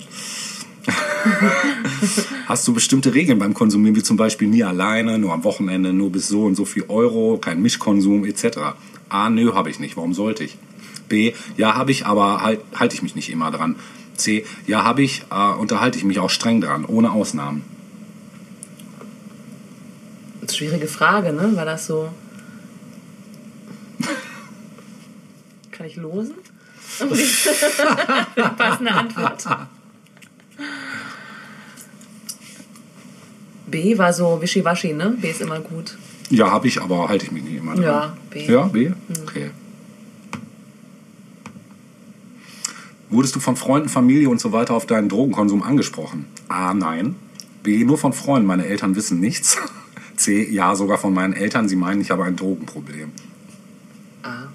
Hast 2.45 2.67
du 2.67 2.73
bestimmte 2.73 3.13
Regeln 3.13 3.39
beim 3.39 3.53
Konsumieren, 3.53 3.95
wie 3.95 4.03
zum 4.03 4.17
Beispiel 4.17 4.49
nie 4.49 4.65
alleine, 4.65 5.17
nur 5.17 5.33
am 5.33 5.45
Wochenende, 5.45 5.93
nur 5.93 6.11
bis 6.11 6.27
so 6.27 6.43
und 6.43 6.55
so 6.55 6.65
viel 6.65 6.83
Euro, 6.89 7.37
kein 7.37 7.61
Mischkonsum 7.61 8.25
etc.? 8.25 8.57
A, 9.07 9.29
nö, 9.29 9.53
habe 9.53 9.69
ich 9.69 9.79
nicht. 9.79 9.95
Warum 9.95 10.13
sollte 10.13 10.43
ich? 10.43 10.57
B, 11.07 11.33
ja, 11.55 11.75
habe 11.75 11.91
ich, 11.91 12.05
aber 12.05 12.41
halt, 12.41 12.59
halte 12.75 12.95
ich 12.95 13.01
mich 13.01 13.15
nicht 13.15 13.31
immer 13.31 13.49
dran. 13.49 13.77
C, 14.17 14.45
ja, 14.67 14.83
habe 14.83 15.03
ich, 15.03 15.23
äh, 15.31 15.53
unterhalte 15.53 15.97
ich 15.97 16.03
mich 16.03 16.19
auch 16.19 16.29
streng 16.29 16.59
dran, 16.59 16.83
ohne 16.85 17.11
Ausnahmen. 17.11 17.63
Schwierige 20.51 20.87
Frage, 20.87 21.33
ne? 21.33 21.55
War 21.55 21.65
das 21.65 21.87
so. 21.87 22.09
Kann 25.85 25.91
ich 25.91 25.97
losen? 25.97 26.33
Passende 28.57 28.91
Antwort. 28.91 29.45
B 33.67 33.95
war 33.95 34.11
so 34.11 34.41
wischiwaschi, 34.41 34.93
ne? 34.93 35.15
B 35.21 35.29
ist 35.29 35.41
immer 35.41 35.59
gut. 35.59 35.95
Ja, 36.31 36.49
habe 36.49 36.67
ich, 36.67 36.81
aber 36.81 37.07
halte 37.07 37.25
ich 37.25 37.31
mich 37.31 37.43
nicht 37.43 37.57
immer 37.57 37.75
dran. 37.75 37.83
Ja, 37.83 38.17
B. 38.31 38.45
Ja, 38.47 38.63
B? 38.63 38.93
Okay. 39.21 39.51
Wurdest 43.11 43.35
du 43.35 43.39
von 43.39 43.55
Freunden, 43.55 43.89
Familie 43.89 44.29
und 44.29 44.41
so 44.41 44.51
weiter 44.53 44.73
auf 44.73 44.87
deinen 44.87 45.07
Drogenkonsum 45.07 45.61
angesprochen? 45.61 46.25
A, 46.47 46.73
nein. 46.73 47.13
B, 47.61 47.83
nur 47.83 47.99
von 47.99 48.11
Freunden. 48.11 48.47
Meine 48.47 48.65
Eltern 48.65 48.95
wissen 48.95 49.19
nichts. 49.19 49.59
C, 50.15 50.49
ja, 50.49 50.75
sogar 50.75 50.97
von 50.97 51.13
meinen 51.13 51.33
Eltern. 51.33 51.69
Sie 51.69 51.75
meinen, 51.75 52.01
ich 52.01 52.09
habe 52.09 52.23
ein 52.23 52.35
Drogenproblem. 52.35 53.11
A. 54.23 54.47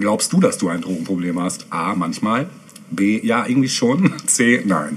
Glaubst 0.00 0.32
du, 0.32 0.40
dass 0.40 0.56
du 0.56 0.70
ein 0.70 0.80
Drogenproblem 0.80 1.38
hast? 1.38 1.66
A, 1.68 1.94
manchmal. 1.94 2.48
B, 2.90 3.20
ja, 3.22 3.46
irgendwie 3.46 3.68
schon. 3.68 4.14
C, 4.26 4.62
nein. 4.64 4.96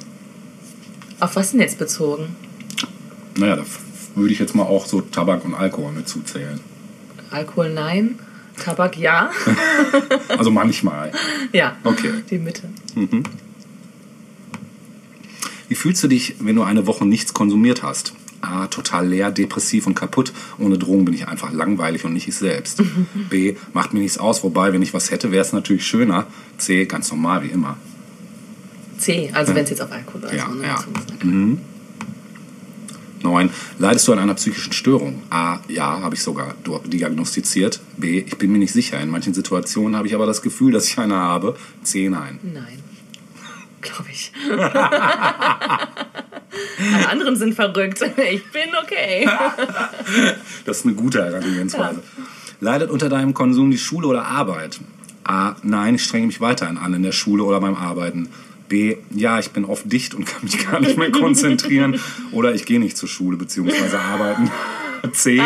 Auf 1.20 1.36
was 1.36 1.52
denn 1.52 1.60
jetzt 1.60 1.78
bezogen? 1.78 2.36
Naja, 3.38 3.58
da 3.58 3.66
würde 4.16 4.34
ich 4.34 4.40
jetzt 4.40 4.56
mal 4.56 4.64
auch 4.64 4.86
so 4.86 5.02
Tabak 5.02 5.44
und 5.44 5.56
Alkohol 5.56 5.92
mit 5.92 6.08
zuzählen. 6.08 6.60
Alkohol 7.32 7.74
nein. 7.74 8.18
Tabak 8.58 8.98
ja. 8.98 9.32
Also 10.30 10.52
manchmal. 10.52 11.12
ja. 11.52 11.76
Okay. 11.84 12.24
Die 12.30 12.38
Mitte. 12.38 12.70
Wie 15.68 15.76
fühlst 15.76 16.02
du 16.04 16.08
dich, 16.08 16.36
wenn 16.40 16.56
du 16.56 16.64
eine 16.64 16.88
Woche 16.88 17.06
nichts 17.06 17.34
konsumiert 17.34 17.84
hast? 17.84 18.14
A. 18.44 18.68
Total 18.68 19.08
leer, 19.08 19.32
depressiv 19.32 19.88
und 19.88 19.96
kaputt. 19.96 20.34
Ohne 20.60 20.78
Drogen 20.78 21.06
bin 21.06 21.14
ich 21.14 21.28
einfach 21.28 21.52
langweilig 21.52 22.04
und 22.06 22.14
nicht 22.14 22.28
ich 22.28 22.36
selbst. 22.36 22.82
B. 23.30 23.56
Macht 23.74 23.94
mir 23.94 24.00
nichts 24.00 24.18
aus, 24.18 24.44
wobei, 24.44 24.74
wenn 24.74 24.82
ich 24.82 24.94
was 24.94 25.12
hätte, 25.12 25.32
wäre 25.32 25.42
es 25.46 25.54
natürlich 25.54 25.86
schöner. 25.86 26.28
C. 26.58 26.86
Ganz 26.86 27.10
normal, 27.10 27.44
wie 27.44 27.50
immer. 27.50 27.78
C. 28.98 29.30
Also 29.34 29.56
wenn 29.56 29.64
es 29.64 29.70
jetzt 29.70 29.82
auf 29.82 29.92
Alkohol 29.92 30.22
oder 30.24 30.36
Ja, 30.36 30.48
so 30.50 30.56
ne, 30.56 30.68
ja. 30.68 30.76
ist. 30.76 31.58
9. 33.24 33.50
Leidest 33.80 34.08
du 34.08 34.12
an 34.12 34.20
einer 34.20 34.34
psychischen 34.34 34.74
Störung? 34.74 35.22
A. 35.30 35.60
Ja, 35.70 36.02
habe 36.02 36.16
ich 36.16 36.22
sogar 36.22 36.56
diagnostiziert. 36.86 37.80
B. 37.98 38.20
Ich 38.20 38.38
bin 38.38 38.52
mir 38.52 38.58
nicht 38.58 38.74
sicher. 38.74 39.00
In 39.00 39.10
manchen 39.10 39.34
Situationen 39.34 39.96
habe 39.96 40.08
ich 40.08 40.16
aber 40.16 40.26
das 40.26 40.42
Gefühl, 40.42 40.74
dass 40.74 40.88
ich 40.88 41.00
eine 41.00 41.16
habe. 41.16 41.56
C. 41.84 42.10
Nein. 42.10 42.40
Nein. 42.44 42.83
Glaube 43.84 44.10
ich. 44.12 44.32
Alle 46.96 47.10
anderen 47.10 47.36
sind 47.36 47.56
verrückt. 47.56 48.02
Ich 48.32 48.44
bin 48.52 48.70
okay. 48.82 49.28
Das 50.66 50.80
ist 50.80 50.86
eine 50.86 50.96
gute 50.96 51.24
Herangehensweise. 51.24 52.02
Leidet 52.60 52.90
unter 52.90 53.10
deinem 53.10 53.34
Konsum 53.34 53.70
die 53.72 53.78
Schule 53.78 54.08
oder 54.08 54.26
Arbeit? 54.26 54.80
A. 55.24 55.56
Nein, 55.64 55.96
ich 55.96 56.04
strenge 56.04 56.28
mich 56.28 56.42
weiterhin 56.42 56.78
an 56.78 56.94
in 56.94 57.04
der 57.04 57.12
Schule 57.12 57.44
oder 57.44 57.60
beim 57.60 57.76
Arbeiten. 57.76 58.30
B. 58.70 58.98
Ja, 59.12 59.40
ich 59.40 59.52
bin 59.52 59.66
oft 59.66 59.92
dicht 59.92 60.16
und 60.16 60.26
kann 60.26 60.44
mich 60.44 60.66
gar 60.66 60.80
nicht 60.80 60.98
mehr 60.98 61.12
konzentrieren. 61.12 62.00
Oder 62.32 62.54
ich 62.54 62.66
gehe 62.66 62.80
nicht 62.80 62.98
zur 62.98 63.10
Schule 63.10 63.38
bzw. 63.38 63.98
arbeiten. 63.98 64.50
C. 65.12 65.42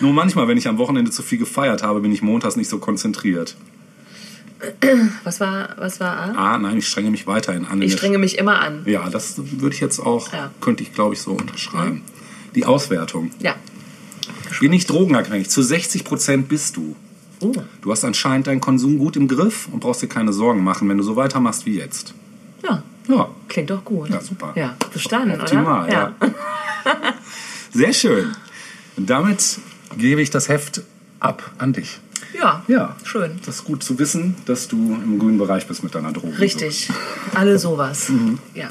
Nur 0.00 0.12
manchmal, 0.12 0.48
wenn 0.48 0.56
ich 0.56 0.68
am 0.68 0.78
Wochenende 0.78 1.10
zu 1.10 1.22
viel 1.22 1.38
gefeiert 1.38 1.82
habe, 1.82 2.00
bin 2.00 2.12
ich 2.12 2.22
montags 2.22 2.56
nicht 2.56 2.68
so 2.68 2.78
konzentriert. 2.78 3.56
Was 5.24 5.40
war, 5.40 5.68
was 5.76 6.00
war 6.00 6.16
A? 6.16 6.54
A. 6.54 6.58
Nein, 6.58 6.78
ich 6.78 6.88
strenge 6.88 7.10
mich 7.10 7.26
weiterhin 7.26 7.66
an. 7.66 7.82
Ich 7.82 7.92
strenge 7.92 8.18
mich 8.18 8.38
immer 8.38 8.58
an. 8.60 8.82
Ja, 8.86 9.08
das 9.10 9.34
würde 9.36 9.74
ich 9.74 9.80
jetzt 9.80 9.98
auch, 10.00 10.32
Ja. 10.32 10.50
könnte 10.60 10.82
ich 10.82 10.94
glaube 10.94 11.14
ich 11.14 11.20
so 11.20 11.32
unterschreiben. 11.32 12.02
Die 12.54 12.64
Auswertung. 12.64 13.30
Ja. 13.40 13.54
Bin 14.60 14.70
nicht 14.70 14.88
drogenabhängig. 14.88 15.50
Zu 15.50 15.62
60 15.62 16.04
Prozent 16.04 16.48
bist 16.48 16.76
du. 16.76 16.96
Oh. 17.40 17.52
Du 17.82 17.92
hast 17.92 18.02
anscheinend 18.04 18.46
deinen 18.46 18.62
Konsum 18.62 18.96
gut 18.98 19.16
im 19.16 19.28
Griff 19.28 19.68
und 19.70 19.80
brauchst 19.80 20.00
dir 20.02 20.08
keine 20.08 20.32
Sorgen 20.32 20.64
machen, 20.64 20.88
wenn 20.88 20.96
du 20.96 21.02
so 21.04 21.16
weitermachst 21.16 21.66
wie 21.66 21.76
jetzt. 21.76 22.14
Ja. 22.64 22.82
Ja, 23.08 23.28
Klingt 23.48 23.70
doch 23.70 23.84
gut. 23.84 24.08
Ja, 24.08 24.20
super. 24.20 24.52
Ja, 24.56 24.74
bestanden, 24.92 25.38
optimal. 25.40 25.84
oder? 25.86 25.92
Ja. 25.92 26.14
Sehr 27.72 27.92
schön. 27.92 28.32
Und 28.96 29.10
damit 29.10 29.58
gebe 29.98 30.22
ich 30.22 30.30
das 30.30 30.48
Heft 30.48 30.80
ab 31.20 31.52
an 31.58 31.72
dich. 31.74 32.00
Ja. 32.34 32.64
Ja. 32.68 32.96
Schön. 33.04 33.38
Das 33.44 33.56
ist 33.56 33.64
gut 33.64 33.82
zu 33.82 33.98
wissen, 33.98 34.36
dass 34.46 34.68
du 34.68 34.76
im 34.76 35.18
grünen 35.18 35.38
Bereich 35.38 35.66
bist 35.66 35.82
mit 35.82 35.94
deiner 35.94 36.12
Droge. 36.12 36.38
Richtig. 36.38 36.88
Alle 37.34 37.58
sowas. 37.58 38.08
Mhm. 38.08 38.38
Ja. 38.54 38.68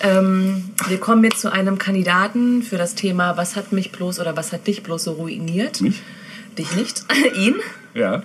Ähm, 0.00 0.70
wir 0.88 0.98
kommen 0.98 1.22
jetzt 1.24 1.40
zu 1.40 1.52
einem 1.52 1.78
Kandidaten 1.78 2.62
für 2.62 2.76
das 2.76 2.96
Thema 2.96 3.36
Was 3.36 3.54
hat 3.54 3.72
mich 3.72 3.92
bloß 3.92 4.18
oder 4.18 4.36
was 4.36 4.52
hat 4.52 4.66
dich 4.66 4.82
bloß 4.82 5.04
so 5.04 5.12
ruiniert? 5.12 5.80
Mich? 5.80 6.02
Dich 6.58 6.74
nicht, 6.74 7.04
ihn. 7.36 7.56
Ja. 7.94 8.22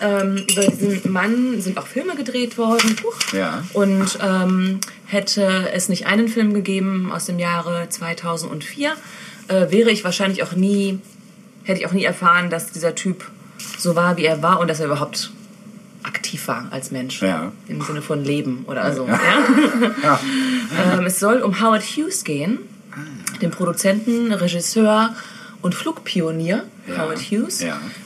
Ähm, 0.00 0.44
über 0.50 0.66
diesen 0.66 1.12
Mann 1.12 1.60
sind 1.60 1.78
auch 1.78 1.86
Filme 1.86 2.16
gedreht 2.16 2.58
worden. 2.58 2.96
Huch. 3.04 3.32
Ja. 3.32 3.62
Und 3.72 4.18
ähm, 4.22 4.80
hätte 5.06 5.70
es 5.72 5.88
nicht 5.88 6.06
einen 6.06 6.28
Film 6.28 6.54
gegeben 6.54 7.12
aus 7.12 7.26
dem 7.26 7.38
Jahre 7.38 7.88
2004, 7.88 8.92
äh, 9.48 9.70
wäre 9.70 9.90
ich 9.90 10.02
wahrscheinlich 10.02 10.42
auch 10.42 10.52
nie, 10.52 10.98
hätte 11.62 11.80
ich 11.80 11.86
auch 11.86 11.92
nie 11.92 12.04
erfahren, 12.04 12.50
dass 12.50 12.72
dieser 12.72 12.94
Typ 12.94 13.30
so 13.78 13.94
war, 13.96 14.16
wie 14.16 14.24
er 14.24 14.42
war 14.42 14.60
und 14.60 14.68
dass 14.68 14.80
er 14.80 14.86
überhaupt 14.86 15.30
aktiv 16.02 16.46
war 16.48 16.66
als 16.70 16.90
Mensch. 16.90 17.20
Ja. 17.22 17.52
Im 17.68 17.80
Sinne 17.80 18.00
von 18.02 18.24
Leben 18.24 18.64
oder 18.68 18.94
so. 18.94 19.06
Ja. 19.06 19.20
Ja. 20.02 20.20
ähm, 20.98 21.06
es 21.06 21.18
soll 21.18 21.42
um 21.42 21.60
Howard 21.60 21.82
Hughes 21.82 22.24
gehen, 22.24 22.58
den 23.42 23.50
Produzenten, 23.50 24.32
Regisseur 24.32 25.14
und 25.62 25.74
Flugpionier. 25.74 26.64
Howard 26.96 27.18
Hughes, 27.18 27.64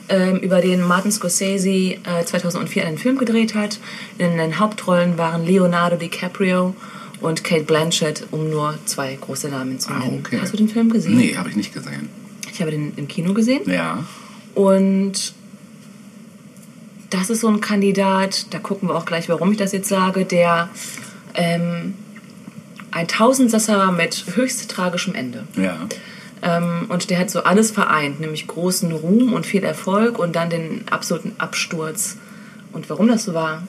ähm, 0.09 0.37
über 0.37 0.59
den 0.59 0.81
Martin 0.81 1.11
Scorsese 1.11 1.69
äh, 1.69 2.25
2004 2.25 2.87
einen 2.87 2.97
Film 2.97 3.19
gedreht 3.19 3.53
hat. 3.53 3.79
In 4.17 4.37
den 4.39 4.57
Hauptrollen 4.57 5.19
waren 5.19 5.45
Leonardo 5.45 5.97
DiCaprio 5.97 6.73
und 7.19 7.43
Kate 7.43 7.65
Blanchett, 7.65 8.25
um 8.31 8.49
nur 8.49 8.73
zwei 8.85 9.15
große 9.21 9.49
Namen 9.49 9.79
zu 9.79 9.91
Ah, 9.91 9.99
nennen. 9.99 10.23
okay. 10.25 10.39
Hast 10.41 10.53
du 10.53 10.57
den 10.57 10.67
Film 10.67 10.89
gesehen? 10.91 11.15
Nee, 11.17 11.35
habe 11.37 11.49
ich 11.49 11.55
nicht 11.55 11.71
gesehen. 11.71 12.09
Ich 12.51 12.59
habe 12.59 12.71
den 12.71 12.93
im 12.95 13.07
Kino 13.07 13.35
gesehen. 13.35 13.61
Ja. 13.69 14.03
Und 14.55 15.33
das 17.11 17.29
ist 17.29 17.41
so 17.41 17.47
ein 17.47 17.61
Kandidat, 17.61 18.47
da 18.49 18.59
gucken 18.59 18.89
wir 18.89 18.95
auch 18.95 19.05
gleich, 19.05 19.29
warum 19.29 19.51
ich 19.51 19.57
das 19.57 19.71
jetzt 19.71 19.89
sage, 19.89 20.25
der 20.25 20.69
ähm, 21.35 21.93
ein 22.91 23.07
Tausendsasser 23.07 23.91
mit 23.91 24.25
höchst 24.35 24.71
tragischem 24.71 25.13
Ende. 25.13 25.45
Ja. 25.55 25.77
Ähm, 26.41 26.87
und 26.89 27.09
der 27.09 27.19
hat 27.19 27.29
so 27.29 27.43
alles 27.43 27.71
vereint, 27.71 28.19
nämlich 28.19 28.47
großen 28.47 28.91
Ruhm 28.91 29.33
und 29.33 29.45
viel 29.45 29.63
Erfolg 29.63 30.17
und 30.17 30.35
dann 30.35 30.49
den 30.49 30.85
absoluten 30.89 31.35
Absturz. 31.37 32.17
Und 32.71 32.89
warum 32.89 33.07
das 33.07 33.25
so 33.25 33.33
war, 33.33 33.63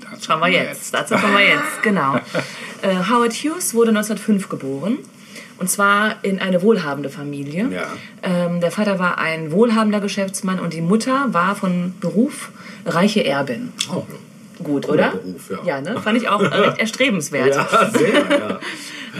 Dazu 0.00 0.26
schauen 0.26 0.40
wir 0.40 0.48
kommen 0.48 0.68
jetzt. 0.68 0.94
Dazu 0.94 1.14
kommen 1.16 1.34
wir 1.34 1.46
jetzt, 1.46 1.82
genau. 1.82 2.18
Äh, 2.82 2.96
Howard 3.08 3.32
Hughes 3.32 3.74
wurde 3.74 3.90
1905 3.90 4.48
geboren. 4.48 4.98
Und 5.62 5.68
zwar 5.68 6.16
in 6.22 6.40
eine 6.40 6.60
wohlhabende 6.60 7.08
Familie. 7.08 7.68
Ja. 7.70 7.84
Ähm, 8.24 8.60
der 8.60 8.72
Vater 8.72 8.98
war 8.98 9.18
ein 9.18 9.52
wohlhabender 9.52 10.00
Geschäftsmann 10.00 10.58
und 10.58 10.72
die 10.72 10.80
Mutter 10.80 11.26
war 11.28 11.54
von 11.54 11.94
Beruf 12.00 12.50
reiche 12.84 13.24
Erbin. 13.24 13.72
Oh, 13.88 14.02
Gut, 14.60 14.88
Cooler 14.88 14.92
oder? 14.92 15.10
Beruf, 15.18 15.50
ja. 15.50 15.58
Ja, 15.64 15.80
ne? 15.80 16.00
Fand 16.00 16.20
ich 16.20 16.28
auch 16.28 16.40
recht 16.50 16.78
erstrebenswert. 16.78 17.54
ja, 17.54 17.90
sehr, 17.92 18.12
ja. 18.12 18.58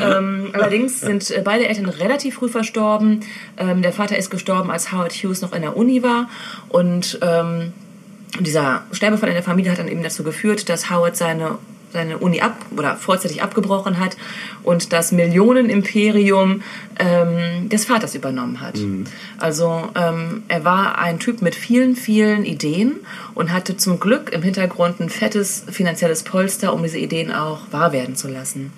ähm, 0.18 0.50
allerdings 0.52 0.98
sind 0.98 1.30
äh, 1.30 1.42
beide 1.44 1.68
Eltern 1.68 1.88
relativ 1.88 2.34
früh 2.34 2.48
verstorben. 2.48 3.20
Ähm, 3.56 3.80
der 3.80 3.92
Vater 3.92 4.18
ist 4.18 4.28
gestorben, 4.28 4.72
als 4.72 4.90
Howard 4.90 5.12
Hughes 5.12 5.42
noch 5.42 5.52
in 5.52 5.62
der 5.62 5.76
Uni 5.76 6.02
war. 6.02 6.28
Und 6.70 7.20
ähm, 7.22 7.72
dieser 8.40 8.82
Sterbefall 8.90 9.28
in 9.28 9.36
der 9.36 9.44
Familie 9.44 9.70
hat 9.70 9.78
dann 9.78 9.86
eben 9.86 10.02
dazu 10.02 10.24
geführt, 10.24 10.68
dass 10.68 10.90
Howard 10.90 11.16
seine 11.16 11.58
seine 11.92 12.18
Uni 12.18 12.40
ab 12.40 12.56
oder 12.76 12.96
vorzeitig 12.96 13.42
abgebrochen 13.42 13.98
hat 13.98 14.16
und 14.62 14.92
das 14.92 15.12
Millionenimperium 15.12 16.62
ähm, 16.98 17.68
des 17.68 17.84
Vaters 17.84 18.14
übernommen 18.14 18.60
hat. 18.60 18.78
Also 19.38 19.88
ähm, 19.94 20.42
er 20.48 20.64
war 20.64 20.98
ein 20.98 21.18
Typ 21.18 21.42
mit 21.42 21.54
vielen, 21.54 21.96
vielen 21.96 22.44
Ideen 22.44 22.94
und 23.34 23.52
hatte 23.52 23.76
zum 23.76 24.00
Glück 24.00 24.32
im 24.32 24.42
Hintergrund 24.42 25.00
ein 25.00 25.10
fettes 25.10 25.64
finanzielles 25.70 26.22
Polster, 26.22 26.72
um 26.72 26.82
diese 26.82 26.98
Ideen 26.98 27.32
auch 27.32 27.60
wahr 27.70 27.92
werden 27.92 28.16
zu 28.16 28.28
lassen. 28.28 28.72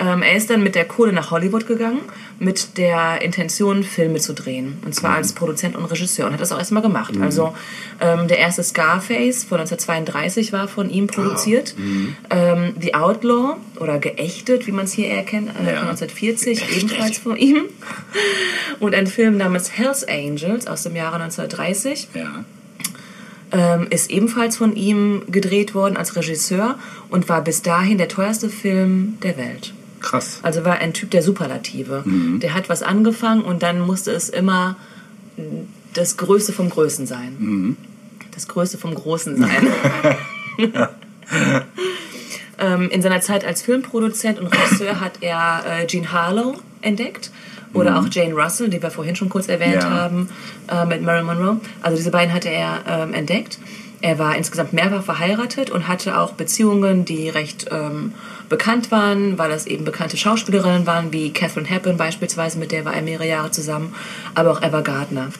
Ähm, 0.00 0.22
er 0.22 0.36
ist 0.36 0.48
dann 0.50 0.62
mit 0.62 0.74
der 0.74 0.86
Kohle 0.86 1.12
nach 1.12 1.30
Hollywood 1.30 1.66
gegangen, 1.66 2.00
mit 2.38 2.76
der 2.78 3.20
Intention, 3.22 3.84
Filme 3.84 4.18
zu 4.18 4.32
drehen. 4.32 4.78
Und 4.84 4.94
zwar 4.94 5.16
als 5.16 5.32
Produzent 5.32 5.76
und 5.76 5.84
Regisseur. 5.84 6.26
Und 6.26 6.32
hat 6.32 6.40
das 6.40 6.50
auch 6.50 6.58
erstmal 6.58 6.82
gemacht. 6.82 7.14
Also 7.20 7.54
ähm, 8.00 8.26
der 8.26 8.38
erste 8.38 8.62
Scarface 8.64 9.44
von 9.44 9.60
1932 9.60 10.52
war 10.52 10.66
von 10.66 10.90
ihm 10.90 11.06
produziert. 11.06 11.74
Ähm, 12.30 12.74
The 12.80 12.94
Outlaw 12.94 13.56
oder 13.78 13.98
Geächtet, 13.98 14.66
wie 14.66 14.72
man 14.72 14.86
es 14.86 14.92
hier 14.92 15.08
erkennt, 15.10 15.50
äh, 15.50 15.72
Ja. 15.72 15.78
von 15.80 15.88
1940, 15.90 16.64
ebenfalls 16.78 17.18
von 17.18 17.36
ihm. 17.36 17.64
Und 18.80 18.94
ein 18.94 19.06
Film 19.06 19.36
namens 19.36 19.72
Hells 19.72 20.04
Angels 20.08 20.66
aus 20.66 20.82
dem 20.84 20.96
Jahre 20.96 21.16
1930 21.22 22.08
Ja. 22.14 22.44
ähm, 23.52 23.86
ist 23.90 24.10
ebenfalls 24.10 24.56
von 24.56 24.74
ihm 24.74 25.22
gedreht 25.28 25.74
worden 25.74 25.96
als 25.96 26.16
Regisseur 26.16 26.78
und 27.10 27.28
war 27.28 27.42
bis 27.44 27.62
dahin 27.62 27.98
der 27.98 28.08
teuerste 28.08 28.48
Film 28.48 29.18
der 29.22 29.36
Welt. 29.36 29.74
Krass. 30.02 30.40
Also 30.42 30.64
war 30.64 30.78
ein 30.78 30.92
Typ 30.92 31.10
der 31.10 31.22
Superlative. 31.22 32.02
Der 32.06 32.54
hat 32.54 32.68
was 32.68 32.82
angefangen 32.82 33.42
und 33.42 33.62
dann 33.62 33.80
musste 33.80 34.10
es 34.10 34.28
immer 34.28 34.76
das 35.94 36.16
Größte 36.16 36.52
vom 36.52 36.68
Größen 36.70 37.06
sein. 37.06 37.76
Das 38.34 38.48
Größte 38.48 38.78
vom 38.78 38.94
Großen 38.94 39.36
sein. 39.36 39.66
ähm, 42.58 42.90
in 42.90 43.02
seiner 43.02 43.20
Zeit 43.20 43.44
als 43.44 43.62
Filmproduzent 43.62 44.38
und 44.38 44.46
Regisseur 44.48 45.00
hat 45.00 45.18
er 45.20 45.62
äh, 45.66 45.86
Jean 45.86 46.12
Harlow 46.12 46.56
entdeckt 46.80 47.30
oder 47.74 47.98
auch 47.98 48.06
Jane 48.10 48.34
Russell, 48.34 48.68
die 48.68 48.82
wir 48.82 48.90
vorhin 48.90 49.16
schon 49.16 49.28
kurz 49.30 49.48
erwähnt 49.48 49.82
Ja. 49.82 49.90
haben, 49.90 50.28
äh, 50.68 50.84
mit 50.84 51.02
Marilyn 51.02 51.26
Monroe. 51.26 51.60
Also 51.80 51.96
diese 51.96 52.10
beiden 52.10 52.34
hatte 52.34 52.50
er 52.50 52.80
ähm, 52.86 53.14
entdeckt. 53.14 53.58
Er 54.02 54.18
war 54.18 54.36
insgesamt 54.36 54.72
mehrfach 54.72 55.04
verheiratet 55.04 55.70
und 55.70 55.88
hatte 55.88 56.18
auch 56.18 56.32
Beziehungen, 56.32 57.04
die 57.04 57.28
recht 57.28 57.66
ähm, 57.70 58.14
bekannt 58.52 58.90
waren, 58.90 59.38
weil 59.38 59.50
das 59.50 59.66
eben 59.66 59.84
bekannte 59.84 60.16
Schauspielerinnen 60.16 60.86
waren, 60.86 61.12
wie 61.12 61.32
Catherine 61.32 61.68
Hepburn 61.68 61.96
beispielsweise, 61.96 62.58
mit 62.58 62.70
der 62.70 62.84
war 62.84 62.94
er 62.94 63.02
mehrere 63.02 63.26
Jahre 63.26 63.50
zusammen, 63.50 63.94
aber 64.34 64.52
auch 64.52 64.62
Eva 64.62 64.82
Gardner. 64.82 65.30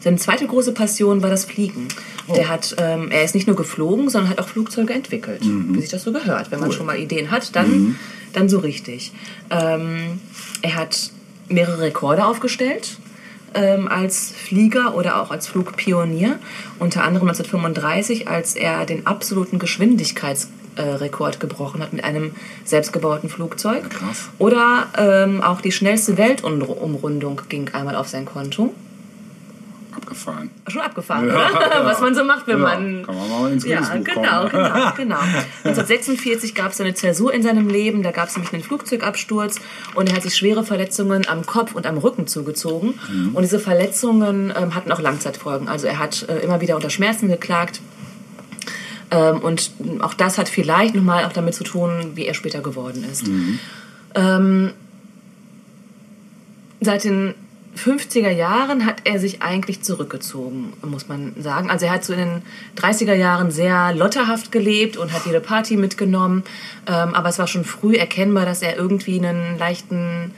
Seine 0.00 0.16
zweite 0.18 0.46
große 0.46 0.72
Passion 0.72 1.22
war 1.22 1.30
das 1.30 1.44
Fliegen. 1.44 1.88
Der 2.36 2.48
hat, 2.48 2.76
ähm, 2.78 3.10
er 3.10 3.24
ist 3.24 3.34
nicht 3.34 3.46
nur 3.46 3.56
geflogen, 3.56 4.08
sondern 4.08 4.30
hat 4.30 4.38
auch 4.38 4.48
Flugzeuge 4.48 4.92
entwickelt, 4.92 5.40
wie 5.42 5.80
sich 5.80 5.90
das 5.90 6.04
so 6.04 6.12
gehört. 6.12 6.50
Wenn 6.50 6.60
man 6.60 6.72
schon 6.72 6.86
mal 6.86 6.98
Ideen 6.98 7.30
hat, 7.30 7.56
dann, 7.56 7.98
dann 8.32 8.48
so 8.48 8.58
richtig. 8.60 9.12
Ähm, 9.50 10.20
er 10.62 10.76
hat 10.76 11.10
mehrere 11.48 11.80
Rekorde 11.80 12.24
aufgestellt 12.24 12.98
ähm, 13.54 13.88
als 13.88 14.30
Flieger 14.30 14.94
oder 14.94 15.20
auch 15.20 15.30
als 15.30 15.48
Flugpionier. 15.48 16.38
Unter 16.78 17.02
anderem 17.02 17.28
1935, 17.28 18.28
als 18.28 18.54
er 18.54 18.86
den 18.86 19.06
absoluten 19.06 19.58
Geschwindigkeitsrekord 20.76 21.40
gebrochen 21.40 21.82
hat 21.82 21.92
mit 21.92 22.04
einem 22.04 22.32
selbstgebauten 22.64 23.28
Flugzeug. 23.28 23.88
Krass. 23.90 24.28
Oder 24.38 24.86
ähm, 24.96 25.42
auch 25.42 25.60
die 25.60 25.72
schnellste 25.72 26.16
Weltumrundung 26.18 27.40
ging 27.48 27.70
einmal 27.72 27.96
auf 27.96 28.08
sein 28.08 28.24
Konto. 28.24 28.74
Abgefahren. 29.96 30.50
Schon 30.66 30.82
abgefahren, 30.82 31.28
Ja, 31.28 31.34
oder? 31.50 31.60
ja. 31.70 31.84
Was 31.84 32.00
man 32.00 32.14
so 32.16 32.24
macht, 32.24 32.48
wenn 32.48 32.58
Ja, 32.58 32.62
man. 32.64 33.02
kann 33.06 33.14
man 33.16 33.28
mal 33.30 33.52
ins 33.52 33.64
Ja, 33.64 33.80
Guinness-Buch 33.80 34.14
genau, 34.14 34.48
kommen. 34.48 34.50
genau, 34.64 34.92
genau. 34.96 35.18
1946 35.64 36.54
gab 36.56 36.72
es 36.72 36.80
eine 36.80 36.94
Zäsur 36.94 37.32
in 37.32 37.42
seinem 37.44 37.68
Leben. 37.68 38.02
Da 38.02 38.10
gab 38.10 38.28
es 38.28 38.34
nämlich 38.34 38.52
einen 38.52 38.64
Flugzeugabsturz 38.64 39.60
und 39.94 40.08
er 40.10 40.16
hat 40.16 40.22
sich 40.24 40.34
schwere 40.34 40.64
Verletzungen 40.64 41.26
am 41.28 41.46
Kopf 41.46 41.74
und 41.76 41.86
am 41.86 41.96
Rücken 41.98 42.26
zugezogen. 42.26 42.98
Mhm. 43.08 43.34
Und 43.36 43.42
diese 43.42 43.60
Verletzungen 43.60 44.52
ähm, 44.56 44.74
hatten 44.74 44.90
auch 44.90 45.00
Langzeitfolgen. 45.00 45.68
Also 45.68 45.86
er 45.86 46.00
hat 46.00 46.26
äh, 46.28 46.38
immer 46.40 46.60
wieder 46.60 46.74
unter 46.74 46.90
Schmerzen 46.90 47.28
geklagt. 47.28 47.80
Ähm, 49.14 49.38
und 49.40 49.70
auch 50.00 50.14
das 50.14 50.38
hat 50.38 50.48
vielleicht 50.48 50.94
nochmal 50.94 51.24
auch 51.24 51.32
damit 51.32 51.54
zu 51.54 51.64
tun, 51.64 52.12
wie 52.14 52.26
er 52.26 52.34
später 52.34 52.60
geworden 52.60 53.04
ist. 53.10 53.24
Ähm, 54.14 54.72
seit 56.80 57.04
den 57.04 57.34
50er 57.76 58.30
Jahren 58.30 58.86
hat 58.86 59.02
er 59.04 59.18
sich 59.18 59.42
eigentlich 59.42 59.82
zurückgezogen, 59.82 60.72
muss 60.82 61.08
man 61.08 61.32
sagen. 61.40 61.70
Also 61.70 61.86
er 61.86 61.92
hat 61.92 62.04
so 62.04 62.12
in 62.12 62.20
den 62.20 62.42
30er 62.76 63.14
Jahren 63.14 63.50
sehr 63.50 63.92
lotterhaft 63.94 64.52
gelebt 64.52 64.96
und 64.96 65.12
hat 65.12 65.26
jede 65.26 65.40
Party 65.40 65.76
mitgenommen. 65.76 66.44
Ähm, 66.86 67.14
aber 67.14 67.28
es 67.28 67.38
war 67.38 67.46
schon 67.46 67.64
früh 67.64 67.96
erkennbar, 67.96 68.46
dass 68.46 68.62
er 68.62 68.76
irgendwie 68.76 69.18
einen 69.18 69.58
leichten 69.58 70.32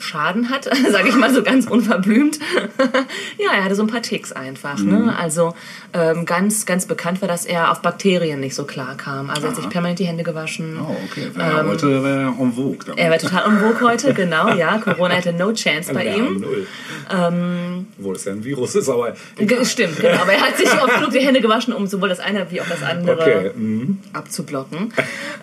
Schaden 0.00 0.48
hat, 0.50 0.64
sage 0.90 1.08
ich 1.10 1.14
mal 1.14 1.32
so 1.32 1.42
ganz 1.42 1.66
unverblümt. 1.66 2.38
ja, 3.38 3.52
er 3.54 3.64
hatte 3.64 3.74
so 3.74 3.82
ein 3.82 3.86
paar 3.88 4.02
Ticks 4.02 4.32
einfach. 4.32 4.78
Ne? 4.80 5.14
Also 5.16 5.54
ähm, 5.92 6.24
ganz, 6.24 6.64
ganz 6.66 6.86
bekannt 6.86 7.20
war, 7.20 7.28
dass 7.28 7.44
er 7.44 7.70
auf 7.70 7.82
Bakterien 7.82 8.40
nicht 8.40 8.54
so 8.54 8.64
klar 8.64 8.96
kam. 8.96 9.28
Also 9.30 9.42
er 9.42 9.48
hat 9.50 9.56
sich 9.56 9.68
permanent 9.68 9.98
die 9.98 10.06
Hände 10.06 10.24
gewaschen. 10.24 10.78
Oh, 10.80 10.96
okay. 11.10 11.30
Wär, 11.34 11.66
heute 11.66 12.02
wäre 12.02 12.22
er 12.22 12.28
en 12.40 12.52
vogue. 12.52 12.78
damit. 12.86 12.98
Ähm, 12.98 13.04
Er 13.04 13.10
war 13.10 13.18
total 13.18 13.44
en 13.52 13.58
vogue 13.60 13.88
heute, 13.88 14.14
genau, 14.22 14.54
ja. 14.54 14.78
Corona 14.78 15.14
hatte 15.16 15.32
no 15.34 15.52
chance 15.52 15.92
bei 15.92 16.06
Ja, 16.06 16.16
ihm. 16.16 16.40
null. 16.40 16.66
Ähm, 17.14 17.86
Obwohl 17.98 18.16
es 18.16 18.24
ja 18.24 18.32
ein 18.32 18.42
Virus 18.42 18.74
ist, 18.74 18.88
aber. 18.88 19.14
Ge- 19.36 19.64
Stimmt, 19.64 19.96
genau. 20.00 20.22
Aber 20.22 20.32
er 20.32 20.40
hat 20.40 20.56
sich 20.56 20.68
oft 20.72 20.94
genug 20.94 21.10
die 21.10 21.20
Hände 21.20 21.40
gewaschen, 21.40 21.74
um 21.74 21.86
sowohl 21.86 22.08
das 22.08 22.20
eine 22.20 22.50
wie 22.50 22.60
auch 22.60 22.68
das 22.68 22.82
andere 22.82 23.18
Okay. 23.20 23.50
mhm. 23.54 23.98
abzublocken. 24.12 24.92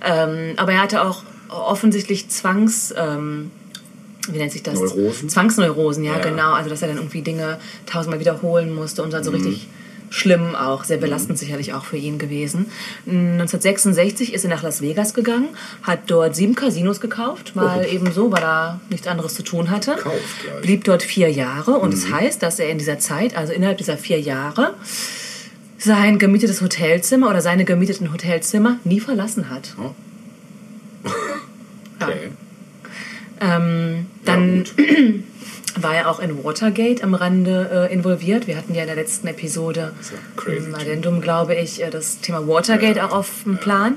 ähm, 0.03 0.53
aber 0.57 0.71
er 0.73 0.81
hatte 0.81 1.03
auch 1.03 1.23
offensichtlich 1.49 2.29
Zwangs... 2.29 2.93
Ähm, 2.97 3.51
wie 4.33 4.37
nennt 4.37 4.51
sich 4.51 4.63
das? 4.63 4.75
Neurosen? 4.79 5.29
Zwangsneurosen, 5.29 6.03
ja, 6.03 6.13
Ja. 6.13 6.19
genau. 6.19 6.53
Also, 6.53 6.69
dass 6.69 6.81
er 6.81 6.87
dann 6.89 6.97
irgendwie 6.97 7.21
Dinge 7.21 7.57
tausendmal 7.85 8.19
wiederholen 8.19 8.73
musste 8.73 9.03
und 9.03 9.11
dann 9.13 9.21
Mhm. 9.21 9.25
so 9.25 9.31
richtig 9.31 9.67
schlimm 10.09 10.55
auch, 10.55 10.85
sehr 10.85 10.97
belastend 10.97 11.37
sicherlich 11.37 11.73
auch 11.73 11.83
für 11.83 11.97
ihn 11.97 12.17
gewesen. 12.17 12.67
1966 13.05 14.33
ist 14.33 14.45
er 14.45 14.49
nach 14.49 14.63
Las 14.63 14.81
Vegas 14.81 15.13
gegangen, 15.13 15.49
hat 15.83 15.99
dort 16.07 16.33
sieben 16.33 16.55
Casinos 16.55 17.01
gekauft, 17.01 17.51
weil 17.55 17.85
Oh. 17.85 17.93
eben 17.93 18.11
so, 18.13 18.31
weil 18.31 18.41
er 18.41 18.79
nichts 18.89 19.05
anderes 19.07 19.33
zu 19.35 19.43
tun 19.43 19.69
hatte. 19.69 19.97
Blieb 20.61 20.85
dort 20.85 21.03
vier 21.03 21.29
Jahre 21.29 21.71
und 21.73 21.89
Mhm. 21.89 21.91
das 22.01 22.11
heißt, 22.11 22.41
dass 22.41 22.57
er 22.59 22.69
in 22.69 22.77
dieser 22.77 22.99
Zeit, 22.99 23.35
also 23.35 23.51
innerhalb 23.51 23.77
dieser 23.79 23.97
vier 23.97 24.19
Jahre, 24.21 24.75
sein 25.77 26.17
gemietetes 26.19 26.61
Hotelzimmer 26.61 27.29
oder 27.29 27.41
seine 27.41 27.65
gemieteten 27.65 28.11
Hotelzimmer 28.13 28.79
nie 28.85 28.99
verlassen 29.01 29.49
hat. 29.49 29.75
Oh. 29.77 29.91
Okay. 32.01 32.29
Ähm, 33.39 34.07
Ja, 34.25 34.33
dann 34.33 34.63
gut. 34.63 34.73
war 35.81 35.95
er 35.95 36.09
auch 36.09 36.19
in 36.19 36.43
Watergate 36.43 37.03
am 37.03 37.13
Rande 37.13 37.87
äh, 37.89 37.93
involviert. 37.93 38.47
Wir 38.47 38.57
hatten 38.57 38.73
ja 38.73 38.81
in 38.81 38.87
der 38.87 38.95
letzten 38.95 39.27
Episode 39.27 39.93
ja 40.47 40.53
im 40.53 40.75
Addendum, 40.75 41.21
glaube 41.21 41.55
ich, 41.55 41.83
äh, 41.83 41.89
das 41.89 42.19
Thema 42.19 42.47
Watergate 42.47 42.97
Ja, 42.97 43.07
auch 43.07 43.13
auf 43.13 43.43
dem 43.43 43.57
Plan. 43.57 43.95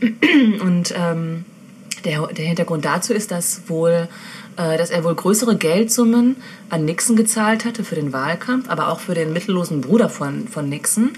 Und 0.60 0.94
ähm, 0.96 1.44
der, 2.04 2.26
der 2.26 2.44
Hintergrund 2.44 2.84
dazu 2.84 3.14
ist, 3.14 3.30
dass 3.30 3.62
wohl 3.68 4.08
äh, 4.56 4.78
dass 4.78 4.90
er 4.90 5.02
wohl 5.04 5.14
größere 5.14 5.56
Geldsummen 5.56 6.36
an 6.70 6.84
Nixon 6.84 7.16
gezahlt 7.16 7.64
hatte 7.64 7.82
für 7.84 7.96
den 7.96 8.12
Wahlkampf, 8.12 8.68
aber 8.68 8.88
auch 8.88 9.00
für 9.00 9.14
den 9.14 9.32
mittellosen 9.32 9.80
Bruder 9.80 10.08
von, 10.08 10.46
von 10.48 10.68
Nixon. 10.68 11.10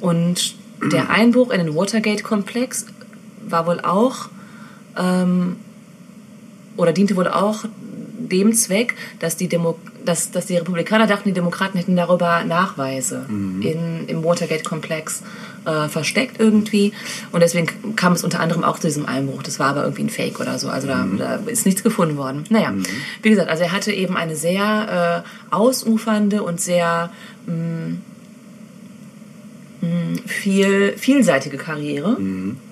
Und 0.00 0.56
der 0.92 1.10
Einbruch 1.10 1.50
in 1.50 1.58
den 1.58 1.74
Watergate-Komplex 1.74 2.86
war 3.46 3.66
wohl 3.66 3.80
auch 3.80 4.28
ähm, 4.98 5.56
oder 6.76 6.92
diente 6.92 7.16
wohl 7.16 7.28
auch 7.28 7.64
dem 8.30 8.54
Zweck, 8.54 8.94
dass 9.18 9.36
die, 9.36 9.48
Demo 9.48 9.78
dass, 10.04 10.30
dass 10.30 10.46
die 10.46 10.56
Republikaner 10.56 11.06
dachten, 11.06 11.28
die 11.28 11.34
Demokraten 11.34 11.78
hätten 11.78 11.96
darüber 11.96 12.44
Nachweise 12.44 13.26
in, 13.62 14.08
im 14.08 14.24
Watergate-Komplex 14.24 15.22
äh, 15.64 15.88
versteckt 15.88 16.40
irgendwie. 16.40 16.92
Und 17.32 17.40
deswegen 17.40 17.96
kam 17.96 18.12
es 18.12 18.24
unter 18.24 18.40
anderem 18.40 18.64
auch 18.64 18.78
zu 18.78 18.86
diesem 18.86 19.06
Einbruch. 19.06 19.42
Das 19.42 19.58
war 19.58 19.68
aber 19.68 19.84
irgendwie 19.84 20.04
ein 20.04 20.10
Fake 20.10 20.40
oder 20.40 20.58
so. 20.58 20.68
Also 20.68 20.86
da, 20.86 21.06
da 21.18 21.34
ist 21.46 21.66
nichts 21.66 21.82
gefunden 21.82 22.16
worden. 22.16 22.44
Naja, 22.50 22.72
wie 23.22 23.30
gesagt, 23.30 23.48
also 23.48 23.62
er 23.64 23.72
hatte 23.72 23.92
eben 23.92 24.16
eine 24.16 24.36
sehr 24.36 25.24
äh, 25.24 25.54
ausufernde 25.54 26.42
und 26.42 26.60
sehr 26.60 27.10
mh, 27.46 27.96
mh, 29.80 30.18
viel, 30.26 30.94
vielseitige 30.96 31.56
Karriere. 31.56 32.16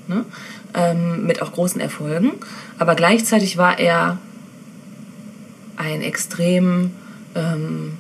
Ne? 0.09 0.25
Ähm, 0.75 1.27
mit 1.27 1.43
auch 1.43 1.53
großen 1.53 1.81
Erfolgen. 1.81 2.33
Aber 2.79 2.95
gleichzeitig 2.95 3.59
war 3.59 3.79
er 3.79 4.19
ein 5.77 6.01
extrem 6.01 6.93
ähm, 7.35 7.99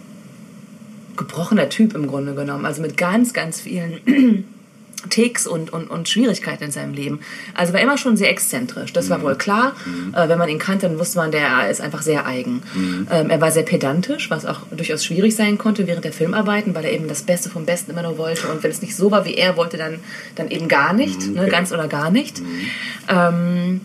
gebrochener 1.17 1.69
Typ 1.69 1.95
im 1.95 2.07
Grunde 2.07 2.35
genommen. 2.35 2.65
Also 2.65 2.81
mit 2.81 2.97
ganz, 2.97 3.33
ganz 3.33 3.61
vielen 3.61 4.45
Ticks 5.11 5.47
und, 5.47 5.73
und, 5.73 5.91
und 5.91 6.09
Schwierigkeiten 6.09 6.65
in 6.65 6.71
seinem 6.71 6.95
Leben. 6.95 7.21
Also 7.55 7.73
war 7.73 7.81
immer 7.81 7.99
schon 7.99 8.17
sehr 8.17 8.31
exzentrisch. 8.31 8.93
Das 8.93 9.11
war 9.11 9.23
wohl 9.23 9.37
klar. 9.37 9.75
Äh, 10.15 10.29
wenn 10.29 10.39
man 10.39 10.49
ihn 10.49 10.59
kannte, 10.59 10.89
dann 10.89 10.99
wusste 10.99 11.19
man, 11.19 11.31
der 11.31 11.69
ist 11.71 11.81
einfach 11.81 12.03
sehr 12.03 12.27
eigen. 12.27 12.63
Ähm, 13.11 13.31
er 13.31 13.41
war 13.41 13.51
sehr 13.51 13.63
pedantisch, 13.63 14.31
was 14.31 14.47
auch 14.47 14.61
durchaus 14.71 15.05
schwierig 15.05 15.35
sein 15.35 15.59
konnte 15.59 15.87
während 15.87 16.05
der 16.05 16.13
Filmarbeiten, 16.13 16.75
weil 16.75 16.85
er 16.85 16.93
eben 16.93 17.09
das 17.09 17.23
Beste 17.23 17.51
vom 17.51 17.67
Besten 17.67 17.91
immer 17.91 18.03
nur 18.03 18.19
wollte. 18.19 18.49
Und 18.49 18.63
wenn 18.63 18.71
es 18.71 18.83
nicht 18.83 18.97
so 18.97 19.11
war, 19.11 19.25
wie 19.25 19.35
er 19.35 19.57
wollte, 19.57 19.77
dann, 19.77 20.01
dann 20.35 20.51
eben 20.51 20.69
gar 20.69 20.93
nicht. 20.93 21.29
Ne, 21.29 21.49
ganz 21.49 21.73
oder 21.73 21.89
gar 21.89 22.11
nicht. 22.11 22.41
Ähm, 23.09 23.81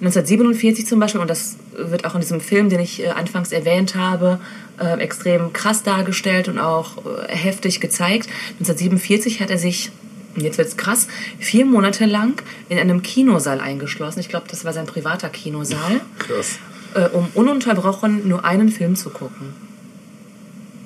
1947 0.00 0.86
zum 0.86 1.00
Beispiel, 1.00 1.20
und 1.20 1.28
das 1.28 1.56
wird 1.76 2.04
auch 2.04 2.14
in 2.14 2.20
diesem 2.20 2.40
Film, 2.40 2.68
den 2.68 2.80
ich 2.80 3.02
äh, 3.02 3.08
anfangs 3.08 3.50
erwähnt 3.50 3.96
habe, 3.96 4.38
äh, 4.78 5.00
extrem 5.00 5.52
krass 5.52 5.82
dargestellt 5.82 6.48
und 6.48 6.58
auch 6.58 6.98
äh, 6.98 7.34
heftig 7.34 7.80
gezeigt. 7.80 8.28
1947 8.60 9.40
hat 9.40 9.50
er 9.50 9.58
sich, 9.58 9.90
und 10.38 10.44
jetzt 10.44 10.56
wird's 10.58 10.76
krass, 10.76 11.08
vier 11.38 11.66
Monate 11.66 12.06
lang 12.06 12.40
in 12.68 12.78
einem 12.78 13.02
Kinosaal 13.02 13.60
eingeschlossen. 13.60 14.20
Ich 14.20 14.28
glaube, 14.28 14.46
das 14.48 14.64
war 14.64 14.72
sein 14.72 14.86
privater 14.86 15.28
Kinosaal, 15.28 16.00
Krass. 16.18 16.58
äh, 16.94 17.08
um 17.08 17.28
ununterbrochen 17.34 18.28
nur 18.28 18.44
einen 18.44 18.68
Film 18.68 18.94
zu 18.94 19.10
gucken. 19.10 19.52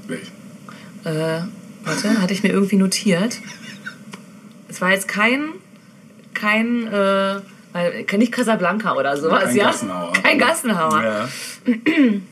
Welch? 0.08 0.32
Äh, 1.04 1.42
warte, 1.84 2.20
hatte 2.22 2.32
ich 2.32 2.42
mir 2.42 2.48
irgendwie 2.50 2.76
notiert. 2.76 3.38
Es 4.68 4.80
war 4.80 4.90
jetzt 4.90 5.06
kein, 5.06 5.50
kein, 6.32 6.86
äh, 6.86 7.40
nicht 8.16 8.32
Casablanca 8.32 8.94
oder 8.94 9.16
sowas, 9.18 9.44
Kein 9.44 9.56
ja? 9.56 9.64
Gassenhauer. 9.66 10.12
Kein 10.14 10.38
Gassenhauer. 10.38 11.02
Ja. 11.02 11.28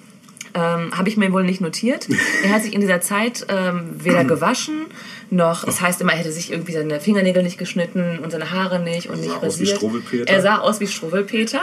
Ähm, 0.55 0.91
Habe 0.97 1.09
ich 1.09 1.17
mir 1.17 1.33
wohl 1.33 1.45
nicht 1.45 1.61
notiert. 1.61 2.09
Er 2.43 2.51
hat 2.53 2.63
sich 2.63 2.73
in 2.75 2.81
dieser 2.81 3.01
Zeit 3.01 3.47
ähm, 3.49 3.91
weder 3.95 4.25
gewaschen, 4.25 4.87
noch, 5.31 5.65
es 5.67 5.81
heißt 5.81 6.01
immer, 6.01 6.13
er 6.13 6.19
hätte 6.19 6.33
sich 6.33 6.51
irgendwie 6.51 6.73
seine 6.73 6.99
Fingernägel 7.01 7.43
nicht 7.45 7.57
geschnitten 7.59 8.19
und 8.21 8.31
seine 8.33 8.51
Haare 8.51 8.81
nicht 8.81 9.09
und 9.11 9.17
Sah 9.17 9.23
nicht 9.23 9.35
aus 9.43 9.61
wie 9.61 9.71
rasiert. 9.71 10.29
Er 10.29 10.43
sah 10.43 10.59
aus 10.59 10.81
wie 10.81 10.89
Struwwelpeter. 10.89 11.61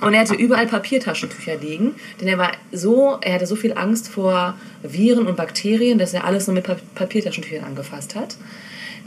und 0.00 0.14
er 0.14 0.20
hatte 0.20 0.34
überall 0.34 0.66
Papiertaschentücher 0.66 1.56
liegen, 1.56 1.94
denn 2.20 2.28
er 2.28 2.38
war 2.38 2.52
so, 2.72 3.18
er 3.20 3.34
hatte 3.34 3.46
so 3.46 3.56
viel 3.56 3.72
Angst 3.76 4.08
vor 4.08 4.54
Viren 4.82 5.26
und 5.26 5.36
Bakterien, 5.36 5.98
dass 5.98 6.14
er 6.14 6.24
alles 6.24 6.46
nur 6.46 6.54
mit 6.54 6.64
Pa- 6.64 6.76
Papiertaschentüchern 6.94 7.64
angefasst 7.64 8.14
hat. 8.14 8.36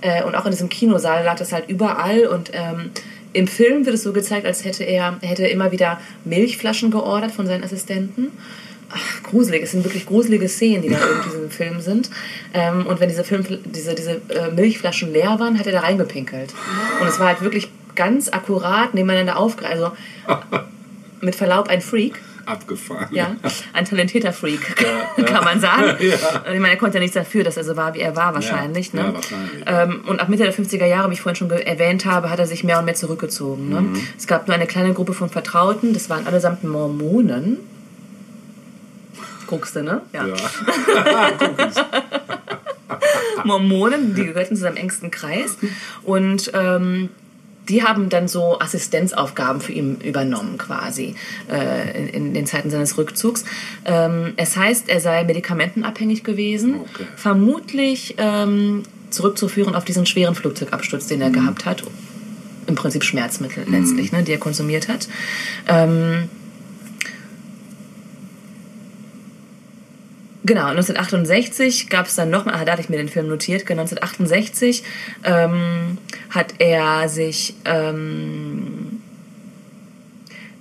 Äh, 0.01 0.23
und 0.23 0.35
auch 0.35 0.45
in 0.45 0.51
diesem 0.51 0.69
Kinosaal 0.69 1.23
lag 1.23 1.37
das 1.37 1.51
halt 1.51 1.69
überall 1.69 2.25
und 2.27 2.51
ähm, 2.53 2.89
im 3.33 3.47
Film 3.47 3.85
wird 3.85 3.95
es 3.95 4.03
so 4.03 4.13
gezeigt, 4.13 4.45
als 4.45 4.65
hätte 4.65 4.83
er, 4.83 5.17
er 5.21 5.29
hätte 5.29 5.47
immer 5.47 5.71
wieder 5.71 5.99
Milchflaschen 6.25 6.91
geordert 6.91 7.31
von 7.31 7.47
seinen 7.47 7.63
Assistenten. 7.63 8.31
Ach, 8.89 9.23
gruselig, 9.23 9.63
es 9.63 9.71
sind 9.71 9.85
wirklich 9.85 10.05
gruselige 10.05 10.49
Szenen, 10.49 10.81
die 10.81 10.89
da 10.89 10.97
in 10.97 11.23
diesem 11.23 11.49
Film 11.49 11.79
sind. 11.79 12.09
Ähm, 12.53 12.85
und 12.85 12.99
wenn 12.99 13.07
diese, 13.07 13.23
Film, 13.23 13.45
diese, 13.65 13.95
diese 13.95 14.21
äh, 14.29 14.51
Milchflaschen 14.53 15.13
leer 15.13 15.39
waren, 15.39 15.57
hat 15.57 15.65
er 15.65 15.71
da 15.71 15.79
reingepinkelt. 15.79 16.53
Und 16.99 17.07
es 17.07 17.19
war 17.19 17.27
halt 17.27 17.41
wirklich 17.41 17.69
ganz 17.95 18.29
akkurat 18.29 18.93
nebeneinander 18.93 19.37
aufgereiht. 19.37 19.71
Also 19.71 19.91
mit 21.21 21.35
Verlaub 21.35 21.69
ein 21.69 21.81
Freak. 21.81 22.19
Abgefahren. 22.45 23.07
Ja, 23.11 23.35
ein 23.73 23.85
talentierter 23.85 24.34
Freak, 24.34 24.76
kann 25.26 25.43
man 25.43 25.59
sagen. 25.59 25.97
Ich 26.01 26.59
meine, 26.59 26.69
er 26.69 26.77
konnte 26.77 26.97
ja 26.97 27.01
nichts 27.01 27.15
dafür, 27.15 27.43
dass 27.43 27.57
er 27.57 27.63
so 27.63 27.76
war, 27.76 27.93
wie 27.93 27.99
er 27.99 28.15
war, 28.15 28.34
wahrscheinlich. 28.34 28.93
Ja, 28.93 29.01
ne? 29.01 29.07
ja, 29.07 29.13
wahrscheinlich. 29.13 29.63
Ähm, 29.65 30.03
und 30.07 30.19
ab 30.19 30.30
Mitte 30.30 30.43
der 30.43 30.53
50er 30.53 30.85
Jahre, 30.85 31.09
wie 31.09 31.13
ich 31.13 31.22
vorhin 31.22 31.35
schon 31.35 31.49
erwähnt 31.49 32.05
habe, 32.05 32.30
hat 32.30 32.39
er 32.39 32.47
sich 32.47 32.63
mehr 32.63 32.80
und 32.80 32.85
mehr 32.85 32.95
zurückgezogen. 32.95 33.69
Ne? 33.69 33.81
Mhm. 33.81 34.07
Es 34.18 34.27
gab 34.27 34.47
nur 34.47 34.55
eine 34.55 34.68
kleine 34.68 34.93
Gruppe 34.93 35.13
von 35.13 35.30
Vertrauten, 35.30 35.93
das 35.93 36.09
waren 36.09 36.27
allesamt 36.27 36.63
Mormonen. 36.63 37.57
Guckst 39.47 39.76
du, 39.76 39.84
ne? 39.84 40.01
Ja. 40.13 40.26
Mormonen, 43.43 44.15
die 44.15 44.26
gehörten 44.26 44.55
zu 44.55 44.61
seinem 44.61 44.77
engsten 44.77 45.11
Kreis. 45.11 45.57
Und 46.03 46.51
ähm, 46.53 47.09
die 47.69 47.83
haben 47.83 48.09
dann 48.09 48.27
so 48.27 48.59
Assistenzaufgaben 48.59 49.61
für 49.61 49.71
ihn 49.71 49.97
übernommen, 50.01 50.57
quasi, 50.57 51.15
äh, 51.49 51.97
in, 51.97 52.07
in 52.09 52.33
den 52.33 52.45
Zeiten 52.45 52.69
seines 52.69 52.97
Rückzugs. 52.97 53.45
Ähm, 53.85 54.33
es 54.38 54.57
heißt, 54.57 54.89
er 54.89 54.99
sei 54.99 55.23
medikamentenabhängig 55.23 56.23
gewesen. 56.23 56.81
Okay. 56.81 57.05
Vermutlich 57.15 58.15
ähm, 58.17 58.83
zurückzuführen 59.09 59.75
auf 59.75 59.85
diesen 59.85 60.05
schweren 60.05 60.35
Flugzeugabsturz, 60.35 61.07
den 61.07 61.21
er 61.21 61.29
Mhm. 61.29 61.33
gehabt 61.33 61.65
hat. 61.65 61.83
Im 62.67 62.75
Prinzip 62.75 63.03
Schmerzmittel 63.03 63.65
letztlich, 63.69 64.11
ne, 64.11 64.23
die 64.23 64.31
er 64.31 64.38
konsumiert 64.38 64.88
hat. 64.88 65.07
Ähm, 65.67 66.29
Genau, 70.43 70.65
1968 70.68 71.89
gab 71.89 72.07
es 72.07 72.15
dann 72.15 72.31
nochmal, 72.31 72.65
da 72.65 72.72
hatte 72.72 72.81
ich 72.81 72.89
mir 72.89 72.97
den 72.97 73.09
Film 73.09 73.27
notiert, 73.27 73.65
genau, 73.68 73.81
1968 73.81 74.84
ähm, 75.23 75.99
hat 76.31 76.55
er 76.57 77.07
sich 77.09 77.53
ähm, 77.65 79.01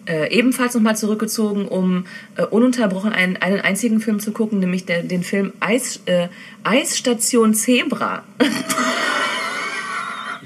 äh, 0.07 0.31
ebenfalls 0.37 0.75
nochmal 0.75 0.97
zurückgezogen, 0.97 1.67
um 1.67 2.05
äh, 2.37 2.43
ununterbrochen 2.45 3.13
einen, 3.15 3.39
einen 3.39 3.61
einzigen 3.61 4.01
Film 4.01 4.21
zu 4.21 4.33
gucken, 4.33 4.59
nämlich 4.59 4.85
der, 4.85 5.03
den 5.03 5.23
Film 5.23 5.55
Eis, 5.61 6.01
äh, 6.07 6.29
Eisstation 6.65 7.55
Zebra. 7.55 8.23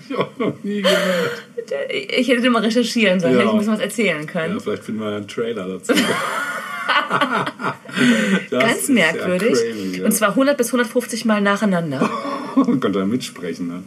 Ich 0.06 0.18
habe 0.18 0.30
noch 0.38 0.62
nie 0.62 0.82
gehört. 0.82 1.42
Ich 1.88 2.28
hätte 2.28 2.42
den 2.42 2.52
mal 2.52 2.62
recherchieren 2.62 3.20
sollen, 3.20 3.32
Ja. 3.32 3.40
hätte 3.40 3.52
ich 3.52 3.56
bisschen 3.58 3.72
was 3.72 3.80
erzählen 3.80 4.26
können. 4.26 4.54
Ja, 4.54 4.60
vielleicht 4.60 4.84
finden 4.84 5.00
wir 5.00 5.16
einen 5.16 5.26
Trailer 5.26 5.66
dazu. 5.66 5.94
Das 8.50 8.62
Ganz 8.62 8.78
ist 8.82 8.88
ja 8.88 8.94
merkwürdig. 8.94 9.52
crazy, 9.52 9.98
ja. 9.98 10.04
Und 10.04 10.12
zwar 10.12 10.30
100 10.30 10.56
bis 10.56 10.68
150 10.68 11.24
Mal 11.24 11.40
nacheinander. 11.40 12.08
Konnte 12.54 12.98
er 12.98 13.06
mitsprechen. 13.06 13.68
Ne? 13.68 13.82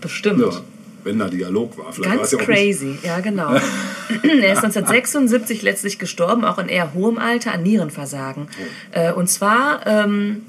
Bestimmt. 0.00 0.40
Ja. 0.40 0.60
Wenn 1.04 1.18
da 1.18 1.28
Dialog 1.28 1.76
war. 1.78 1.92
Vielleicht 1.92 2.10
war 2.10 2.16
Ganz 2.18 2.32
es 2.32 2.38
ja 2.38 2.44
crazy, 2.44 2.98
ja 3.02 3.20
genau. 3.20 3.50
er 4.22 4.52
ist 4.52 4.62
1976 4.62 5.62
letztlich 5.62 5.98
gestorben, 5.98 6.44
auch 6.44 6.58
in 6.58 6.68
eher 6.68 6.94
hohem 6.94 7.18
Alter 7.18 7.52
an 7.52 7.64
Nierenversagen. 7.64 8.46
Oh. 8.46 8.98
Äh, 8.98 9.12
und 9.12 9.28
zwar 9.28 9.84
ähm, 9.86 10.42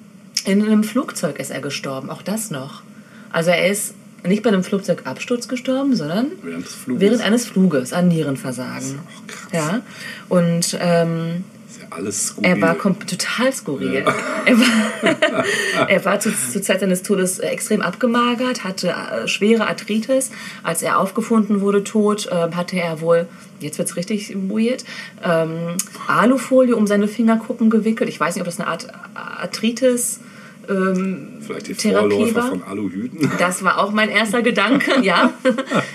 in 0.46 0.64
einem 0.64 0.84
Flugzeug 0.84 1.40
ist 1.40 1.50
er 1.50 1.62
gestorben, 1.62 2.10
auch 2.12 2.22
das 2.22 2.52
noch. 2.52 2.84
Also 3.32 3.50
er 3.50 3.68
ist 3.68 3.96
nicht 4.26 4.44
bei 4.44 4.50
einem 4.50 4.64
Flugzeugabsturz 4.64 5.48
gestorben, 5.48 5.96
sondern 5.96 6.28
Während 6.44 6.68
während 6.88 7.22
eines 7.22 7.46
Fluges 7.46 7.94
an 7.94 8.08
Nierenversagen. 8.08 9.00
auch 9.00 9.28
krass. 9.28 9.50
Ja, 9.52 9.82
und 10.30 10.78
ähm, 10.80 11.44
ist 11.53 11.53
alles 11.94 12.28
skurril. 12.28 12.50
er 12.50 12.62
war 12.62 12.78
total 12.78 13.54
skurril. 13.54 14.04
Er 14.46 14.58
war, 14.60 15.88
er 15.90 16.06
war 16.06 16.20
zu, 16.20 16.32
zur 16.34 16.62
Zeit 16.62 16.80
seines 16.80 17.04
Todes 17.04 17.40
äh, 17.40 17.48
extrem 17.48 17.82
abgemagert, 17.82 18.64
hatte 18.64 18.90
äh, 18.90 19.28
schwere 19.28 19.68
Arthritis. 19.68 20.32
Als 20.64 20.82
er 20.82 21.00
aufgefunden 21.00 21.62
wurde 21.62 21.84
tot, 21.84 22.30
ähm, 22.32 22.56
hatte 22.56 22.80
er 22.80 23.02
wohl, 23.02 23.28
jetzt 23.60 23.78
wird's 23.78 23.96
richtig 23.96 24.36
weird, 24.36 24.84
ähm, 25.24 25.78
Alufolie 26.08 26.76
um 26.76 26.88
seine 26.88 27.08
Fingerkuppen 27.08 27.70
gewickelt. 27.70 28.10
Ich 28.10 28.20
weiß 28.20 28.36
nicht, 28.36 28.42
ob 28.42 28.46
das 28.48 28.60
eine 28.60 28.70
Art 28.70 28.88
Arthritis 29.14 30.20
ähm, 30.70 31.28
Vielleicht 31.42 31.68
die 31.68 31.74
Therapie 31.74 32.10
Vorläufer 32.16 32.36
war. 32.36 32.50
von 32.50 32.64
Aluhüten. 32.64 33.30
Das 33.38 33.64
war 33.64 33.80
auch 33.80 33.92
mein 33.92 34.10
erster 34.10 34.42
Gedanke, 34.42 35.00
ja. 35.02 35.32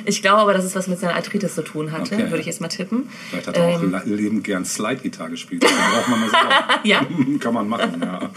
Ich 0.04 0.20
glaube 0.22 0.42
aber, 0.42 0.52
dass 0.52 0.64
es 0.64 0.74
was 0.76 0.88
mit 0.88 0.98
seiner 0.98 1.14
Arthritis 1.14 1.54
zu 1.54 1.62
tun 1.62 1.92
hatte, 1.92 2.14
Okay. 2.14 2.24
würde 2.30 2.40
ich 2.40 2.46
jetzt 2.46 2.60
mal 2.60 2.68
tippen. 2.68 3.08
Vielleicht 3.30 3.46
hat 3.48 3.56
er 3.56 3.64
auch 3.64 3.82
Ähm, 3.82 3.90
le- 3.92 4.02
lebend 4.14 4.44
gern 4.44 4.64
Slide-Gitarre 4.64 5.30
gespielt. 5.30 5.62
Das 5.64 5.70
braucht 5.72 6.08
man 6.08 6.20
mal 6.20 6.30
sagen. 6.30 6.48
Ja. 6.84 7.00
Kann 7.40 7.54
man 7.54 7.68
machen, 7.68 8.02
ja. 8.02 8.30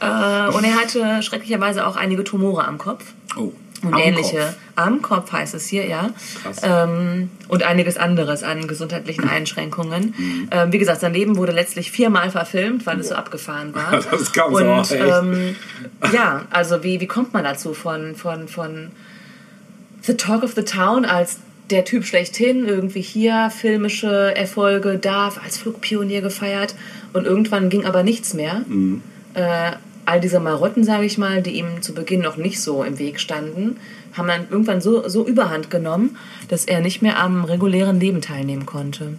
Äh, 0.00 0.52
und 0.54 0.64
er 0.64 0.74
hatte 0.76 1.22
schrecklicherweise 1.22 1.86
auch 1.86 1.96
einige 1.96 2.24
Tumore 2.24 2.64
am 2.66 2.78
Kopf. 2.78 3.04
Oh. 3.36 3.52
Und 3.82 3.94
am 3.94 4.00
ähnliche. 4.00 4.38
Kopf. 4.38 4.56
Am 4.76 5.02
Kopf 5.02 5.32
heißt 5.32 5.54
es 5.54 5.66
hier, 5.66 5.86
ja. 5.86 6.10
Krass. 6.42 6.60
Ähm, 6.62 7.30
und 7.48 7.62
einiges 7.62 7.96
anderes 7.96 8.42
an 8.42 8.66
gesundheitlichen 8.66 9.28
Einschränkungen. 9.28 10.14
Mhm. 10.16 10.48
Ähm, 10.50 10.72
wie 10.72 10.78
gesagt, 10.78 11.00
sein 11.00 11.12
Leben 11.12 11.36
wurde 11.36 11.52
letztlich 11.52 11.90
viermal 11.90 12.30
verfilmt, 12.30 12.86
weil 12.86 13.00
es 13.00 13.08
so 13.08 13.14
abgefahren 13.14 13.74
war. 13.74 13.92
Das 13.92 14.32
kann's 14.32 14.54
und 14.54 14.66
aber 14.66 14.80
echt. 14.80 14.92
ähm, 14.92 15.56
ja, 16.12 16.46
also 16.50 16.82
wie, 16.82 17.00
wie 17.00 17.06
kommt 17.06 17.32
man 17.32 17.44
dazu 17.44 17.74
von, 17.74 18.14
von, 18.14 18.48
von 18.48 18.90
The 20.02 20.14
Talk 20.14 20.42
of 20.42 20.52
the 20.54 20.64
Town 20.64 21.04
als 21.04 21.38
der 21.70 21.84
Typ 21.84 22.04
schlechthin, 22.04 22.66
irgendwie 22.66 23.00
hier 23.00 23.50
filmische 23.50 24.34
Erfolge, 24.36 24.98
da 24.98 25.32
als 25.42 25.58
Flugpionier 25.58 26.20
gefeiert 26.20 26.74
und 27.12 27.26
irgendwann 27.26 27.68
ging 27.70 27.84
aber 27.84 28.02
nichts 28.02 28.34
mehr. 28.34 28.62
Mhm. 28.66 29.02
Äh, 29.34 29.72
all 30.10 30.20
diese 30.20 30.40
Marotten, 30.40 30.84
sage 30.84 31.04
ich 31.04 31.16
mal, 31.18 31.42
die 31.42 31.52
ihm 31.52 31.80
zu 31.82 31.94
Beginn 31.94 32.20
noch 32.20 32.36
nicht 32.36 32.60
so 32.60 32.82
im 32.84 32.98
Weg 32.98 33.20
standen, 33.20 33.76
haben 34.16 34.28
dann 34.28 34.46
irgendwann 34.50 34.80
so, 34.80 35.08
so 35.08 35.26
überhand 35.26 35.70
genommen, 35.70 36.16
dass 36.48 36.64
er 36.64 36.80
nicht 36.80 37.00
mehr 37.02 37.18
am 37.22 37.44
regulären 37.44 38.00
Leben 38.00 38.20
teilnehmen 38.20 38.66
konnte. 38.66 39.14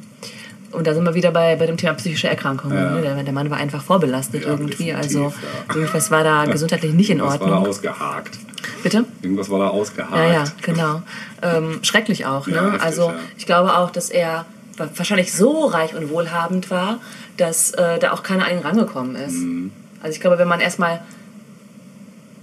Und 0.71 0.87
da 0.87 0.93
sind 0.93 1.03
wir 1.03 1.15
wieder 1.15 1.31
bei, 1.31 1.55
bei 1.57 1.65
dem 1.65 1.75
Thema 1.77 1.93
psychische 1.95 2.29
Erkrankungen. 2.29 2.77
Ja. 2.77 2.91
Ne? 2.91 3.01
Der, 3.01 3.23
der 3.23 3.33
Mann 3.33 3.49
war 3.49 3.57
einfach 3.57 3.81
vorbelastet 3.83 4.43
Ja, 4.43 4.49
irgendwie. 4.51 4.93
Also 4.93 5.23
ja. 5.23 5.75
irgendwas 5.75 6.11
war 6.11 6.23
da 6.23 6.45
gesundheitlich 6.51 6.93
nicht 6.93 7.09
in 7.09 7.21
Was 7.21 7.31
war 7.31 7.37
da 7.39 7.45
Ordnung. 7.55 7.67
ausgehakt? 7.67 8.37
Bitte? 8.83 9.03
Irgendwas 9.21 9.49
war 9.49 9.59
da 9.59 9.67
ausgehakt. 9.67 10.15
Ja, 10.15 10.31
ja, 10.31 10.43
genau. 10.61 11.01
Ähm, 11.41 11.79
schrecklich 11.83 12.25
auch. 12.25 12.47
Ne? 12.47 12.61
Heftig, 12.61 12.81
also 12.83 13.11
ich 13.37 13.45
glaube 13.45 13.75
auch, 13.77 13.91
dass 13.91 14.09
er 14.09 14.45
wa- 14.77 14.89
wahrscheinlich 14.95 15.33
so 15.33 15.65
reich 15.65 15.93
und 15.95 16.09
wohlhabend 16.09 16.69
war, 16.71 16.99
dass 17.37 17.71
äh, 17.71 17.99
da 17.99 18.11
auch 18.13 18.23
keiner 18.23 18.45
an 18.45 18.51
ihn 18.53 18.59
rangekommen 18.59 19.15
ist. 19.15 19.33
Mhm. 19.39 19.71
Also 20.01 20.13
ich 20.15 20.19
glaube, 20.21 20.37
wenn 20.39 20.47
man 20.47 20.59
erstmal 20.61 21.01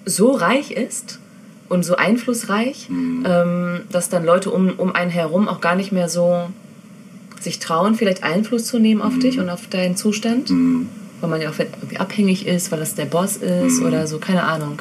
so 0.05 0.33
reich 0.33 0.71
ist, 0.71 1.19
und 1.71 1.83
so 1.85 1.97
einflussreich, 1.97 2.89
Mhm. 2.89 3.27
ähm, 3.29 3.81
dass 3.93 4.09
dann 4.09 4.25
Leute 4.25 4.51
um, 4.51 4.71
um 4.79 4.95
einen 4.95 5.11
herum 5.11 5.49
auch 5.49 5.61
gar 5.61 5.77
nicht 5.77 5.93
mehr 5.93 6.09
so 6.09 6.49
sich 7.41 7.59
trauen, 7.59 7.95
vielleicht 7.95 8.23
Einfluss 8.23 8.65
zu 8.65 8.79
nehmen 8.79 9.03
Mhm. 9.03 9.07
auf 9.07 9.19
dich 9.19 9.39
und 9.39 9.51
auf 9.51 9.67
deinen 9.67 9.95
Zustand. 9.95 10.49
Weil 11.21 11.29
man 11.29 11.43
ja 11.43 11.51
auch 11.51 11.59
irgendwie 11.59 11.99
abhängig 11.99 12.47
ist, 12.47 12.73
weil 12.73 12.79
das 12.81 12.95
der 12.95 13.05
Boss 13.05 13.37
ist 13.37 13.81
Mhm. 13.81 13.87
oder 13.87 14.07
so, 14.07 14.19
keine 14.19 14.45
Ahnung. 14.45 14.81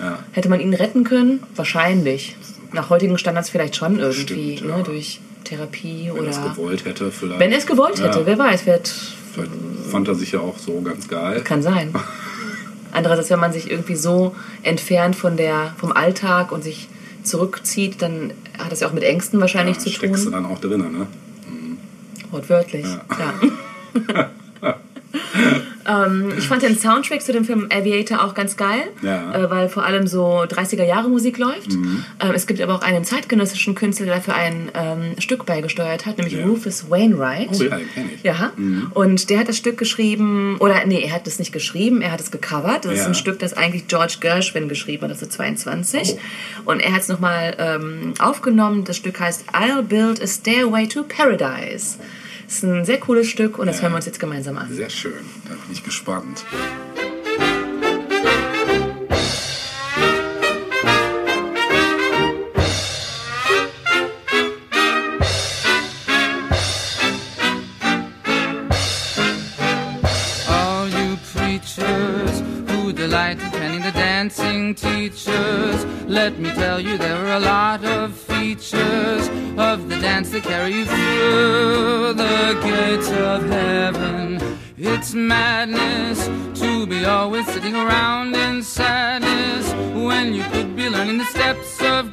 Ja. 0.00 0.18
Hätte 0.32 0.48
man 0.48 0.60
ihn 0.60 0.72
retten 0.72 1.04
können? 1.04 1.40
Wahrscheinlich. 1.56 2.36
Nach 2.72 2.88
heutigen 2.88 3.18
Standards 3.18 3.50
vielleicht 3.50 3.76
schon 3.76 3.98
irgendwie, 3.98 4.56
Stimmt, 4.56 4.70
ja. 4.70 4.76
ne, 4.78 4.82
durch 4.82 5.20
Therapie 5.44 6.10
Wenn 6.14 6.24
er 6.24 6.30
es 6.30 6.38
oder. 6.38 6.48
gewollt 6.48 6.84
hätte, 6.86 7.10
vielleicht. 7.10 7.38
Wenn 7.38 7.52
er 7.52 7.58
es 7.58 7.66
gewollt 7.66 8.00
hätte, 8.02 8.20
Ja. 8.20 8.26
wer 8.26 8.38
weiß, 8.38 8.64
wird, 8.64 8.94
Vielleicht 9.34 9.52
fand 9.90 10.08
er 10.08 10.14
sich 10.14 10.32
ja 10.32 10.40
auch 10.40 10.58
so 10.58 10.80
ganz 10.82 11.08
geil. 11.08 11.40
kann 11.42 11.62
sein. 11.62 11.92
Andererseits, 12.92 13.30
wenn 13.30 13.40
man 13.40 13.52
sich 13.52 13.70
irgendwie 13.70 13.96
so 13.96 14.34
entfernt 14.62 15.16
von 15.16 15.36
der, 15.36 15.74
vom 15.78 15.90
Alltag 15.92 16.52
und 16.52 16.62
sich 16.62 16.88
zurückzieht, 17.24 18.00
dann 18.02 18.32
hat 18.58 18.70
das 18.70 18.80
ja 18.80 18.88
auch 18.88 18.92
mit 18.92 19.02
Ängsten 19.02 19.40
wahrscheinlich 19.40 19.76
Ja, 19.78 19.82
zu 19.82 19.90
steckst 19.90 20.26
du 20.26 20.30
tun. 20.30 20.32
dann 20.42 20.46
auch 20.46 20.60
drin, 20.60 20.80
ne? 20.92 21.06
Wortwörtlich. 22.30 22.86
Ja. 22.86 23.34
ähm, 25.86 26.32
ich 26.38 26.48
fand 26.48 26.62
den 26.62 26.78
Soundtrack 26.78 27.22
zu 27.22 27.32
dem 27.32 27.44
Film 27.44 27.68
Aviator 27.72 28.24
auch 28.24 28.34
ganz 28.34 28.56
geil, 28.56 28.82
Ja. 29.02 29.34
äh, 29.34 29.50
weil 29.50 29.68
vor 29.68 29.84
allem 29.84 30.06
so 30.06 30.42
30er 30.42 30.84
Jahre 30.84 31.08
Musik 31.08 31.38
läuft. 31.38 31.72
Mhm. 31.72 32.04
Ähm, 32.20 32.30
es 32.34 32.46
gibt 32.46 32.60
aber 32.60 32.74
auch 32.76 32.82
einen 32.82 33.04
zeitgenössischen 33.04 33.74
Künstler, 33.74 34.06
der 34.06 34.16
dafür 34.16 34.34
ein 34.34 34.70
ähm, 34.74 35.20
Stück 35.20 35.46
beigesteuert 35.46 36.06
hat, 36.06 36.18
nämlich 36.18 36.34
Ja. 36.34 36.46
Rufus 36.46 36.90
Wainwright. 36.90 37.48
Oh 37.52 37.62
ja, 37.62 37.76
den 37.76 37.90
kenn 37.92 38.10
ich. 38.14 38.22
Ja, 38.22 38.52
und 38.94 39.30
der 39.30 39.38
hat 39.40 39.48
das 39.48 39.56
Stück 39.56 39.76
geschrieben, 39.78 40.56
oder 40.60 40.84
nee, 40.86 41.00
er 41.02 41.12
hat 41.12 41.26
es 41.26 41.38
nicht 41.38 41.52
geschrieben, 41.52 42.02
er 42.02 42.12
hat 42.12 42.20
es 42.20 42.30
gecovert. 42.30 42.84
Das 42.84 42.92
ist 42.94 43.06
ein 43.06 43.14
Stück, 43.14 43.38
das 43.38 43.54
eigentlich 43.54 43.86
George 43.88 44.16
Gershwin 44.20 44.68
geschrieben 44.68 45.04
hat, 45.04 45.10
ist 45.10 45.32
22. 45.32 46.16
Oh. 46.16 46.70
Und 46.70 46.80
er 46.80 46.92
hat 46.92 47.02
es 47.02 47.08
nochmal 47.08 47.54
ähm, 47.58 48.14
aufgenommen. 48.18 48.84
Das 48.84 48.96
Stück 48.96 49.20
heißt 49.20 49.44
I'll 49.52 49.82
Build 49.82 50.22
a 50.22 50.26
Stairway 50.26 50.86
to 50.86 51.02
Paradise. 51.02 51.96
Das 52.54 52.62
ist 52.62 52.70
ein 52.70 52.84
sehr 52.84 53.00
cooles 53.00 53.26
Stück 53.26 53.58
und 53.58 53.66
das 53.66 53.78
Ja. 53.78 53.82
hören 53.82 53.92
wir 53.94 53.96
uns 53.96 54.06
jetzt 54.06 54.20
gemeinsam 54.20 54.56
an. 54.58 54.72
Sehr 54.72 54.88
schön. 54.88 55.24
Da 55.48 55.54
bin 55.54 55.72
ich 55.72 55.82
gespannt. 55.82 56.44
All 70.48 70.88
you 70.88 71.16
preachers 71.34 72.42
who 72.68 72.92
delight 72.92 73.40
in 73.42 73.50
penning 73.50 73.82
the 73.82 73.92
dancing 73.92 74.74
teachers, 74.74 75.84
let 76.06 76.38
me 76.38 76.50
tell 76.52 76.80
you 76.80 76.98
there 76.98 77.16
are 77.16 77.36
a 77.36 77.40
lot 77.40 77.83
features 78.08 79.28
of 79.56 79.88
the 79.88 79.98
dance 80.00 80.30
that 80.30 80.42
carry 80.42 80.72
you 80.72 80.84
through 80.84 82.14
the 82.14 82.60
gates 82.62 83.10
of 83.10 83.44
heaven. 83.48 84.58
It's 84.76 85.14
madness 85.14 86.26
to 86.60 86.86
be 86.86 87.04
always 87.04 87.46
sitting 87.46 87.74
around 87.74 88.34
in 88.34 88.62
sadness 88.62 89.72
when 89.94 90.34
you 90.34 90.42
could 90.52 90.76
be 90.76 90.88
learning 90.88 91.18
the 91.18 91.24
steps 91.26 91.63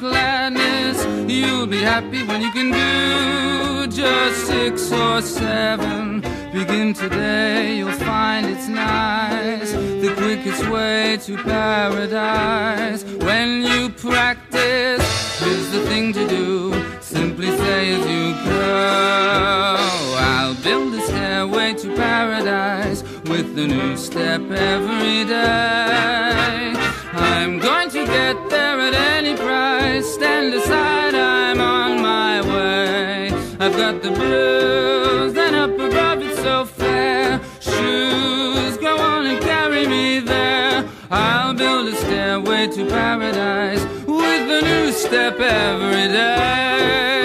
gladness. 0.02 0.98
You'll 1.32 1.68
be 1.68 1.78
happy 1.78 2.24
when 2.24 2.42
you 2.42 2.52
can 2.52 2.72
do 2.72 3.88
just 3.88 4.48
six 4.48 4.92
or 4.92 5.22
seven. 5.22 6.22
Begin 6.52 6.94
today, 6.94 7.78
you'll 7.78 8.02
find 8.10 8.48
it's 8.48 8.68
nice. 8.68 9.72
The 9.72 10.12
quickest 10.18 10.68
way 10.70 11.18
to 11.26 11.38
paradise. 11.38 13.04
When 13.28 13.62
you 13.62 13.90
practice, 13.90 15.04
here's 15.40 15.70
the 15.72 15.86
thing 15.86 16.14
to 16.14 16.28
do. 16.28 16.74
Simply 17.00 17.52
say 17.58 17.94
as 17.96 18.04
you 18.14 18.26
go, 18.50 20.16
I'll 20.18 20.56
build 20.64 20.96
a 20.96 21.02
stairway 21.02 21.76
to 21.76 21.96
paradise 21.96 23.04
with 23.32 23.58
a 23.66 23.68
new 23.68 23.96
step 23.96 24.42
every 24.50 25.26
day. 25.26 26.74
I'm 27.14 27.60
going 27.60 27.90
to 27.92 28.06
get 28.06 28.51
Stand 30.42 30.56
aside, 30.56 31.14
I'm 31.14 31.62
on 31.62 32.02
my 32.02 32.42
way. 32.42 33.30
I've 33.60 33.78
got 33.78 34.02
the 34.02 34.10
blues, 34.10 35.38
and 35.38 35.56
up 35.56 35.70
above 35.70 36.24
it's 36.24 36.40
so 36.40 36.66
fair. 36.66 37.40
Shoes 37.60 38.76
go 38.78 38.98
on 38.98 39.28
and 39.28 39.40
carry 39.40 39.86
me 39.86 40.20
there. 40.20 40.84
I'll 41.12 41.54
build 41.54 41.90
a 41.90 41.96
stairway 41.96 42.70
to 42.70 42.88
paradise 42.88 43.84
with 44.08 44.50
a 44.50 44.62
new 44.64 44.92
step 44.92 45.40
every 45.40 46.08
day. 46.08 47.21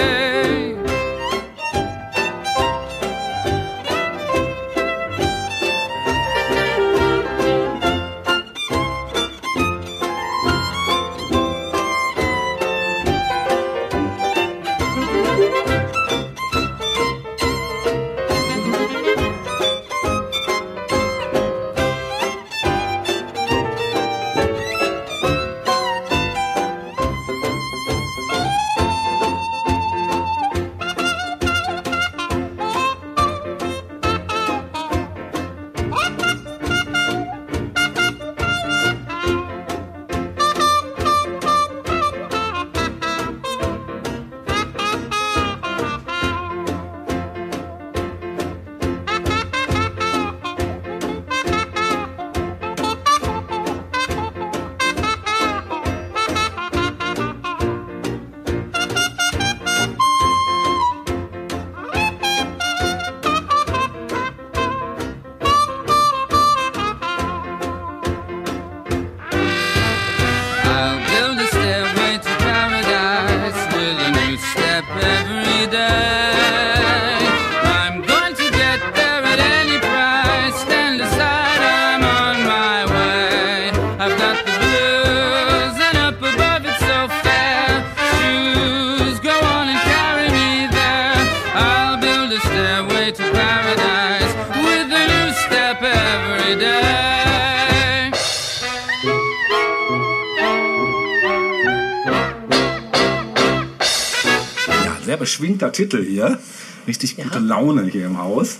Sehr 105.17 105.19
beschwingter 105.19 105.71
Titel 105.71 106.03
hier. 106.03 106.37
Richtig 106.85 107.17
gute 107.17 107.39
Laune 107.39 107.83
hier 107.85 108.05
im 108.05 108.17
Haus. 108.17 108.59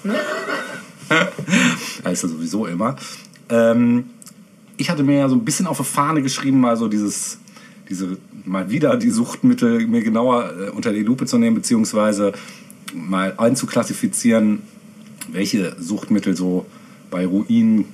ja 2.03 2.15
sowieso 2.15 2.65
immer. 2.65 2.95
Ähm, 3.49 4.05
ich 4.75 4.89
hatte 4.89 5.03
mir 5.03 5.19
ja 5.19 5.29
so 5.29 5.35
ein 5.35 5.45
bisschen 5.45 5.67
auf 5.67 5.77
die 5.77 5.83
Fahne 5.83 6.21
geschrieben, 6.21 6.59
mal 6.59 6.75
so 6.75 6.87
dieses, 6.87 7.37
diese, 7.89 8.17
mal 8.45 8.69
wieder 8.69 8.97
die 8.97 9.11
Suchtmittel 9.11 9.87
mir 9.87 10.03
genauer 10.03 10.51
äh, 10.59 10.69
unter 10.71 10.91
die 10.91 11.03
Lupe 11.03 11.25
zu 11.25 11.37
nehmen, 11.37 11.55
beziehungsweise 11.55 12.33
mal 12.93 13.33
einzuklassifizieren, 13.37 14.63
welche 15.31 15.75
Suchtmittel 15.79 16.35
so 16.35 16.65
bei 17.09 17.25
Ruinen 17.25 17.85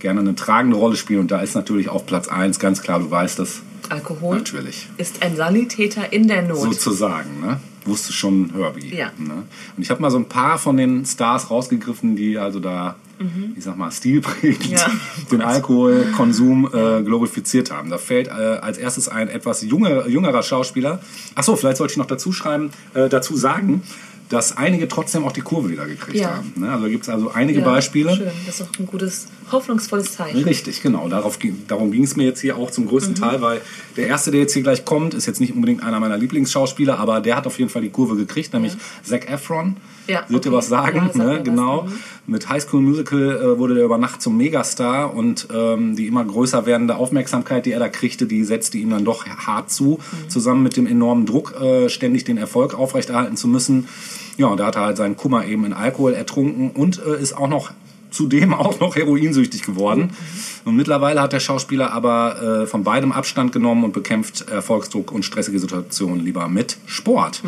gerne 0.00 0.20
eine 0.20 0.34
tragende 0.34 0.76
Rolle 0.76 0.96
spielen. 0.96 1.20
Und 1.20 1.30
da 1.30 1.40
ist 1.40 1.54
natürlich 1.54 1.88
auf 1.88 2.04
Platz 2.04 2.28
1 2.28 2.58
ganz 2.58 2.82
klar, 2.82 2.98
du 2.98 3.10
weißt 3.10 3.38
das 3.38 3.62
Alkohol 3.88 4.36
natürlich. 4.36 4.86
ist 4.98 5.22
ein 5.22 5.34
Sanitäter 5.34 6.12
in 6.12 6.28
der 6.28 6.42
Not. 6.42 6.58
Sozusagen, 6.58 7.40
ne? 7.40 7.58
Wusste 7.84 8.12
schon 8.12 8.50
Herbie. 8.56 8.94
Ja. 8.94 9.10
Ne? 9.18 9.44
Und 9.76 9.82
ich 9.82 9.90
habe 9.90 10.00
mal 10.02 10.10
so 10.10 10.18
ein 10.18 10.28
paar 10.28 10.58
von 10.58 10.76
den 10.76 11.04
Stars 11.06 11.50
rausgegriffen, 11.50 12.16
die 12.16 12.38
also 12.38 12.60
da, 12.60 12.96
ich 13.56 13.64
sag 13.64 13.76
mal, 13.76 13.90
stilprägend 13.90 14.66
Mhm. 14.68 14.72
Ja. 14.76 14.90
den 15.32 15.42
Alkoholkonsum 15.42 16.66
äh, 16.72 17.02
glorifiziert 17.02 17.70
haben. 17.70 17.90
Da 17.90 17.98
fällt 17.98 18.28
äh, 18.28 18.30
als 18.30 18.78
erstes 18.78 19.08
ein 19.08 19.28
etwas 19.28 19.62
junger, 19.62 20.06
jüngerer 20.06 20.42
Schauspieler. 20.42 21.00
Achso, 21.34 21.56
vielleicht 21.56 21.78
sollte 21.78 21.92
ich 21.92 21.96
noch 21.98 22.06
dazu 22.06 22.32
schreiben, 22.32 22.70
äh, 22.94 23.08
dazu 23.08 23.36
sagen, 23.36 23.82
dass 24.28 24.56
einige 24.56 24.88
trotzdem 24.88 25.24
auch 25.24 25.32
die 25.32 25.40
Kurve 25.40 25.70
wieder 25.70 25.86
gekriegt 25.86 26.18
Ja. 26.18 26.36
haben. 26.36 26.52
Ne? 26.56 26.70
Also 26.70 26.86
gibt 26.88 27.04
es 27.04 27.08
also 27.08 27.30
einige 27.32 27.60
Ja, 27.60 27.64
Beispiele. 27.64 28.14
Schön, 28.14 28.26
das 28.46 28.60
ist 28.60 28.68
doch 28.68 28.78
ein 28.78 28.86
gutes, 28.86 29.26
hoffnungsvolles 29.52 30.12
Zeichen. 30.14 30.42
Richtig, 30.44 30.82
genau. 30.82 31.08
Darauf, 31.08 31.38
darum 31.66 31.90
ging 31.92 32.04
es 32.04 32.16
mir 32.16 32.24
jetzt 32.24 32.40
hier 32.40 32.56
auch 32.56 32.70
zum 32.70 32.86
größten 32.86 33.14
Mhm. 33.14 33.18
Teil, 33.18 33.40
weil 33.42 33.60
der 33.96 34.06
erste, 34.06 34.30
der 34.30 34.40
jetzt 34.40 34.52
hier 34.54 34.62
gleich 34.62 34.84
kommt, 34.84 35.14
ist 35.14 35.26
jetzt 35.26 35.40
nicht 35.40 35.54
unbedingt 35.54 35.82
einer 35.82 36.00
meiner 36.00 36.16
Lieblingsschauspieler, 36.16 36.98
aber 36.98 37.20
der 37.20 37.36
hat 37.36 37.46
auf 37.46 37.58
jeden 37.58 37.70
Fall 37.70 37.82
die 37.82 37.90
Kurve 37.90 38.16
gekriegt, 38.16 38.52
nämlich 38.52 38.76
Zac 39.02 39.30
Efron. 39.30 39.76
Ja, 40.06 40.24
Wird 40.28 40.44
dir 40.46 40.48
okay. 40.48 40.56
was 40.58 40.68
sagen? 40.68 41.10
Ja, 41.14 41.24
ne? 41.24 41.36
was, 41.38 41.44
Genau. 41.44 41.82
mhm. 41.82 41.92
Mit 42.26 42.48
High 42.48 42.62
School 42.62 42.80
Musical 42.82 43.36
äh, 43.54 43.58
wurde 43.58 43.74
der 43.74 43.84
über 43.84 43.98
Nacht 43.98 44.20
zum 44.22 44.36
Megastar 44.36 45.14
und 45.14 45.48
ähm, 45.54 45.96
die 45.96 46.06
immer 46.06 46.24
größer 46.24 46.66
werdende 46.66 46.96
Aufmerksamkeit, 46.96 47.64
die 47.66 47.72
er 47.72 47.78
da 47.78 47.88
kriegte, 47.88 48.26
die 48.26 48.44
setzte 48.44 48.78
ihm 48.78 48.90
dann 48.90 49.04
doch 49.04 49.26
hart 49.26 49.70
zu, 49.70 49.98
Mhm. 49.98 50.28
zusammen 50.30 50.62
mit 50.62 50.76
dem 50.76 50.86
enormen 50.86 51.26
Druck, 51.26 51.54
äh, 51.60 51.88
ständig 51.88 52.24
den 52.24 52.36
Erfolg 52.38 52.74
aufrechterhalten 52.78 53.36
zu 53.36 53.48
müssen. 53.48 53.88
Ja, 54.36 54.46
und 54.46 54.60
da 54.60 54.66
hat 54.66 54.76
er 54.76 54.82
halt 54.82 54.96
seinen 54.96 55.16
Kummer 55.16 55.44
eben 55.46 55.64
in 55.64 55.72
Alkohol 55.72 56.12
ertrunken 56.14 56.70
und 56.70 57.00
äh, 57.04 57.20
ist 57.20 57.36
auch 57.36 57.48
noch 57.48 57.70
zudem 58.10 58.54
auch 58.54 58.80
noch 58.80 58.96
heroinsüchtig 58.96 59.62
geworden. 59.62 60.10
Und 60.64 60.76
mittlerweile 60.76 61.20
hat 61.20 61.32
der 61.32 61.40
Schauspieler 61.40 61.92
aber 61.92 62.62
äh, 62.62 62.66
von 62.66 62.84
beidem 62.84 63.12
Abstand 63.12 63.52
genommen 63.52 63.84
und 63.84 63.92
bekämpft 63.92 64.48
Erfolgsdruck 64.48 65.12
und 65.12 65.24
stressige 65.24 65.58
Situationen 65.58 66.24
lieber 66.24 66.48
mit 66.48 66.76
Sport. 66.86 67.42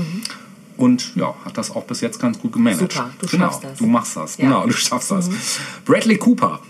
Und 0.76 1.14
ja, 1.16 1.34
hat 1.44 1.58
das 1.58 1.70
auch 1.70 1.84
bis 1.84 2.00
jetzt 2.00 2.20
ganz 2.20 2.38
gut 2.38 2.52
gemanagt. 2.52 2.92
Super, 2.92 3.10
du 3.20 3.26
genau, 3.26 3.44
schaffst 3.46 3.64
das. 3.64 3.78
Du 3.78 3.86
machst 3.86 4.16
das, 4.16 4.36
Ja. 4.38 4.44
Mhm. 4.44 4.48
genau, 4.48 4.66
du 4.66 4.72
schaffst 4.72 5.10
das. 5.10 5.28
Bradley 5.84 6.16
Cooper, 6.16 6.60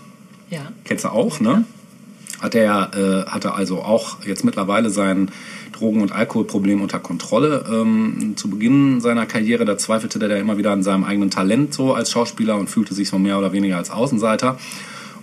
Ja. 0.49 0.61
kennst 0.83 1.05
du 1.05 1.09
auch, 1.09 1.39
ne? 1.39 1.63
Hat 2.41 2.55
er 2.55 2.91
äh, 3.27 3.29
hatte 3.29 3.53
also 3.53 3.81
auch 3.83 4.23
jetzt 4.25 4.43
mittlerweile 4.43 4.89
sein 4.89 5.29
Drogen- 5.81 6.01
und 6.01 6.11
Alkoholproblem 6.11 6.81
unter 6.81 6.99
Kontrolle. 6.99 7.65
Ähm, 7.71 8.33
zu 8.35 8.49
Beginn 8.49 9.01
seiner 9.01 9.25
Karriere, 9.25 9.65
da 9.65 9.77
zweifelte 9.77 10.19
der 10.19 10.37
immer 10.37 10.57
wieder 10.57 10.71
an 10.71 10.83
seinem 10.83 11.03
eigenen 11.03 11.31
Talent 11.31 11.73
so 11.73 11.93
als 11.93 12.11
Schauspieler 12.11 12.55
und 12.57 12.69
fühlte 12.69 12.93
sich 12.93 13.09
so 13.09 13.17
mehr 13.17 13.39
oder 13.39 13.51
weniger 13.51 13.77
als 13.77 13.89
Außenseiter. 13.89 14.57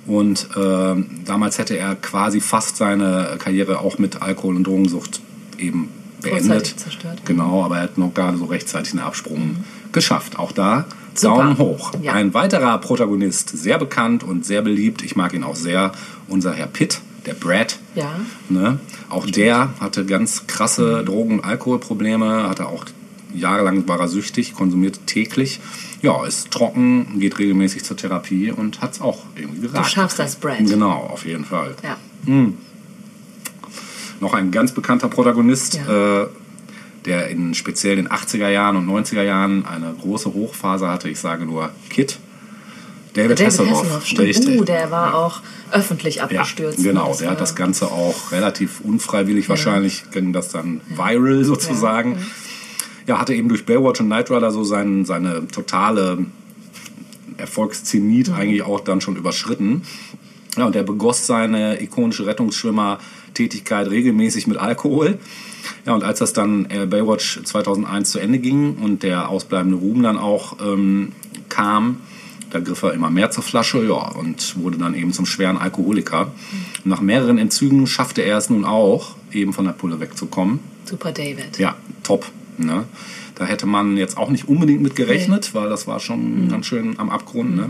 Und 0.06 0.48
ähm, 0.56 1.06
damals 1.24 1.58
hätte 1.58 1.78
er 1.78 1.94
quasi 1.94 2.40
fast 2.40 2.76
seine 2.76 3.36
Karriere 3.38 3.80
auch 3.80 3.98
mit 3.98 4.20
Alkohol- 4.20 4.56
und 4.56 4.66
Drogensucht 4.66 5.20
eben 5.58 5.90
beendet. 6.22 6.66
Zerstört. 6.66 7.22
Genau, 7.24 7.62
aber 7.64 7.76
er 7.76 7.82
hat 7.84 7.98
noch 7.98 8.12
gerade 8.12 8.36
so 8.36 8.46
rechtzeitig 8.46 8.92
einen 8.92 9.02
Absprung 9.02 9.56
geschafft. 9.92 10.38
Auch 10.38 10.52
da 10.52 10.86
Super. 11.14 11.36
Daumen 11.36 11.58
hoch. 11.58 11.92
Ja. 12.02 12.14
Ein 12.14 12.34
weiterer 12.34 12.78
Protagonist, 12.78 13.50
sehr 13.50 13.78
bekannt 13.78 14.24
und 14.24 14.44
sehr 14.44 14.62
beliebt, 14.62 15.02
ich 15.02 15.14
mag 15.14 15.34
ihn 15.34 15.44
auch 15.44 15.56
sehr, 15.56 15.92
unser 16.28 16.52
Herr 16.52 16.66
Pitt, 16.66 17.00
der 17.28 17.34
Brad. 17.34 17.78
Ja. 17.94 18.18
Ne? 18.48 18.80
Auch 19.08 19.26
der 19.26 19.74
hatte 19.80 20.04
ganz 20.04 20.46
krasse 20.46 21.04
Drogen- 21.04 21.38
und 21.38 21.44
Alkoholprobleme, 21.44 22.48
hatte 22.48 22.66
auch 22.66 22.84
jahrelang 23.34 23.86
war 23.86 24.00
er 24.00 24.08
süchtig, 24.08 24.54
konsumierte 24.54 25.00
täglich. 25.06 25.60
Ja, 26.00 26.24
ist 26.24 26.50
trocken, 26.50 27.18
geht 27.20 27.38
regelmäßig 27.38 27.84
zur 27.84 27.96
Therapie 27.96 28.50
und 28.50 28.80
hat 28.80 28.92
es 28.94 29.00
auch 29.00 29.24
irgendwie 29.36 29.60
geraten. 29.62 29.82
Du 29.84 29.88
schaffst 29.88 30.18
das, 30.18 30.36
Brad. 30.36 30.58
Genau, 30.58 30.92
auf 31.12 31.26
jeden 31.26 31.44
Fall. 31.44 31.74
Ja. 31.82 31.96
Noch 34.20 34.34
ein 34.34 34.50
ganz 34.50 34.72
bekannter 34.72 35.08
Protagonist, 35.08 35.74
Ja. 35.86 36.22
äh, 36.22 36.26
der 37.04 37.28
in 37.28 37.54
speziell 37.54 37.96
den 37.96 38.08
80er 38.08 38.48
Jahren 38.48 38.76
und 38.76 38.86
90er 38.86 39.22
Jahren 39.22 39.64
eine 39.66 39.94
große 40.00 40.32
Hochphase 40.32 40.88
hatte. 40.88 41.08
Ich 41.08 41.20
sage 41.20 41.44
nur 41.44 41.70
Kid. 41.90 42.18
David, 43.18 43.38
David 43.38 43.46
Hasselhoff. 43.46 43.84
Hasselhoff. 43.84 44.18
Richtig. 44.20 44.60
Uh, 44.60 44.64
der 44.64 44.90
war 44.90 45.14
auch 45.14 45.40
öffentlich 45.72 46.16
Ja, 46.16 46.24
abgestürzt. 46.24 46.82
genau. 46.82 47.08
Das 47.08 47.18
Der 47.18 47.30
hat 47.30 47.40
das 47.40 47.54
Ganze 47.54 47.86
auch 47.90 48.32
relativ 48.32 48.80
unfreiwillig 48.80 49.48
wahrscheinlich, 49.48 50.10
ging 50.10 50.32
das 50.32 50.48
dann 50.50 50.80
viral 50.88 51.44
sozusagen. 51.44 52.18
Ja, 53.06 53.18
hatte 53.18 53.34
eben 53.34 53.48
durch 53.48 53.64
Baywatch 53.64 54.00
und 54.00 54.06
Knight 54.06 54.30
Rider 54.30 54.50
so 54.50 54.64
sein, 54.64 55.04
seine 55.04 55.46
totale 55.48 56.26
Erfolgszenit 57.38 58.30
eigentlich 58.30 58.62
auch 58.62 58.80
dann 58.80 59.00
schon 59.00 59.16
überschritten. 59.16 59.82
Ja, 60.56 60.66
und 60.66 60.74
er 60.76 60.82
begoss 60.82 61.26
seine 61.26 61.80
ikonische 61.80 62.26
Rettungsschwimmer-Tätigkeit 62.26 63.88
regelmäßig 63.88 64.46
mit 64.46 64.58
Alkohol. 64.58 65.18
Ja, 65.86 65.94
und 65.94 66.02
als 66.02 66.18
das 66.18 66.32
dann 66.32 66.66
äh, 66.70 66.86
Baywatch 66.86 67.40
2001 67.44 68.10
zu 68.10 68.18
Ende 68.18 68.38
ging 68.38 68.76
und 68.76 69.02
der 69.02 69.28
ausbleibende 69.28 69.76
Ruhm 69.76 70.02
dann 70.02 70.18
auch 70.18 70.56
ähm, 70.60 71.12
kam, 71.48 72.00
da 72.50 72.60
griff 72.60 72.82
er 72.82 72.92
immer 72.94 73.10
mehr 73.10 73.30
zur 73.30 73.42
Flasche 73.42 73.84
ja, 73.84 73.94
und 73.94 74.56
wurde 74.62 74.78
dann 74.78 74.94
eben 74.94 75.12
zum 75.12 75.26
schweren 75.26 75.56
Alkoholiker. 75.58 76.32
Nach 76.84 77.00
mehreren 77.00 77.38
Entzügen 77.38 77.86
schaffte 77.86 78.22
er 78.22 78.38
es 78.38 78.48
nun 78.50 78.64
auch, 78.64 79.16
eben 79.32 79.52
von 79.52 79.64
der 79.64 79.72
Pulle 79.72 80.00
wegzukommen. 80.00 80.60
Super 80.84 81.12
David. 81.12 81.58
Ja, 81.58 81.76
top. 82.02 82.26
Ne? 82.56 82.84
Da 83.34 83.44
hätte 83.44 83.66
man 83.66 83.96
jetzt 83.96 84.16
auch 84.16 84.30
nicht 84.30 84.48
unbedingt 84.48 84.82
mit 84.82 84.96
gerechnet, 84.96 85.54
weil 85.54 85.68
das 85.68 85.86
war 85.86 86.00
schon 86.00 86.48
ganz 86.48 86.66
schön 86.66 86.98
am 86.98 87.10
Abgrund. 87.10 87.54
Ne? 87.56 87.68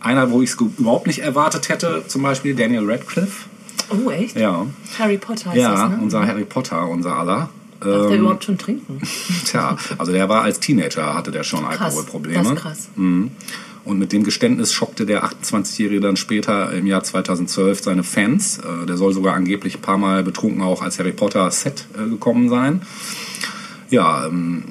Einer, 0.00 0.30
wo 0.30 0.40
ich 0.42 0.50
es 0.50 0.56
überhaupt 0.78 1.06
nicht 1.06 1.18
erwartet 1.18 1.68
hätte, 1.68 2.04
zum 2.08 2.22
Beispiel 2.22 2.54
Daniel 2.54 2.88
Radcliffe. 2.90 3.48
Oh, 3.90 4.10
echt? 4.10 4.36
Ja, 4.36 4.64
Harry 4.98 5.18
Potter 5.18 5.50
heißt 5.50 5.58
ja 5.60 5.70
das, 5.72 5.90
ne? 5.90 5.98
unser 6.02 6.26
Harry 6.26 6.44
Potter, 6.44 6.88
unser 6.88 7.16
aller. 7.16 7.50
Darf 7.80 8.06
der 8.06 8.10
Ähm, 8.12 8.20
überhaupt 8.20 8.44
schon 8.44 8.56
trinken? 8.56 9.00
Tja, 9.44 9.76
also 9.98 10.12
der 10.12 10.28
war 10.28 10.42
als 10.42 10.60
Teenager, 10.60 11.14
hatte 11.14 11.30
der 11.30 11.42
schon 11.42 11.64
Krass, 11.64 11.80
Alkoholprobleme. 11.80 12.38
das 12.42 12.52
ist 12.52 12.58
krass. 12.58 12.88
Mhm. 12.96 13.32
Und 13.84 13.98
mit 13.98 14.12
dem 14.12 14.22
Geständnis 14.22 14.72
schockte 14.72 15.06
der 15.06 15.24
28-Jährige 15.24 16.00
dann 16.00 16.16
später 16.16 16.72
im 16.72 16.86
Jahr 16.86 17.02
2012 17.02 17.82
seine 17.82 18.04
Fans. 18.04 18.58
Äh, 18.58 18.86
Der 18.86 18.96
soll 18.96 19.12
sogar 19.12 19.34
angeblich 19.34 19.76
ein 19.76 19.82
paar 19.82 19.98
Mal 19.98 20.22
betrunken 20.22 20.62
auch 20.62 20.82
als 20.82 20.98
Harry 21.00 21.12
Potter 21.12 21.50
Set 21.50 21.86
äh, 21.98 22.08
gekommen 22.08 22.48
sein. 22.48 22.82
Ja, 23.90 24.26
ähm, 24.26 24.64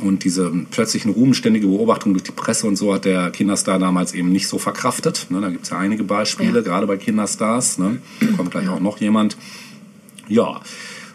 und 0.00 0.24
diese 0.24 0.50
plötzlichen 0.70 1.10
Ruhm, 1.10 1.34
ständige 1.34 1.66
Beobachtung 1.66 2.12
durch 2.14 2.22
die 2.22 2.32
Presse 2.32 2.66
und 2.66 2.76
so 2.76 2.94
hat 2.94 3.04
der 3.04 3.30
Kinderstar 3.30 3.78
damals 3.78 4.14
eben 4.14 4.30
nicht 4.30 4.46
so 4.48 4.58
verkraftet. 4.58 5.26
Ne, 5.30 5.40
da 5.40 5.50
gibt 5.50 5.64
es 5.64 5.70
ja 5.70 5.78
einige 5.78 6.04
Beispiele, 6.04 6.54
Ja. 6.60 6.60
gerade 6.62 6.86
bei 6.86 6.96
Kinderstars. 6.96 7.78
Ne, 7.78 7.98
kommt 8.36 8.52
gleich 8.52 8.68
auch 8.68 8.80
noch 8.80 8.98
jemand. 9.00 9.36
Ja, 10.28 10.60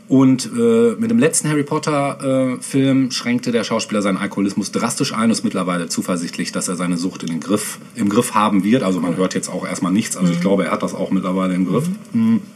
und 0.09 0.45
äh, 0.57 0.95
mit 0.97 1.11
dem 1.11 1.19
letzten 1.19 1.49
Harry 1.49 1.63
Potter-Film 1.63 3.11
schränkte 3.11 3.51
der 3.51 3.63
Schauspieler 3.65 4.01
seinen 4.01 4.17
Alkoholismus 4.17 4.71
drastisch 4.71 5.13
ein 5.13 5.25
und 5.25 5.31
ist 5.31 5.43
mittlerweile 5.43 5.89
zuversichtlich, 5.89 6.51
dass 6.53 6.67
er 6.69 6.75
seine 6.77 6.97
Sucht 6.97 7.23
in 7.23 7.29
den 7.29 7.39
Griff, 7.41 7.77
im 7.95 8.07
Griff 8.07 8.33
haben 8.33 8.63
wird. 8.63 8.83
Also 8.83 9.01
man 9.01 9.17
hört 9.17 9.33
jetzt 9.33 9.49
auch 9.49 9.67
erstmal 9.67 9.91
nichts. 9.91 10.15
Also 10.15 10.31
ich 10.31 10.39
glaube, 10.39 10.65
er 10.65 10.71
hat 10.71 10.81
das 10.83 10.93
auch 10.93 11.11
mittlerweile 11.11 11.53
im 11.53 11.65
Griff. 11.65 11.89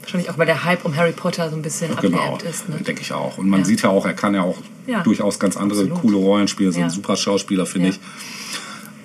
Wahrscheinlich 0.01 0.29
auch, 0.29 0.37
weil 0.37 0.45
der 0.45 0.63
Hype 0.63 0.85
um 0.85 0.95
Harry 0.95 1.11
Potter 1.11 1.49
so 1.49 1.55
ein 1.57 1.61
bisschen 1.61 1.89
Genau, 2.01 2.37
ist. 2.49 2.69
Ne? 2.69 2.77
denke 2.77 3.01
ich 3.01 3.11
auch. 3.11 3.37
Und 3.37 3.49
man 3.49 3.61
Ja. 3.61 3.65
sieht 3.65 3.81
ja 3.81 3.89
auch, 3.89 4.05
er 4.05 4.13
kann 4.13 4.33
ja 4.33 4.43
auch 4.43 4.57
Ja, 4.87 5.01
durchaus 5.03 5.37
ganz 5.39 5.57
andere 5.57 5.81
absolut. 5.81 6.01
coole 6.01 6.17
Rollen 6.17 6.47
spielen. 6.47 6.69
Ist 6.69 6.77
Ja. 6.77 6.85
ein 6.85 6.89
super 6.89 7.15
Schauspieler, 7.17 7.65
finde 7.65 7.89
ich. 7.89 7.99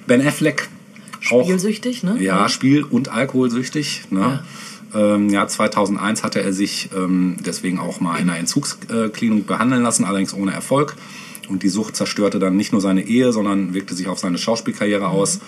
Ben 0.06 0.24
Affleck 0.26 0.68
auch 1.32 1.42
Spielsüchtig, 1.42 2.04
ne? 2.04 2.16
Ja, 2.22 2.48
Spiel- 2.48 2.84
und 2.84 3.08
Alkoholsüchtig. 3.08 4.04
Ne? 4.10 4.44
Ähm, 4.96 5.28
ja, 5.28 5.46
2001 5.46 6.22
hatte 6.22 6.40
er 6.42 6.52
sich 6.52 6.88
ähm, 6.96 7.36
deswegen 7.44 7.78
auch 7.78 8.00
mal 8.00 8.16
in 8.18 8.30
einer 8.30 8.38
Entzugsklinik 8.38 9.46
behandeln 9.46 9.82
lassen, 9.82 10.04
allerdings 10.04 10.32
ohne 10.34 10.52
Erfolg. 10.52 10.96
Und 11.48 11.62
die 11.62 11.68
Sucht 11.68 11.96
zerstörte 11.96 12.38
dann 12.38 12.56
nicht 12.56 12.72
nur 12.72 12.80
seine 12.80 13.06
Ehe, 13.06 13.32
sondern 13.32 13.74
wirkte 13.74 13.94
sich 13.94 14.08
auf 14.08 14.18
seine 14.18 14.38
Schauspielkarriere 14.38 15.08
aus. 15.08 15.40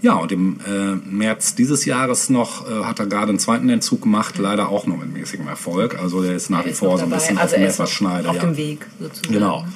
Ja, 0.00 0.14
und 0.14 0.30
im 0.30 0.60
äh, 0.64 0.94
März 1.10 1.56
dieses 1.56 1.84
Jahres 1.84 2.30
noch 2.30 2.70
äh, 2.70 2.84
hat 2.84 3.00
er 3.00 3.06
gerade 3.06 3.30
einen 3.30 3.40
zweiten 3.40 3.68
Entzug 3.68 4.02
gemacht, 4.02 4.38
leider 4.38 4.68
auch 4.68 4.86
nur 4.86 4.96
mit 4.96 5.12
mäßigem 5.12 5.48
Erfolg. 5.48 5.98
Also 6.00 6.22
der 6.22 6.36
ist 6.36 6.50
nach 6.50 6.64
wie 6.66 6.72
vor 6.72 6.98
so 6.98 7.04
ein 7.04 7.10
bisschen 7.10 7.36
also 7.36 7.46
auf 7.46 7.50
dem 7.54 7.62
er 7.62 7.66
Messerschneider. 7.66 8.30
auf 8.30 8.36
ja. 8.36 8.42
dem 8.42 8.56
Weg 8.56 8.86
sozusagen. 9.00 9.32
Genau. 9.32 9.66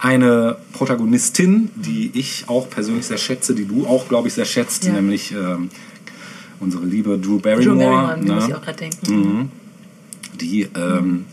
Eine 0.00 0.56
Protagonistin, 0.72 1.70
die 1.76 2.10
ich 2.14 2.46
auch 2.48 2.68
persönlich 2.68 3.06
sehr 3.06 3.18
schätze, 3.18 3.54
die 3.54 3.66
du 3.66 3.86
auch, 3.86 4.08
glaube 4.08 4.26
ich, 4.26 4.34
sehr 4.34 4.46
schätzt, 4.46 4.84
Ja. 4.84 4.94
nämlich 4.94 5.30
ähm, 5.30 5.70
unsere 6.62 6.86
liebe 6.86 7.18
Drew 7.18 7.32
Drew 7.32 7.38
Barrymore. 7.40 7.76
Barrymore, 7.76 8.12
an 8.12 8.20
die 8.22 8.28
ne? 8.28 8.34
muss 8.34 8.48
ich 8.48 8.54
auch 8.54 8.62
gerade 8.62 8.78
denken. 8.78 9.50
Die 10.40 10.62
ähm, 10.62 11.26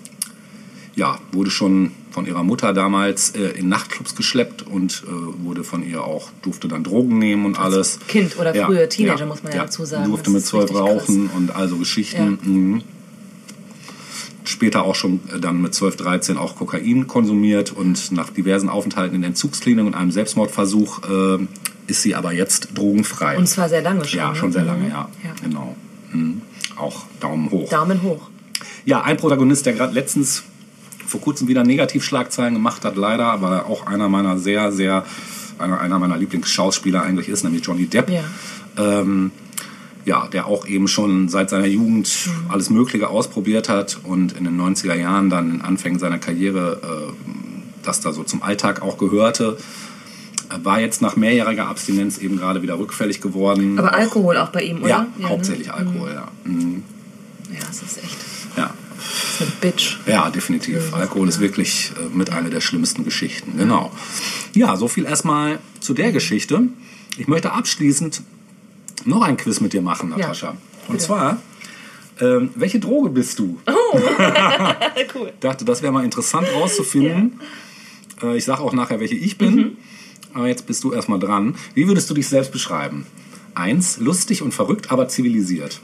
ja, 0.96 1.20
wurde 1.32 1.50
schon 1.50 1.92
von 2.12 2.26
ihrer 2.26 2.44
Mutter 2.44 2.74
damals 2.74 3.32
äh, 3.32 3.52
in 3.52 3.70
Nachtclubs 3.70 4.16
geschleppt 4.16 4.64
und 4.64 5.04
äh, 5.08 5.44
wurde 5.44 5.64
von 5.64 5.88
ihr 5.88 6.04
auch, 6.04 6.30
durfte 6.42 6.68
dann 6.68 6.84
Drogen 6.84 7.18
nehmen 7.18 7.46
und 7.46 7.60
alles. 7.60 8.00
Kind 8.08 8.38
oder 8.38 8.54
früher 8.54 8.90
Teenager, 8.90 9.26
muss 9.26 9.44
man 9.44 9.54
ja 9.54 9.64
dazu 9.64 9.86
sagen. 9.86 10.10
Durfte 10.10 10.30
mit 10.32 10.46
zwölf 10.46 10.74
rauchen 10.74 11.30
und 11.36 11.56
also 11.56 11.78
Geschichten. 11.78 12.40
Mhm. 12.42 12.82
Später 14.44 14.84
auch 14.84 14.96
schon 14.96 15.20
äh, 15.34 15.40
dann 15.40 15.62
mit 15.62 15.74
12, 15.74 15.98
13 15.98 16.38
auch 16.38 16.56
Kokain 16.56 17.08
konsumiert 17.08 17.72
und 17.72 18.12
nach 18.12 18.32
diversen 18.32 18.68
Aufenthalten 18.68 19.16
in 19.16 19.24
Entzugsklinik 19.24 19.86
und 19.86 19.94
einem 19.94 20.12
Selbstmordversuch 20.12 21.04
äh, 21.04 21.48
ist 21.90 22.02
sie 22.02 22.16
aber 22.16 22.32
jetzt 22.32 22.70
drogenfrei. 22.78 23.38
Und 23.38 23.48
zwar 23.48 23.70
sehr 23.70 23.82
lange 23.82 24.06
schon. 24.06 24.20
ja, 24.20 24.30
ne? 24.30 24.36
schon 24.36 24.52
sehr 24.52 24.64
lange, 24.64 24.84
Mhm. 24.86 24.90
ja. 24.90 25.10
ja. 25.24 25.32
Genau. 25.44 25.76
Mhm. 26.12 26.42
Auch 26.76 27.06
Daumen 27.20 27.52
hoch. 27.52 27.70
Daumen 27.70 28.02
hoch. 28.04 28.30
Ja, 28.86 29.02
ein 29.02 29.18
Protagonist, 29.18 29.66
der 29.66 29.74
gerade 29.74 29.94
letztens 29.94 30.44
vor 31.06 31.22
kurzem 31.22 31.48
wieder 31.48 31.64
Negativschlagzeilen 31.64 32.54
gemacht 32.54 32.86
hat, 32.86 32.96
leider, 32.96 33.42
weil 33.42 33.54
er 33.54 33.66
auch 33.66 33.88
einer 33.88 34.10
meiner 34.10 34.38
sehr, 34.38 34.72
sehr, 34.72 35.06
einer, 35.58 35.80
einer 35.80 36.00
meiner 36.00 36.18
Lieblingsschauspieler 36.18 37.02
eigentlich 37.02 37.30
ist, 37.30 37.44
nämlich 37.44 37.66
Johnny 37.66 37.88
Depp. 37.88 38.10
Ja. 38.10 38.24
Ähm, 38.78 39.32
ja, 40.06 40.28
der 40.28 40.46
auch 40.48 40.66
eben 40.66 40.88
schon 40.88 41.28
seit 41.30 41.50
seiner 41.50 41.66
Jugend 41.66 42.30
alles 42.48 42.70
Mögliche 42.70 43.10
ausprobiert 43.10 43.70
hat 43.70 44.00
und 44.04 44.32
in 44.32 44.46
den 44.46 44.60
90er 44.60 44.96
Jahren 44.96 45.30
dann 45.30 45.56
in 45.56 45.62
Anfängen 45.62 46.00
seiner 46.00 46.18
Karriere 46.18 46.80
äh, 46.82 47.14
das 47.84 48.02
da 48.02 48.14
so 48.14 48.24
zum 48.24 48.42
Alltag 48.42 48.82
auch 48.82 48.98
gehörte. 48.98 49.58
War 50.64 50.80
jetzt 50.80 51.02
nach 51.02 51.16
mehrjähriger 51.16 51.68
Abstinenz 51.68 52.18
eben 52.18 52.38
gerade 52.38 52.62
wieder 52.62 52.80
rückfällig 52.80 53.22
geworden. 53.22 53.78
Aber 53.78 53.94
Alkohol 53.94 54.38
auch 54.38 54.50
bei 54.50 54.64
ihm, 54.64 54.80
oder? 54.80 54.90
Ja, 54.90 55.08
ne? 55.18 55.30
hauptsächlich 55.30 55.72
Alkohol, 55.72 56.12
ja. 56.14 56.28
Mhm. 56.44 56.84
Ja, 57.52 57.60
das 57.68 57.84
ist 57.84 57.98
echt 58.04 58.18
ja. 58.58 58.74
das 58.98 59.34
ist 59.34 59.42
eine 59.42 59.52
Bitch. 59.62 59.98
Ja, 60.06 60.30
definitiv. 60.30 60.94
Alkohol 60.94 61.30
ist 61.30 61.40
wirklich 61.40 61.92
äh, 61.98 62.16
mit 62.16 62.32
einer 62.32 62.50
der 62.50 62.62
schlimmsten 62.62 63.04
Geschichten. 63.04 63.58
Genau. 63.58 63.92
Ja, 64.54 64.76
so 64.76 64.88
viel 64.88 65.06
erstmal 65.06 65.60
zu 65.80 65.94
der 65.94 66.12
Geschichte. 66.12 66.64
Ich 67.18 67.28
möchte 67.28 67.52
abschließend 67.52 68.22
noch 69.06 69.22
ein 69.22 69.38
Quiz 69.38 69.62
mit 69.62 69.74
dir 69.74 69.82
machen, 69.82 70.10
Natascha. 70.10 70.56
Und 70.88 71.02
zwar, 71.02 71.42
ähm, 72.20 72.50
welche 72.56 72.80
Droge 72.80 73.10
bist 73.10 73.40
du? 73.40 73.60
cool. 75.16 75.34
dachte, 75.40 75.66
das 75.66 75.82
wäre 75.82 75.94
mal 75.94 76.04
interessant 76.04 76.48
rauszufinden. 76.54 77.40
Äh, 78.22 78.38
ich 78.38 78.46
sage 78.46 78.62
auch 78.62 78.74
nachher, 78.74 79.00
welche 79.00 79.16
ich 79.16 79.38
bin. 79.38 79.56
Mhm. 79.56 79.78
Aber 80.34 80.48
jetzt 80.48 80.68
bist 80.68 80.84
du 80.84 80.94
erstmal 80.94 81.20
dran. 81.20 81.56
Wie 81.74 81.88
würdest 81.88 82.10
du 82.10 82.14
dich 82.14 82.28
selbst 82.28 82.52
beschreiben? 82.52 83.06
Eins, 83.56 83.98
lustig 83.98 84.42
und 84.42 84.54
verrückt, 84.54 84.92
aber 84.92 85.08
zivilisiert. 85.08 85.82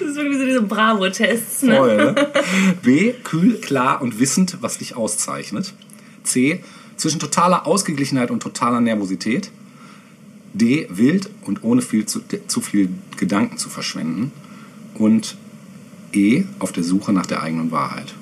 Das 0.00 0.10
ist 0.10 0.16
wirklich 0.16 0.38
so 0.38 0.44
diese 0.44 0.62
Bravo-Tests, 0.62 1.62
ne? 1.62 1.76
Voll, 1.76 1.96
ne? 1.96 2.32
B, 2.82 3.12
kühl, 3.24 3.60
klar 3.60 4.02
und 4.02 4.18
wissend, 4.18 4.58
was 4.60 4.78
dich 4.78 4.96
auszeichnet. 4.96 5.74
C, 6.24 6.62
zwischen 6.96 7.20
totaler 7.20 7.66
Ausgeglichenheit 7.66 8.30
und 8.30 8.42
totaler 8.42 8.80
Nervosität. 8.80 9.50
D, 10.54 10.86
wild 10.90 11.30
und 11.42 11.64
ohne 11.64 11.82
viel 11.82 12.04
zu, 12.06 12.20
zu 12.46 12.60
viel 12.60 12.90
Gedanken 13.16 13.56
zu 13.56 13.70
verschwenden. 13.70 14.32
Und 14.94 15.36
E, 16.12 16.44
auf 16.58 16.72
der 16.72 16.82
Suche 16.82 17.12
nach 17.12 17.26
der 17.26 17.42
eigenen 17.42 17.70
Wahrheit. 17.70 18.14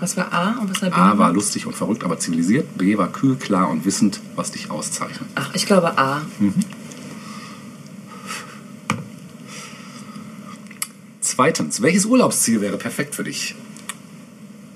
Was 0.00 0.16
war 0.16 0.32
A 0.32 0.58
und 0.60 0.70
was 0.70 0.82
war 0.82 0.90
B? 0.90 0.96
A 0.96 1.18
war 1.18 1.32
lustig 1.32 1.66
und 1.66 1.74
verrückt, 1.74 2.04
aber 2.04 2.18
zivilisiert. 2.18 2.78
B 2.78 2.96
war 2.98 3.10
kühl, 3.10 3.36
klar 3.36 3.68
und 3.68 3.84
wissend, 3.84 4.20
was 4.36 4.52
dich 4.52 4.70
auszeichnet. 4.70 5.28
Ach, 5.34 5.54
ich 5.54 5.66
glaube 5.66 5.98
A. 5.98 6.22
Zweitens, 11.20 11.82
welches 11.82 12.04
Urlaubsziel 12.04 12.60
wäre 12.60 12.78
perfekt 12.78 13.14
für 13.14 13.24
dich? 13.24 13.54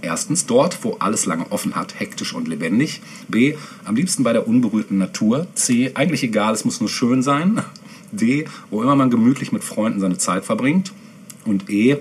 Erstens, 0.01 0.47
dort, 0.47 0.83
wo 0.83 0.95
alles 0.95 1.27
lange 1.27 1.51
offen 1.53 1.77
hat, 1.77 1.99
hektisch 1.99 2.35
und 2.35 2.49
lebendig. 2.49 3.01
B, 3.29 3.55
am 3.85 3.95
liebsten 3.95 4.25
bei 4.25 4.33
der 4.33 4.49
unberührten 4.49 4.99
Natur. 4.99 5.47
C, 5.55 5.93
eigentlich 5.95 6.25
egal, 6.25 6.55
es 6.55 6.65
muss 6.65 6.81
nur 6.81 6.89
schön 6.89 7.23
sein. 7.23 7.63
D, 8.11 8.47
wo 8.71 8.83
immer 8.83 8.97
man 8.97 9.11
gemütlich 9.11 9.53
mit 9.53 9.63
Freunden 9.63 10.01
seine 10.01 10.19
Zeit 10.19 10.45
verbringt. 10.45 10.93
Und 11.45 11.71
E, 11.71 11.99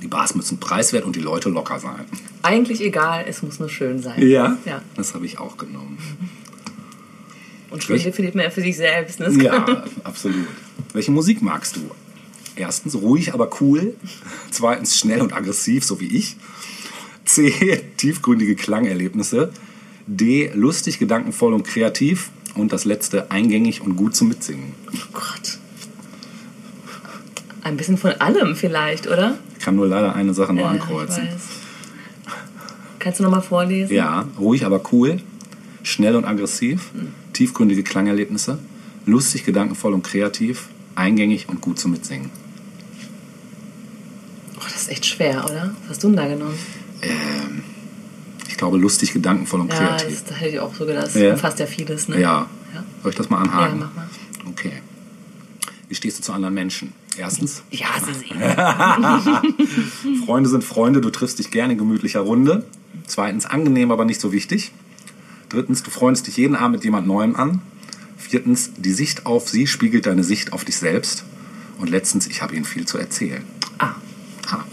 die 0.00 0.06
Bars 0.06 0.34
müssen 0.36 0.58
preiswert 0.58 1.04
und 1.04 1.16
die 1.16 1.20
Leute 1.20 1.48
locker 1.48 1.80
sein. 1.80 2.04
Eigentlich 2.44 2.82
egal, 2.82 3.24
es 3.26 3.42
muss 3.42 3.58
nur 3.58 3.70
schön 3.70 4.00
sein. 4.02 4.20
Ja. 4.26 4.58
Das 4.96 5.14
habe 5.14 5.24
ich 5.24 5.38
auch 5.38 5.56
genommen. 5.56 5.96
Und 7.70 7.82
schön 7.82 7.94
Welch- 7.96 8.04
definiert 8.04 8.34
man 8.34 8.44
ja 8.44 8.50
für 8.50 8.60
sich 8.60 8.76
selbst. 8.76 9.18
Ne? 9.18 9.30
Ja, 9.42 9.84
absolut. 10.04 10.46
Welche 10.92 11.10
Musik 11.10 11.40
magst 11.40 11.76
du? 11.76 11.80
Erstens 12.54 12.94
ruhig, 12.96 13.32
aber 13.32 13.48
cool. 13.60 13.94
Zweitens 14.50 14.98
schnell 14.98 15.22
und 15.22 15.32
aggressiv, 15.32 15.84
so 15.84 16.00
wie 16.00 16.06
ich. 16.16 16.36
C. 17.24 17.50
Tiefgründige 17.96 18.56
Klangerlebnisse. 18.56 19.50
D. 20.06 20.50
Lustig, 20.54 20.98
gedankenvoll 20.98 21.54
und 21.54 21.66
kreativ. 21.66 22.28
Und 22.54 22.74
das 22.74 22.84
letzte 22.84 23.30
eingängig 23.30 23.80
und 23.80 23.96
gut 23.96 24.14
zum 24.14 24.28
Mitsingen. 24.28 24.74
Oh 24.92 24.98
Gott. 25.14 25.58
Ein 27.62 27.78
bisschen 27.78 27.96
von 27.96 28.12
allem 28.20 28.54
vielleicht, 28.54 29.06
oder? 29.06 29.38
Ich 29.58 29.64
kann 29.64 29.76
nur 29.76 29.88
leider 29.88 30.14
eine 30.14 30.34
Sache 30.34 30.52
nur 30.52 30.64
Ja, 30.64 30.70
ankreuzen. 30.70 31.24
ich 31.24 31.30
weiß. 31.30 31.40
Kannst 33.04 33.20
du 33.20 33.24
nochmal 33.24 33.42
vorlesen? 33.42 33.94
Ja, 33.94 34.26
ruhig, 34.38 34.64
aber 34.64 34.80
cool. 34.92 35.20
Schnell 35.82 36.16
und 36.16 36.24
aggressiv. 36.24 36.90
Tiefgründige 37.34 37.82
Klangerlebnisse. 37.82 38.58
Lustig, 39.04 39.44
gedankenvoll 39.44 39.92
und 39.92 40.02
kreativ. 40.02 40.68
Eingängig 40.94 41.46
und 41.50 41.60
gut 41.60 41.78
zum 41.78 41.90
Mitsingen. 41.90 42.30
Oh, 44.56 44.62
das 44.64 44.74
ist 44.76 44.90
echt 44.90 45.04
schwer, 45.04 45.44
oder? 45.44 45.74
Was 45.82 45.90
hast 45.90 46.02
du 46.04 46.08
denn 46.08 46.16
da 46.16 46.26
genommen? 46.26 46.58
Ich 48.48 48.56
glaube, 48.56 48.78
lustig, 48.78 49.12
gedankenvoll 49.12 49.60
und 49.60 49.70
Ja, 49.72 49.78
kreativ. 49.78 50.08
das, 50.08 50.24
das 50.24 50.40
hätte 50.40 50.50
ich 50.52 50.60
auch 50.60 50.74
so 50.74 50.86
gedacht. 50.86 51.08
Das 51.08 51.14
Ja. 51.14 51.32
umfasst 51.32 51.58
ja 51.58 51.66
vieles, 51.66 52.08
ne? 52.08 52.18
Ja. 52.18 52.46
Ja. 52.74 52.84
Soll 53.02 53.10
ich 53.10 53.18
das 53.18 53.28
mal 53.28 53.38
anhaken? 53.42 53.80
Ja, 53.80 53.86
mach 53.86 53.94
mal. 53.94 54.08
Okay. 54.48 54.72
Wie 55.90 55.94
stehst 55.94 56.18
du 56.20 56.22
zu 56.22 56.32
anderen 56.32 56.54
Menschen? 56.54 56.94
Erstens, 57.18 57.62
hasse 57.82 58.12
sie. 58.14 58.30
Freunde 60.24 60.48
sind 60.48 60.64
Freunde, 60.64 61.02
du 61.02 61.10
triffst 61.10 61.38
dich 61.38 61.50
gerne 61.50 61.74
in 61.74 61.78
gemütlicher 61.78 62.20
Runde. 62.20 62.64
Zweitens, 63.06 63.46
angenehm, 63.46 63.90
aber 63.90 64.04
nicht 64.04 64.20
so 64.20 64.32
wichtig. 64.32 64.72
Drittens, 65.48 65.82
du 65.82 65.90
freundest 65.90 66.26
dich 66.26 66.36
jeden 66.36 66.56
Abend 66.56 66.72
mit 66.76 66.84
jemand 66.84 67.06
Neuem 67.06 67.36
an. 67.36 67.60
Viertens, 68.16 68.70
die 68.76 68.92
Sicht 68.92 69.26
auf 69.26 69.48
sie 69.48 69.66
spiegelt 69.66 70.06
deine 70.06 70.24
Sicht 70.24 70.52
auf 70.52 70.64
dich 70.64 70.76
selbst. 70.76 71.24
Und 71.78 71.90
letztens, 71.90 72.26
ich 72.26 72.42
habe 72.42 72.54
ihnen 72.54 72.64
viel 72.64 72.86
zu 72.86 72.98
erzählen. 72.98 73.44
Ah, 73.78 73.94
Ah. 74.50 74.64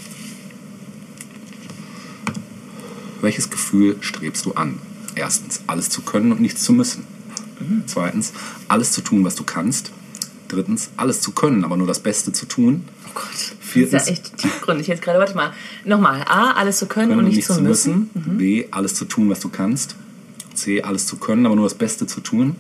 Welches 3.21 3.49
Gefühl 3.49 3.97
strebst 4.01 4.45
du 4.45 4.53
an? 4.53 4.79
Erstens, 5.15 5.61
alles 5.67 5.89
zu 5.89 6.01
können 6.01 6.31
und 6.31 6.41
nichts 6.41 6.63
zu 6.63 6.73
müssen. 6.73 7.05
Zweitens, 7.85 8.33
alles 8.67 8.91
zu 8.91 9.01
tun, 9.01 9.23
was 9.23 9.35
du 9.35 9.43
kannst. 9.43 9.91
Drittens, 10.47 10.89
alles 10.97 11.21
zu 11.21 11.31
können, 11.31 11.63
aber 11.63 11.77
nur 11.77 11.87
das 11.87 11.99
Beste 11.99 12.33
zu 12.33 12.45
tun. 12.47 12.85
Oh 13.13 13.19
Gott. 13.19 13.31
Das 13.31 13.55
Viertens, 13.59 14.03
ist 14.03 14.07
ja 14.07 14.13
echt 14.13 14.37
tiefgründig 14.37 14.87
jetzt 14.87 15.01
gerade. 15.01 15.19
Warte 15.19 15.35
mal. 15.35 15.53
Nochmal. 15.85 16.23
A, 16.27 16.51
alles 16.51 16.79
zu 16.79 16.87
können, 16.87 17.17
und 17.17 17.25
nicht 17.25 17.45
zu 17.45 17.61
müssen. 17.61 18.09
Mhm. 18.13 18.37
B, 18.37 18.65
alles 18.71 18.95
zu 18.95 19.05
tun, 19.05 19.29
was 19.29 19.39
du 19.39 19.49
kannst. 19.49 19.95
C, 20.53 20.81
alles 20.81 21.05
zu 21.05 21.17
können, 21.17 21.45
aber 21.45 21.55
nur 21.55 21.65
das 21.65 21.75
Beste 21.75 22.07
zu 22.07 22.21
tun. 22.21 22.55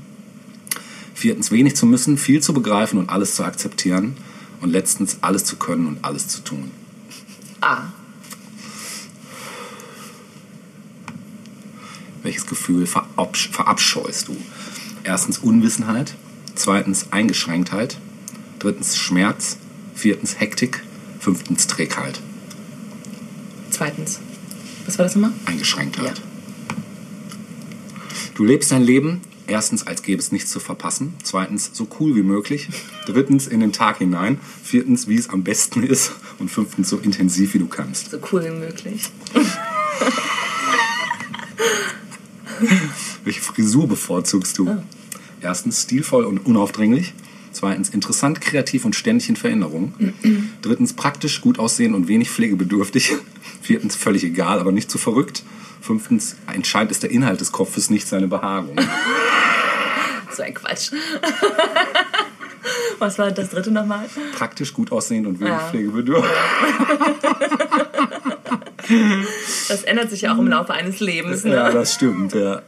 Viertens, 1.13 1.51
wenig 1.51 1.75
zu 1.75 1.85
müssen, 1.85 2.17
viel 2.17 2.41
zu 2.41 2.53
begreifen 2.53 2.97
und 2.97 3.09
alles 3.09 3.35
zu 3.35 3.43
akzeptieren. 3.43 4.15
Und 4.61 4.71
letztens, 4.71 5.17
alles 5.21 5.43
zu 5.43 5.55
können 5.55 5.87
und 5.87 6.05
alles 6.05 6.27
zu 6.27 6.41
tun. 6.41 6.71
A. 7.61 7.91
Welches 12.23 12.45
Gefühl 12.45 12.85
verabsch 12.85 13.49
verabscheust 13.51 14.27
du? 14.27 14.37
Erstens 15.03 15.39
Unwissenheit, 15.39 16.13
zweitens 16.53 17.07
Eingeschränktheit, 17.11 17.97
drittens 18.59 18.97
Schmerz, 18.97 19.57
viertens 20.01 20.39
Hektik, 20.39 20.81
fünftens 21.19 21.67
Trägheit. 21.67 22.19
Zweitens. 23.69 24.19
Was 24.87 24.97
war 24.97 25.05
das 25.05 25.15
nochmal? 25.15 25.31
Eingeschränktheit. 25.45 26.17
Ja. 26.17 26.23
Du 28.33 28.43
lebst 28.43 28.71
dein 28.71 28.81
Leben 28.81 29.21
erstens, 29.45 29.85
als 29.85 30.01
gäbe 30.01 30.19
es 30.19 30.31
nichts 30.31 30.49
zu 30.49 30.59
verpassen, 30.59 31.13
zweitens 31.21 31.69
so 31.73 31.87
cool 31.99 32.15
wie 32.15 32.23
möglich, 32.23 32.69
drittens 33.05 33.45
in 33.45 33.59
den 33.59 33.73
Tag 33.73 33.99
hinein, 33.99 34.39
viertens 34.63 35.07
wie 35.07 35.17
es 35.17 35.29
am 35.29 35.43
besten 35.43 35.83
ist 35.83 36.13
und 36.39 36.49
fünftens 36.49 36.89
so 36.89 36.97
intensiv 36.97 37.53
wie 37.53 37.59
du 37.59 37.67
kannst. 37.67 38.09
So 38.09 38.17
cool 38.31 38.43
wie 38.43 38.57
möglich. 38.59 39.11
Welche 43.23 43.41
Frisur 43.41 43.87
bevorzugst 43.87 44.57
du? 44.57 44.83
Erstens 45.41 45.83
stilvoll 45.83 46.25
und 46.25 46.43
unaufdringlich. 46.47 47.13
Zweitens 47.51 47.89
interessant, 47.89 48.39
kreativ 48.41 48.85
und 48.85 48.95
ständig 48.95 49.27
in 49.29 49.35
Veränderung. 49.35 49.93
Drittens 50.61 50.93
praktisch, 50.93 51.41
gut 51.41 51.59
aussehen 51.59 51.93
und 51.95 52.07
wenig 52.07 52.29
pflegebedürftig. 52.29 53.13
Viertens 53.61 53.95
völlig 53.95 54.23
egal, 54.23 54.59
aber 54.59 54.71
nicht 54.71 54.89
zu 54.89 54.97
verrückt. 54.97 55.43
Fünftens 55.81 56.35
entscheidend 56.53 56.91
ist 56.91 57.03
der 57.03 57.11
Inhalt 57.11 57.41
des 57.41 57.51
Kopfes, 57.51 57.89
nicht 57.89 58.07
seine 58.07 58.27
Behagung. 58.27 58.75
So 60.33 60.43
ein 60.43 60.53
Quatsch. 60.53 60.91
Was 62.99 63.19
war 63.19 63.31
das 63.31 63.49
dritte 63.49 63.69
nochmal? 63.69 64.05
Praktisch, 64.33 64.71
gut 64.73 64.89
aussehend 64.93 65.27
und 65.27 65.41
wenig 65.41 65.51
Ja. 65.51 65.59
pflegebedürftig. 65.69 66.31
Das 69.67 69.83
ändert 69.83 70.09
sich 70.09 70.21
ja 70.21 70.33
auch 70.33 70.37
im 70.39 70.47
Laufe 70.47 70.73
eines 70.73 71.01
Lebens. 71.01 71.43
Ne? 71.43 71.53
Ja, 71.55 71.69
das 71.71 71.93
stimmt, 71.95 72.33
ja. 72.33 72.61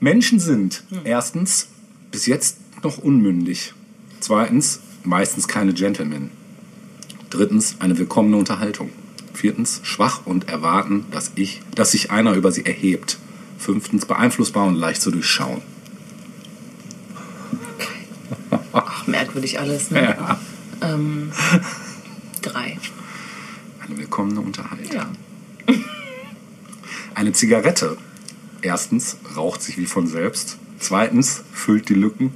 Menschen 0.00 0.38
sind 0.40 0.84
erstens 1.04 1.68
bis 2.10 2.24
jetzt 2.26 2.56
noch 2.86 2.98
unmündig. 2.98 3.74
Zweitens 4.20 4.80
meistens 5.02 5.48
keine 5.48 5.74
Gentlemen. 5.74 6.30
Drittens 7.30 7.76
eine 7.80 7.98
willkommene 7.98 8.36
Unterhaltung. 8.36 8.90
Viertens 9.34 9.80
schwach 9.82 10.24
und 10.24 10.48
erwarten, 10.48 11.04
dass 11.10 11.32
ich, 11.34 11.62
dass 11.74 11.90
sich 11.90 12.12
einer 12.12 12.34
über 12.34 12.52
sie 12.52 12.64
erhebt. 12.64 13.18
Fünftens 13.58 14.06
beeinflussbar 14.06 14.66
und 14.66 14.76
leicht 14.76 15.02
zu 15.02 15.10
durchschauen. 15.10 15.62
Ach, 18.72 19.06
merkwürdig 19.06 19.58
alles. 19.58 19.90
Ne? 19.90 20.02
Ja. 20.04 20.40
Ähm, 20.80 21.32
drei. 22.42 22.78
Eine 23.84 23.98
willkommene 23.98 24.40
Unterhaltung. 24.40 24.94
Ja. 24.94 25.10
Eine 27.14 27.32
Zigarette. 27.32 27.96
Erstens 28.62 29.16
raucht 29.34 29.62
sich 29.62 29.76
wie 29.76 29.86
von 29.86 30.06
selbst. 30.06 30.58
Zweitens 30.78 31.42
füllt 31.52 31.88
die 31.88 31.94
Lücken. 31.94 32.32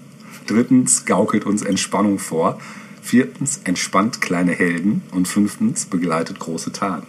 Drittens 0.50 1.04
gaukelt 1.04 1.46
uns 1.46 1.62
Entspannung 1.62 2.18
vor. 2.18 2.60
Viertens 3.02 3.60
entspannt 3.62 4.20
kleine 4.20 4.50
Helden. 4.50 5.02
Und 5.12 5.28
fünftens 5.28 5.86
begleitet 5.86 6.40
große 6.40 6.72
Taten. 6.72 7.06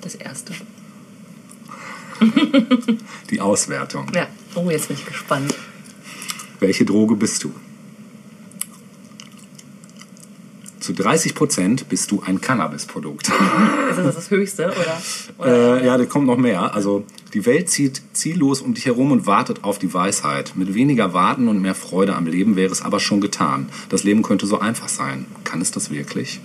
Das 0.00 0.14
erste. 0.14 0.54
Die 3.30 3.42
Auswertung. 3.42 4.06
Ja. 4.14 4.26
Oh, 4.54 4.70
jetzt 4.70 4.88
bin 4.88 4.96
ich 4.96 5.04
gespannt. 5.04 5.54
Welche 6.60 6.86
Droge 6.86 7.14
bist 7.14 7.44
du? 7.44 7.52
Zu 10.80 10.94
30 10.94 11.34
Prozent 11.34 11.88
bist 11.90 12.10
du 12.10 12.22
ein 12.22 12.40
Cannabis-Produkt. 12.40 13.28
Ist 13.90 13.98
das 13.98 14.14
das 14.14 14.30
höchste, 14.30 14.68
oder? 14.68 15.02
oder? 15.36 15.78
Äh, 15.82 15.86
ja, 15.86 15.98
da 15.98 16.06
kommt 16.06 16.26
noch 16.26 16.38
mehr. 16.38 16.74
Also 16.74 17.04
die 17.34 17.44
Welt 17.44 17.68
zieht 17.68 18.00
ziellos 18.12 18.62
um 18.62 18.74
dich 18.74 18.86
herum 18.86 19.12
und 19.12 19.26
wartet 19.26 19.64
auf 19.64 19.78
die 19.78 19.92
Weisheit. 19.92 20.54
Mit 20.56 20.74
weniger 20.74 21.12
Warten 21.12 21.48
und 21.48 21.60
mehr 21.60 21.74
Freude 21.74 22.16
am 22.16 22.26
Leben 22.26 22.56
wäre 22.56 22.72
es 22.72 22.82
aber 22.82 23.00
schon 23.00 23.20
getan. 23.20 23.68
Das 23.90 24.02
Leben 24.04 24.22
könnte 24.22 24.46
so 24.46 24.58
einfach 24.60 24.88
sein. 24.88 25.26
Kann 25.44 25.60
es 25.60 25.70
das 25.70 25.90
wirklich? 25.90 26.40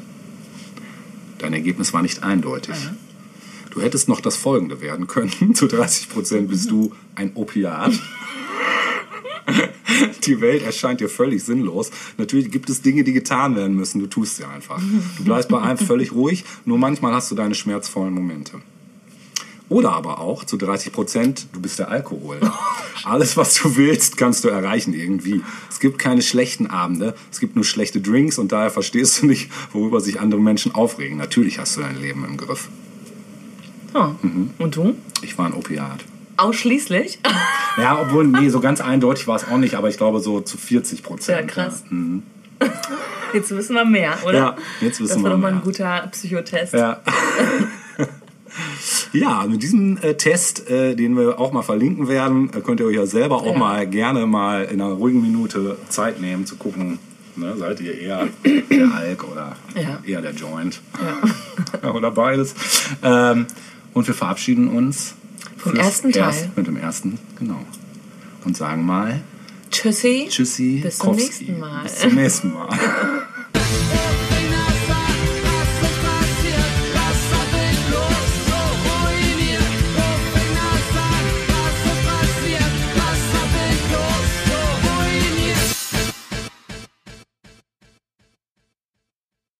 Dein 1.37 1.53
Ergebnis 1.53 1.93
war 1.93 2.01
nicht 2.01 2.23
eindeutig. 2.23 2.75
Du 3.69 3.81
hättest 3.81 4.07
noch 4.07 4.21
das 4.21 4.35
folgende 4.35 4.81
werden 4.81 5.07
können. 5.07 5.55
Zu 5.55 5.67
30 5.67 6.09
Prozent 6.09 6.49
bist 6.49 6.69
du 6.69 6.93
ein 7.15 7.31
Opiat. 7.35 7.93
Die 10.25 10.41
Welt 10.41 10.63
erscheint 10.63 10.99
dir 10.99 11.09
völlig 11.09 11.43
sinnlos. 11.43 11.91
Natürlich 12.17 12.51
gibt 12.51 12.69
es 12.69 12.81
Dinge, 12.81 13.03
die 13.03 13.13
getan 13.13 13.55
werden 13.55 13.75
müssen. 13.75 13.99
Du 13.99 14.07
tust 14.07 14.37
sie 14.37 14.45
einfach. 14.45 14.81
Du 15.17 15.23
bleibst 15.23 15.49
bei 15.49 15.61
einem 15.61 15.77
völlig 15.77 16.11
ruhig. 16.13 16.45
Nur 16.65 16.77
manchmal 16.77 17.13
hast 17.13 17.31
du 17.31 17.35
deine 17.35 17.55
schmerzvollen 17.55 18.13
Momente. 18.13 18.61
Oder 19.69 19.93
aber 19.93 20.19
auch 20.19 20.43
zu 20.43 20.57
30 20.57 20.91
Prozent, 20.91 21.47
du 21.53 21.61
bist 21.61 21.79
der 21.79 21.89
Alkohol. 21.89 22.39
Alles, 23.05 23.37
was 23.37 23.55
du 23.55 23.75
willst, 23.75 24.17
kannst 24.17 24.43
du 24.43 24.49
erreichen 24.49 24.93
irgendwie. 24.93 25.41
Es 25.69 25.79
gibt 25.79 25.99
keine 25.99 26.21
schlechten 26.21 26.67
Abende, 26.67 27.15
es 27.31 27.39
gibt 27.39 27.55
nur 27.55 27.65
schlechte 27.65 28.01
Drinks 28.01 28.37
und 28.37 28.51
daher 28.51 28.69
verstehst 28.69 29.21
du 29.21 29.27
nicht, 29.27 29.49
worüber 29.71 29.99
sich 29.99 30.19
andere 30.19 30.41
Menschen 30.41 30.75
aufregen. 30.75 31.17
Natürlich 31.17 31.59
hast 31.59 31.77
du 31.77 31.81
dein 31.81 31.99
Leben 31.99 32.25
im 32.25 32.37
Griff. 32.37 32.69
Oh. 33.93 34.09
Und 34.57 34.75
du? 34.75 34.95
Ich 35.21 35.37
war 35.37 35.45
ein 35.45 35.53
Opiat. 35.53 36.03
Ausschließlich? 36.37 37.19
Ja, 37.75 37.99
obwohl, 37.99 38.27
nee, 38.27 38.49
so 38.49 38.59
ganz 38.59 38.81
eindeutig 38.81 39.27
war 39.27 39.35
es 39.35 39.47
auch 39.47 39.57
nicht, 39.57 39.73
aber 39.73 39.89
ich 39.89 39.97
glaube 39.97 40.19
so 40.19 40.41
zu 40.41 40.59
40 40.59 41.01
Prozent. 41.01 41.39
Ja, 41.39 41.47
krass. 41.47 41.83
Jetzt 43.33 43.49
wissen 43.49 43.73
wir 43.73 43.83
mehr, 43.83 44.15
oder? 44.23 44.37
Ja, 44.37 44.55
jetzt 44.79 45.01
wissen 45.01 45.15
das 45.15 45.23
war 45.23 45.23
wir 45.23 45.29
doch 45.31 45.37
mal 45.39 45.51
mehr. 45.53 45.59
ein 45.59 45.65
guter 45.65 46.07
Psychotest. 46.11 46.73
Ja. 46.73 47.01
Ja, 49.13 49.45
mit 49.47 49.61
diesem 49.63 49.97
äh, 49.97 50.15
Test, 50.15 50.69
äh, 50.69 50.95
den 50.95 51.15
wir 51.15 51.39
auch 51.39 51.51
mal 51.53 51.61
verlinken 51.61 52.07
werden, 52.07 52.49
äh, 52.53 52.61
könnt 52.61 52.79
ihr 52.79 52.87
euch 52.87 52.95
ja 52.95 53.05
selber 53.05 53.37
auch 53.37 53.53
Ja. 53.53 53.57
mal 53.57 53.87
gerne 53.87 54.25
mal 54.25 54.63
in 54.65 54.81
einer 54.81 54.91
ruhigen 54.93 55.21
Minute 55.21 55.77
Zeit 55.89 56.19
nehmen 56.19 56.45
zu 56.47 56.55
gucken, 56.55 56.97
ne, 57.35 57.55
seid 57.57 57.79
ihr 57.81 57.97
eher 57.97 58.27
der 58.43 58.91
Alk 58.91 59.23
oder 59.31 59.55
Ja. 59.75 59.99
eher 60.05 60.21
der 60.21 60.33
Joint 60.33 60.81
oder 61.93 62.09
beides. 62.11 62.55
Ähm, 63.03 63.45
und 63.93 64.07
wir 64.07 64.15
verabschieden 64.15 64.67
uns 64.69 65.13
Vom 65.57 65.75
ersten 65.75 66.11
Teil. 66.11 66.23
Erst- 66.23 66.57
mit 66.57 66.65
dem 66.67 66.77
ersten, 66.77 67.19
genau. 67.37 67.59
Und 68.45 68.57
sagen 68.57 68.83
mal 68.85 69.21
Tschüssi. 69.71 70.27
Tschüssi, 70.29 70.81
Bis 70.83 70.97
zum 70.97 71.09
Kowski. 71.09 71.23
nächsten 71.23 71.59
Mal. 71.59 71.83
Bis 71.83 71.99
zum 71.99 72.15
nächsten 72.15 72.53
Mal. 72.53 72.69